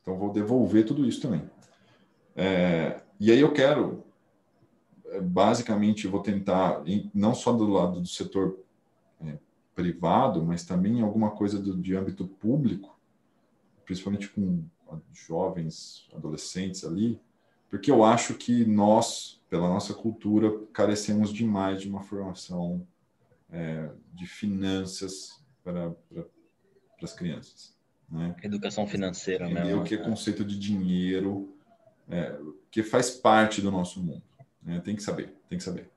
Então 0.00 0.16
vou 0.16 0.32
devolver 0.32 0.86
tudo 0.86 1.06
isso 1.06 1.20
também. 1.20 1.48
É, 2.34 3.02
e 3.18 3.30
aí 3.30 3.40
eu 3.40 3.52
quero, 3.52 4.04
é, 5.06 5.20
basicamente, 5.20 6.06
vou 6.06 6.22
tentar 6.22 6.82
não 7.12 7.34
só 7.34 7.52
do 7.52 7.66
lado 7.66 8.00
do 8.00 8.08
setor 8.08 8.58
é, 9.20 9.38
privado, 9.74 10.42
mas 10.42 10.64
também 10.64 11.02
alguma 11.02 11.30
coisa 11.30 11.58
do, 11.58 11.76
de 11.76 11.94
âmbito 11.94 12.26
público, 12.26 12.98
principalmente 13.84 14.28
com 14.28 14.64
jovens, 15.12 16.08
adolescentes 16.14 16.84
ali, 16.84 17.20
porque 17.68 17.90
eu 17.90 18.04
acho 18.04 18.34
que 18.34 18.64
nós, 18.64 19.39
pela 19.50 19.68
nossa 19.68 19.92
cultura, 19.92 20.48
carecemos 20.72 21.32
demais 21.32 21.82
de 21.82 21.88
uma 21.88 22.02
formação 22.02 22.86
é, 23.50 23.90
de 24.14 24.24
finanças 24.24 25.42
para, 25.64 25.90
para, 25.90 26.22
para 26.22 27.04
as 27.04 27.12
crianças. 27.12 27.74
Né? 28.08 28.34
Educação 28.44 28.86
financeira, 28.86 29.48
né? 29.48 29.74
O 29.74 29.82
que 29.82 29.96
é 29.96 29.98
conceito 29.98 30.44
de 30.44 30.56
dinheiro, 30.56 31.52
é, 32.08 32.38
que 32.70 32.84
faz 32.84 33.10
parte 33.10 33.60
do 33.60 33.72
nosso 33.72 34.00
mundo. 34.00 34.22
Né? 34.62 34.80
Tem 34.84 34.94
que 34.94 35.02
saber, 35.02 35.34
tem 35.48 35.58
que 35.58 35.64
saber. 35.64 35.90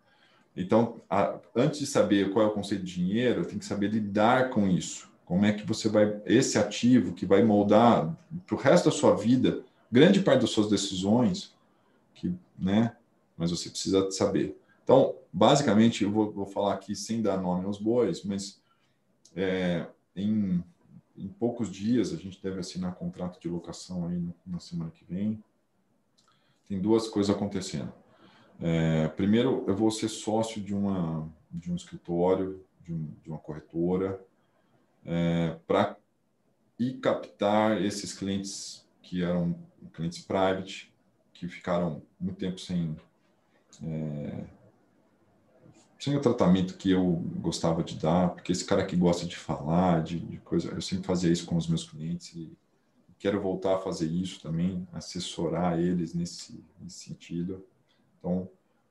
Então, 0.57 1.01
a, 1.07 1.39
antes 1.55 1.79
de 1.79 1.85
saber 1.85 2.31
qual 2.31 2.45
é 2.45 2.49
o 2.49 2.53
conceito 2.53 2.83
de 2.83 2.95
dinheiro, 2.95 3.45
tem 3.45 3.59
que 3.59 3.65
saber 3.65 3.89
lidar 3.89 4.49
com 4.49 4.67
isso. 4.67 5.11
Como 5.25 5.45
é 5.45 5.53
que 5.53 5.65
você 5.65 5.87
vai, 5.89 6.21
esse 6.25 6.57
ativo 6.57 7.13
que 7.13 7.25
vai 7.25 7.43
moldar 7.43 8.15
para 8.47 8.55
o 8.55 8.59
resto 8.59 8.85
da 8.85 8.91
sua 8.91 9.15
vida, 9.15 9.63
grande 9.91 10.21
parte 10.21 10.41
das 10.41 10.49
suas 10.49 10.69
decisões, 10.69 11.55
que, 12.15 12.33
né? 12.57 12.95
Mas 13.37 13.51
você 13.51 13.69
precisa 13.69 14.09
saber. 14.11 14.57
Então, 14.83 15.15
basicamente, 15.31 16.03
eu 16.03 16.11
vou, 16.11 16.31
vou 16.31 16.45
falar 16.45 16.73
aqui 16.73 16.95
sem 16.95 17.21
dar 17.21 17.37
nome 17.37 17.65
aos 17.65 17.79
bois, 17.79 18.23
mas 18.23 18.61
é, 19.35 19.87
em, 20.15 20.63
em, 21.17 21.27
poucos 21.27 21.71
dias 21.71 22.13
a 22.13 22.17
gente 22.17 22.41
deve 22.41 22.59
assinar 22.59 22.95
contrato 22.95 23.39
de 23.39 23.47
locação 23.47 24.07
aí 24.07 24.21
na 24.45 24.59
semana 24.59 24.91
que 24.91 25.05
vem. 25.05 25.41
Tem 26.67 26.79
duas 26.79 27.07
coisas 27.07 27.33
acontecendo. 27.33 27.91
É, 28.59 29.07
primeiro, 29.09 29.63
eu 29.67 29.75
vou 29.75 29.89
ser 29.89 30.09
sócio 30.09 30.61
de, 30.61 30.73
uma, 30.73 31.29
de 31.51 31.71
um 31.71 31.75
escritório, 31.75 32.63
de, 32.81 32.93
um, 32.93 33.11
de 33.23 33.29
uma 33.29 33.39
corretora, 33.39 34.23
é, 35.05 35.57
para 35.65 35.97
ir 36.77 36.99
captar 36.99 37.81
esses 37.81 38.13
clientes 38.13 38.85
que 39.01 39.23
eram 39.23 39.55
clientes 39.93 40.19
private, 40.19 40.93
que 41.33 41.47
ficaram 41.47 42.01
muito 42.19 42.37
tempo 42.37 42.59
sem, 42.59 42.95
é, 43.83 44.45
sem 45.99 46.15
o 46.17 46.21
tratamento 46.21 46.75
que 46.75 46.91
eu 46.91 47.23
gostava 47.37 47.81
de 47.81 47.97
dar, 47.97 48.31
porque 48.31 48.51
esse 48.51 48.65
cara 48.65 48.85
que 48.85 48.95
gosta 48.95 49.25
de 49.25 49.37
falar, 49.37 50.03
de, 50.03 50.19
de 50.19 50.37
coisa, 50.39 50.69
eu 50.69 50.81
sempre 50.81 51.07
fazia 51.07 51.31
isso 51.31 51.45
com 51.45 51.55
os 51.55 51.67
meus 51.67 51.89
clientes 51.89 52.33
e 52.35 52.51
quero 53.17 53.39
voltar 53.39 53.75
a 53.75 53.79
fazer 53.79 54.07
isso 54.07 54.41
também, 54.41 54.85
assessorar 54.91 55.79
eles 55.79 56.13
nesse, 56.13 56.61
nesse 56.81 57.05
sentido. 57.05 57.65
Então, 58.19 58.49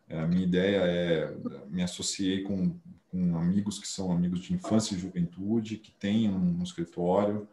é, 0.08 0.18
a 0.20 0.26
minha 0.26 0.42
ideia 0.42 0.78
é 0.78 1.36
me 1.68 1.82
associei 1.82 2.42
com, 2.42 2.74
com, 3.10 3.36
amigos 3.36 3.78
que 3.78 3.86
são 3.86 4.10
amigos 4.10 4.40
de 4.40 4.54
infância 4.54 4.94
e 4.94 4.98
juventude, 4.98 5.76
que 5.76 5.90
têm 5.92 6.30
um, 6.30 6.60
um 6.60 6.62
escritório 6.62 7.46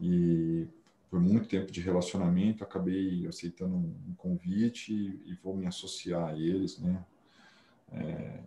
e 0.00 0.66
por 1.10 1.20
muito 1.20 1.48
tempo 1.48 1.72
de 1.72 1.80
relacionamento 1.80 2.62
acabei 2.62 3.26
aceitando 3.26 3.74
um, 3.74 4.14
convite 4.16 4.92
e, 4.92 5.32
e, 5.32 5.34
vou 5.42 5.56
me 5.56 5.66
associar 5.66 6.28
a 6.28 6.32
eles, 6.34 6.78
né? 6.78 7.04
É, 7.92 8.38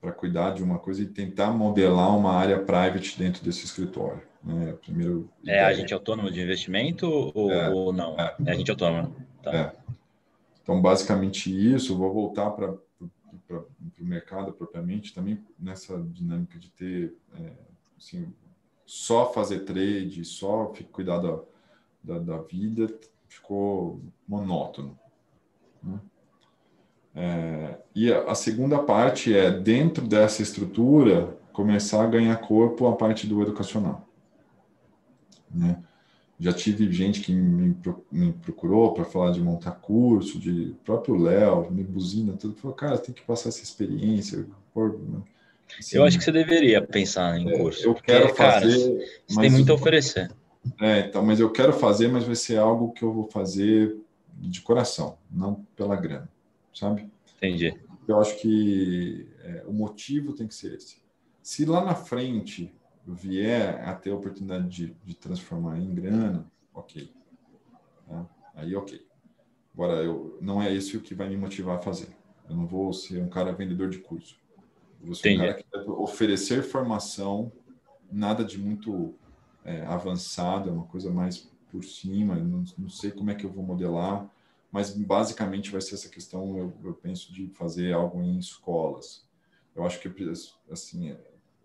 para 0.00 0.12
cuidar 0.12 0.50
de 0.50 0.62
uma 0.62 0.78
coisa 0.78 1.02
e 1.02 1.06
tentar 1.06 1.52
modelar 1.52 2.16
uma 2.16 2.32
área 2.32 2.58
private 2.58 3.16
dentro 3.16 3.44
desse 3.44 3.64
escritório. 3.64 4.22
Né? 4.42 4.72
Primeiro, 4.82 5.30
é 5.46 5.60
agente 5.60 5.94
autônomo 5.94 6.30
de 6.30 6.40
investimento 6.40 7.06
ou, 7.06 7.52
é, 7.52 7.70
ou 7.70 7.92
não? 7.92 8.18
É, 8.18 8.34
é 8.46 8.50
agente 8.50 8.70
autônomo. 8.70 9.14
Tá. 9.42 9.54
É. 9.54 9.72
Então, 10.62 10.82
basicamente 10.82 11.50
isso, 11.50 11.96
vou 11.96 12.12
voltar 12.12 12.50
para 12.50 12.74
o 13.50 14.04
mercado 14.04 14.52
propriamente, 14.52 15.14
também 15.14 15.42
nessa 15.58 15.98
dinâmica 15.98 16.58
de 16.58 16.70
ter, 16.70 17.14
é, 17.38 17.52
assim, 17.96 18.32
só 18.90 19.32
fazer 19.32 19.60
trade, 19.60 20.24
só 20.24 20.72
cuidar 20.90 21.18
da, 21.20 21.38
da, 22.02 22.18
da 22.18 22.38
vida, 22.38 22.92
ficou 23.28 24.02
monótono. 24.26 24.98
Né? 25.80 26.00
É, 27.14 27.78
e 27.94 28.12
a, 28.12 28.32
a 28.32 28.34
segunda 28.34 28.80
parte 28.80 29.32
é, 29.32 29.48
dentro 29.48 30.04
dessa 30.08 30.42
estrutura, 30.42 31.38
começar 31.52 32.02
a 32.02 32.08
ganhar 32.08 32.36
corpo 32.38 32.88
a 32.88 32.96
parte 32.96 33.28
do 33.28 33.40
educacional. 33.40 34.08
Né? 35.48 35.80
Já 36.40 36.52
tive 36.52 36.92
gente 36.92 37.20
que 37.20 37.32
me, 37.32 37.76
me 38.10 38.32
procurou 38.32 38.92
para 38.92 39.04
falar 39.04 39.30
de 39.30 39.40
montar 39.40 39.70
curso, 39.70 40.36
de 40.36 40.74
próprio 40.84 41.14
Léo, 41.14 41.70
me 41.70 41.84
buzina, 41.84 42.32
tudo. 42.32 42.56
Falou, 42.56 42.76
cara, 42.76 42.98
tem 42.98 43.14
que 43.14 43.22
passar 43.22 43.50
essa 43.50 43.62
experiência. 43.62 44.48
Por, 44.74 44.98
assim, 45.78 45.96
eu 45.96 46.04
acho 46.04 46.18
que 46.18 46.24
você 46.24 46.32
deveria 46.32 46.82
pensar 46.82 47.38
em 47.38 47.48
é, 47.48 47.58
curso. 47.58 47.86
Eu 47.86 47.94
porque, 47.94 48.12
quero 48.12 48.34
cara, 48.34 48.60
fazer. 48.60 49.22
Você 49.26 49.40
tem 49.40 49.50
muito 49.50 49.72
a 49.72 49.74
oferecer. 49.74 50.30
É, 50.80 51.00
então, 51.00 51.24
mas 51.24 51.40
eu 51.40 51.50
quero 51.50 51.72
fazer, 51.72 52.08
mas 52.08 52.24
vai 52.24 52.34
ser 52.34 52.58
algo 52.58 52.92
que 52.92 53.02
eu 53.02 53.12
vou 53.12 53.24
fazer 53.24 53.96
de 54.34 54.60
coração, 54.60 55.18
não 55.30 55.66
pela 55.76 55.96
grana, 55.96 56.28
sabe? 56.74 57.10
Entendi. 57.36 57.74
Eu 58.06 58.20
acho 58.20 58.36
que 58.38 59.28
é, 59.42 59.64
o 59.66 59.72
motivo 59.72 60.32
tem 60.32 60.46
que 60.46 60.54
ser 60.54 60.74
esse. 60.74 60.98
Se 61.42 61.64
lá 61.64 61.84
na 61.84 61.94
frente 61.94 62.74
vier 63.06 63.86
a 63.88 63.94
ter 63.94 64.10
a 64.10 64.14
oportunidade 64.14 64.68
de, 64.68 64.96
de 65.04 65.14
transformar 65.14 65.78
em 65.78 65.94
grana, 65.94 66.50
ok. 66.74 67.10
Tá? 68.08 68.26
Aí, 68.54 68.74
ok. 68.74 69.00
Agora, 69.74 70.02
eu, 70.02 70.36
não 70.40 70.62
é 70.62 70.74
esse 70.74 70.96
o 70.96 71.00
que 71.00 71.14
vai 71.14 71.28
me 71.28 71.36
motivar 71.36 71.78
a 71.78 71.82
fazer. 71.82 72.08
Eu 72.48 72.56
não 72.56 72.66
vou 72.66 72.92
ser 72.92 73.22
um 73.22 73.28
cara 73.28 73.52
vendedor 73.52 73.88
de 73.88 73.98
curso. 73.98 74.39
Ser 75.14 75.30
Entendi. 75.30 75.36
um 75.36 75.38
cara 75.38 75.54
que 75.54 75.64
vai 75.72 75.84
oferecer 75.86 76.62
formação, 76.62 77.50
nada 78.10 78.44
de 78.44 78.58
muito 78.58 79.14
é, 79.64 79.82
avançado, 79.86 80.68
é 80.68 80.72
uma 80.72 80.84
coisa 80.84 81.10
mais 81.10 81.50
por 81.70 81.84
cima. 81.84 82.34
Não, 82.36 82.64
não, 82.78 82.88
sei 82.88 83.10
como 83.10 83.30
é 83.30 83.34
que 83.34 83.44
eu 83.44 83.50
vou 83.50 83.64
modelar, 83.64 84.28
mas 84.70 84.90
basicamente 84.90 85.70
vai 85.70 85.80
ser 85.80 85.94
essa 85.94 86.08
questão. 86.08 86.58
Eu, 86.58 86.72
eu 86.84 86.94
penso 86.94 87.32
de 87.32 87.48
fazer 87.48 87.92
algo 87.92 88.22
em 88.22 88.38
escolas. 88.38 89.24
Eu 89.74 89.84
acho 89.84 90.00
que 90.00 90.10
assim 90.70 91.16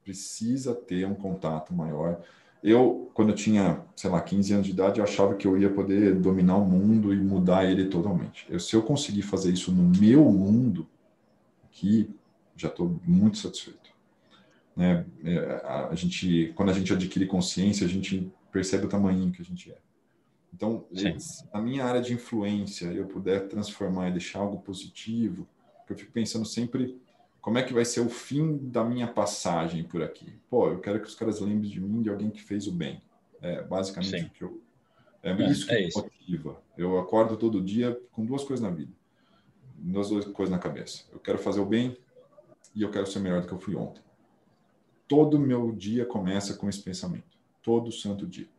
precisa 0.04 0.76
ter 0.76 1.06
um 1.06 1.16
contato 1.16 1.74
maior. 1.74 2.22
Eu, 2.64 3.12
quando 3.14 3.30
eu 3.30 3.36
tinha, 3.36 3.84
sei 3.96 4.10
lá, 4.10 4.22
15 4.22 4.54
anos 4.54 4.66
de 4.66 4.72
idade, 4.72 5.00
eu 5.00 5.04
achava 5.04 5.36
que 5.36 5.46
eu 5.46 5.58
ia 5.58 5.70
poder 5.70 6.16
dominar 6.16 6.58
o 6.58 6.66
mundo 6.66 7.14
e 7.14 7.18
mudar 7.18 7.66
ele 7.66 7.86
totalmente. 7.86 8.46
Eu, 8.50 8.60
se 8.60 8.76
eu 8.76 8.82
conseguir 8.82 9.24
fazer 9.24 9.52
isso 9.52 9.72
no 9.72 9.84
meu 10.00 10.24
mundo, 10.32 10.88
aqui, 11.66 12.10
já 12.56 12.68
estou 12.68 13.00
muito 13.04 13.38
satisfeito. 13.38 13.94
Né? 14.76 15.06
É, 15.24 15.62
a 15.90 15.96
gente, 15.96 16.52
quando 16.56 16.70
a 16.70 16.74
gente 16.74 16.92
adquire 16.92 17.26
consciência, 17.26 17.86
a 17.86 17.90
gente 17.90 18.32
percebe 18.52 18.86
o 18.86 18.90
tamanho 18.90 19.32
que 19.32 19.42
a 19.42 19.46
gente 19.46 19.72
é. 19.72 19.78
Então, 20.54 20.86
na 21.54 21.62
minha 21.62 21.84
área 21.84 22.02
de 22.02 22.14
influência, 22.14 22.86
eu 22.86 23.06
puder 23.06 23.50
transformar 23.50 24.10
e 24.10 24.14
deixar 24.14 24.40
algo 24.40 24.62
positivo, 24.62 25.46
eu 25.90 25.96
fico 25.96 26.12
pensando 26.12 26.46
sempre 26.46 26.98
como 27.42 27.60
é 27.60 27.64
que 27.64 27.74
vai 27.74 27.86
ser 27.86 28.00
o 28.00 28.10
fim 28.10 28.58
da 28.58 28.84
minha 28.84 29.06
passagem 29.06 29.84
por 29.84 30.02
aqui? 30.02 30.34
Pô, 30.50 30.70
eu 30.70 30.80
quero 30.80 31.00
que 31.00 31.08
os 31.08 31.14
caras 31.14 31.40
lembrem 31.42 31.70
de 31.70 31.80
mim 31.80 32.02
de 32.02 32.10
alguém 32.10 32.32
que 32.32 32.42
fez 32.42 32.66
o 32.66 32.72
bem. 32.72 33.02
É 33.42 33.62
basicamente 33.62 34.20
Sim. 34.20 34.26
o 34.26 34.30
que 34.32 34.42
eu. 34.42 34.62
É, 35.22 35.32
é 35.32 35.52
isso 35.52 35.68
que 35.68 35.74
é 35.74 35.86
me 35.86 35.92
motiva. 35.94 36.60
Eu 36.78 36.98
acordo 36.98 37.38
todo 37.38 37.62
dia 37.62 38.00
com 38.12 38.26
duas 38.26 38.44
coisas 38.44 38.64
na 38.64 38.72
vida, 38.72 38.92
duas 39.76 40.10
coisas 40.26 40.50
na 40.50 40.58
cabeça. 40.58 41.04
Eu 41.12 41.20
quero 41.20 41.38
fazer 41.38 41.60
o 41.60 41.66
bem 41.66 41.96
e 42.76 42.82
eu 42.82 42.92
quero 42.92 43.08
ser 43.08 43.20
melhor 43.20 43.42
do 43.42 43.48
que 43.48 43.54
eu 43.54 43.60
fui 43.60 43.76
ontem. 43.76 44.04
Todo 45.08 45.40
meu 45.40 45.72
dia 45.72 46.06
começa 46.06 46.56
com 46.56 46.68
esse 46.68 46.82
pensamento, 46.82 47.38
todo 47.64 47.92
santo 47.92 48.28
dia. 48.28 48.50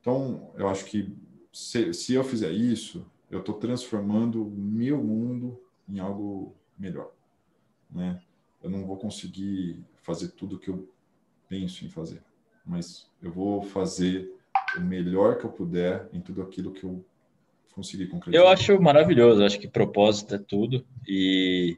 Então, 0.00 0.50
eu 0.56 0.68
acho 0.68 0.84
que 0.84 1.14
se, 1.52 1.92
se 1.92 2.14
eu 2.14 2.22
fizer 2.24 2.50
isso, 2.50 3.06
eu 3.30 3.40
estou 3.40 3.54
transformando 3.54 4.46
o 4.46 4.50
meu 4.50 5.02
mundo 5.02 5.60
em 5.88 5.98
algo 5.98 6.54
melhor 6.78 7.12
né? 7.94 8.20
Eu 8.62 8.70
não 8.70 8.84
vou 8.86 8.96
conseguir 8.96 9.84
fazer 10.02 10.28
tudo 10.28 10.58
que 10.58 10.70
eu 10.70 10.88
penso 11.48 11.84
em 11.84 11.88
fazer, 11.88 12.22
mas 12.64 13.08
eu 13.22 13.30
vou 13.30 13.62
fazer 13.62 14.32
o 14.76 14.80
melhor 14.80 15.38
que 15.38 15.44
eu 15.44 15.50
puder 15.50 16.08
em 16.12 16.20
tudo 16.20 16.42
aquilo 16.42 16.72
que 16.72 16.84
eu 16.84 17.04
conseguir 17.72 18.06
concretizar. 18.06 18.44
Eu 18.44 18.48
acho 18.48 18.80
maravilhoso, 18.80 19.44
acho 19.44 19.58
que 19.58 19.68
propósito 19.68 20.34
é 20.34 20.38
tudo 20.38 20.84
e 21.06 21.76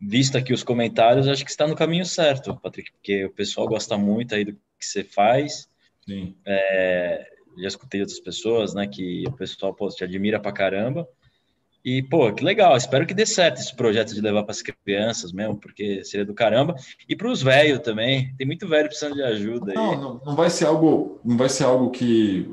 visto 0.00 0.36
aqui 0.36 0.52
os 0.52 0.62
comentários, 0.62 1.28
acho 1.28 1.44
que 1.44 1.50
está 1.50 1.66
no 1.66 1.76
caminho 1.76 2.04
certo, 2.04 2.58
Patrick, 2.60 2.92
porque 2.92 3.24
o 3.24 3.32
pessoal 3.32 3.66
gosta 3.66 3.96
muito 3.96 4.34
aí 4.34 4.44
do 4.44 4.52
que 4.52 4.60
você 4.80 5.02
faz. 5.02 5.68
Sim. 6.06 6.36
É, 6.46 7.26
já 7.58 7.68
escutei 7.68 8.00
outras 8.00 8.20
pessoas, 8.20 8.74
né, 8.74 8.86
que 8.86 9.24
o 9.26 9.32
pessoal 9.32 9.74
pô, 9.74 9.88
te 9.88 10.04
admira 10.04 10.38
pra 10.38 10.52
caramba. 10.52 11.08
E, 11.86 12.02
pô, 12.02 12.32
que 12.32 12.42
legal, 12.42 12.76
espero 12.76 13.06
que 13.06 13.14
dê 13.14 13.24
certo 13.24 13.60
esse 13.60 13.72
projeto 13.72 14.12
de 14.12 14.20
levar 14.20 14.42
para 14.42 14.50
as 14.50 14.60
crianças 14.60 15.30
mesmo, 15.30 15.54
porque 15.54 16.02
seria 16.02 16.26
do 16.26 16.34
caramba. 16.34 16.74
E 17.08 17.14
para 17.14 17.30
os 17.30 17.40
velhos 17.40 17.78
também, 17.78 18.34
tem 18.36 18.44
muito 18.44 18.66
velho 18.66 18.88
precisando 18.88 19.14
de 19.14 19.22
ajuda. 19.22 19.72
Não, 19.72 19.96
não, 19.96 20.20
não 20.26 20.34
vai 20.34 20.50
ser 20.50 20.64
algo, 20.64 21.20
não 21.24 21.36
vai 21.36 21.48
ser 21.48 21.62
algo 21.62 21.90
que 21.90 22.50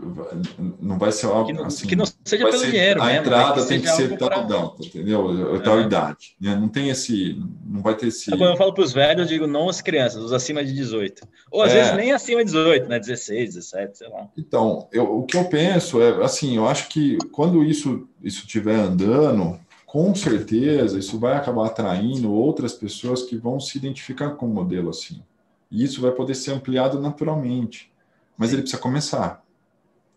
não 0.80 1.00
vai 1.00 1.12
ser 1.12 1.26
algo 1.26 1.48
que 1.48 1.54
não, 1.54 1.66
assim, 1.66 1.88
que 1.88 1.96
não 1.96 2.06
seja 2.06 2.48
pelo 2.48 2.64
dinheiro. 2.64 3.02
A 3.02 3.08
mesmo, 3.08 3.22
entrada 3.22 3.60
que 3.60 3.68
tem 3.68 3.82
que 3.82 3.88
ser 3.88 4.16
tal 4.18 4.30
pra... 4.30 4.86
entendeu? 4.86 5.60
Tal 5.64 5.80
é. 5.80 5.82
idade. 5.82 6.36
Né? 6.40 6.56
Não 6.56 6.70
tem 6.70 6.90
esse, 6.90 7.36
não 7.66 7.82
vai 7.82 7.96
ter 7.96 8.10
esse. 8.10 8.30
Quando 8.30 8.52
eu 8.52 8.58
falo 8.58 8.72
para 8.72 8.84
os 8.84 8.94
velhos, 8.94 9.22
eu 9.24 9.28
digo 9.28 9.48
não 9.48 9.68
as 9.68 9.82
crianças, 9.82 10.22
os 10.22 10.32
acima 10.32 10.64
de 10.64 10.72
18. 10.76 11.28
Ou 11.52 11.64
às 11.64 11.72
é. 11.72 11.80
vezes 11.80 11.96
nem 11.96 12.12
acima 12.12 12.46
de 12.46 12.52
18, 12.52 12.88
né? 12.88 13.00
16, 13.00 13.56
17, 13.56 13.98
sei 13.98 14.10
lá. 14.10 14.28
Então, 14.38 14.88
eu, 14.92 15.06
o 15.06 15.24
que 15.24 15.36
eu 15.36 15.46
penso 15.46 16.00
é 16.00 16.24
assim, 16.24 16.56
eu 16.56 16.68
acho 16.68 16.88
que 16.88 17.18
quando 17.32 17.64
isso 17.64 18.08
isso 18.24 18.46
estiver 18.46 18.76
andando, 18.76 19.60
com 19.86 20.16
certeza 20.16 20.98
isso 20.98 21.20
vai 21.20 21.36
acabar 21.36 21.68
atraindo 21.68 22.32
outras 22.32 22.74
pessoas 22.74 23.22
que 23.24 23.38
vão 23.38 23.60
se 23.60 23.78
identificar 23.78 24.32
com 24.32 24.48
o 24.48 24.54
modelo 24.54 24.90
assim. 24.90 25.22
E 25.70 25.84
isso 25.84 26.02
vai 26.02 26.12
poder 26.12 26.36
ser 26.36 26.52
ampliado 26.52 27.00
naturalmente. 27.00 27.92
Mas 28.38 28.52
ele 28.52 28.62
precisa 28.62 28.82
começar. 28.82 29.44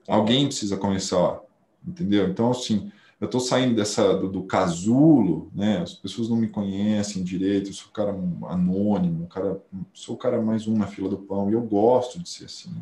Alguém 0.09 0.47
precisa 0.47 0.77
começar, 0.77 1.41
entendeu? 1.87 2.28
Então, 2.28 2.51
assim, 2.51 2.91
eu 3.20 3.27
estou 3.27 3.41
saindo 3.41 3.74
dessa 3.74 4.15
do, 4.15 4.28
do, 4.28 4.43
casulo, 4.45 5.51
né? 5.55 5.78
As 5.78 5.95
pessoas 5.95 6.28
não 6.28 6.37
me 6.37 6.49
conhecem 6.49 7.24
direito, 7.24 7.70
eu 7.70 7.74
sou 7.74 7.89
um 7.89 7.93
cara 7.93 8.12
anônimo, 8.49 9.24
um 9.24 9.27
cara, 9.27 9.61
sou 9.93 10.15
o 10.15 10.19
cara 10.19 10.41
mais 10.41 10.66
um 10.66 10.77
na 10.77 10.87
fila 10.87 11.09
do 11.09 11.19
pão 11.19 11.51
e 11.51 11.55
eu 11.55 11.62
gosto 11.62 12.19
de 12.19 12.28
ser 12.28 12.45
assim, 12.45 12.74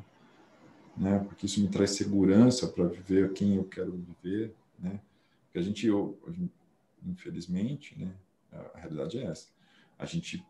né? 0.96 1.20
Porque 1.20 1.46
isso 1.46 1.60
me 1.60 1.68
traz 1.68 1.90
segurança 1.90 2.66
para 2.66 2.84
viver 2.84 3.32
quem 3.32 3.54
eu 3.54 3.64
quero 3.64 3.92
viver, 3.92 4.54
né? 4.78 5.00
Porque 5.54 5.60
a 5.60 5.62
gente, 5.62 5.86
eu, 5.86 6.18
infelizmente, 7.06 7.96
né? 7.96 8.12
A 8.74 8.78
realidade 8.80 9.18
é 9.18 9.26
essa. 9.26 9.46
A 9.96 10.04
gente 10.04 10.44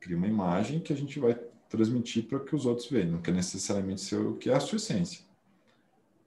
cria 0.00 0.16
uma 0.16 0.26
imagem 0.26 0.80
que 0.80 0.92
a 0.92 0.96
gente 0.96 1.20
vai 1.20 1.34
transmitir 1.68 2.26
para 2.26 2.40
que 2.40 2.56
os 2.56 2.66
outros 2.66 2.88
vejam, 2.88 3.12
não 3.12 3.22
quer 3.22 3.32
necessariamente 3.32 4.00
ser 4.00 4.16
o 4.16 4.36
que 4.36 4.50
é 4.50 4.54
a 4.54 4.58
sua 4.58 4.76
essência. 4.76 5.24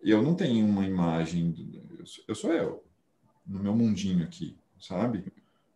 Eu 0.02 0.22
não 0.22 0.34
tenho 0.34 0.66
uma 0.66 0.86
imagem, 0.86 1.54
eu 2.26 2.36
sou 2.36 2.54
eu 2.54 2.86
no 3.46 3.60
meu 3.60 3.76
mundinho 3.76 4.24
aqui, 4.24 4.58
sabe? 4.80 5.26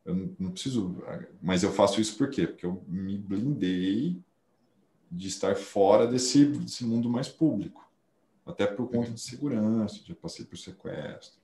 Eu 0.05 0.33
não 0.39 0.51
preciso, 0.51 1.03
mas 1.41 1.61
eu 1.61 1.73
faço 1.73 1.99
isso 1.99 2.17
por 2.17 2.29
quê? 2.29 2.47
Porque 2.47 2.65
eu 2.65 2.81
me 2.87 3.17
blindei 3.17 4.17
de 5.11 5.27
estar 5.27 5.57
fora 5.57 6.07
desse, 6.07 6.45
desse 6.45 6.85
mundo 6.85 7.09
mais 7.09 7.27
público, 7.27 7.91
até 8.45 8.65
por 8.65 8.89
conta 8.89 9.11
de 9.11 9.19
segurança, 9.19 9.99
já 10.05 10.15
passei 10.15 10.45
por 10.45 10.57
sequestro. 10.57 11.37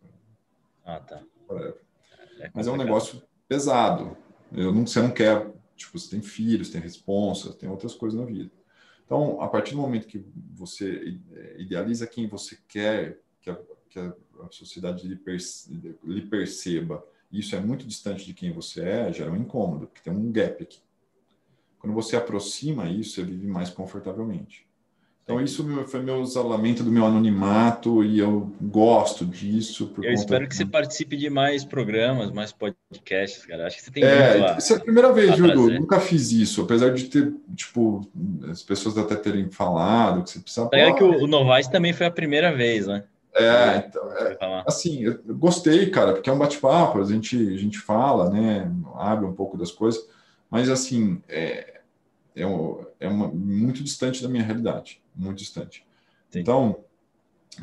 Ah, 0.86 1.00
tá. 1.00 1.22
É 2.40 2.52
mas 2.54 2.68
é 2.68 2.72
um 2.72 2.78
negócio 2.78 3.22
pesado. 3.48 4.16
Eu 4.52 4.72
não, 4.72 4.86
você 4.86 5.02
não 5.02 5.12
quer, 5.12 5.52
tipo, 5.76 5.98
você 5.98 6.12
tem 6.12 6.22
filhos, 6.22 6.70
tem 6.70 6.80
responsa, 6.80 7.54
tem 7.54 7.68
outras 7.68 7.96
coisas 7.96 8.20
na 8.20 8.26
vida. 8.26 8.52
Então, 9.06 9.42
a 9.42 9.48
partir 9.48 9.74
do 9.74 9.82
momento 9.82 10.08
que 10.08 10.26
você 10.54 11.20
idealiza 11.58 12.08
quem 12.08 12.28
você 12.28 12.58
quer 12.68 13.20
que 13.42 13.50
a, 13.50 13.60
que 13.90 14.00
a 14.00 14.14
sociedade 14.50 15.08
lhe, 15.08 15.20
lhe 16.04 16.22
perceba, 16.24 17.06
isso 17.32 17.56
é 17.56 17.60
muito 17.60 17.86
distante 17.86 18.26
de 18.26 18.34
quem 18.34 18.52
você 18.52 18.82
é, 18.84 19.14
gera 19.14 19.32
um 19.32 19.36
incômodo, 19.36 19.88
porque 19.88 20.02
tem 20.02 20.14
um 20.14 20.32
gap 20.32 20.62
aqui. 20.64 20.80
Quando 21.80 21.94
você 21.94 22.16
aproxima 22.16 22.90
isso, 22.90 23.16
você 23.16 23.24
vive 23.24 23.46
mais 23.46 23.70
confortavelmente. 23.70 24.65
Então, 25.26 25.42
isso 25.42 25.66
foi 25.88 26.02
meu 26.02 26.22
isolamento 26.22 26.84
do 26.84 26.92
meu 26.92 27.04
anonimato 27.04 28.04
e 28.04 28.20
eu 28.20 28.48
gosto 28.62 29.26
disso. 29.26 29.92
eu 30.04 30.14
espero 30.14 30.48
que 30.48 30.56
você 30.56 30.64
participe 30.64 31.18
de 31.18 31.32
mais 31.32 31.66
programas, 31.66 32.32
mais 32.32 32.52
podcasts, 32.52 33.44
cara. 33.44 33.66
Acho 33.66 33.78
que 33.78 33.84
você 33.86 33.92
tem 33.92 34.04
é, 34.04 34.52
a, 34.52 34.58
Isso 34.60 34.74
é 34.74 34.76
a 34.76 34.80
primeira 34.80 35.12
vez, 35.12 35.36
viu, 35.36 35.48
Edu? 35.48 35.72
Nunca 35.72 36.00
fiz 36.00 36.32
isso, 36.32 36.62
apesar 36.62 36.94
de 36.94 37.06
ter, 37.06 37.34
tipo, 37.56 38.08
as 38.52 38.62
pessoas 38.62 39.00
até 39.00 39.16
terem 39.16 39.50
falado 39.50 40.24
que 40.24 40.30
você 40.30 40.40
precisava. 40.40 40.70
É 40.74 40.94
que 40.94 41.04
o, 41.04 41.24
o 41.24 41.26
Novaes 41.26 41.68
também 41.68 41.92
foi 41.92 42.06
a 42.06 42.12
primeira 42.12 42.56
vez, 42.56 42.86
né? 42.86 43.04
É, 43.34 43.84
então, 43.90 44.12
é, 44.14 44.64
assim, 44.68 45.06
eu 45.06 45.20
gostei, 45.30 45.90
cara, 45.90 46.14
porque 46.14 46.30
é 46.30 46.34
um 46.34 46.38
bate-papo, 46.38 47.02
a 47.02 47.04
gente, 47.04 47.36
a 47.36 47.58
gente 47.58 47.80
fala, 47.80 48.30
né, 48.30 48.72
abre 48.94 49.26
um 49.26 49.34
pouco 49.34 49.58
das 49.58 49.72
coisas, 49.72 50.08
mas, 50.52 50.70
assim, 50.70 51.20
é, 51.28 51.75
é, 52.36 52.44
é 53.00 53.08
uma, 53.08 53.28
muito 53.28 53.84
distante 53.84 54.22
da 54.22 54.30
minha 54.30 54.44
realidade, 54.44 55.02
muito 55.16 55.38
distante. 55.38 55.86
Sim. 56.30 56.40
Então, 56.40 56.84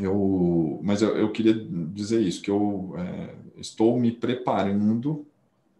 eu, 0.01 0.81
mas 0.83 1.03
eu, 1.03 1.17
eu, 1.17 1.31
queria 1.31 1.55
dizer 1.55 2.21
isso, 2.21 2.43
que 2.43 2.51
eu 2.51 2.95
é, 2.99 3.35
estou 3.61 3.99
me 3.99 4.11
preparando 4.11 5.27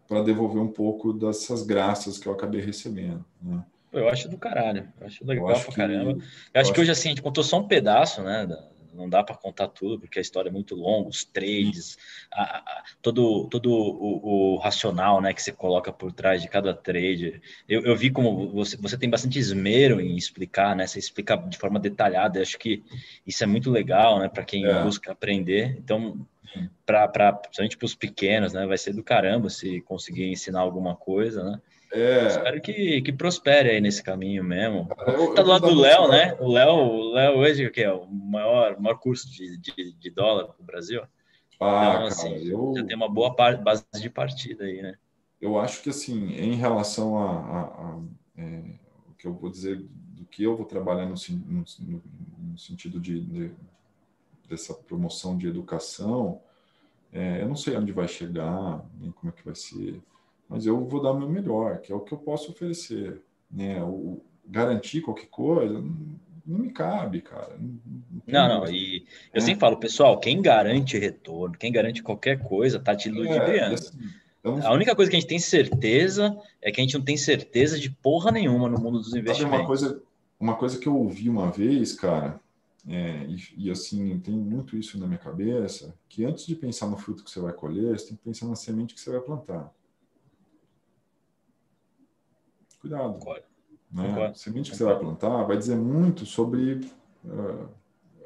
para 0.07 0.21
devolver 0.21 0.61
um 0.61 0.67
pouco 0.67 1.11
dessas 1.11 1.63
graças 1.63 2.17
que 2.19 2.27
eu 2.27 2.33
acabei 2.33 2.61
recebendo, 2.61 3.25
né? 3.41 3.63
Eu 3.91 4.09
acho 4.09 4.27
do 4.27 4.37
caralho, 4.37 4.91
eu 4.99 5.05
acho 5.05 5.25
legal 5.25 5.49
eu 5.49 5.55
acho 5.55 5.65
pra 5.65 5.75
caramba. 5.75 6.15
Que, 6.15 6.21
eu 6.53 6.61
acho 6.61 6.73
que 6.73 6.81
hoje, 6.81 6.91
assim, 6.91 7.09
a 7.09 7.11
gente 7.11 7.21
contou 7.21 7.43
só 7.43 7.59
um 7.59 7.67
pedaço, 7.67 8.23
né, 8.23 8.47
da, 8.47 8.69
não 8.93 9.09
dá 9.09 9.23
para 9.23 9.35
contar 9.35 9.67
tudo, 9.67 9.99
porque 9.99 10.19
a 10.19 10.21
história 10.21 10.49
é 10.49 10.51
muito 10.51 10.75
longa, 10.75 11.09
os 11.09 11.23
trades, 11.23 11.97
a, 12.31 12.59
a, 12.59 12.83
todo, 13.01 13.47
todo 13.49 13.71
o, 13.71 14.53
o, 14.53 14.57
racional 14.57 15.21
né, 15.21 15.33
que 15.33 15.41
você 15.41 15.51
coloca 15.51 15.91
por 15.91 16.11
trás 16.11 16.41
de 16.41 16.47
cada 16.47 16.73
trade. 16.73 17.41
Eu, 17.67 17.81
eu 17.83 17.95
vi 17.95 18.09
como 18.09 18.49
você, 18.49 18.77
você 18.77 18.97
tem 18.97 19.09
bastante 19.09 19.39
esmero 19.39 19.99
em 19.99 20.15
explicar, 20.15 20.75
né? 20.75 20.87
Você 20.87 20.99
explica 20.99 21.35
de 21.35 21.57
forma 21.57 21.79
detalhada, 21.79 22.37
eu 22.37 22.43
acho 22.43 22.57
que 22.57 22.83
isso 23.25 23.43
é 23.43 23.47
muito 23.47 23.69
legal 23.71 24.19
né, 24.19 24.29
para 24.29 24.43
quem 24.43 24.65
é. 24.65 24.83
busca 24.83 25.11
aprender. 25.11 25.75
Então, 25.77 26.25
para 26.85 27.33
principalmente 27.33 27.77
para 27.77 27.85
os 27.85 27.95
pequenos, 27.95 28.53
né? 28.53 28.65
Vai 28.65 28.77
ser 28.77 28.93
do 28.93 29.03
caramba 29.03 29.49
se 29.49 29.81
conseguir 29.81 30.29
ensinar 30.29 30.61
alguma 30.61 30.95
coisa, 30.95 31.43
né? 31.43 31.61
É... 31.93 32.27
Espero 32.27 32.59
que, 32.59 33.01
que 33.03 33.13
prospere 33.13 33.69
aí 33.69 33.79
nesse 33.79 34.01
caminho 34.01 34.43
mesmo. 34.43 34.89
Eu, 35.05 35.35
tá 35.35 35.43
do 35.43 35.49
lado 35.49 35.67
do 35.67 35.79
Léo, 35.79 36.07
né? 36.07 36.35
O 36.39 36.51
Léo, 36.51 36.73
o 36.73 37.13
Léo 37.13 37.37
hoje 37.37 37.69
que 37.69 37.81
é 37.81 37.93
o 37.93 38.07
maior, 38.07 38.79
maior 38.79 38.95
curso 38.97 39.29
de, 39.29 39.57
de, 39.59 39.93
de 39.93 40.09
dólar 40.09 40.55
no 40.57 40.65
Brasil. 40.65 41.03
Ah, 41.61 41.93
então, 41.93 42.07
assim, 42.07 42.29
cara, 42.29 42.43
eu... 42.45 42.73
já 42.75 42.83
tem 42.83 42.95
uma 42.95 43.07
boa 43.07 43.35
base 43.35 43.85
de 44.01 44.09
partida 44.09 44.63
aí, 44.63 44.81
né? 44.81 44.95
Eu 45.39 45.59
acho 45.59 45.83
que 45.83 45.89
assim, 45.89 46.33
em 46.33 46.55
relação 46.55 47.17
a, 47.17 47.31
a, 47.31 47.61
a 47.61 47.99
é, 48.37 48.63
o 49.07 49.13
que 49.13 49.27
eu 49.27 49.33
vou 49.33 49.51
dizer 49.51 49.77
do 49.77 50.25
que 50.25 50.43
eu 50.43 50.57
vou 50.57 50.65
trabalhar 50.65 51.05
no, 51.05 51.15
no, 51.47 51.65
no 52.39 52.57
sentido 52.57 52.99
de, 52.99 53.21
de, 53.21 53.51
dessa 54.49 54.73
promoção 54.73 55.37
de 55.37 55.47
educação, 55.47 56.41
é, 57.11 57.41
eu 57.41 57.47
não 57.47 57.55
sei 57.55 57.77
onde 57.77 57.91
vai 57.91 58.07
chegar, 58.07 58.83
nem 58.99 59.11
como 59.11 59.31
é 59.31 59.35
que 59.35 59.45
vai 59.45 59.53
ser 59.53 60.01
mas 60.47 60.65
eu 60.65 60.85
vou 60.85 61.01
dar 61.01 61.11
o 61.11 61.19
meu 61.19 61.29
melhor, 61.29 61.79
que 61.79 61.91
é 61.91 61.95
o 61.95 61.99
que 61.99 62.13
eu 62.13 62.17
posso 62.17 62.51
oferecer. 62.51 63.21
Né? 63.49 63.81
O, 63.83 64.21
garantir 64.45 65.01
qualquer 65.01 65.27
coisa 65.27 65.83
não 66.45 66.59
me 66.59 66.71
cabe, 66.71 67.21
cara. 67.21 67.57
Não, 68.27 68.47
não, 68.47 68.61
não, 68.61 68.71
e 68.71 69.05
eu 69.33 69.37
é. 69.37 69.39
sempre 69.39 69.59
falo, 69.59 69.77
pessoal, 69.77 70.19
quem 70.19 70.41
garante 70.41 70.97
retorno, 70.97 71.57
quem 71.57 71.71
garante 71.71 72.03
qualquer 72.03 72.43
coisa, 72.43 72.79
tá 72.79 72.95
te 72.95 73.09
ludibriando. 73.09 73.51
É, 73.51 73.73
assim, 73.73 73.97
então, 74.39 74.59
a 74.61 74.73
única 74.73 74.93
coisa 74.93 75.09
que 75.09 75.15
a 75.15 75.19
gente 75.19 75.29
tem 75.29 75.39
certeza 75.39 76.37
é 76.61 76.69
que 76.69 76.81
a 76.81 76.83
gente 76.83 76.97
não 76.97 77.05
tem 77.05 77.15
certeza 77.15 77.79
de 77.79 77.89
porra 77.89 78.29
nenhuma 78.29 78.67
no 78.67 78.77
mundo 78.77 78.99
dos 78.99 79.15
investimentos. 79.15 79.59
Uma 79.59 79.65
coisa, 79.65 80.03
uma 80.37 80.55
coisa 80.55 80.77
que 80.77 80.87
eu 80.87 80.95
ouvi 80.97 81.29
uma 81.29 81.49
vez, 81.49 81.93
cara, 81.93 82.41
é, 82.85 83.25
e, 83.29 83.67
e, 83.67 83.71
assim, 83.71 84.19
tem 84.19 84.35
muito 84.35 84.75
isso 84.75 84.99
na 84.99 85.07
minha 85.07 85.17
cabeça, 85.17 85.95
que 86.09 86.25
antes 86.25 86.45
de 86.45 86.55
pensar 86.55 86.87
no 86.87 86.97
fruto 86.97 87.23
que 87.23 87.31
você 87.31 87.39
vai 87.39 87.53
colher, 87.53 87.97
você 87.97 88.07
tem 88.07 88.17
que 88.17 88.23
pensar 88.23 88.45
na 88.45 88.55
semente 88.55 88.93
que 88.93 88.99
você 88.99 89.09
vai 89.09 89.21
plantar. 89.21 89.71
Cuidado. 92.83 93.13
Concordo. 93.13 93.45
Né? 93.89 94.07
Concordo. 94.07 94.37
Semente 94.37 94.71
que 94.71 94.75
você 94.75 94.83
vai 94.83 94.99
plantar 94.99 95.43
vai 95.43 95.57
dizer 95.57 95.77
muito 95.77 96.25
sobre 96.25 96.81
uh, 97.23 97.69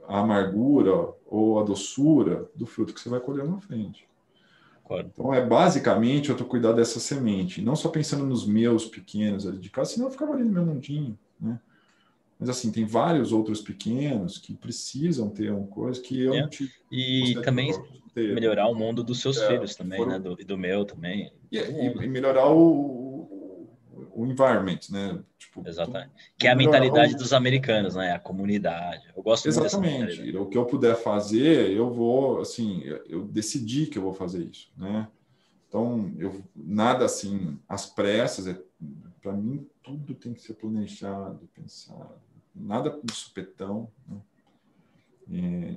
a 0.08 0.22
amargura 0.22 1.14
ou 1.28 1.60
a 1.60 1.64
doçura 1.64 2.50
do 2.56 2.66
fruto 2.66 2.92
que 2.92 3.00
você 3.00 3.08
vai 3.08 3.20
colher 3.20 3.48
na 3.48 3.60
frente. 3.60 4.08
Concordo. 4.82 5.12
Então, 5.14 5.32
é 5.32 5.46
basicamente 5.46 6.30
eu 6.30 6.34
estou 6.34 6.48
cuidando 6.48 6.78
dessa 6.78 7.00
semente, 7.00 7.62
não 7.62 7.76
só 7.76 7.90
pensando 7.90 8.26
nos 8.26 8.48
meus 8.48 8.86
pequenos 8.86 9.46
ali 9.46 9.60
de 9.60 9.70
casa, 9.70 9.92
senão 9.92 10.08
eu 10.08 10.12
ficava 10.12 10.34
ali 10.34 10.44
no 10.44 10.52
meu 10.52 10.66
mundinho, 10.66 11.18
né? 11.40 11.60
Mas 12.40 12.50
assim, 12.50 12.72
tem 12.72 12.86
vários 12.86 13.32
outros 13.32 13.62
pequenos 13.62 14.38
que 14.38 14.56
precisam 14.56 15.30
ter 15.30 15.52
uma 15.52 15.68
coisa 15.68 16.02
que 16.02 16.22
eu 16.22 16.34
é. 16.34 16.42
não 16.42 16.50
tive. 16.50 16.72
E 16.92 17.36
também 17.44 17.72
melhorar 18.16 18.68
o 18.68 18.76
mundo 18.76 19.04
dos 19.04 19.20
seus 19.20 19.38
é, 19.38 19.48
filhos 19.48 19.76
também, 19.76 19.98
foram... 19.98 20.12
né? 20.14 20.20
Do, 20.20 20.38
e 20.40 20.44
do 20.44 20.58
meu 20.58 20.86
também. 20.86 21.32
E, 21.52 21.58
e, 21.58 21.88
e 21.88 22.08
melhorar 22.08 22.50
o, 22.50 23.07
o 24.18 24.26
environment, 24.26 24.80
né? 24.90 25.20
Tipo, 25.38 25.62
Exatamente. 25.68 26.12
Que 26.40 26.48
é 26.48 26.52
a 26.52 26.56
mentalidade 26.56 27.16
dos 27.16 27.34
americanos, 27.34 27.94
né? 27.94 28.14
A 28.14 28.20
comunidade. 28.20 29.04
Eu 29.16 29.22
gosto 29.22 29.48
Exatamente. 29.48 30.36
o 30.36 30.48
que 30.48 30.58
eu 30.58 30.66
puder 30.66 30.96
fazer, 30.96 31.70
eu 31.72 31.94
vou, 31.94 32.42
assim, 32.42 32.82
eu 33.08 33.26
decidi 33.26 33.86
que 33.86 34.00
eu 34.00 34.02
vou 34.02 34.14
fazer 34.14 34.44
isso, 34.44 34.72
né? 34.76 35.08
Então, 35.68 36.12
eu 36.18 36.44
nada 36.56 37.06
assim, 37.06 37.60
as 37.70 37.86
pressas, 37.86 38.48
é, 38.48 38.60
para 39.22 39.34
mim, 39.34 39.68
tudo 39.84 40.16
tem 40.16 40.34
que 40.34 40.42
ser 40.42 40.56
planejado, 40.56 41.48
pensado. 41.54 42.16
Nada 42.56 43.00
de 43.04 43.14
supetão, 43.14 43.88
né? 44.08 44.18
É, 45.30 45.76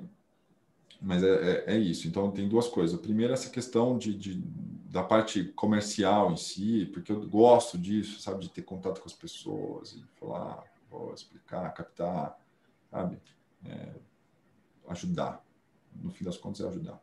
mas 1.02 1.22
é, 1.22 1.28
é, 1.28 1.74
é, 1.74 1.78
isso. 1.78 2.08
Então, 2.08 2.30
tem 2.30 2.48
duas 2.48 2.68
coisas. 2.68 2.98
A 2.98 3.02
primeira, 3.02 3.34
essa 3.34 3.50
questão 3.50 3.98
de, 3.98 4.14
de, 4.14 4.42
da 4.90 5.04
parte 5.04 5.44
comercial 5.44 6.32
em 6.32 6.36
si, 6.36 6.90
porque 6.92 7.12
eu 7.12 7.24
gosto 7.28 7.78
disso, 7.78 8.20
sabe, 8.20 8.40
de 8.40 8.50
ter 8.50 8.62
contato 8.62 9.00
com 9.00 9.06
as 9.06 9.12
pessoas 9.12 9.92
e 9.92 10.02
falar, 10.18 10.64
vou 10.90 11.14
explicar, 11.14 11.72
captar, 11.72 12.36
sabe, 12.90 13.20
é, 13.64 13.94
ajudar. 14.88 15.44
No 15.94 16.10
fim 16.10 16.24
das 16.24 16.36
contas, 16.36 16.60
é 16.60 16.68
ajudar. 16.68 17.00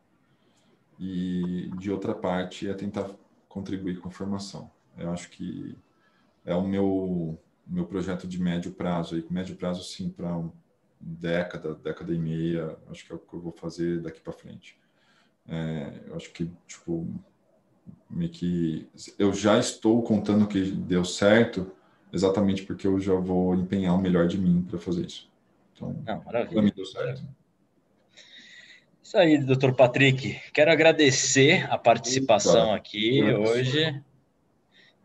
E 0.98 1.70
de 1.78 1.90
outra 1.90 2.14
parte, 2.14 2.68
é 2.68 2.74
tentar 2.74 3.10
contribuir 3.48 3.98
com 4.00 4.08
a 4.08 4.12
formação. 4.12 4.70
Eu 4.98 5.10
acho 5.10 5.30
que 5.30 5.74
é 6.44 6.54
o 6.54 6.66
meu 6.66 7.38
meu 7.66 7.86
projeto 7.86 8.26
de 8.26 8.40
médio 8.40 8.72
prazo 8.72 9.14
aí, 9.14 9.24
médio 9.28 9.54
prazo 9.54 9.84
sim 9.84 10.08
para 10.08 10.34
um 10.34 10.50
década, 10.98 11.74
década 11.74 12.14
e 12.14 12.18
meia, 12.18 12.78
acho 12.90 13.04
que 13.04 13.12
é 13.12 13.14
o 13.14 13.18
que 13.18 13.34
eu 13.34 13.40
vou 13.40 13.52
fazer 13.52 14.00
daqui 14.00 14.20
para 14.20 14.32
frente. 14.32 14.78
É, 15.46 16.02
eu 16.06 16.16
acho 16.16 16.32
que, 16.32 16.50
tipo, 16.66 17.06
meio 18.10 18.30
que 18.30 18.88
eu 19.18 19.32
já 19.32 19.58
estou 19.58 20.02
contando 20.02 20.46
que 20.46 20.70
deu 20.70 21.04
certo, 21.04 21.70
exatamente 22.12 22.62
porque 22.64 22.86
eu 22.86 22.98
já 22.98 23.14
vou 23.14 23.54
empenhar 23.54 23.94
o 23.94 24.00
melhor 24.00 24.26
de 24.26 24.38
mim 24.38 24.64
para 24.68 24.78
fazer 24.78 25.06
isso. 25.06 25.28
Então, 25.74 25.96
Não, 26.06 26.22
maravilha. 26.24 26.62
mim 26.62 26.72
deu 26.74 26.86
certo. 26.86 27.22
Isso 29.02 29.16
aí, 29.16 29.38
doutor 29.38 29.74
Patrick. 29.74 30.38
Quero 30.52 30.70
agradecer 30.70 31.66
a 31.72 31.78
participação 31.78 32.74
aqui 32.74 33.22
hoje. 33.22 34.02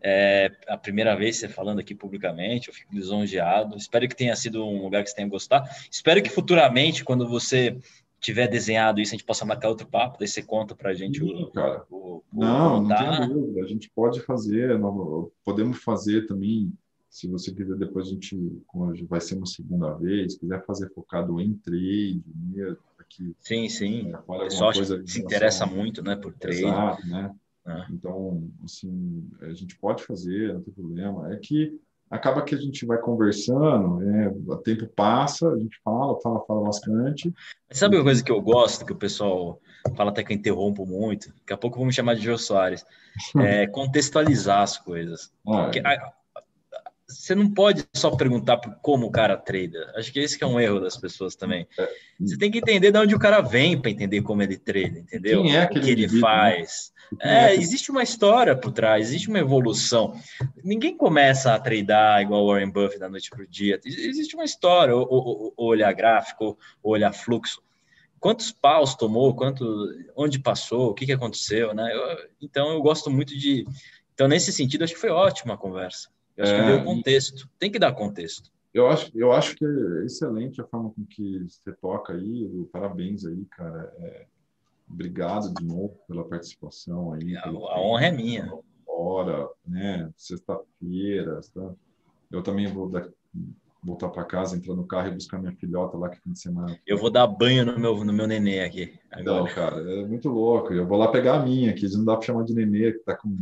É 0.05 0.51
a 0.67 0.77
primeira 0.77 1.15
vez 1.15 1.37
você 1.37 1.47
falando 1.47 1.79
aqui 1.79 1.95
publicamente, 1.95 2.67
eu 2.67 2.73
fico 2.73 2.93
lisonjeado. 2.93 3.77
Espero 3.77 4.05
que 4.09 4.15
tenha 4.15 4.35
sido 4.35 4.65
um 4.65 4.83
lugar 4.83 5.01
que 5.01 5.09
você 5.09 5.15
tenha 5.15 5.29
gostado. 5.29 5.69
Espero 5.89 6.21
que 6.21 6.29
futuramente, 6.29 7.05
quando 7.05 7.29
você 7.29 7.77
tiver 8.23 8.47
desenhado 8.47 9.01
isso, 9.01 9.13
a 9.13 9.17
gente 9.17 9.25
possa 9.25 9.45
marcar 9.45 9.67
outro 9.67 9.85
papo, 9.85 10.17
daí 10.17 10.27
você 10.27 10.41
conta 10.41 10.73
para 10.73 10.91
a 10.91 10.93
gente 10.93 11.19
Sim, 11.19 11.43
o, 11.43 11.51
cara. 11.51 11.85
O, 11.91 12.23
o, 12.33 12.39
não, 12.39 12.81
não 12.81 12.95
tem 12.95 13.27
dúvida. 13.27 13.61
A 13.61 13.67
gente 13.67 13.91
pode 13.93 14.21
fazer, 14.21 14.79
não, 14.79 15.29
podemos 15.43 15.83
fazer 15.83 16.25
também, 16.25 16.71
se 17.09 17.27
você 17.27 17.53
quiser, 17.53 17.75
depois 17.75 18.07
a 18.07 18.11
gente, 18.11 18.63
como 18.65 18.93
vai 19.07 19.19
ser 19.19 19.35
uma 19.35 19.45
segunda 19.45 19.93
vez, 19.95 20.37
quiser 20.37 20.65
fazer 20.65 20.89
focado 20.93 21.39
em 21.41 21.53
trade 21.53 22.23
mesmo, 22.33 22.77
aqui. 22.97 23.35
Sim, 23.41 23.67
sim. 23.67 24.11
É, 24.13 24.17
o 24.25 24.39
pessoal 24.39 24.73
se 24.73 25.21
interessa 25.21 25.65
muito, 25.65 26.01
né, 26.01 26.15
por 26.15 26.33
trade. 26.33 26.63
Exato, 26.63 27.05
né? 27.07 27.35
É. 27.65 27.85
Então, 27.91 28.49
assim, 28.63 29.29
a 29.41 29.53
gente 29.53 29.77
pode 29.77 30.03
fazer, 30.03 30.53
não 30.53 30.61
tem 30.61 30.73
problema. 30.73 31.33
É 31.33 31.37
que 31.37 31.79
acaba 32.13 32.43
que 32.43 32.53
a 32.53 32.57
gente 32.59 32.85
vai 32.85 32.99
conversando, 32.99 33.99
é, 34.03 34.27
o 34.47 34.55
tempo 34.57 34.87
passa, 34.87 35.49
a 35.49 35.57
gente 35.57 35.79
fala, 35.83 36.19
fala, 36.21 36.45
fala 36.45 36.63
bastante. 36.65 37.33
Mas 37.67 37.79
sabe 37.79 37.97
uma 37.97 38.03
coisa 38.03 38.23
que 38.23 38.31
eu 38.31 38.39
gosto, 38.39 38.85
que 38.85 38.93
o 38.93 38.95
pessoal 38.95 39.59
fala 39.95 40.11
até 40.11 40.23
que 40.23 40.31
eu 40.31 40.37
interrompo 40.37 40.85
muito? 40.85 41.29
Daqui 41.29 41.53
a 41.53 41.57
pouco 41.57 41.77
vou 41.77 41.87
me 41.87 41.91
chamar 41.91 42.13
de 42.13 42.21
Jô 42.21 42.37
Soares. 42.37 42.85
É 43.39 43.65
contextualizar 43.65 44.61
as 44.61 44.77
coisas. 44.77 45.33
Ah, 45.47 45.63
Porque, 45.63 45.79
é. 45.79 45.97
Você 47.13 47.35
não 47.35 47.49
pode 47.49 47.85
só 47.93 48.11
perguntar 48.11 48.57
como 48.81 49.05
o 49.05 49.11
cara 49.11 49.37
trada. 49.37 49.93
Acho 49.95 50.11
que 50.11 50.19
esse 50.19 50.37
que 50.37 50.43
é 50.43 50.47
um 50.47 50.59
erro 50.59 50.79
das 50.79 50.97
pessoas 50.97 51.35
também. 51.35 51.67
É. 51.77 51.89
Você 52.19 52.37
tem 52.37 52.51
que 52.51 52.57
entender 52.57 52.91
de 52.91 52.97
onde 52.97 53.15
o 53.15 53.19
cara 53.19 53.41
vem 53.41 53.79
para 53.79 53.91
entender 53.91 54.21
como 54.21 54.41
ele 54.41 54.57
trada, 54.57 54.99
entendeu? 54.99 55.45
É 55.45 55.65
o 55.65 55.69
que 55.69 55.79
ele 55.79 56.07
né? 56.07 56.19
faz. 56.19 56.93
Né? 57.11 57.51
É, 57.51 57.55
existe 57.55 57.91
uma 57.91 58.03
história 58.03 58.55
por 58.55 58.71
trás, 58.71 59.07
existe 59.07 59.29
uma 59.29 59.39
evolução. 59.39 60.19
Ninguém 60.63 60.95
começa 60.95 61.53
a 61.53 61.59
tradar 61.59 62.21
igual 62.21 62.47
Warren 62.47 62.71
Buffett 62.71 62.99
da 62.99 63.09
noite 63.09 63.29
para 63.29 63.43
o 63.43 63.47
dia. 63.47 63.79
Existe 63.85 64.35
uma 64.35 64.45
história, 64.45 64.95
ou, 64.95 65.07
ou, 65.09 65.53
ou 65.55 65.67
olhar 65.67 65.93
gráfico, 65.93 66.57
ou 66.81 66.93
olhar 66.93 67.13
fluxo. 67.13 67.61
Quantos 68.19 68.51
paus 68.51 68.95
tomou, 68.95 69.35
quanto, 69.35 69.65
onde 70.15 70.39
passou, 70.39 70.91
o 70.91 70.93
que, 70.93 71.05
que 71.05 71.11
aconteceu, 71.11 71.73
né? 71.73 71.93
Eu, 71.93 72.29
então 72.41 72.69
eu 72.69 72.81
gosto 72.81 73.11
muito 73.11 73.37
de. 73.37 73.65
Então, 74.13 74.27
nesse 74.27 74.53
sentido, 74.53 74.83
acho 74.83 74.93
que 74.93 74.99
foi 74.99 75.09
ótima 75.09 75.55
a 75.55 75.57
conversa. 75.57 76.12
Eu 76.35 76.43
acho 76.43 76.53
é, 76.53 76.59
que 76.59 76.65
deu 76.65 76.83
contexto. 76.83 77.49
Tem 77.59 77.71
que 77.71 77.79
dar 77.79 77.93
contexto. 77.93 78.51
Eu 78.73 78.87
acho, 78.87 79.11
eu 79.13 79.31
acho 79.31 79.55
que 79.55 79.65
é 79.65 80.05
excelente 80.05 80.59
a 80.59 80.65
forma 80.65 80.89
com 80.89 81.05
que 81.05 81.45
você 81.47 81.71
toca 81.73 82.13
aí. 82.13 82.67
Parabéns 82.71 83.25
aí, 83.25 83.45
cara. 83.45 83.93
É, 83.99 84.25
Obrigado 84.89 85.51
de 85.53 85.65
novo 85.65 85.97
pela 86.07 86.23
participação 86.23 87.13
aí. 87.13 87.35
A, 87.37 87.47
a 87.47 87.81
honra 87.81 88.05
é 88.05 88.11
minha. 88.11 88.53
Hora, 88.87 89.49
né? 89.65 90.09
Sexta-feira. 90.15 91.41
Tá? 91.53 91.73
Eu 92.31 92.43
também 92.43 92.67
vou 92.67 92.89
dar, 92.89 93.09
voltar 93.83 94.09
para 94.09 94.23
casa, 94.23 94.55
entrar 94.55 94.75
no 94.75 94.85
carro 94.85 95.07
e 95.07 95.15
buscar 95.15 95.39
minha 95.39 95.55
filhota 95.55 95.97
lá 95.97 96.09
que 96.09 96.21
fim 96.21 96.31
de 96.31 96.39
semana. 96.39 96.79
Eu 96.85 96.97
vou 96.97 97.09
dar 97.09 97.25
banho 97.25 97.65
no 97.65 97.79
meu, 97.79 98.03
no 98.03 98.13
meu 98.13 98.27
nenê 98.27 98.61
aqui. 98.61 98.93
Agora. 99.11 99.39
Não, 99.39 99.45
cara, 99.47 99.81
é 99.81 100.05
muito 100.05 100.29
louco. 100.29 100.73
Eu 100.73 100.85
vou 100.85 100.97
lá 100.97 101.07
pegar 101.07 101.39
a 101.39 101.43
minha, 101.43 101.73
que 101.73 101.87
não 101.95 102.05
dá 102.05 102.15
para 102.15 102.25
chamar 102.27 102.43
de 102.43 102.53
nenê, 102.53 102.91
que 102.91 102.99
tá 102.99 103.15
com 103.15 103.35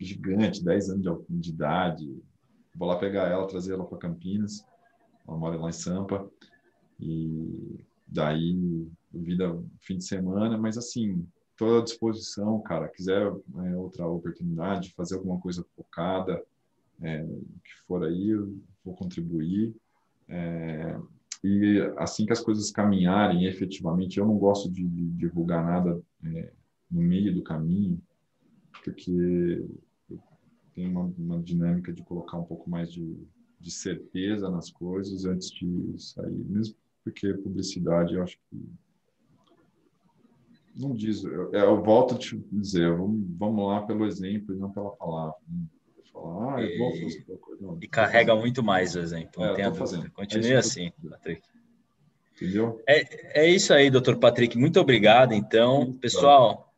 gigante, 0.00 0.64
10 0.64 0.90
anos 0.90 1.02
de, 1.02 1.40
de 1.40 1.50
idade. 1.50 2.22
Vou 2.74 2.88
lá 2.88 2.96
pegar 2.96 3.28
ela, 3.28 3.46
trazer 3.46 3.74
ela 3.74 3.84
para 3.84 3.98
Campinas. 3.98 4.64
Ela 5.26 5.36
mora 5.36 5.56
lá 5.56 5.68
em 5.68 5.72
Sampa. 5.72 6.30
E 7.00 7.78
daí 8.06 8.88
vida 9.12 9.62
fim 9.80 9.98
de 9.98 10.04
semana, 10.04 10.56
mas 10.58 10.76
assim, 10.76 11.26
toda 11.56 11.80
à 11.80 11.84
disposição, 11.84 12.60
cara, 12.60 12.88
quiser 12.88 13.22
é, 13.22 13.76
outra 13.76 14.06
oportunidade, 14.06 14.92
fazer 14.92 15.16
alguma 15.16 15.40
coisa 15.40 15.64
focada, 15.76 16.42
é, 17.00 17.22
que 17.24 17.74
for 17.86 18.04
aí, 18.04 18.30
eu 18.30 18.56
vou 18.84 18.94
contribuir. 18.94 19.74
É, 20.28 20.98
e 21.42 21.80
assim 21.96 22.26
que 22.26 22.32
as 22.32 22.40
coisas 22.40 22.70
caminharem 22.70 23.44
efetivamente, 23.44 24.18
eu 24.18 24.26
não 24.26 24.36
gosto 24.36 24.70
de, 24.70 24.86
de 24.86 25.10
divulgar 25.10 25.64
nada 25.64 26.00
é, 26.24 26.52
no 26.90 27.00
meio 27.00 27.34
do 27.34 27.42
caminho, 27.42 28.00
porque 28.84 29.64
tem 30.78 30.86
uma, 30.86 31.12
uma, 31.18 31.42
dinâmica 31.42 31.92
de 31.92 32.04
colocar 32.04 32.38
um 32.38 32.44
pouco 32.44 32.70
mais 32.70 32.92
de, 32.92 33.16
de 33.58 33.70
certeza 33.70 34.48
nas 34.48 34.70
coisas 34.70 35.24
antes 35.24 35.50
de 35.50 35.94
sair, 35.98 36.44
mesmo 36.48 36.76
porque 37.02 37.34
publicidade 37.34 38.14
eu 38.14 38.22
acho 38.22 38.38
que 38.48 38.56
não 40.76 40.94
diz, 40.94 41.24
eu, 41.24 41.52
eu 41.52 41.82
volto 41.82 42.14
a 42.14 42.18
te 42.18 42.38
dizer, 42.52 42.96
vamos, 42.96 43.26
vamos 43.36 43.66
lá 43.66 43.82
pelo 43.82 44.06
exemplo 44.06 44.54
e 44.54 44.58
não 44.58 44.70
pela 44.70 44.90
palavra. 44.92 45.34
Falar, 46.12 46.54
ah, 46.54 46.62
eu 46.62 46.78
vou 46.78 46.92
fazer 46.92 47.24
coisa. 47.40 47.66
Não, 47.66 47.78
e 47.82 47.88
carrega 47.88 48.36
muito 48.36 48.62
mais 48.62 48.94
o 48.94 49.00
exemplo. 49.00 49.42
É, 49.42 49.74
fazendo. 49.74 50.08
Continue 50.12 50.52
é 50.52 50.56
assim, 50.56 50.92
Patrick. 51.10 51.42
Entendeu? 52.36 52.80
É, 52.86 53.40
é 53.42 53.50
isso 53.50 53.74
aí, 53.74 53.90
doutor 53.90 54.18
Patrick. 54.18 54.56
Muito 54.56 54.78
obrigado, 54.78 55.32
então. 55.32 55.92
Pessoal, 55.94 56.72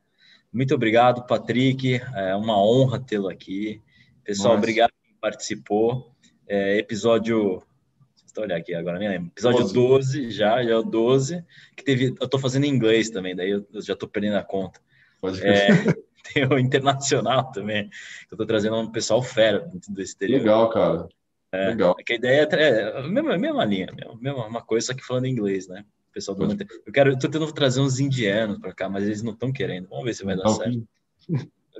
muito 0.51 0.75
obrigado, 0.75 1.27
Patrick. 1.27 2.01
É 2.15 2.35
uma 2.35 2.59
honra 2.59 2.99
tê-lo 2.99 3.29
aqui. 3.29 3.83
Pessoal, 4.31 4.55
Mas... 4.55 4.59
obrigado 4.59 4.91
por 4.91 5.21
participou. 5.21 6.15
É, 6.47 6.79
episódio 6.79 7.61
Estou 8.25 8.45
olhando 8.45 8.59
aqui 8.59 8.73
agora, 8.73 8.97
nem 8.97 9.09
lembro. 9.09 9.33
Episódio 9.33 9.59
12. 9.59 9.75
12, 9.75 10.31
já, 10.31 10.63
já 10.63 10.71
é 10.71 10.77
o 10.77 10.85
12, 10.85 11.45
que 11.77 11.83
teve. 11.83 12.15
Eu 12.21 12.29
tô 12.29 12.39
fazendo 12.39 12.63
em 12.65 12.69
inglês 12.69 13.11
também, 13.11 13.35
daí 13.35 13.51
eu, 13.51 13.67
eu 13.73 13.83
já 13.83 13.97
tô 13.97 14.07
perdendo 14.07 14.37
a 14.37 14.45
conta. 14.45 14.81
Pode 15.21 15.45
é, 15.45 15.67
tem 16.33 16.47
o 16.47 16.57
internacional 16.61 17.51
também, 17.51 17.91
eu 18.31 18.39
tô 18.39 18.47
trazendo 18.47 18.77
um 18.77 18.93
pessoal 18.93 19.21
fera 19.21 19.69
do 19.89 20.01
exterior. 20.01 20.39
Legal, 20.39 20.71
cara. 20.71 21.09
É, 21.51 21.67
Legal. 21.71 21.97
É 21.99 22.05
que 22.05 22.13
a 22.13 22.17
ideia 22.17 22.49
é, 22.53 22.63
é 22.63 22.99
a 22.99 23.09
mesma, 23.09 23.35
a 23.35 23.39
mesma 23.39 23.65
linha, 23.65 23.89
a 23.91 24.15
mesma 24.15 24.47
uma 24.47 24.63
coisa, 24.63 24.87
só 24.87 24.95
que 24.95 25.05
falando 25.05 25.25
em 25.25 25.33
inglês, 25.33 25.67
né? 25.67 25.85
O 26.09 26.13
pessoal 26.13 26.37
do 26.37 26.45
Eu 26.87 26.93
quero, 26.93 27.11
eu 27.11 27.19
tô 27.19 27.29
tentando 27.29 27.53
trazer 27.53 27.81
uns 27.81 27.99
indianos 27.99 28.61
para 28.61 28.73
cá, 28.73 28.89
mas 28.89 29.03
eles 29.03 29.25
não 29.25 29.33
estão 29.33 29.53
querendo. 29.53 29.89
Vamos 29.89 30.05
ver 30.05 30.15
se 30.15 30.25
vai 30.25 30.37
dar 30.37 30.49
certo. 30.51 30.87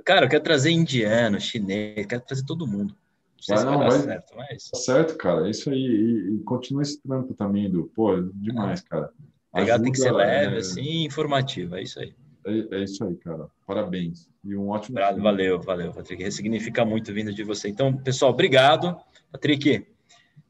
Cara, 0.03 0.25
eu 0.25 0.29
quero 0.29 0.43
trazer 0.43 0.71
indiano, 0.71 1.39
chinês, 1.39 2.05
quero 2.05 2.21
trazer 2.21 2.45
todo 2.45 2.67
mundo. 2.67 2.95
Não 3.37 3.43
sei 3.43 3.55
vai, 3.55 3.65
não, 3.65 3.79
vai 3.79 3.91
certo, 3.91 4.33
mas... 4.35 4.69
Tá 4.69 4.77
certo, 4.77 5.17
cara. 5.17 5.47
É 5.47 5.49
isso 5.49 5.69
aí. 5.69 5.79
E, 5.79 6.35
e, 6.35 6.39
continua 6.43 6.83
esse 6.83 7.01
trampo 7.01 7.33
também, 7.33 7.69
do 7.69 7.85
pô, 7.95 8.21
demais, 8.21 8.81
cara. 8.81 9.09
Pegar 9.53 9.79
tem 9.79 9.91
que 9.91 9.97
ser 9.97 10.11
leve, 10.11 10.55
é... 10.55 10.59
assim, 10.59 11.03
informativo. 11.03 11.75
É 11.75 11.81
isso 11.81 11.99
aí. 11.99 12.13
É, 12.45 12.75
é, 12.75 12.83
isso 12.83 13.03
aí, 13.03 13.15
cara. 13.15 13.47
Parabéns. 13.65 14.29
E 14.43 14.55
um 14.55 14.69
ótimo. 14.69 14.97
Obrigado, 14.97 15.21
valeu, 15.21 15.59
valeu, 15.59 15.91
Patrick. 15.91 16.23
Ressignifica 16.23 16.85
muito 16.85 17.13
vindo 17.13 17.33
de 17.33 17.43
você. 17.43 17.69
Então, 17.69 17.95
pessoal, 17.95 18.31
obrigado. 18.31 18.95
Patrick, 19.31 19.87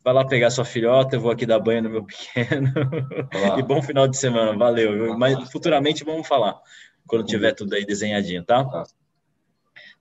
vai 0.04 0.14
lá 0.14 0.26
pegar 0.26 0.50
sua 0.50 0.66
filhota, 0.66 1.16
eu 1.16 1.22
vou 1.22 1.32
aqui 1.32 1.46
dar 1.46 1.60
banho 1.60 1.84
no 1.84 1.90
meu 1.90 2.04
pequeno. 2.06 2.74
e 3.58 3.64
bom 3.64 3.82
final 3.82 4.08
de 4.08 4.18
semana, 4.18 4.58
valeu. 4.58 5.18
Mas 5.18 5.52
futuramente 5.52 6.04
vamos 6.04 6.28
falar, 6.28 6.60
quando 7.08 7.26
tiver 7.26 7.54
tudo 7.54 7.74
aí 7.74 7.86
desenhadinho, 7.86 8.44
tá? 8.44 8.64
tá? 8.64 8.84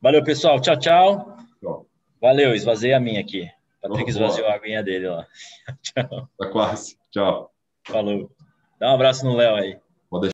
Valeu, 0.02 0.24
pessoal. 0.24 0.59
Tchau, 0.60 0.78
tchau. 0.78 1.36
Tchau. 1.60 1.86
Valeu, 2.20 2.55
esvazei 2.55 2.94
a 2.94 3.01
minha 3.01 3.20
aqui. 3.20 3.51
Patrick 3.82 4.10
esvaziou 4.10 4.47
a 4.48 4.55
aguinha 4.55 4.82
dele 4.82 5.09
lá. 5.09 5.27
Tchau. 5.82 6.28
Tá 6.39 6.48
quase. 6.48 6.97
Tchau. 7.10 7.51
Falou. 7.85 8.31
Dá 8.78 8.90
um 8.90 8.94
abraço 8.94 9.24
no 9.24 9.35
Léo 9.35 9.56
aí. 9.56 9.78